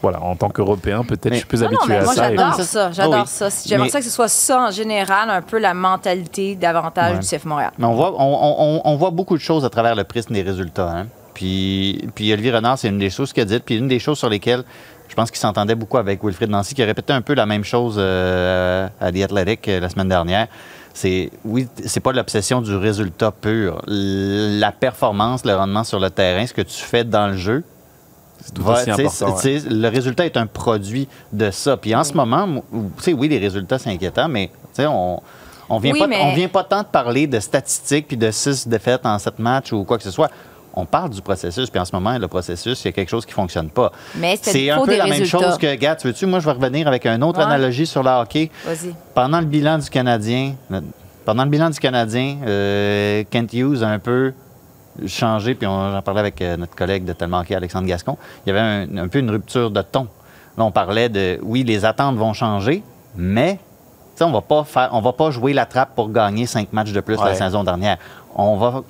voilà, 0.01 0.21
en 0.23 0.35
tant 0.35 0.49
qu'Européen, 0.49 1.03
peut-être 1.03 1.25
Mais- 1.25 1.31
je 1.33 1.37
suis 1.39 1.45
plus 1.47 1.61
Non, 1.61 1.69
non, 1.69 1.77
habitué 1.77 1.89
mais 1.93 1.99
à 1.99 2.03
moi, 2.03 2.13
ça. 2.13 2.25
et- 2.31 2.35
j'adore 2.37 2.47
mais 2.57 2.63
ça- 2.63 2.63
ça. 2.63 2.91
J'adore 2.91 3.13
oui. 3.21 3.27
ça. 3.27 3.47
J'aimerais 3.67 3.85
Mais- 3.85 3.91
ça 3.91 3.99
que 3.99 4.05
ce 4.05 4.11
soit 4.11 4.27
ça, 4.27 4.67
en 4.67 4.71
général, 4.71 5.29
un 5.29 5.41
peu 5.41 5.59
la 5.59 5.73
mentalité 5.73 6.55
davantage 6.55 7.13
Ouais. 7.13 7.19
du 7.19 7.25
CF 7.27 7.45
Montréal. 7.45 7.71
Mais 7.77 7.85
on 7.85 7.93
voit, 7.93 8.13
on, 8.17 8.55
on- 8.59 8.81
on 8.85 8.95
voit 8.95 9.11
beaucoup 9.11 9.35
de 9.35 9.41
choses 9.41 9.65
à 9.65 9.69
travers 9.69 9.95
le 9.95 10.03
prisme 10.03 10.33
des 10.33 10.41
résultats. 10.41 10.89
hein. 10.89 11.07
Puis, 11.39 12.05
puis 12.15 12.33
Olivier 12.33 12.51
Renard, 12.51 12.77
c'est 12.77 12.89
une 12.89 12.97
des 12.99 13.09
choses 13.09 13.31
qu'il 13.31 13.41
a 13.43 13.45
dites, 13.45 13.63
puis 13.63 13.77
une 13.77 13.87
des 13.87 13.97
choses 13.99 14.17
sur 14.19 14.27
lesquelles 14.27 14.63
je 15.07 15.15
pense 15.15 15.31
qu'il 15.31 15.39
s'entendait 15.39 15.73
beaucoup 15.73 15.97
avec 15.97 16.21
Wilfried 16.21 16.49
Nancy, 16.49 16.75
qui 16.75 16.83
a 16.83 16.85
répété 16.85 17.13
un 17.13 17.21
peu 17.21 17.33
la 17.33 17.45
même 17.45 17.63
chose 17.63 17.95
euh, 17.97 18.89
à 18.99 19.09
The 19.09 19.21
Athletic 19.21 19.65
euh, 19.69 19.79
la 19.79 19.87
semaine 19.87 20.09
dernière. 20.09 20.47
C'est 20.93 21.31
oui, 21.45 21.65
c'est 21.85 22.01
pas 22.01 22.11
l'obsession 22.11 22.59
du 22.61 22.75
résultat 22.75 23.31
pur. 23.31 23.81
La 23.87 24.73
performance, 24.73 25.45
le 25.45 25.55
rendement 25.55 25.85
sur 25.85 25.97
le 26.01 26.09
terrain, 26.09 26.45
ce 26.45 26.53
que 26.53 26.61
tu 26.61 26.75
fais 26.83 27.05
dans 27.05 27.27
le 27.27 27.37
jeu, 27.37 27.63
C'est 28.43 28.53
tout 28.53 28.63
va- 28.63 28.83
ouais. 29.27 29.61
Le 29.69 29.87
résultat 29.87 30.25
est 30.25 30.35
un 30.35 30.45
produit 30.45 31.07
de 31.31 31.51
ça. 31.51 31.77
Puis 31.77 31.95
en 31.95 32.03
ce 32.03 32.11
moment, 32.15 32.61
tu 32.97 33.03
sais, 33.03 33.13
oui, 33.13 33.29
les 33.29 33.37
résultats, 33.39 33.79
c'est 33.79 33.91
inquiétant, 33.91 34.27
mais 34.27 34.51
on 34.79 35.21
on 35.71 35.77
vient, 35.79 35.93
Oui, 35.93 35.99
pas, 35.99 36.07
mais- 36.07 36.19
on 36.21 36.33
vient 36.35 36.47
pas 36.49 36.63
tant 36.65 36.81
de 36.81 36.87
parler 36.87 37.27
de 37.27 37.39
statistiques 37.39 38.07
puis 38.09 38.17
de 38.17 38.29
six 38.31 38.67
défaites 38.67 39.05
en 39.05 39.17
sept 39.19 39.39
matchs 39.39 39.71
ou 39.71 39.85
quoi 39.85 39.97
que 39.97 40.03
ce 40.03 40.11
soit. 40.11 40.29
On 40.73 40.85
parle 40.85 41.09
du 41.09 41.21
processus, 41.21 41.69
puis 41.69 41.79
en 41.79 41.85
ce 41.85 41.93
moment, 41.95 42.17
le 42.17 42.27
processus, 42.27 42.83
il 42.83 42.87
y 42.87 42.89
a 42.89 42.91
quelque 42.91 43.09
chose 43.09 43.25
qui 43.25 43.33
fonctionne 43.33 43.69
pas. 43.69 43.91
Mais 44.15 44.37
c'est 44.41 44.69
un 44.69 44.79
peu 44.85 44.91
des 44.91 44.97
la 44.97 45.07
même 45.07 45.25
chose 45.25 45.57
que, 45.57 45.75
gars, 45.75 45.95
tu 45.95 46.07
veux-tu, 46.07 46.25
moi, 46.25 46.39
je 46.39 46.45
vais 46.45 46.51
revenir 46.51 46.87
avec 46.87 47.05
une 47.05 47.23
autre 47.23 47.39
Ouais. 47.39 47.45
analogie 47.45 47.85
sur 47.87 48.03
le 48.03 48.09
hockey. 48.09 48.49
Vas-y. 48.65 48.93
Pendant 49.15 49.39
le 49.39 49.45
bilan 49.47 49.77
du 49.79 49.89
Canadien, 49.89 50.53
pendant 51.25 51.43
le 51.43 51.49
bilan 51.49 51.69
du 51.69 51.79
Canadien, 51.79 52.37
euh, 52.47 53.23
Kent 53.29 53.53
Hughes 53.53 53.83
a 53.83 53.87
un 53.87 53.99
peu 53.99 54.33
changé, 55.07 55.55
puis 55.55 55.67
on- 55.67 55.91
j'en 55.91 56.01
parlais 56.01 56.19
avec 56.21 56.41
euh, 56.41 56.57
notre 56.57 56.75
collègue 56.75 57.03
de 57.05 57.13
tellement 57.13 57.39
hockey, 57.39 57.55
Alexandre 57.55 57.87
Gascon. 57.87 58.17
Il 58.45 58.49
y 58.53 58.57
avait 58.57 58.59
un, 58.59 58.97
un 58.97 59.07
peu 59.07 59.19
une 59.19 59.29
rupture 59.31 59.71
de 59.71 59.81
ton. 59.81 60.07
Là, 60.57 60.65
on 60.65 60.71
parlait 60.71 61.09
de, 61.09 61.39
oui, 61.41 61.63
les 61.63 61.85
attentes 61.85 62.15
vont 62.17 62.33
changer, 62.33 62.83
mais 63.15 63.53
tu 63.53 63.59
sais, 64.17 64.23
on 64.25 64.31
va 64.31 64.41
pas 64.41 64.63
faire, 64.65 64.89
on 64.91 65.01
va 65.01 65.13
pas 65.13 65.31
jouer 65.31 65.53
la 65.53 65.65
trappe 65.65 65.95
pour 65.95 66.09
gagner 66.11 66.45
cinq 66.45 66.73
matchs 66.73 66.91
de 66.91 66.99
plus 66.99 67.15
la 67.17 67.33
saison 67.33 67.63
dernière. 67.63 67.97
On 68.35 68.57
va, 68.57 68.83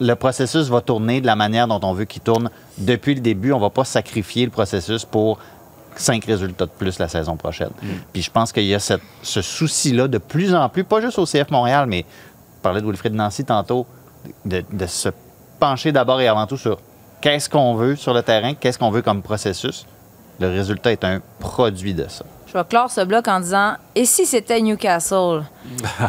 le 0.00 0.14
processus 0.14 0.68
va 0.68 0.80
tourner 0.80 1.20
de 1.20 1.26
la 1.26 1.36
manière 1.36 1.66
dont 1.68 1.80
on 1.82 1.92
veut 1.92 2.04
qu'il 2.04 2.22
tourne 2.22 2.50
depuis 2.78 3.14
le 3.14 3.20
début. 3.20 3.52
On 3.52 3.60
va 3.60 3.70
pas 3.70 3.84
sacrifier 3.84 4.44
le 4.44 4.50
processus 4.50 5.04
pour 5.04 5.38
cinq 5.96 6.24
résultats 6.24 6.66
de 6.66 6.70
plus 6.70 6.98
la 6.98 7.06
saison 7.08 7.36
prochaine. 7.36 7.70
Puis 8.12 8.22
je 8.22 8.30
pense 8.30 8.52
qu'il 8.52 8.64
y 8.64 8.74
a 8.74 8.80
cette- 8.80 9.00
ce 9.22 9.40
souci-là 9.42 10.08
de 10.08 10.18
plus 10.18 10.54
en 10.54 10.68
plus, 10.68 10.82
pas 10.84 11.00
juste 11.00 11.18
au 11.18 11.26
CF 11.26 11.50
Montréal, 11.50 11.86
mais 11.86 12.04
je 12.56 12.60
parlais 12.62 12.80
de 12.80 12.86
Wilfried 12.86 13.14
Nancy 13.14 13.44
tantôt, 13.44 13.86
de, 14.44 14.64
de 14.72 14.86
se 14.86 15.10
pencher 15.60 15.92
d'abord 15.92 16.20
et 16.20 16.26
avant 16.26 16.46
tout 16.46 16.56
sur 16.56 16.78
qu'est-ce 17.20 17.48
qu'on 17.48 17.74
veut 17.74 17.94
sur 17.94 18.12
le 18.12 18.22
terrain, 18.22 18.54
qu'est-ce 18.54 18.78
qu'on 18.78 18.90
veut 18.90 19.02
comme 19.02 19.22
processus. 19.22 19.86
Le 20.40 20.48
résultat 20.48 20.90
est 20.90 21.04
un 21.04 21.20
produit 21.38 21.94
de 21.94 22.06
ça. 22.08 22.24
Je 22.48 22.54
vais 22.54 22.64
clore 22.64 22.90
ce 22.90 23.02
bloc 23.02 23.28
en 23.28 23.38
disant 23.38 23.74
Et 23.94 24.04
si 24.04 24.26
c'était 24.26 24.60
Newcastle 24.60 25.44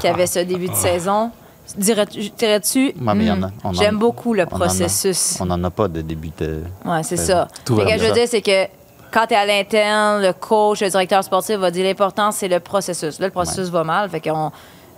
qui 0.02 0.08
avait 0.08 0.26
ce 0.26 0.40
début 0.40 0.68
de 0.70 0.74
saison? 0.76 1.30
Dirais-tu 1.78 2.94
Hmm, 2.98 3.46
on 3.64 3.74
j'aime 3.74 3.98
beaucoup 3.98 4.34
le 4.34 4.44
on 4.44 4.56
en 4.56 4.56
a- 4.56 4.66
processus. 4.66 5.38
On 5.42 5.46
n'en 5.46 5.64
a 5.64 5.70
pas 5.70 5.88
de 5.88 6.02
début 6.02 6.32
de... 6.38 6.62
Ouais, 6.86 7.04
c'est 7.04 7.18
ça. 7.18 7.48
tout 7.66 7.76
Fait 7.76 7.84
va 7.86 7.92
que 7.92 7.96
bien. 7.96 8.04
je 8.04 8.08
veux 8.10 8.14
dire, 8.14 8.28
c'est 8.28 8.42
que 8.42 8.66
quand 9.12 9.28
tu 9.28 9.34
es 9.34 9.38
à 9.38 9.46
l'interne, 9.46 10.22
le 10.22 10.34
coach, 10.34 10.82
le 10.82 10.90
directeur 10.90 11.24
sportif 11.24 11.56
va 11.58 11.72
dire 11.72 11.86
l'important, 11.86 12.32
c'est 12.32 12.48
le 12.48 12.60
processus. 12.60 13.20
Là, 13.20 13.28
le 13.28 13.32
processus 13.32 13.70
va 13.70 13.84
mal. 13.84 14.10
Fait 14.10 14.20
qu'on... 14.22 14.52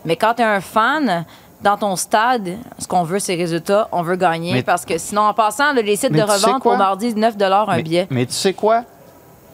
Mais 0.05 0.15
quand 0.15 0.33
tu 0.35 0.41
es 0.41 0.45
un 0.45 0.61
fan, 0.61 1.25
dans 1.61 1.77
ton 1.77 1.95
stade, 1.95 2.49
ce 2.79 2.87
qu'on 2.87 3.03
veut, 3.03 3.19
c'est 3.19 3.35
résultats. 3.35 3.87
On 3.91 4.01
veut 4.03 4.15
gagner. 4.15 4.53
Mais- 4.53 4.63
parce 4.63 4.85
que 4.85 4.97
sinon, 4.97 5.21
en 5.23 5.33
passant, 5.33 5.73
les 5.73 5.95
sites 5.95 6.11
Mais 6.11 6.19
de 6.19 6.23
revente 6.23 6.61
pour 6.63 6.77
mardi, 6.77 7.13
9 7.13 7.35
un 7.41 7.65
mais, 7.75 7.83
billet. 7.83 8.07
mais 8.09 8.25
tu 8.25 8.33
sais 8.33 8.53
quoi? 8.53 8.83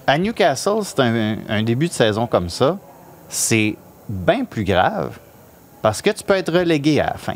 À 0.06 0.18
Newcastle, 0.18 0.80
c'est 0.84 1.00
un, 1.00 1.38
un 1.48 1.64
début 1.64 1.88
de 1.88 1.94
saison 1.94 2.28
comme 2.28 2.50
ça. 2.50 2.78
C'est 3.30 3.76
bien 4.10 4.44
plus 4.44 4.64
grave 4.66 5.18
parce 5.84 6.02
que 6.02 6.10
tu 6.10 6.24
peux 6.24 6.34
être 6.34 6.52
relégué 6.52 7.02
à 7.02 7.08
la 7.08 7.18
fin. 7.18 7.36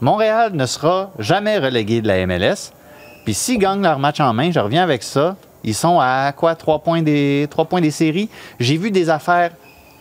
Montréal 0.00 0.52
ne 0.54 0.64
sera 0.64 1.10
jamais 1.18 1.58
relégué 1.58 2.00
de 2.00 2.08
la 2.08 2.26
MLS. 2.26 2.72
Puis 3.24 3.34
s'ils 3.34 3.58
gagnent 3.58 3.82
leur 3.82 3.98
match 3.98 4.18
en 4.18 4.32
main, 4.32 4.50
je 4.50 4.58
reviens 4.58 4.82
avec 4.82 5.02
ça. 5.02 5.36
Ils 5.62 5.74
sont 5.74 6.00
à 6.00 6.32
quoi? 6.32 6.54
Trois 6.56 6.78
points 6.78 7.02
des, 7.02 7.46
trois 7.50 7.66
points 7.66 7.82
des 7.82 7.90
séries? 7.90 8.30
J'ai 8.58 8.78
vu 8.78 8.90
des 8.90 9.10
affaires 9.10 9.52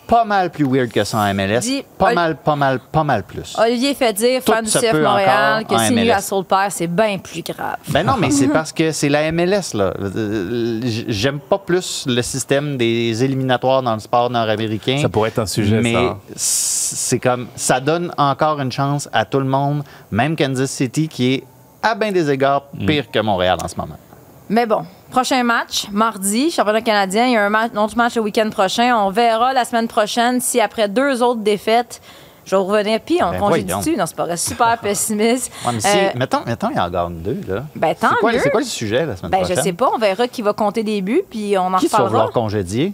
pas 0.07 0.25
mal 0.25 0.49
plus 0.51 0.65
weird 0.65 0.89
que 0.91 1.03
ça 1.03 1.17
en 1.19 1.33
MLS. 1.33 1.59
Dis- 1.61 1.83
pas 1.97 2.09
Ol- 2.09 2.15
mal, 2.15 2.35
pas 2.37 2.55
mal, 2.55 2.79
pas 2.91 3.03
mal 3.03 3.23
plus. 3.23 3.55
Olivier 3.57 3.93
fait 3.93 4.13
dire, 4.13 4.43
Tout 4.43 4.51
fan 4.51 4.63
du 4.65 4.69
CF 4.71 4.91
peut 4.91 5.01
Montréal, 5.03 5.63
encore 5.63 5.77
que 5.77 5.81
en 5.81 5.87
si 5.87 5.93
MLS. 5.93 6.01
Newcastle 6.05 6.43
perd, 6.47 6.71
c'est 6.71 6.87
bien 6.87 7.17
plus 7.17 7.41
grave. 7.41 7.77
Ben 7.89 8.05
non, 8.05 8.13
mais 8.19 8.29
c'est 8.31 8.47
parce 8.53 8.71
que 8.71 8.91
c'est 8.91 9.09
la 9.09 9.31
MLS, 9.31 9.73
là. 9.73 9.93
Euh, 9.99 10.81
J'aime 11.07 11.39
pas 11.39 11.57
plus 11.57 12.05
le 12.07 12.21
système 12.21 12.77
des 12.77 13.23
éliminatoires 13.23 13.81
dans 13.81 13.93
le 13.93 13.99
sport 13.99 14.29
nord-américain. 14.29 14.99
Ça 15.01 15.09
pourrait 15.09 15.29
être 15.29 15.39
un 15.39 15.45
sujet, 15.45 15.79
mais 15.81 15.93
ça. 15.93 16.17
c'est 16.35 17.19
comme 17.19 17.47
ça 17.55 17.79
donne 17.79 18.11
encore 18.17 18.59
une 18.59 18.71
chance 18.71 19.09
à 19.13 19.25
tout 19.25 19.39
le 19.39 19.45
monde, 19.45 19.83
même 20.11 20.35
Kansas 20.35 20.69
City 20.71 21.07
qui 21.07 21.33
est 21.35 21.43
à 21.81 21.95
bien 21.95 22.11
des 22.11 22.29
égards 22.29 22.63
Mm. 22.73 22.85
pire 22.85 23.11
que 23.11 23.19
Montréal 23.19 23.57
en 23.63 23.67
ce 23.67 23.75
moment. 23.75 23.97
Mais 24.53 24.67
bon, 24.67 24.85
prochain 25.09 25.43
match, 25.43 25.87
mardi, 25.91 26.51
championnat 26.51 26.83
canadien. 26.83 27.25
Il 27.25 27.31
y 27.31 27.37
a 27.37 27.43
un, 27.43 27.49
match, 27.49 27.71
autre 27.75 27.97
match 27.97 28.13
le 28.17 28.21
week-end 28.21 28.51
prochain. 28.51 28.95
On 28.95 29.09
verra 29.09 29.51
la 29.51 29.65
semaine 29.65 29.87
prochaine 29.87 30.41
si 30.41 30.61
après 30.61 30.87
deux 30.87 31.23
autres 31.23 31.39
défaites, 31.39 32.03
je 32.45 32.55
vais 32.55 32.61
revenir. 32.61 32.99
Puis 33.05 33.19
on 33.21 33.31
Ben 33.31 33.39
congédie 33.39 33.73
dessus. 33.73 33.95
Non, 33.97 34.05
c'est 34.05 34.15
pas 34.15 34.25
vrai. 34.25 34.37
Super 34.37 34.77
pessimiste. 34.79 35.51
Ouais, 35.65 35.71
mais 35.73 35.79
si, 35.79 35.87
Euh, 35.97 36.09
mettons, 36.15 36.39
mettons, 36.45 36.69
il 36.73 36.79
en 36.79 36.89
gagne 36.89 37.15
deux, 37.21 37.39
là. 37.47 37.63
Ben, 37.75 37.95
tant 37.95 38.09
c'est 38.09 38.15
quoi, 38.17 38.31
mieux. 38.33 38.39
c'est 38.43 38.49
quoi 38.49 38.59
le 38.61 38.65
sujet 38.65 39.05
la 39.05 39.15
semaine 39.15 39.31
ben, 39.31 39.39
je 39.39 39.45
prochaine? 39.45 39.63
sais 39.63 39.73
pas. 39.73 39.89
On 39.95 39.97
verra 39.97 40.27
qui 40.27 40.41
va 40.41 40.53
compter 40.53 40.83
des 40.83 41.01
buts. 41.01 41.21
Puis 41.29 41.55
on 41.57 41.73
en 41.73 41.77
Qui 41.77 41.85
tu 41.85 41.91
vas 41.91 41.97
reparlera. 41.99 42.09
vouloir 42.25 42.31
congédier? 42.33 42.93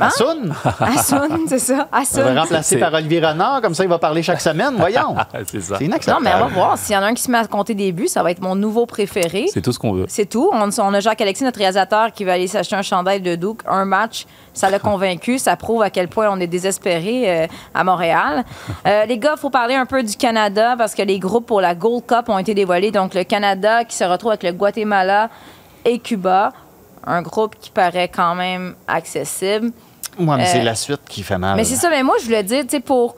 Assoun? 0.00 0.54
Assun, 0.80 1.28
c'est 1.48 1.58
ça. 1.58 1.88
On 1.92 2.20
va 2.34 2.40
remplacer 2.42 2.78
par 2.78 2.92
Olivier 2.94 3.24
Renard, 3.24 3.60
comme 3.62 3.74
ça 3.74 3.84
il 3.84 3.88
va 3.88 3.98
parler 3.98 4.22
chaque 4.22 4.40
semaine, 4.40 4.74
voyons. 4.76 5.16
c'est 5.46 5.60
ça. 5.60 5.76
C'est 5.78 5.84
Non, 5.84 5.90
inacceptable. 5.90 6.24
mais 6.24 6.32
on 6.34 6.40
va 6.40 6.46
voir. 6.46 6.78
S'il 6.78 6.94
y 6.94 6.98
en 6.98 7.02
a 7.02 7.06
un 7.06 7.14
qui 7.14 7.22
se 7.22 7.30
met 7.30 7.38
à 7.38 7.46
compter 7.46 7.74
des 7.74 7.92
buts, 7.92 8.08
ça 8.08 8.22
va 8.22 8.30
être 8.30 8.40
mon 8.42 8.54
nouveau 8.54 8.86
préféré. 8.86 9.46
C'est 9.52 9.62
tout 9.62 9.72
ce 9.72 9.78
qu'on 9.78 9.92
veut. 9.92 10.06
C'est 10.08 10.26
tout. 10.26 10.50
On, 10.52 10.68
on 10.78 10.94
a 10.94 11.00
Jacques-Alexis, 11.00 11.44
notre 11.44 11.58
réalisateur, 11.58 12.12
qui 12.12 12.24
va 12.24 12.34
aller 12.34 12.46
s'acheter 12.46 12.76
un 12.76 12.82
chandail 12.82 13.20
de 13.20 13.34
Duke. 13.36 13.60
Un 13.66 13.84
match, 13.84 14.26
ça 14.52 14.70
l'a 14.70 14.78
convaincu. 14.78 15.38
Ça 15.38 15.56
prouve 15.56 15.82
à 15.82 15.90
quel 15.90 16.08
point 16.08 16.28
on 16.30 16.38
est 16.40 16.46
désespéré 16.46 17.24
euh, 17.44 17.46
à 17.74 17.84
Montréal. 17.84 18.44
Euh, 18.86 18.89
les 19.06 19.18
gars, 19.18 19.34
il 19.36 19.40
faut 19.40 19.50
parler 19.50 19.74
un 19.74 19.86
peu 19.86 20.02
du 20.02 20.16
Canada 20.16 20.74
parce 20.76 20.94
que 20.94 21.02
les 21.02 21.18
groupes 21.18 21.46
pour 21.46 21.60
la 21.60 21.74
Gold 21.74 22.06
Cup 22.06 22.28
ont 22.28 22.38
été 22.38 22.54
dévoilés. 22.54 22.90
Donc, 22.90 23.14
le 23.14 23.24
Canada 23.24 23.84
qui 23.84 23.96
se 23.96 24.04
retrouve 24.04 24.32
avec 24.32 24.42
le 24.42 24.52
Guatemala 24.52 25.30
et 25.84 25.98
Cuba. 25.98 26.52
Un 27.06 27.22
groupe 27.22 27.56
qui 27.60 27.70
paraît 27.70 28.08
quand 28.08 28.34
même 28.34 28.74
accessible. 28.86 29.70
Moi, 30.18 30.36
mais 30.36 30.42
Euh, 30.44 30.52
c'est 30.52 30.62
la 30.62 30.74
suite 30.74 31.00
qui 31.08 31.22
fait 31.22 31.38
mal. 31.38 31.56
Mais 31.56 31.64
c'est 31.64 31.76
ça, 31.76 31.88
mais 31.88 32.02
moi, 32.02 32.16
je 32.20 32.24
voulais 32.26 32.42
dire, 32.42 32.62
tu 32.62 32.70
sais, 32.70 32.80
pour 32.80 33.16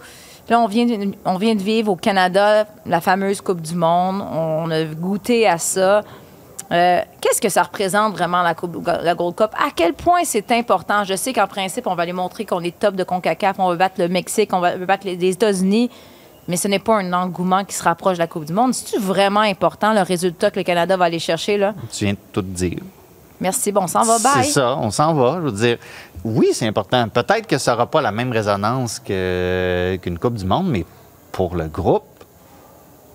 Là, 0.49 0.59
on 0.61 0.67
vient, 0.67 0.87
de, 0.87 1.13
on 1.25 1.37
vient 1.37 1.55
de 1.55 1.63
vivre 1.63 1.93
au 1.93 1.97
Canada 1.97 2.67
la 2.85 3.01
fameuse 3.01 3.41
Coupe 3.41 3.61
du 3.63 3.77
Monde. 3.77 4.21
On 4.33 4.71
a 4.73 4.83
goûté 4.85 5.47
à 5.47 5.57
ça. 5.57 6.03
Euh, 6.73 7.01
Qu'est-ce 7.21 7.41
que 7.41 7.49
ça 7.49 7.63
représente 7.63 8.15
vraiment 8.15 8.43
la, 8.43 8.55
coupe, 8.55 8.87
la 8.87 9.15
Gold 9.15 9.37
Cup? 9.37 9.51
À 9.55 9.71
quel 9.75 9.93
point 9.95 10.21
c'est 10.25 10.51
important? 10.53 11.05
Je 11.05 11.15
sais 11.15 11.33
qu'en 11.33 11.47
principe, 11.47 11.87
on 11.87 11.95
va 11.95 12.03
aller 12.05 12.13
montrer 12.13 12.45
qu'on 12.45 12.61
est 12.61 12.79
top 12.79 12.95
de 12.95 13.05
CONCACAF, 13.05 13.57
on 13.59 13.69
va 13.69 13.77
battre 13.77 13.97
le 13.99 14.09
Mexique, 14.09 14.51
on 14.53 14.61
va 14.61 14.77
battre 14.77 15.07
les, 15.07 15.17
les 15.17 15.31
États-Unis, 15.31 15.91
mais 16.49 16.57
ce 16.57 16.69
n'est 16.69 16.79
pas 16.79 16.97
un 16.97 17.13
engouement 17.13 17.65
qui 17.65 17.75
se 17.75 17.83
rapproche 17.83 18.15
de 18.15 18.23
la 18.23 18.27
Coupe 18.27 18.45
du 18.45 18.53
Monde. 18.53 18.75
C'est-tu 18.75 19.01
vraiment 19.01 19.41
important, 19.41 19.93
le 19.93 20.03
résultat 20.03 20.51
que 20.51 20.59
le 20.59 20.65
Canada 20.65 20.97
va 20.97 21.05
aller 21.07 21.19
chercher? 21.19 21.59
Là? 21.59 21.75
Tu 21.93 22.05
viens 22.05 22.15
de 22.15 22.19
tout 22.33 22.43
dire. 22.43 22.79
Merci, 23.41 23.73
bon, 23.73 23.83
on 23.83 23.87
s'en 23.89 24.05
va, 24.05 24.19
bye. 24.19 24.45
C'est 24.45 24.53
ça, 24.53 24.77
on 24.79 24.91
s'en 24.91 25.15
va. 25.15 25.35
Je 25.37 25.47
veux 25.47 25.53
dire, 25.53 25.79
oui, 26.25 26.51
c'est 26.53 26.67
important. 26.67 27.09
Peut-être 27.09 27.47
que 27.47 27.59
ça 27.59 27.73
n'aura 27.73 27.87
pas 27.87 28.01
la 28.01 28.13
même 28.13 28.31
résonance 28.31 29.01
qu'une 29.01 30.19
Coupe 30.19 30.35
du 30.35 30.45
Monde, 30.45 30.69
mais 30.69 30.87
pour 31.33 31.57
le 31.57 31.67
groupe, 31.67 32.05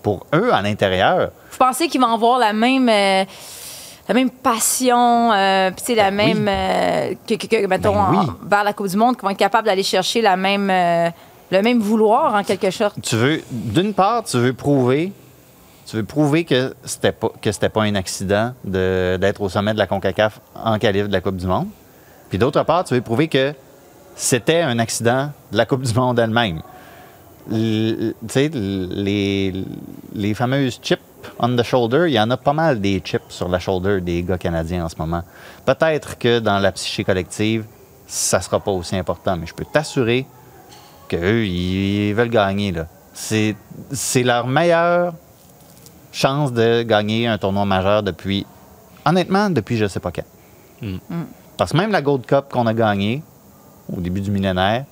pour 0.08 0.26
eux 0.34 0.50
à 0.54 0.62
l'intérieur, 0.62 1.30
Vous 1.50 1.58
pensez 1.58 1.88
qu'ils 1.88 2.00
vont 2.00 2.14
avoir 2.14 2.38
la 2.38 2.52
même, 2.54 2.88
euh, 2.88 3.24
la 4.08 4.14
même 4.14 4.30
passion, 4.30 5.32
euh, 5.32 5.70
puis 5.70 5.94
la 5.94 6.10
Ben 6.10 6.16
même, 6.16 6.48
euh, 6.48 7.14
que, 7.28 7.34
que- 7.34 7.46
que, 7.46 7.66
mettons, 7.66 7.92
Ben 7.94 8.06
oui. 8.10 8.16
en- 8.18 8.48
vers 8.48 8.64
la 8.64 8.72
Coupe 8.72 8.86
du 8.88 8.96
Monde, 8.96 9.16
qu'ils 9.16 9.24
vont 9.24 9.30
être 9.30 9.36
capables 9.36 9.66
d'aller 9.66 9.82
chercher 9.82 10.22
la 10.22 10.36
même, 10.36 10.70
euh, 10.70 11.10
le 11.50 11.62
même 11.62 11.80
vouloir, 11.80 12.34
en 12.34 12.42
quelque 12.42 12.70
sorte? 12.70 12.96
tu 13.02 13.16
veux, 13.16 13.42
d'une 13.50 13.92
part, 13.92 14.24
tu 14.24 14.38
veux 14.38 14.54
prouver, 14.54 15.12
tu 15.86 15.96
veux 15.96 16.04
prouver 16.04 16.44
que 16.44 16.74
c'était 16.84 17.12
pas 17.12 17.28
que 17.42 17.52
c'était 17.52 17.68
pas 17.70 17.82
un 17.82 17.94
accident 17.94 18.52
de- 18.64 19.18
d'être 19.20 19.40
au 19.42 19.48
sommet 19.50 19.72
de 19.74 19.78
la 19.78 19.86
Concacaf 19.86 20.40
en 20.54 20.78
qualif 20.78 21.06
de 21.08 21.12
la 21.12 21.20
Coupe 21.20 21.36
du 21.36 21.46
Monde. 21.46 21.68
Puis 22.30 22.38
d'autre 22.38 22.62
part, 22.62 22.84
tu 22.84 22.94
veux 22.94 23.00
prouver 23.02 23.28
que 23.28 23.52
c'était 24.14 24.60
un 24.62 24.78
accident 24.78 25.30
de 25.52 25.56
la 25.58 25.66
Coupe 25.66 25.82
du 25.82 25.92
Monde 25.94 26.18
elle-même. 26.18 26.60
L- 27.50 28.14
Tu 28.26 28.28
sais, 28.32 28.50
les, 28.52 29.64
les 30.14 30.34
fameuses 30.34 30.78
chips 30.82 31.00
on 31.40 31.54
the 31.56 31.62
shoulder, 31.62 32.04
il 32.08 32.12
y 32.14 32.20
en 32.20 32.30
a 32.30 32.36
pas 32.36 32.52
mal 32.52 32.80
des 32.80 33.00
chips 33.04 33.22
sur 33.28 33.48
la 33.48 33.58
shoulder 33.58 34.00
des 34.00 34.22
gars 34.22 34.38
canadiens 34.38 34.84
en 34.84 34.88
ce 34.88 34.96
moment. 34.98 35.22
Peut-être 35.66 36.16
que 36.18 36.38
dans 36.38 36.58
la 36.58 36.72
psyché 36.72 37.04
collective, 37.04 37.64
ça 38.06 38.40
sera 38.40 38.60
pas 38.60 38.70
aussi 38.70 38.96
important, 38.96 39.36
mais 39.36 39.46
je 39.46 39.52
peux 39.54 39.64
t'assurer 39.64 40.26
qu'eux, 41.08 41.44
ils 41.44 42.12
veulent 42.14 42.30
gagner. 42.30 42.72
là. 42.72 42.86
C'est 43.12 43.56
c'est 43.90 44.22
leur 44.22 44.46
meilleure 44.46 45.12
chance 46.12 46.52
de 46.52 46.82
gagner 46.82 47.26
un 47.26 47.36
tournoi 47.36 47.64
majeur 47.64 48.02
depuis, 48.02 48.46
honnêtement, 49.04 49.50
depuis 49.50 49.76
je 49.76 49.86
sais 49.86 50.00
pas 50.00 50.12
quand. 50.12 50.22
Mm. 50.80 50.98
Parce 51.56 51.72
que 51.72 51.76
même 51.76 51.90
la 51.90 52.00
Gold 52.00 52.24
Cup 52.26 52.46
qu'on 52.52 52.66
a 52.66 52.74
gagnée 52.74 53.22
au 53.94 54.00
début 54.00 54.20
du 54.20 54.30
millénaire, 54.30 54.84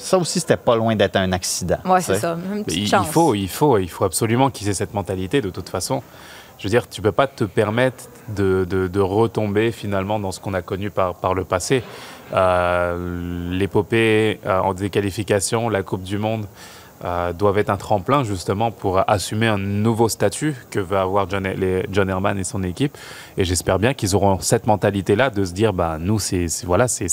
ça 0.00 0.18
aussi, 0.18 0.40
c'était 0.40 0.56
pas 0.56 0.74
loin 0.76 0.96
d'être 0.96 1.16
un 1.16 1.30
accident. 1.32 1.78
Oui, 1.84 2.00
c'est 2.02 2.16
ça. 2.18 2.32
Une 2.52 2.58
Mais 2.58 2.62
petite 2.64 2.90
il, 2.92 3.04
faut, 3.06 3.34
il 3.34 3.48
faut, 3.48 3.78
il 3.78 3.88
faut 3.88 4.04
absolument 4.04 4.50
qu'ils 4.50 4.68
aient 4.68 4.74
cette 4.74 4.94
mentalité 4.94 5.40
de 5.40 5.50
toute 5.50 5.68
façon. 5.68 6.02
Je 6.58 6.64
veux 6.64 6.70
dire, 6.70 6.88
tu 6.88 7.00
peux 7.00 7.12
pas 7.12 7.26
te 7.26 7.44
permettre 7.44 8.04
de, 8.28 8.66
de- 8.68 8.86
de 8.88 9.00
retomber 9.00 9.72
finalement 9.72 10.18
dans 10.18 10.30
ce 10.32 10.40
qu'on 10.40 10.52
a 10.54 10.60
connu 10.62 10.90
par, 10.90 11.14
par 11.14 11.34
le 11.34 11.44
passé. 11.44 11.82
Euh, 12.34 13.50
L'épopée 13.50 14.40
euh, 14.46 14.60
en 14.60 14.74
déqualification, 14.74 15.68
la 15.68 15.82
Coupe 15.82 16.02
du 16.02 16.18
Monde 16.18 16.46
euh, 17.04 17.32
doivent 17.32 17.58
être 17.58 17.70
un 17.70 17.76
tremplin 17.76 18.24
justement 18.24 18.70
pour 18.70 19.02
assumer 19.08 19.46
un 19.46 19.58
nouveau 19.58 20.08
statut 20.08 20.54
que 20.70 20.78
veut 20.80 20.98
avoir 20.98 21.28
John, 21.30 21.44
les- 21.44 21.86
John 21.90 22.08
Herman 22.10 22.38
et 22.38 22.44
son 22.44 22.62
équipe. 22.62 22.96
Et 23.36 23.44
j'espère 23.44 23.78
bien 23.78 23.94
qu'ils 23.94 24.14
auront 24.14 24.38
cette 24.40 24.66
mentalité-là 24.66 25.30
de 25.30 25.44
se 25.44 25.52
dire, 25.52 25.72
bah 25.72 25.96
nous, 25.98 26.18
c'est 26.18 26.46
voilà, 26.64 26.88
c'est 26.88 27.08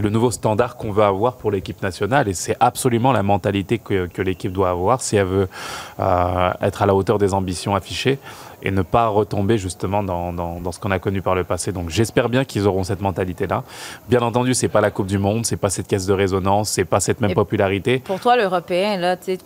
le 0.00 0.10
nouveau 0.10 0.30
standard 0.30 0.76
qu'on 0.76 0.92
veut 0.92 1.04
avoir 1.04 1.36
pour 1.36 1.50
l'équipe 1.50 1.82
nationale 1.82 2.28
et 2.28 2.34
c'est 2.34 2.56
absolument 2.60 3.12
la 3.12 3.22
mentalité 3.22 3.78
que, 3.78 4.06
que 4.06 4.22
l'équipe 4.22 4.52
doit 4.52 4.70
avoir 4.70 5.00
si 5.00 5.16
elle 5.16 5.26
veut 5.26 5.48
euh, 6.00 6.50
être 6.60 6.82
à 6.82 6.86
la 6.86 6.94
hauteur 6.94 7.18
des 7.18 7.34
ambitions 7.34 7.74
affichées 7.74 8.18
et 8.62 8.70
ne 8.70 8.82
pas 8.82 9.08
retomber 9.08 9.58
justement 9.58 10.02
dans, 10.02 10.32
dans- 10.32 10.60
dans 10.60 10.72
ce 10.72 10.80
qu'on 10.80 10.90
a 10.90 10.98
connu 10.98 11.22
par 11.22 11.34
le 11.34 11.44
passé. 11.44 11.72
Donc 11.72 11.90
j'espère 11.90 12.28
bien 12.28 12.44
qu'ils 12.44 12.66
auront 12.66 12.84
cette 12.84 13.00
mentalité-là. 13.00 13.62
Bien 14.08 14.20
entendu, 14.20 14.54
c'est 14.54 14.68
pas 14.68 14.80
la 14.80 14.90
Coupe 14.90 15.06
du 15.06 15.18
Monde, 15.18 15.46
c'est 15.46 15.56
pas 15.56 15.70
cette 15.70 15.86
caisse 15.86 16.06
de 16.06 16.12
résonance, 16.12 16.70
c'est 16.70 16.84
pas 16.84 17.00
cette 17.00 17.20
même 17.20 17.30
Et- 17.30 17.34
popularité. 17.34 17.98
Pour 18.00 18.20
toi, 18.20 18.36
l'Européen, 18.36 18.96
là, 18.96 19.16
tu 19.16 19.36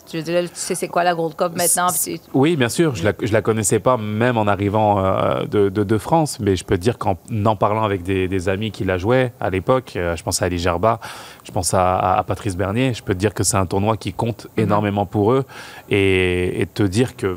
sais, 0.55 0.75
c'est 0.75 0.89
quoi 0.89 1.05
la 1.05 1.15
Gold 1.15 1.35
Cup 1.37 1.53
maintenant? 1.57 1.89
Oui, 2.35 2.57
bien 2.57 2.69
sûr, 2.69 2.95
je 2.95 3.05
la, 3.05 3.13
je 3.23 3.33
la 3.33 3.43
connaissais 3.43 3.79
pas 3.79 3.97
même 3.97 4.37
en 4.39 4.47
arrivant 4.47 5.05
euh, 5.05 5.45
de, 5.45 5.69
de- 5.69 5.85
de 5.85 5.99
France, 5.99 6.39
mais 6.41 6.57
je 6.57 6.65
peux 6.65 6.79
dire 6.79 6.99
qu'en 6.99 7.17
en 7.45 7.57
parlant 7.57 7.83
avec 7.85 8.03
des, 8.03 8.29
des 8.29 8.49
amis 8.49 8.71
qui 8.71 8.85
la 8.85 8.99
jouaient 8.99 9.33
à 9.41 9.51
l'époque, 9.51 9.95
euh, 9.97 10.17
je 10.17 10.23
pense 10.23 10.41
à 10.43 10.47
Ali 10.47 10.59
Gerba, 10.59 11.01
je 11.45 11.53
pense 11.53 11.75
à, 11.75 11.97
à- 11.97 12.19
à 12.19 12.23
Patrice 12.23 12.57
Bernier, 12.57 12.95
je 12.95 13.03
peux 13.03 13.15
te 13.15 13.19
dire 13.19 13.35
que 13.35 13.43
c'est 13.45 13.57
un 13.57 13.67
tournoi 13.67 13.97
qui 13.97 14.13
compte 14.13 14.47
énormément 14.57 15.07
pour 15.07 15.33
eux 15.33 15.45
et, 15.91 16.61
et 16.61 16.67
te 16.67 16.83
dire 16.83 17.17
que 17.17 17.37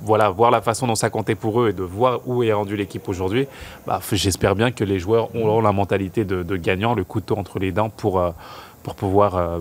voilà, 0.00 0.30
voir 0.30 0.50
la 0.50 0.60
façon 0.60 0.86
dont 0.86 0.94
ça 0.94 1.10
comptait 1.10 1.34
pour 1.34 1.60
eux 1.60 1.70
et 1.70 1.72
de 1.72 1.82
voir 1.82 2.20
où 2.26 2.42
est 2.42 2.52
rendue 2.52 2.76
l'équipe 2.76 3.08
aujourd'hui, 3.08 3.46
bah, 3.86 4.00
j'espère 4.12 4.54
bien 4.54 4.70
que 4.70 4.84
les 4.84 4.98
joueurs 4.98 5.34
auront 5.34 5.60
la 5.60 5.72
mentalité 5.72 6.24
de, 6.24 6.42
de 6.42 6.56
gagnant, 6.56 6.94
le 6.94 7.04
couteau 7.04 7.36
entre 7.36 7.58
les 7.58 7.72
dents 7.72 7.90
pour, 7.90 8.20
euh, 8.20 8.30
pour 8.82 8.94
pouvoir 8.94 9.36
euh, 9.36 9.58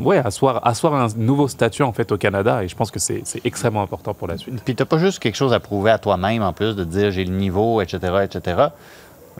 ouais, 0.00 0.18
asseoir, 0.18 0.66
asseoir 0.66 0.94
un 0.94 1.08
nouveau 1.16 1.48
statut 1.48 1.82
en 1.82 1.92
fait 1.92 2.10
au 2.10 2.16
Canada 2.16 2.64
et 2.64 2.68
je 2.68 2.76
pense 2.76 2.90
que 2.90 2.98
c'est 2.98 3.22
extrêmement 3.44 3.82
important 3.82 4.14
pour 4.14 4.28
la 4.28 4.36
suite. 4.38 4.60
Puis 4.64 4.74
t'as 4.74 4.84
pas 4.84 4.98
juste 4.98 5.18
quelque 5.18 5.36
chose 5.36 5.52
à 5.52 5.60
prouver 5.60 5.90
à 5.90 5.98
toi-même 5.98 6.42
en 6.42 6.52
plus 6.52 6.74
de 6.74 6.84
dire 6.84 7.10
j'ai 7.10 7.24
le 7.24 7.34
niveau, 7.34 7.80
etc., 7.80 8.24
etc. 8.24 8.68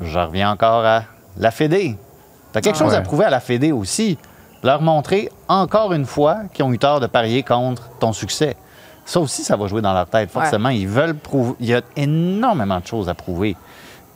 Je 0.00 0.18
reviens 0.18 0.50
encore 0.50 0.84
à 0.84 1.04
la 1.38 1.50
Fédé. 1.50 1.96
T'as 2.52 2.60
quelque 2.60 2.78
chose 2.78 2.94
à 2.94 3.00
prouver 3.00 3.24
à 3.24 3.30
la 3.30 3.40
Fédé 3.40 3.72
aussi. 3.72 4.18
Leur 4.62 4.82
montrer 4.82 5.30
encore 5.48 5.92
une 5.92 6.06
fois 6.06 6.38
qu'ils 6.52 6.64
ont 6.64 6.72
eu 6.72 6.78
tort 6.78 7.00
de 7.00 7.06
parier 7.06 7.42
contre 7.42 7.88
ton 8.00 8.12
succès. 8.12 8.56
Ça 9.06 9.20
aussi, 9.20 9.44
ça 9.44 9.56
va 9.56 9.68
jouer 9.68 9.80
dans 9.80 9.92
leur 9.92 10.06
tête, 10.06 10.30
forcément. 10.30 10.68
Ils 10.68 10.88
veulent 10.88 11.14
prouver. 11.14 11.54
Il 11.60 11.66
y 11.66 11.74
a 11.74 11.80
énormément 11.94 12.80
de 12.80 12.86
choses 12.86 13.08
à 13.08 13.14
prouver. 13.14 13.56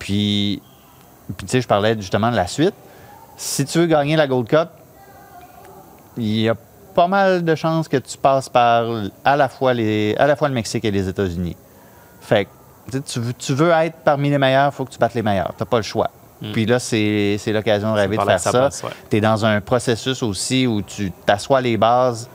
Puis, 0.01 0.61
puis 1.37 1.47
tu 1.47 1.49
sais, 1.49 1.61
je 1.61 1.69
parlais 1.69 1.95
justement 1.95 2.31
de 2.31 2.37
la 2.37 2.49
suite. 2.49 2.75
Si 3.37 3.65
tu 3.65 3.79
veux 3.79 3.87
gagner 3.87 4.17
la 4.17 4.27
Gold 4.27 4.49
Cup, 4.49 4.69
il 6.17 6.41
y 6.41 6.49
a 6.49 6.57
pas 6.95 7.07
mal 7.07 7.45
de 7.45 7.55
chances 7.55 7.87
que 7.87 7.97
tu 7.97 8.19
passes 8.19 8.49
par 8.49 8.85
à 9.25 9.37
la 9.37 9.49
fois, 9.49 9.73
les, 9.75 10.17
à 10.19 10.27
la 10.27 10.35
fois 10.35 10.49
le 10.49 10.55
Mexique 10.55 10.85
et 10.85 10.91
les 10.91 11.09
États-Unis. 11.09 11.57
Fait 12.21 12.47
que 12.47 12.51
tu 12.91 12.97
sais, 12.99 13.03
tu 13.03 13.21
veux, 13.21 13.33
tu 13.33 13.55
veux 13.55 13.71
être 13.71 13.99
parmi 14.05 14.29
les 14.29 14.39
meilleurs, 14.39 14.73
il 14.73 14.75
faut 14.75 14.85
que 14.85 14.91
tu 14.91 14.99
battes 14.99 15.15
les 15.15 15.23
meilleurs. 15.23 15.53
Tu 15.57 15.63
n'as 15.63 15.67
pas 15.67 15.77
le 15.77 15.85
choix. 15.85 16.11
Puis 16.53 16.67
là, 16.67 16.79
c'est 16.79 17.39
l'occasion 17.49 17.93
de 17.93 17.99
rêver 17.99 18.17
de 18.17 18.23
faire 18.23 18.41
ça 18.41 18.65
ouais. 18.65 18.91
Tu 19.11 19.17
es 19.19 19.21
dans 19.21 19.45
un 19.45 19.61
processus 19.61 20.23
aussi 20.23 20.67
où 20.67 20.83
tu 20.83 21.13
t'assois 21.27 21.61
les 21.61 21.77
bases 21.77 22.29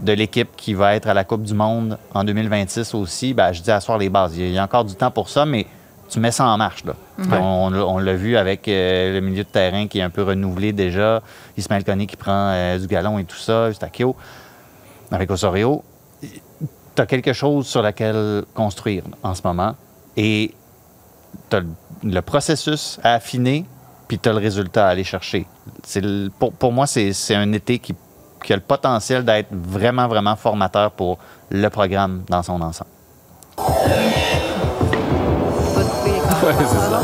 de 0.00 0.12
l'équipe 0.12 0.50
qui 0.56 0.74
va 0.74 0.94
être 0.96 1.06
à 1.08 1.14
la 1.14 1.24
Coupe 1.24 1.42
du 1.42 1.54
Monde 1.54 1.98
en 2.14 2.24
2026 2.24 2.94
aussi. 2.94 3.32
Ben, 3.34 3.52
je 3.52 3.62
dis 3.62 3.70
asseoir 3.70 3.98
les 3.98 4.08
bases. 4.08 4.36
Il 4.36 4.50
y 4.50 4.58
a- 4.58 4.64
encore 4.64 4.84
du 4.84 4.94
temps 4.94 5.10
pour 5.10 5.28
ça, 5.28 5.46
mais 5.46 5.66
tu 6.10 6.20
mets 6.20 6.32
ça 6.32 6.46
en 6.46 6.56
marche. 6.58 6.84
Là. 6.84 6.94
On, 7.40 7.70
l'a- 7.70 7.86
on 7.86 7.98
l'a 7.98 8.14
vu 8.14 8.36
avec 8.36 8.66
euh, 8.68 9.14
le 9.14 9.20
milieu 9.20 9.44
de 9.44 9.48
terrain 9.48 9.86
qui 9.86 10.00
est 10.00 10.02
un 10.02 10.10
peu 10.10 10.22
renouvelé 10.22 10.72
déjà. 10.72 11.22
Ismaël 11.56 11.84
Koné 11.84 12.06
qui 12.06 12.16
prend 12.16 12.50
euh, 12.52 12.78
du 12.78 12.86
galon 12.86 13.18
et 13.18 13.24
tout 13.24 13.36
ça. 13.36 13.68
Eustachio 13.70 14.14
avec 15.10 15.30
Osorio. 15.30 15.82
Tu 16.20 17.02
as 17.02 17.06
quelque 17.06 17.32
chose 17.32 17.66
sur 17.66 17.82
laquelle 17.82 18.44
construire 18.54 19.04
en 19.22 19.34
ce 19.34 19.42
moment. 19.44 19.74
Et 20.16 20.54
tu 21.50 21.56
as 21.56 21.60
le 22.02 22.20
processus 22.22 22.98
à 23.02 23.14
affiner, 23.14 23.64
puis 24.08 24.18
tu 24.18 24.28
as 24.28 24.32
le 24.32 24.38
résultat 24.38 24.86
à 24.86 24.90
aller 24.90 25.04
chercher. 25.04 25.46
Pour, 26.38 26.52
pour 26.52 26.72
moi, 26.72 26.86
c'est 26.86 27.12
c'est 27.12 27.34
un 27.34 27.52
été 27.52 27.78
qui, 27.78 27.94
qui 28.44 28.52
a 28.52 28.56
le 28.56 28.62
potentiel 28.62 29.24
d'être 29.24 29.48
vraiment, 29.50 30.06
vraiment 30.06 30.36
formateur 30.36 30.90
pour 30.92 31.18
le 31.50 31.68
programme 31.68 32.22
dans 32.28 32.42
son 32.42 32.60
ensemble. 32.60 32.90
Ouais, 36.42 36.52
c'est 36.58 36.64
ça. 36.64 37.00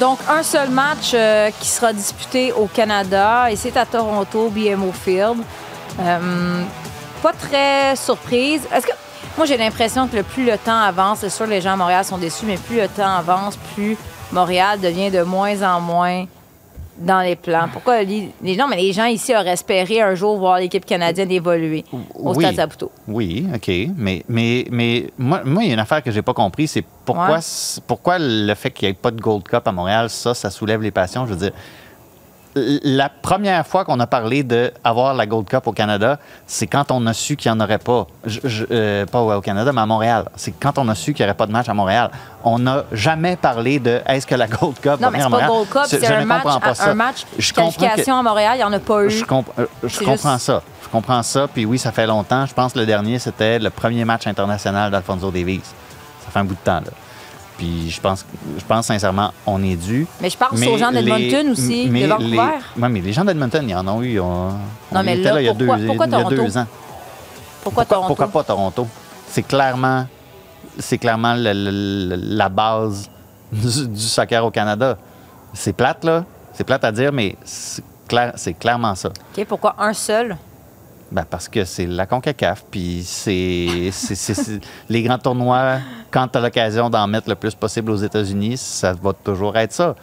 Donc, 0.00 0.18
un 0.30 0.42
seul 0.42 0.70
match 0.70 1.10
euh, 1.12 1.50
qui 1.60 1.68
sera 1.68 1.92
disputé 1.92 2.52
au 2.52 2.64
Canada 2.64 3.50
et 3.50 3.56
c'est 3.56 3.76
à 3.76 3.84
Toronto, 3.84 4.48
BMO 4.48 4.92
Field. 4.92 5.36
Euh, 6.00 6.62
pas 7.22 7.32
très 7.34 7.94
surprise. 7.96 8.62
Est-ce 8.74 8.86
que. 8.86 8.92
Moi, 9.36 9.44
j'ai 9.44 9.58
l'impression 9.58 10.08
que 10.08 10.16
le 10.16 10.22
plus 10.22 10.46
le 10.46 10.56
temps 10.56 10.80
avance, 10.80 11.18
c'est 11.20 11.28
sûr, 11.28 11.46
les 11.46 11.60
gens 11.60 11.74
à 11.74 11.76
Montréal 11.76 12.04
sont 12.04 12.16
déçus, 12.16 12.46
mais 12.46 12.56
plus 12.56 12.76
le 12.76 12.88
temps 12.88 13.14
avance, 13.14 13.58
plus 13.74 13.96
Montréal 14.32 14.80
devient 14.80 15.10
de 15.10 15.22
moins 15.22 15.62
en 15.62 15.80
moins 15.80 16.24
dans 16.98 17.20
les 17.20 17.36
plans? 17.36 17.68
Pourquoi 17.72 18.02
les, 18.02 18.30
non, 18.56 18.66
mais 18.68 18.76
les 18.76 18.92
gens 18.92 19.06
ici 19.06 19.34
auraient 19.34 19.48
espéré 19.52 20.00
un 20.02 20.14
jour 20.14 20.36
voir 20.38 20.58
l'équipe 20.58 20.84
canadienne 20.84 21.30
évoluer 21.30 21.84
au 21.92 22.34
Oui. 22.34 22.44
Stade 22.44 22.56
Saputo? 22.56 22.90
Oui, 23.08 23.46
OK. 23.54 23.70
Mais, 23.96 24.22
mais, 24.28 24.66
mais 24.70 25.10
moi, 25.18 25.42
moi, 25.44 25.62
il 25.62 25.68
y 25.68 25.70
a 25.70 25.74
une 25.74 25.80
affaire 25.80 26.02
que 26.02 26.10
j'ai 26.10 26.22
pas 26.22 26.34
compris, 26.34 26.68
c'est 26.68 26.84
pourquoi, 27.04 27.36
Ouais. 27.36 27.80
pourquoi 27.86 28.16
le 28.18 28.54
fait 28.54 28.70
qu'il 28.70 28.86
n'y 28.88 28.92
ait 28.92 28.94
pas 28.94 29.10
de 29.10 29.20
Gold 29.20 29.44
Cup 29.48 29.62
à 29.66 29.72
Montréal, 29.72 30.10
ça, 30.10 30.34
ça 30.34 30.50
soulève 30.50 30.82
les 30.82 30.90
passions? 30.90 31.26
Je 31.26 31.30
veux 31.32 31.38
dire, 31.38 31.52
la 32.54 33.08
première 33.08 33.66
fois 33.66 33.84
qu'on 33.84 34.00
a 34.00 34.06
parlé 34.06 34.42
d'avoir 34.42 35.14
la 35.14 35.26
Gold 35.26 35.46
Cup 35.48 35.66
au 35.66 35.72
Canada, 35.72 36.18
c'est 36.46 36.66
quand 36.66 36.90
on 36.90 37.06
a 37.06 37.12
su 37.12 37.36
qu'il 37.36 37.50
n'y 37.52 37.56
en 37.56 37.64
aurait 37.64 37.78
pas. 37.78 38.06
Je- 38.24 38.40
je- 38.44 38.64
euh, 38.70 39.06
pas 39.06 39.20
au 39.20 39.40
Canada, 39.40 39.72
mais 39.72 39.80
à 39.80 39.86
Montréal. 39.86 40.24
C'est 40.36 40.52
quand 40.52 40.76
on 40.78 40.88
a 40.88 40.94
su 40.94 41.14
qu'il 41.14 41.24
n'y 41.24 41.30
aurait 41.30 41.36
pas 41.36 41.46
de 41.46 41.52
match 41.52 41.68
à 41.68 41.74
Montréal. 41.74 42.10
On 42.42 42.58
n'a 42.58 42.84
jamais 42.92 43.36
parlé 43.36 43.78
de 43.78 44.00
est-ce 44.06 44.26
que 44.26 44.34
la 44.34 44.48
Gold 44.48 44.74
Cup 44.80 44.92
Non, 45.00 45.08
va 45.08 45.10
mais 45.10 45.18
c'est 45.18 45.24
à 45.24 45.30
pas 45.30 45.30
Montréal? 45.30 45.50
Gold 45.50 45.68
Cup, 45.68 45.82
c'est 45.86 46.06
un 46.06 46.24
match, 46.24 46.42
comprends 46.42 46.60
pas 46.60 46.70
un, 46.70 46.74
ça. 46.74 46.90
un 46.90 46.94
match 46.94 47.26
Je 47.38 47.50
que- 47.50 47.56
qualification 47.56 48.16
à 48.18 48.22
Montréal, 48.22 48.52
il 48.54 48.58
n'y 48.58 48.64
en 48.64 48.72
a 48.72 48.78
pas 48.80 49.04
eu. 49.04 49.10
je, 49.10 49.24
comp- 49.24 49.46
euh, 49.58 49.66
je 49.84 49.98
comprends 50.00 50.32
juste- 50.34 50.46
ça. 50.46 50.62
Je 50.82 50.88
comprends 50.88 51.22
ça. 51.22 51.46
Puis 51.46 51.64
oui, 51.66 51.78
ça 51.78 51.92
fait 51.92 52.06
longtemps. 52.06 52.46
Je 52.46 52.54
pense 52.54 52.72
que 52.72 52.78
le 52.80 52.86
dernier, 52.86 53.18
c'était 53.20 53.58
le 53.60 53.70
premier 53.70 54.04
match 54.04 54.26
international 54.26 54.90
d'Alfonso 54.90 55.30
Davies. 55.30 55.60
Ça 56.24 56.30
fait 56.32 56.38
un 56.40 56.44
bout 56.44 56.54
de 56.54 56.58
temps, 56.64 56.80
là. 56.80 56.90
Puis 57.60 57.90
je 57.90 58.00
pense, 58.00 58.24
je 58.58 58.64
pense 58.64 58.86
sincèrement, 58.86 59.32
on 59.46 59.62
est 59.62 59.76
dû. 59.76 60.06
Mais 60.22 60.30
je 60.30 60.36
pense 60.38 60.52
Mais 60.52 60.66
aux 60.68 60.78
gens 60.78 60.90
d'Edmonton 60.90 61.50
aussi, 61.50 61.88
mais 61.90 62.04
de 62.04 62.06
Vancouver. 62.08 62.30
les- 62.30 62.82
ouais, 62.82 62.88
mais 62.88 63.00
les 63.02 63.12
gens 63.12 63.22
d'Edmonton, 63.22 63.62
ils 63.68 63.74
en 63.76 63.86
ont 63.86 64.00
eu. 64.02 64.18
On, 64.18 64.48
on 64.92 65.02
mais 65.02 65.16
là, 65.16 65.42
il 65.42 65.44
y 65.44 65.48
a, 65.48 65.52
pourquoi- 65.52 65.76
deux, 65.76 65.86
pourquoi 65.86 66.06
il 66.06 66.12
y 66.12 66.14
a 66.14 66.24
deux 66.24 66.56
ans. 66.56 66.66
Pourquoi, 67.62 67.84
Toronto? 67.84 68.06
Pourquoi 68.08 68.28
pas 68.28 68.44
Toronto? 68.44 68.86
C'est 69.28 69.42
clairement, 69.42 70.06
c'est 70.78 70.96
clairement 70.96 71.34
le- 71.34 71.52
le- 71.52 72.16
le- 72.16 72.36
la 72.36 72.48
base 72.48 73.10
du, 73.52 73.88
du 73.88 74.00
soccer 74.00 74.42
au 74.42 74.50
Canada. 74.50 74.96
C'est 75.52 75.74
plate, 75.74 76.02
là. 76.04 76.24
C'est 76.54 76.64
plate 76.64 76.84
à 76.84 76.92
dire, 76.92 77.12
mais 77.12 77.36
c'est 77.44 77.84
clair- 78.08 78.32
c'est 78.36 78.54
clairement 78.54 78.94
ça. 78.94 79.10
OK, 79.10 79.44
pourquoi 79.44 79.74
un 79.78 79.92
seul? 79.92 80.34
Ben, 81.12 81.24
parce 81.28 81.48
que 81.48 81.64
c'est 81.64 81.86
la 81.86 82.06
CONCACAF, 82.06 82.64
puis 82.70 83.02
c'est 83.04 83.90
les 84.88 85.02
grands 85.02 85.18
tournois, 85.18 85.78
quand 86.10 86.28
tu 86.28 86.38
as 86.38 86.40
l'occasion 86.40 86.88
d'en 86.88 87.06
mettre 87.08 87.28
le 87.28 87.34
plus 87.34 87.54
possible 87.54 87.90
aux 87.90 87.96
États-Unis, 87.96 88.56
ça 88.56 88.92
va 88.92 89.12
toujours 89.12 89.56
être 89.56 89.72
ça. 89.72 89.96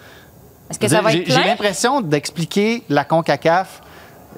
Est-ce 0.70 0.78
que 0.80 0.88
ça 0.90 1.02
va 1.02 1.12
J'ai- 1.12 1.22
être 1.22 1.32
J'ai 1.32 1.44
l'impression 1.48 2.02
d'expliquer 2.02 2.84
la 2.90 3.06
CONCACAF. 3.06 3.82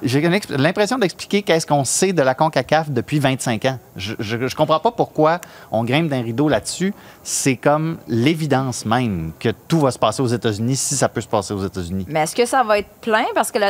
J'ai 0.02 0.22
l'impression 0.50 0.98
d'expliquer 0.98 1.42
qu'est-ce 1.42 1.68
qu'on 1.68 1.84
sait 1.84 2.14
de 2.14 2.22
la 2.22 2.34
CONCACAF 2.36 2.90
depuis 2.90 3.20
25 3.20 3.66
ans. 3.66 3.80
Je 3.98 4.36
ne 4.38 4.50
comprends 4.56 4.80
pas 4.80 4.92
pourquoi 4.92 5.42
on 5.72 5.84
grimpe 5.84 6.08
d'un 6.10 6.22
rideau 6.22 6.48
là-dessus. 6.48 6.94
C'est 7.24 7.56
comme 7.58 7.98
l'évidence 8.08 8.86
même 8.86 9.32
que 9.40 9.50
tout 9.68 9.80
va 9.80 9.92
se 9.92 10.00
passer 10.00 10.22
aux 10.22 10.28
États-Unis 10.28 10.76
si 10.76 10.96
ça 10.96 11.10
peut 11.10 11.22
se 11.22 11.28
passer 11.28 11.54
aux 11.54 11.66
États-Unis. 11.66 12.06
Mais 12.08 12.22
est-ce 12.22 12.36
que 12.36 12.46
ça 12.46 12.64
va 12.64 12.80
être 12.80 12.90
plein? 13.02 13.26
Parce 13.36 13.52
que 13.52 13.60
le, 13.60 13.66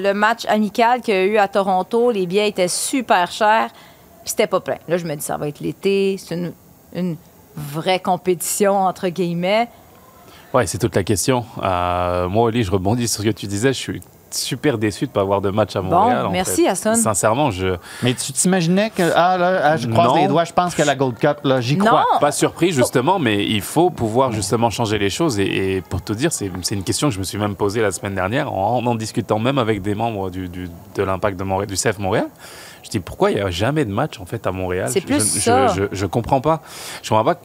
le- 0.00 0.06
le 0.06 0.14
match 0.14 0.44
amical 0.46 1.00
qu'il 1.00 1.14
y 1.14 1.16
a 1.16 1.24
eu 1.24 1.36
à 1.38 1.48
Toronto, 1.48 2.10
les 2.10 2.26
billets 2.26 2.48
étaient 2.48 2.68
super 2.68 3.30
chers, 3.30 3.68
puis 3.72 4.30
c'était 4.30 4.46
pas 4.46 4.60
plein. 4.60 4.76
Là, 4.88 4.96
je 4.96 5.04
me 5.04 5.14
dis, 5.16 5.24
ça 5.24 5.36
va 5.36 5.48
être 5.48 5.60
l'été, 5.60 6.16
c'est 6.18 6.34
une, 6.34 6.52
une 6.94 7.16
vraie 7.56 8.00
compétition, 8.00 8.76
entre 8.78 9.08
guillemets. 9.08 9.68
Ouais, 10.52 10.66
c'est 10.68 10.78
toute 10.78 10.94
la 10.94 11.02
question. 11.02 11.44
Euh, 11.62 12.28
moi, 12.28 12.44
Oli, 12.44 12.62
je 12.62 12.70
rebondis 12.70 13.08
sur 13.08 13.22
ce 13.22 13.28
que 13.28 13.32
tu 13.32 13.46
disais. 13.46 13.72
Je 13.72 13.78
suis 13.78 14.02
super 14.34 14.78
déçu 14.78 15.04
de 15.06 15.10
ne 15.10 15.14
pas 15.14 15.20
avoir 15.20 15.40
de 15.40 15.50
match 15.50 15.74
à 15.76 15.82
Montréal. 15.82 16.26
en 16.26 16.30
merci, 16.30 16.62
fait. 16.64 16.68
Hassan. 16.68 16.94
Sincèrement, 16.96 17.50
je 17.50 17.76
Mais 18.02 18.14
tu 18.14 18.32
t'imaginais 18.32 18.90
que. 18.90 19.02
Ah, 19.14 19.36
là, 19.38 19.60
ah, 19.62 19.76
je 19.76 19.86
croise 19.88 20.08
Non. 20.08 20.16
les 20.16 20.26
doigts, 20.28 20.44
je 20.44 20.52
pense 20.52 20.74
que 20.74 20.82
la 20.82 20.94
Gold 20.96 21.18
Cup, 21.18 21.38
là, 21.44 21.60
j'y 21.60 21.76
Non. 21.76 21.86
crois. 21.86 22.04
pas 22.20 22.32
surpris 22.32 22.72
justement, 22.72 23.18
mais 23.18 23.44
il 23.44 23.60
faut 23.62 23.90
pouvoir 23.90 24.32
justement 24.32 24.70
changer 24.70 24.98
les 24.98 25.10
choses. 25.10 25.38
Et, 25.38 25.76
et 25.76 25.80
pour 25.80 26.02
te 26.02 26.12
dire, 26.12 26.32
c'est 26.32 26.50
une 26.70 26.82
question 26.84 27.08
que 27.08 27.14
je 27.14 27.18
me 27.18 27.24
suis 27.24 27.38
même 27.38 27.54
posée 27.54 27.80
la 27.82 27.90
semaine 27.92 28.14
dernière 28.14 28.52
en 28.52 28.84
en 28.84 28.94
discutant 28.94 29.38
même 29.38 29.58
avec 29.58 29.80
des 29.82 29.94
membres 29.94 30.30
du, 30.30 30.48
du- 30.48 30.68
de 30.94 31.02
l'impact 31.02 31.38
de 31.38 31.44
Montréal, 31.44 31.68
du 31.68 31.76
CF 31.76 31.98
Montréal. 31.98 32.26
Je 32.82 32.90
dis 32.90 33.00
pourquoi 33.00 33.30
il 33.30 33.36
n'y 33.36 33.40
a 33.40 33.50
jamais 33.50 33.84
de 33.86 33.92
match 33.92 34.20
en 34.20 34.26
fait 34.26 34.46
à 34.46 34.52
Montréal? 34.52 34.88
C'est 34.90 35.00
plus 35.00 35.14
je, 35.34 35.40
ça. 35.40 35.68
Je, 35.68 35.82
je, 35.82 35.86
je 35.92 36.06
comprends 36.06 36.40
pas. 36.42 36.60
Je 37.02 37.08
comprends 37.08 37.24
pas 37.24 37.36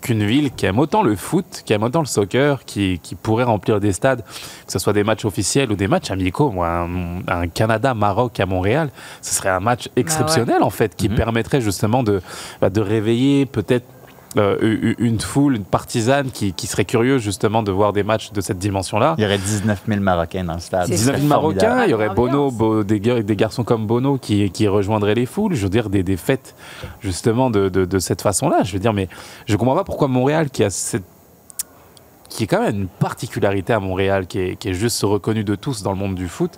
qu'une 0.00 0.24
ville 0.24 0.50
qui 0.52 0.66
aime 0.66 0.78
autant 0.78 1.02
le 1.02 1.14
foot, 1.16 1.62
qui 1.64 1.72
aime 1.72 1.82
autant 1.82 2.00
le 2.00 2.06
soccer, 2.06 2.64
qui, 2.64 2.98
qui 3.02 3.14
pourrait 3.14 3.44
remplir 3.44 3.80
des 3.80 3.92
stades, 3.92 4.22
que 4.66 4.72
ce 4.72 4.78
soit 4.78 4.92
des 4.92 5.04
matchs 5.04 5.24
officiels 5.24 5.70
ou 5.70 5.76
des 5.76 5.88
matchs 5.88 6.10
amicaux, 6.10 6.50
moi, 6.50 6.68
un, 6.68 7.20
un 7.28 7.46
Canada-Maroc 7.48 8.40
à 8.40 8.46
Montréal, 8.46 8.90
ce 9.22 9.34
serait 9.34 9.50
un 9.50 9.60
match 9.60 9.88
exceptionnel 9.96 10.62
en 10.62 10.70
fait, 10.70 10.96
qui 10.96 11.08
Mhm. 11.08 11.16
permettrait 11.16 11.60
justement 11.60 12.02
de, 12.02 12.22
bah, 12.60 12.70
de 12.70 12.80
réveiller 12.80 13.46
peut-être 13.46 13.84
euh, 14.36 14.94
une 14.98 15.18
foule, 15.20 15.56
une 15.56 15.64
partisane 15.64 16.30
qui, 16.30 16.52
qui 16.52 16.66
serait 16.66 16.84
curieuse 16.84 17.20
justement 17.20 17.62
de 17.62 17.72
voir 17.72 17.92
des 17.92 18.02
matchs 18.04 18.30
de 18.32 18.40
cette 18.40 18.58
dimension-là. 18.58 19.14
Il 19.18 19.22
y 19.22 19.26
aurait 19.26 19.38
19 19.38 19.82
000 19.88 20.00
Marocains 20.00 20.44
dans 20.44 20.54
le 20.54 20.60
stade. 20.60 20.86
C'est 20.86 20.92
19 20.92 21.16
000 21.16 21.28
ça. 21.28 21.34
Marocains, 21.34 21.84
il 21.84 21.90
y 21.90 21.94
aurait 21.94 22.08
Ambiance. 22.08 22.30
Bono, 22.30 22.50
Bo- 22.50 22.84
des, 22.84 23.00
des 23.00 23.36
garçons 23.36 23.64
comme 23.64 23.86
Bono 23.86 24.18
qui, 24.18 24.50
qui 24.50 24.68
rejoindraient 24.68 25.14
les 25.14 25.26
foules. 25.26 25.54
Je 25.54 25.62
veux 25.64 25.68
dire, 25.70 25.90
des, 25.90 26.02
des 26.02 26.16
fêtes 26.16 26.54
justement 27.00 27.50
de, 27.50 27.68
de- 27.68 27.84
de 27.84 27.98
cette 27.98 28.22
façon-là. 28.22 28.62
Je 28.62 28.72
veux 28.72 28.78
dire, 28.78 28.92
mais 28.92 29.08
je 29.46 29.56
comprends 29.56 29.74
pas 29.76 29.84
pourquoi 29.84 30.06
Montréal, 30.08 30.50
qui 30.50 30.62
a 30.62 30.70
cette 30.70 31.04
qui 32.30 32.44
est 32.44 32.46
quand 32.46 32.62
même 32.62 32.74
une 32.82 32.86
particularité 32.88 33.72
à 33.72 33.80
Montréal, 33.80 34.26
qui 34.26 34.38
est, 34.38 34.56
qui 34.56 34.68
est 34.70 34.74
juste 34.74 35.02
reconnue 35.02 35.44
de 35.44 35.56
tous 35.56 35.82
dans 35.82 35.90
le 35.90 35.98
monde 35.98 36.14
du 36.14 36.28
foot, 36.28 36.52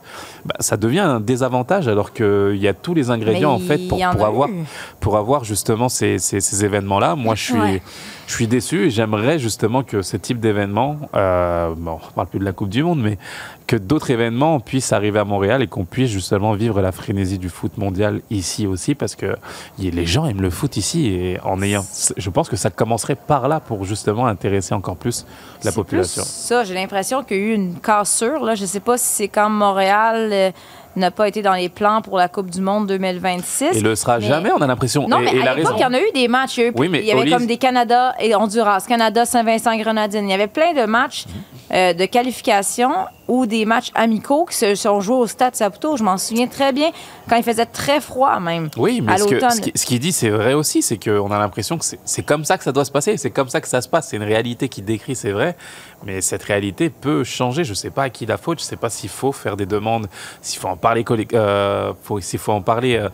bah, 0.44 0.54
ça 0.60 0.76
devient 0.76 1.00
un 1.00 1.18
désavantage 1.18 1.88
alors 1.88 2.12
qu'il 2.12 2.56
y 2.58 2.68
a 2.68 2.74
tous 2.74 2.92
les 2.94 3.10
ingrédients 3.10 3.58
Mais 3.58 3.64
en 3.64 3.66
fait 3.66 3.88
pour, 3.88 4.02
en 4.02 4.12
pour 4.12 4.26
avoir, 4.26 4.48
eu. 4.50 4.64
pour 5.00 5.16
avoir 5.16 5.44
justement 5.44 5.88
ces, 5.88 6.18
ces- 6.18 6.40
ces 6.40 6.64
événements-là. 6.64 7.16
Moi, 7.16 7.34
je 7.34 7.42
suis, 7.42 7.54
Ouais. 7.54 7.82
Je 8.26 8.34
suis 8.34 8.46
déçu 8.46 8.86
et 8.86 8.90
j'aimerais 8.90 9.38
justement 9.38 9.82
que 9.82 10.02
ce 10.02 10.16
type 10.16 10.40
d'événement, 10.40 10.98
euh, 11.14 11.74
bon, 11.76 11.98
on 12.02 12.06
ne 12.06 12.12
parle 12.12 12.26
plus 12.28 12.38
de 12.38 12.44
la 12.44 12.52
Coupe 12.52 12.68
du 12.68 12.82
Monde, 12.82 13.00
mais 13.00 13.18
que 13.66 13.76
d'autres 13.76 14.10
événements 14.10 14.60
puissent 14.60 14.92
arriver 14.92 15.18
à 15.18 15.24
Montréal 15.24 15.62
et 15.62 15.66
qu'on 15.66 15.84
puisse 15.84 16.10
justement 16.10 16.52
vivre 16.52 16.80
la 16.80 16.92
frénésie 16.92 17.38
du 17.38 17.48
foot 17.48 17.78
mondial 17.78 18.20
ici 18.30 18.66
aussi 18.66 18.94
parce 18.94 19.14
que 19.14 19.36
les 19.78 20.06
gens 20.06 20.26
aiment 20.26 20.42
le 20.42 20.50
foot 20.50 20.76
ici 20.76 21.06
et 21.06 21.40
en 21.42 21.62
ayant, 21.62 21.84
je 22.16 22.30
pense 22.30 22.48
que 22.48 22.56
ça 22.56 22.70
commencerait 22.70 23.16
par 23.16 23.48
là 23.48 23.60
pour 23.60 23.84
justement 23.84 24.26
intéresser 24.26 24.74
encore 24.74 24.96
plus 24.96 25.24
la 25.64 25.72
population. 25.72 26.22
plus 26.22 26.30
ça, 26.30 26.64
j'ai 26.64 26.74
l'impression 26.74 27.22
qu'il 27.22 27.36
y 27.36 27.40
a 27.40 27.42
eu 27.44 27.54
une 27.54 27.78
cassure. 27.78 28.44
Là. 28.44 28.54
Je 28.54 28.62
ne 28.62 28.66
sais 28.66 28.80
pas 28.80 28.98
si 28.98 29.06
c'est 29.06 29.28
quand 29.28 29.48
Montréal 29.48 30.30
euh, 30.32 30.50
n'a 30.96 31.10
pas 31.10 31.28
été 31.28 31.42
dans 31.42 31.54
les 31.54 31.68
plans 31.68 32.02
pour 32.02 32.18
la 32.18 32.28
Coupe 32.28 32.50
du 32.50 32.60
Monde 32.60 32.86
2026. 32.86 33.76
Et 33.76 33.80
le 33.80 33.94
sera 33.94 34.18
Mais- 34.18 34.26
jamais, 34.26 34.50
on 34.52 34.60
a 34.60 34.66
l'impression. 34.66 35.08
Non, 35.08 35.20
et, 35.20 35.24
mais 35.24 35.36
et 35.36 35.46
à 35.48 35.54
l'époque, 35.54 35.74
il 35.76 35.82
y 35.82 35.84
en 35.86 35.94
a 35.94 36.00
eu 36.00 36.10
des 36.14 36.28
matchs. 36.28 36.58
Il 36.58 36.60
y, 36.60 36.64
a 36.64 36.68
eu- 36.68 36.72
Oui, 36.76 36.88
mais 36.88 36.98
il 37.00 37.06
y 37.06 37.12
avait 37.12 37.30
comme 37.30 37.46
des 37.46 37.56
Canada 37.56 38.14
et 38.20 38.34
Honduras, 38.34 38.84
Canada, 38.86 39.24
Saint-Vincent, 39.24 39.76
Grenadine. 39.78 40.28
Il 40.28 40.30
y 40.30 40.34
avait 40.34 40.46
plein 40.48 40.72
de 40.74 40.84
matchs 40.84 41.24
euh, 41.72 41.92
de 41.94 42.04
qualification 42.04 42.90
ou 43.32 43.46
des 43.46 43.64
matchs 43.64 43.90
amicaux 43.94 44.44
qui 44.44 44.54
se 44.56 44.74
sont 44.74 45.00
joués 45.00 45.16
au 45.16 45.26
Stade 45.26 45.56
Saputo. 45.56 45.96
Je 45.96 46.04
m'en 46.04 46.18
souviens 46.18 46.48
très 46.48 46.70
bien 46.74 46.90
quand 47.30 47.36
il 47.36 47.42
faisait 47.42 47.64
très 47.64 47.98
froid 48.00 48.38
même. 48.40 48.68
Oui, 48.76 49.00
mais 49.02 49.14
à 49.14 49.16
ce 49.16 49.24
que- 49.24 49.34
l'automne. 49.36 49.50
ce 49.52 49.60
qui- 49.62 49.72
ce 49.74 49.86
qu'il 49.86 50.00
dit, 50.00 50.12
c'est 50.12 50.28
vrai 50.28 50.52
aussi, 50.52 50.82
c'est 50.82 50.98
qu'on 51.02 51.30
a 51.30 51.38
l'impression 51.38 51.78
que 51.78 51.84
c'est- 51.86 51.98
c'est 52.04 52.22
comme 52.24 52.44
ça 52.44 52.58
que 52.58 52.64
ça 52.64 52.72
doit 52.72 52.84
se 52.84 52.90
passer, 52.92 53.16
c'est 53.16 53.30
comme 53.30 53.48
ça 53.48 53.62
que 53.62 53.68
ça 53.68 53.80
se 53.80 53.88
passe, 53.88 54.08
c'est 54.08 54.18
une 54.18 54.22
réalité 54.22 54.68
qui 54.68 54.82
décrit, 54.82 55.16
c'est 55.16 55.32
vrai, 55.32 55.56
mais 56.04 56.20
cette 56.20 56.42
réalité 56.42 56.90
peut 56.90 57.24
changer, 57.24 57.64
je 57.64 57.70
ne 57.70 57.74
sais 57.74 57.90
pas 57.90 58.02
à 58.04 58.10
qui 58.10 58.26
la 58.26 58.36
faute, 58.36 58.58
je 58.58 58.64
ne 58.64 58.68
sais 58.68 58.76
pas 58.76 58.90
s'il 58.90 59.08
faut 59.08 59.32
faire 59.32 59.56
des 59.56 59.66
demandes, 59.66 60.08
s'il 60.42 60.60
faut 60.60 60.68
en 60.68 60.76
parler, 60.76 61.02
euh, 61.32 61.92
faut- 62.02 62.20
s'il 62.20 62.38
faut 62.38 62.52
en 62.52 62.60
parler 62.60 62.96
euh, 62.98 63.08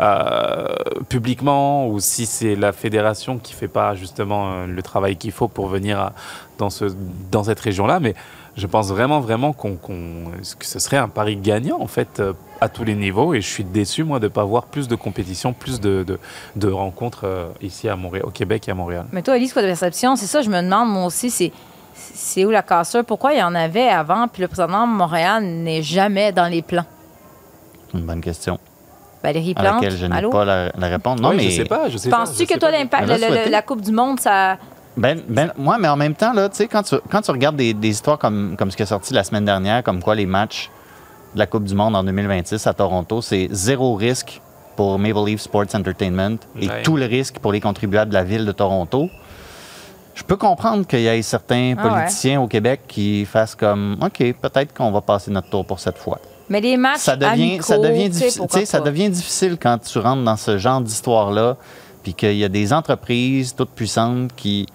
euh, 0.00 0.66
publiquement, 1.08 1.86
ou 1.88 1.98
si 2.00 2.26
c'est 2.26 2.56
la 2.56 2.72
fédération 2.72 3.38
qui 3.38 3.52
ne 3.54 3.58
fait 3.58 3.68
pas 3.68 3.94
justement 3.94 4.66
le 4.66 4.82
travail 4.82 5.16
qu'il 5.16 5.32
faut 5.32 5.48
pour 5.48 5.68
venir 5.68 5.98
à- 5.98 6.12
dans, 6.58 6.68
ce, 6.70 6.84
dans 7.30 7.44
cette 7.44 7.60
région-là, 7.60 7.98
mais 8.00 8.14
je 8.56 8.66
pense 8.66 8.88
vraiment, 8.88 9.20
vraiment 9.20 9.52
qu'on, 9.52 9.76
qu'on- 9.76 10.30
que 10.58 10.66
ce 10.66 10.78
serait 10.78 10.98
un 10.98 11.08
pari 11.08 11.36
gagnant, 11.36 11.78
en 11.80 11.86
fait, 11.86 12.20
euh, 12.20 12.32
à 12.60 12.68
tous 12.68 12.84
les 12.84 12.94
niveaux. 12.94 13.32
Et 13.34 13.40
je 13.40 13.48
suis 13.48 13.64
déçu, 13.64 14.04
moi, 14.04 14.18
de 14.18 14.24
ne 14.24 14.28
pas 14.28 14.44
voir 14.44 14.64
plus 14.64 14.88
de 14.88 14.94
compétition, 14.94 15.52
plus 15.52 15.80
de, 15.80 16.04
de, 16.06 16.18
de 16.56 16.68
rencontres 16.70 17.24
euh, 17.24 17.46
ici 17.62 17.88
à 17.88 17.96
Montréal, 17.96 18.26
au 18.26 18.30
Québec 18.30 18.68
et 18.68 18.70
à 18.70 18.74
Montréal. 18.74 19.06
Mais 19.12 19.22
toi, 19.22 19.36
Elise, 19.36 19.52
quoi 19.52 19.62
de 19.62 19.68
perception? 19.68 20.16
C'est 20.16 20.26
ça, 20.26 20.42
je 20.42 20.50
me 20.50 20.60
demande, 20.60 20.88
moi 20.90 21.06
aussi, 21.06 21.30
c'est. 21.30 21.52
C'est 21.94 22.44
où 22.46 22.50
la 22.50 22.62
cassure? 22.62 23.04
Pourquoi 23.04 23.34
il 23.34 23.38
y 23.38 23.42
en 23.42 23.54
avait 23.54 23.88
avant, 23.88 24.26
puis 24.26 24.40
le 24.42 24.48
président 24.48 24.86
de 24.86 24.92
Montréal 24.92 25.44
n'est 25.44 25.82
jamais 25.82 26.32
dans 26.32 26.46
les 26.50 26.62
plans? 26.62 26.86
Une 27.94 28.00
bonne 28.00 28.20
question 28.22 28.58
Valérie 29.22 29.52
à 29.56 29.62
laquelle 29.62 29.96
je 29.96 30.06
n'ai 30.06 30.16
allô? 30.16 30.30
pas 30.30 30.44
la, 30.44 30.72
la 30.76 30.88
réponse. 30.88 31.20
Non, 31.20 31.28
Oui, 31.30 31.36
mais 31.36 31.42
je 31.44 31.50
sais 31.50 31.64
pas, 31.64 31.88
je 31.90 31.96
sais 31.98 32.08
pas, 32.10 32.18
Penses-tu 32.24 32.42
je 32.42 32.48
que 32.48 32.54
sais 32.54 32.58
toi, 32.58 32.70
pas. 32.70 32.78
l'impact, 32.78 33.08
le- 33.08 33.50
la 33.50 33.62
Coupe 33.62 33.82
du 33.82 33.92
Monde, 33.92 34.18
ça. 34.20 34.56
Ben, 34.96 35.20
ben, 35.28 35.52
moi, 35.56 35.78
mais 35.78 35.88
en 35.88 35.96
même 35.96 36.14
temps, 36.14 36.32
là, 36.32 36.48
tu 36.48 36.56
sais, 36.56 36.66
quand 36.68 36.82
tu, 36.82 36.96
quand 37.10 37.22
tu 37.22 37.30
regardes 37.30 37.56
des, 37.56 37.72
des 37.72 37.88
histoires 37.88 38.18
comme, 38.18 38.56
comme 38.58 38.70
ce 38.70 38.76
qui 38.76 38.82
est 38.82 38.86
sorti 38.86 39.14
la 39.14 39.24
semaine 39.24 39.44
dernière, 39.44 39.82
comme 39.82 40.02
quoi 40.02 40.14
les 40.14 40.26
matchs 40.26 40.70
de 41.34 41.38
la 41.38 41.46
Coupe 41.46 41.64
du 41.64 41.74
Monde 41.74 41.96
en 41.96 42.04
2026 42.04 42.66
à 42.66 42.74
Toronto, 42.74 43.22
c'est 43.22 43.48
zéro 43.50 43.94
risque 43.94 44.40
pour 44.76 44.98
Maple 44.98 45.24
Leaf 45.26 45.40
Sports 45.40 45.74
Entertainment 45.74 46.36
et 46.60 46.68
Ouais. 46.68 46.82
tout 46.82 46.96
le 46.96 47.06
risque 47.06 47.38
pour 47.38 47.52
les 47.52 47.60
contribuables 47.60 48.10
de 48.10 48.14
la 48.14 48.24
ville 48.24 48.44
de 48.44 48.52
Toronto. 48.52 49.08
Je 50.14 50.22
peux 50.24 50.36
comprendre 50.36 50.86
qu'il 50.86 51.00
y 51.00 51.06
ait 51.06 51.22
certains 51.22 51.74
Ah 51.78 51.82
ouais. 51.84 51.88
politiciens 51.90 52.40
au 52.42 52.46
Québec 52.46 52.82
qui 52.86 53.24
fassent 53.24 53.54
comme 53.54 53.96
OK, 54.02 54.18
peut-être 54.40 54.74
qu'on 54.74 54.90
va 54.90 55.00
passer 55.00 55.30
notre 55.30 55.48
tour 55.48 55.64
pour 55.64 55.80
cette 55.80 55.96
fois. 55.96 56.18
Mais 56.50 56.60
les 56.60 56.76
matchs. 56.76 56.98
ça 57.00 57.16
devient, 57.16 57.30
amicaux, 57.52 57.62
ça 57.62 57.78
devient, 57.78 58.10
difficile, 58.10 58.40
pourquoi 58.40 58.60
tu 58.60 58.66
sais, 58.66 58.70
ça 58.70 58.80
devient 58.80 59.08
difficile 59.08 59.56
quand 59.60 59.78
tu 59.78 59.98
rentres 59.98 60.22
dans 60.22 60.36
ce 60.36 60.58
genre 60.58 60.82
d'histoire-là, 60.82 61.56
puis 62.02 62.12
qu'il 62.12 62.36
y 62.36 62.44
a 62.44 62.48
des 62.50 62.74
entreprises 62.74 63.54
toutes 63.54 63.70
puissantes 63.70 64.32
qui 64.36 64.66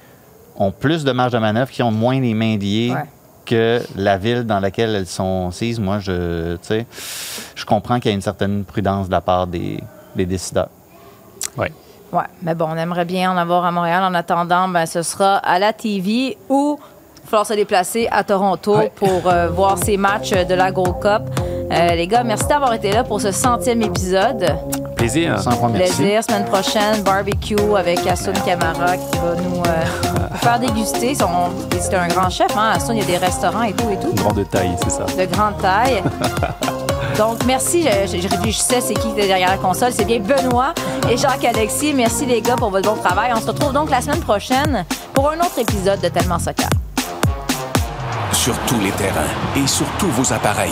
ont 0.57 0.71
plus 0.71 1.03
de 1.03 1.11
marge 1.11 1.31
de 1.33 1.37
manœuvre, 1.39 1.69
qui 1.71 1.83
ont 1.83 1.91
moins 1.91 2.19
les 2.19 2.33
mains 2.33 2.57
liées. 2.57 2.91
Ouais. 2.93 3.03
que 3.45 3.81
la 3.95 4.17
ville 4.17 4.43
dans 4.43 4.59
laquelle 4.59 4.93
elles 4.93 5.07
sont 5.07 5.47
assises, 5.49 5.79
moi, 5.79 5.99
je, 5.99 6.55
tu 6.57 6.67
sais, 6.67 6.85
je 7.55 7.63
comprends 7.65 7.97
qu'il 7.99 8.11
y 8.11 8.13
a 8.13 8.15
une 8.15 8.21
certaine 8.21 8.65
prudence 8.65 9.07
de 9.07 9.11
la 9.13 9.21
part 9.21 9.47
des, 9.47 9.81
des 10.17 10.25
décideurs. 10.25 10.67
Ouais. 11.57 11.71
Ouais, 12.11 12.23
mais 12.41 12.55
bon, 12.55 12.67
on 12.69 12.75
aimerait 12.75 13.05
bien 13.05 13.31
en 13.31 13.37
avoir 13.37 13.63
à 13.63 13.71
Montréal. 13.71 14.03
En 14.03 14.13
attendant, 14.13 14.67
ben, 14.67 14.85
ce 14.85 15.01
sera 15.01 15.37
à 15.37 15.59
la 15.59 15.71
TV 15.71 16.37
ou 16.49 16.77
il 16.79 17.21
va 17.23 17.29
falloir 17.29 17.45
se 17.45 17.53
déplacer 17.53 18.07
à 18.11 18.23
Toronto 18.25 18.77
Ouais. 18.77 18.91
pour 18.95 19.27
euh, 19.27 19.47
voir 19.47 19.77
ces 19.77 19.95
matchs 19.95 20.31
de 20.31 20.53
la 20.53 20.71
Gold 20.71 20.99
Cup. 21.01 21.21
Euh, 21.71 21.95
les 21.95 22.07
gars, 22.07 22.23
merci 22.23 22.45
d'avoir 22.47 22.73
été 22.73 22.91
là 22.91 23.03
pour 23.03 23.19
ce 23.19 23.31
centième 23.31 23.81
épisode. 23.81 24.55
Plaisir. 24.95 25.39
Sans 25.39 25.51
point, 25.57 25.69
merci. 25.69 25.95
Plaisir. 25.97 26.23
Semaine 26.23 26.45
prochaine, 26.45 27.01
barbecue 27.03 27.55
avec 27.77 28.05
Assun 28.07 28.31
Camara 28.45 28.95
qui 28.97 29.17
va 29.17 29.35
nous 29.35 29.61
euh, 29.61 30.35
faire 30.37 30.59
déguster. 30.59 31.13
Son- 31.13 31.27
C'est 31.79 31.93
un 31.95 32.07
grand 32.07 32.29
chef, 32.29 32.55
hein? 32.57 32.71
Assun, 32.75 32.93
il 32.93 32.99
y 32.99 33.01
a 33.01 33.05
des 33.05 33.17
restaurants 33.17 33.63
et 33.63 33.73
tout 33.73 33.89
et 33.91 33.97
tout. 33.97 34.13
Grande 34.15 34.49
taille, 34.49 34.75
c'est 34.83 34.89
ça. 34.91 35.03
De 35.03 35.25
grande 35.25 35.57
taille. 35.61 36.01
Donc, 37.17 37.43
merci. 37.45 37.83
Je, 37.83 38.15
je- 38.17 38.21
je 38.21 38.27
réfléchissais, 38.29 38.79
c'est 38.81 38.93
qui 38.93 39.01
qui 39.01 39.19
était 39.19 39.27
derrière 39.27 39.49
la 39.51 39.57
console? 39.57 39.91
C'est 39.91 40.05
bien 40.05 40.19
Benoît 40.19 40.73
et 41.11 41.17
Jacques-Alexis. 41.17 41.93
Merci, 41.93 42.25
les 42.25 42.41
gars, 42.41 42.55
pour 42.55 42.69
votre 42.71 42.89
bon 42.89 42.99
travail. 43.01 43.31
On 43.35 43.41
se 43.41 43.47
retrouve 43.47 43.73
donc 43.73 43.89
la 43.91 44.01
semaine 44.01 44.21
prochaine 44.21 44.85
pour 45.13 45.29
un 45.29 45.37
autre 45.39 45.59
épisode 45.59 45.99
de 45.99 46.07
Tellement 46.07 46.39
Soccer. 46.39 46.69
Sur 48.31 48.57
tous 48.67 48.79
les 48.79 48.91
terrains 48.91 49.19
et 49.61 49.67
sur 49.67 49.85
tous 49.99 50.07
vos 50.09 50.31
appareils. 50.33 50.71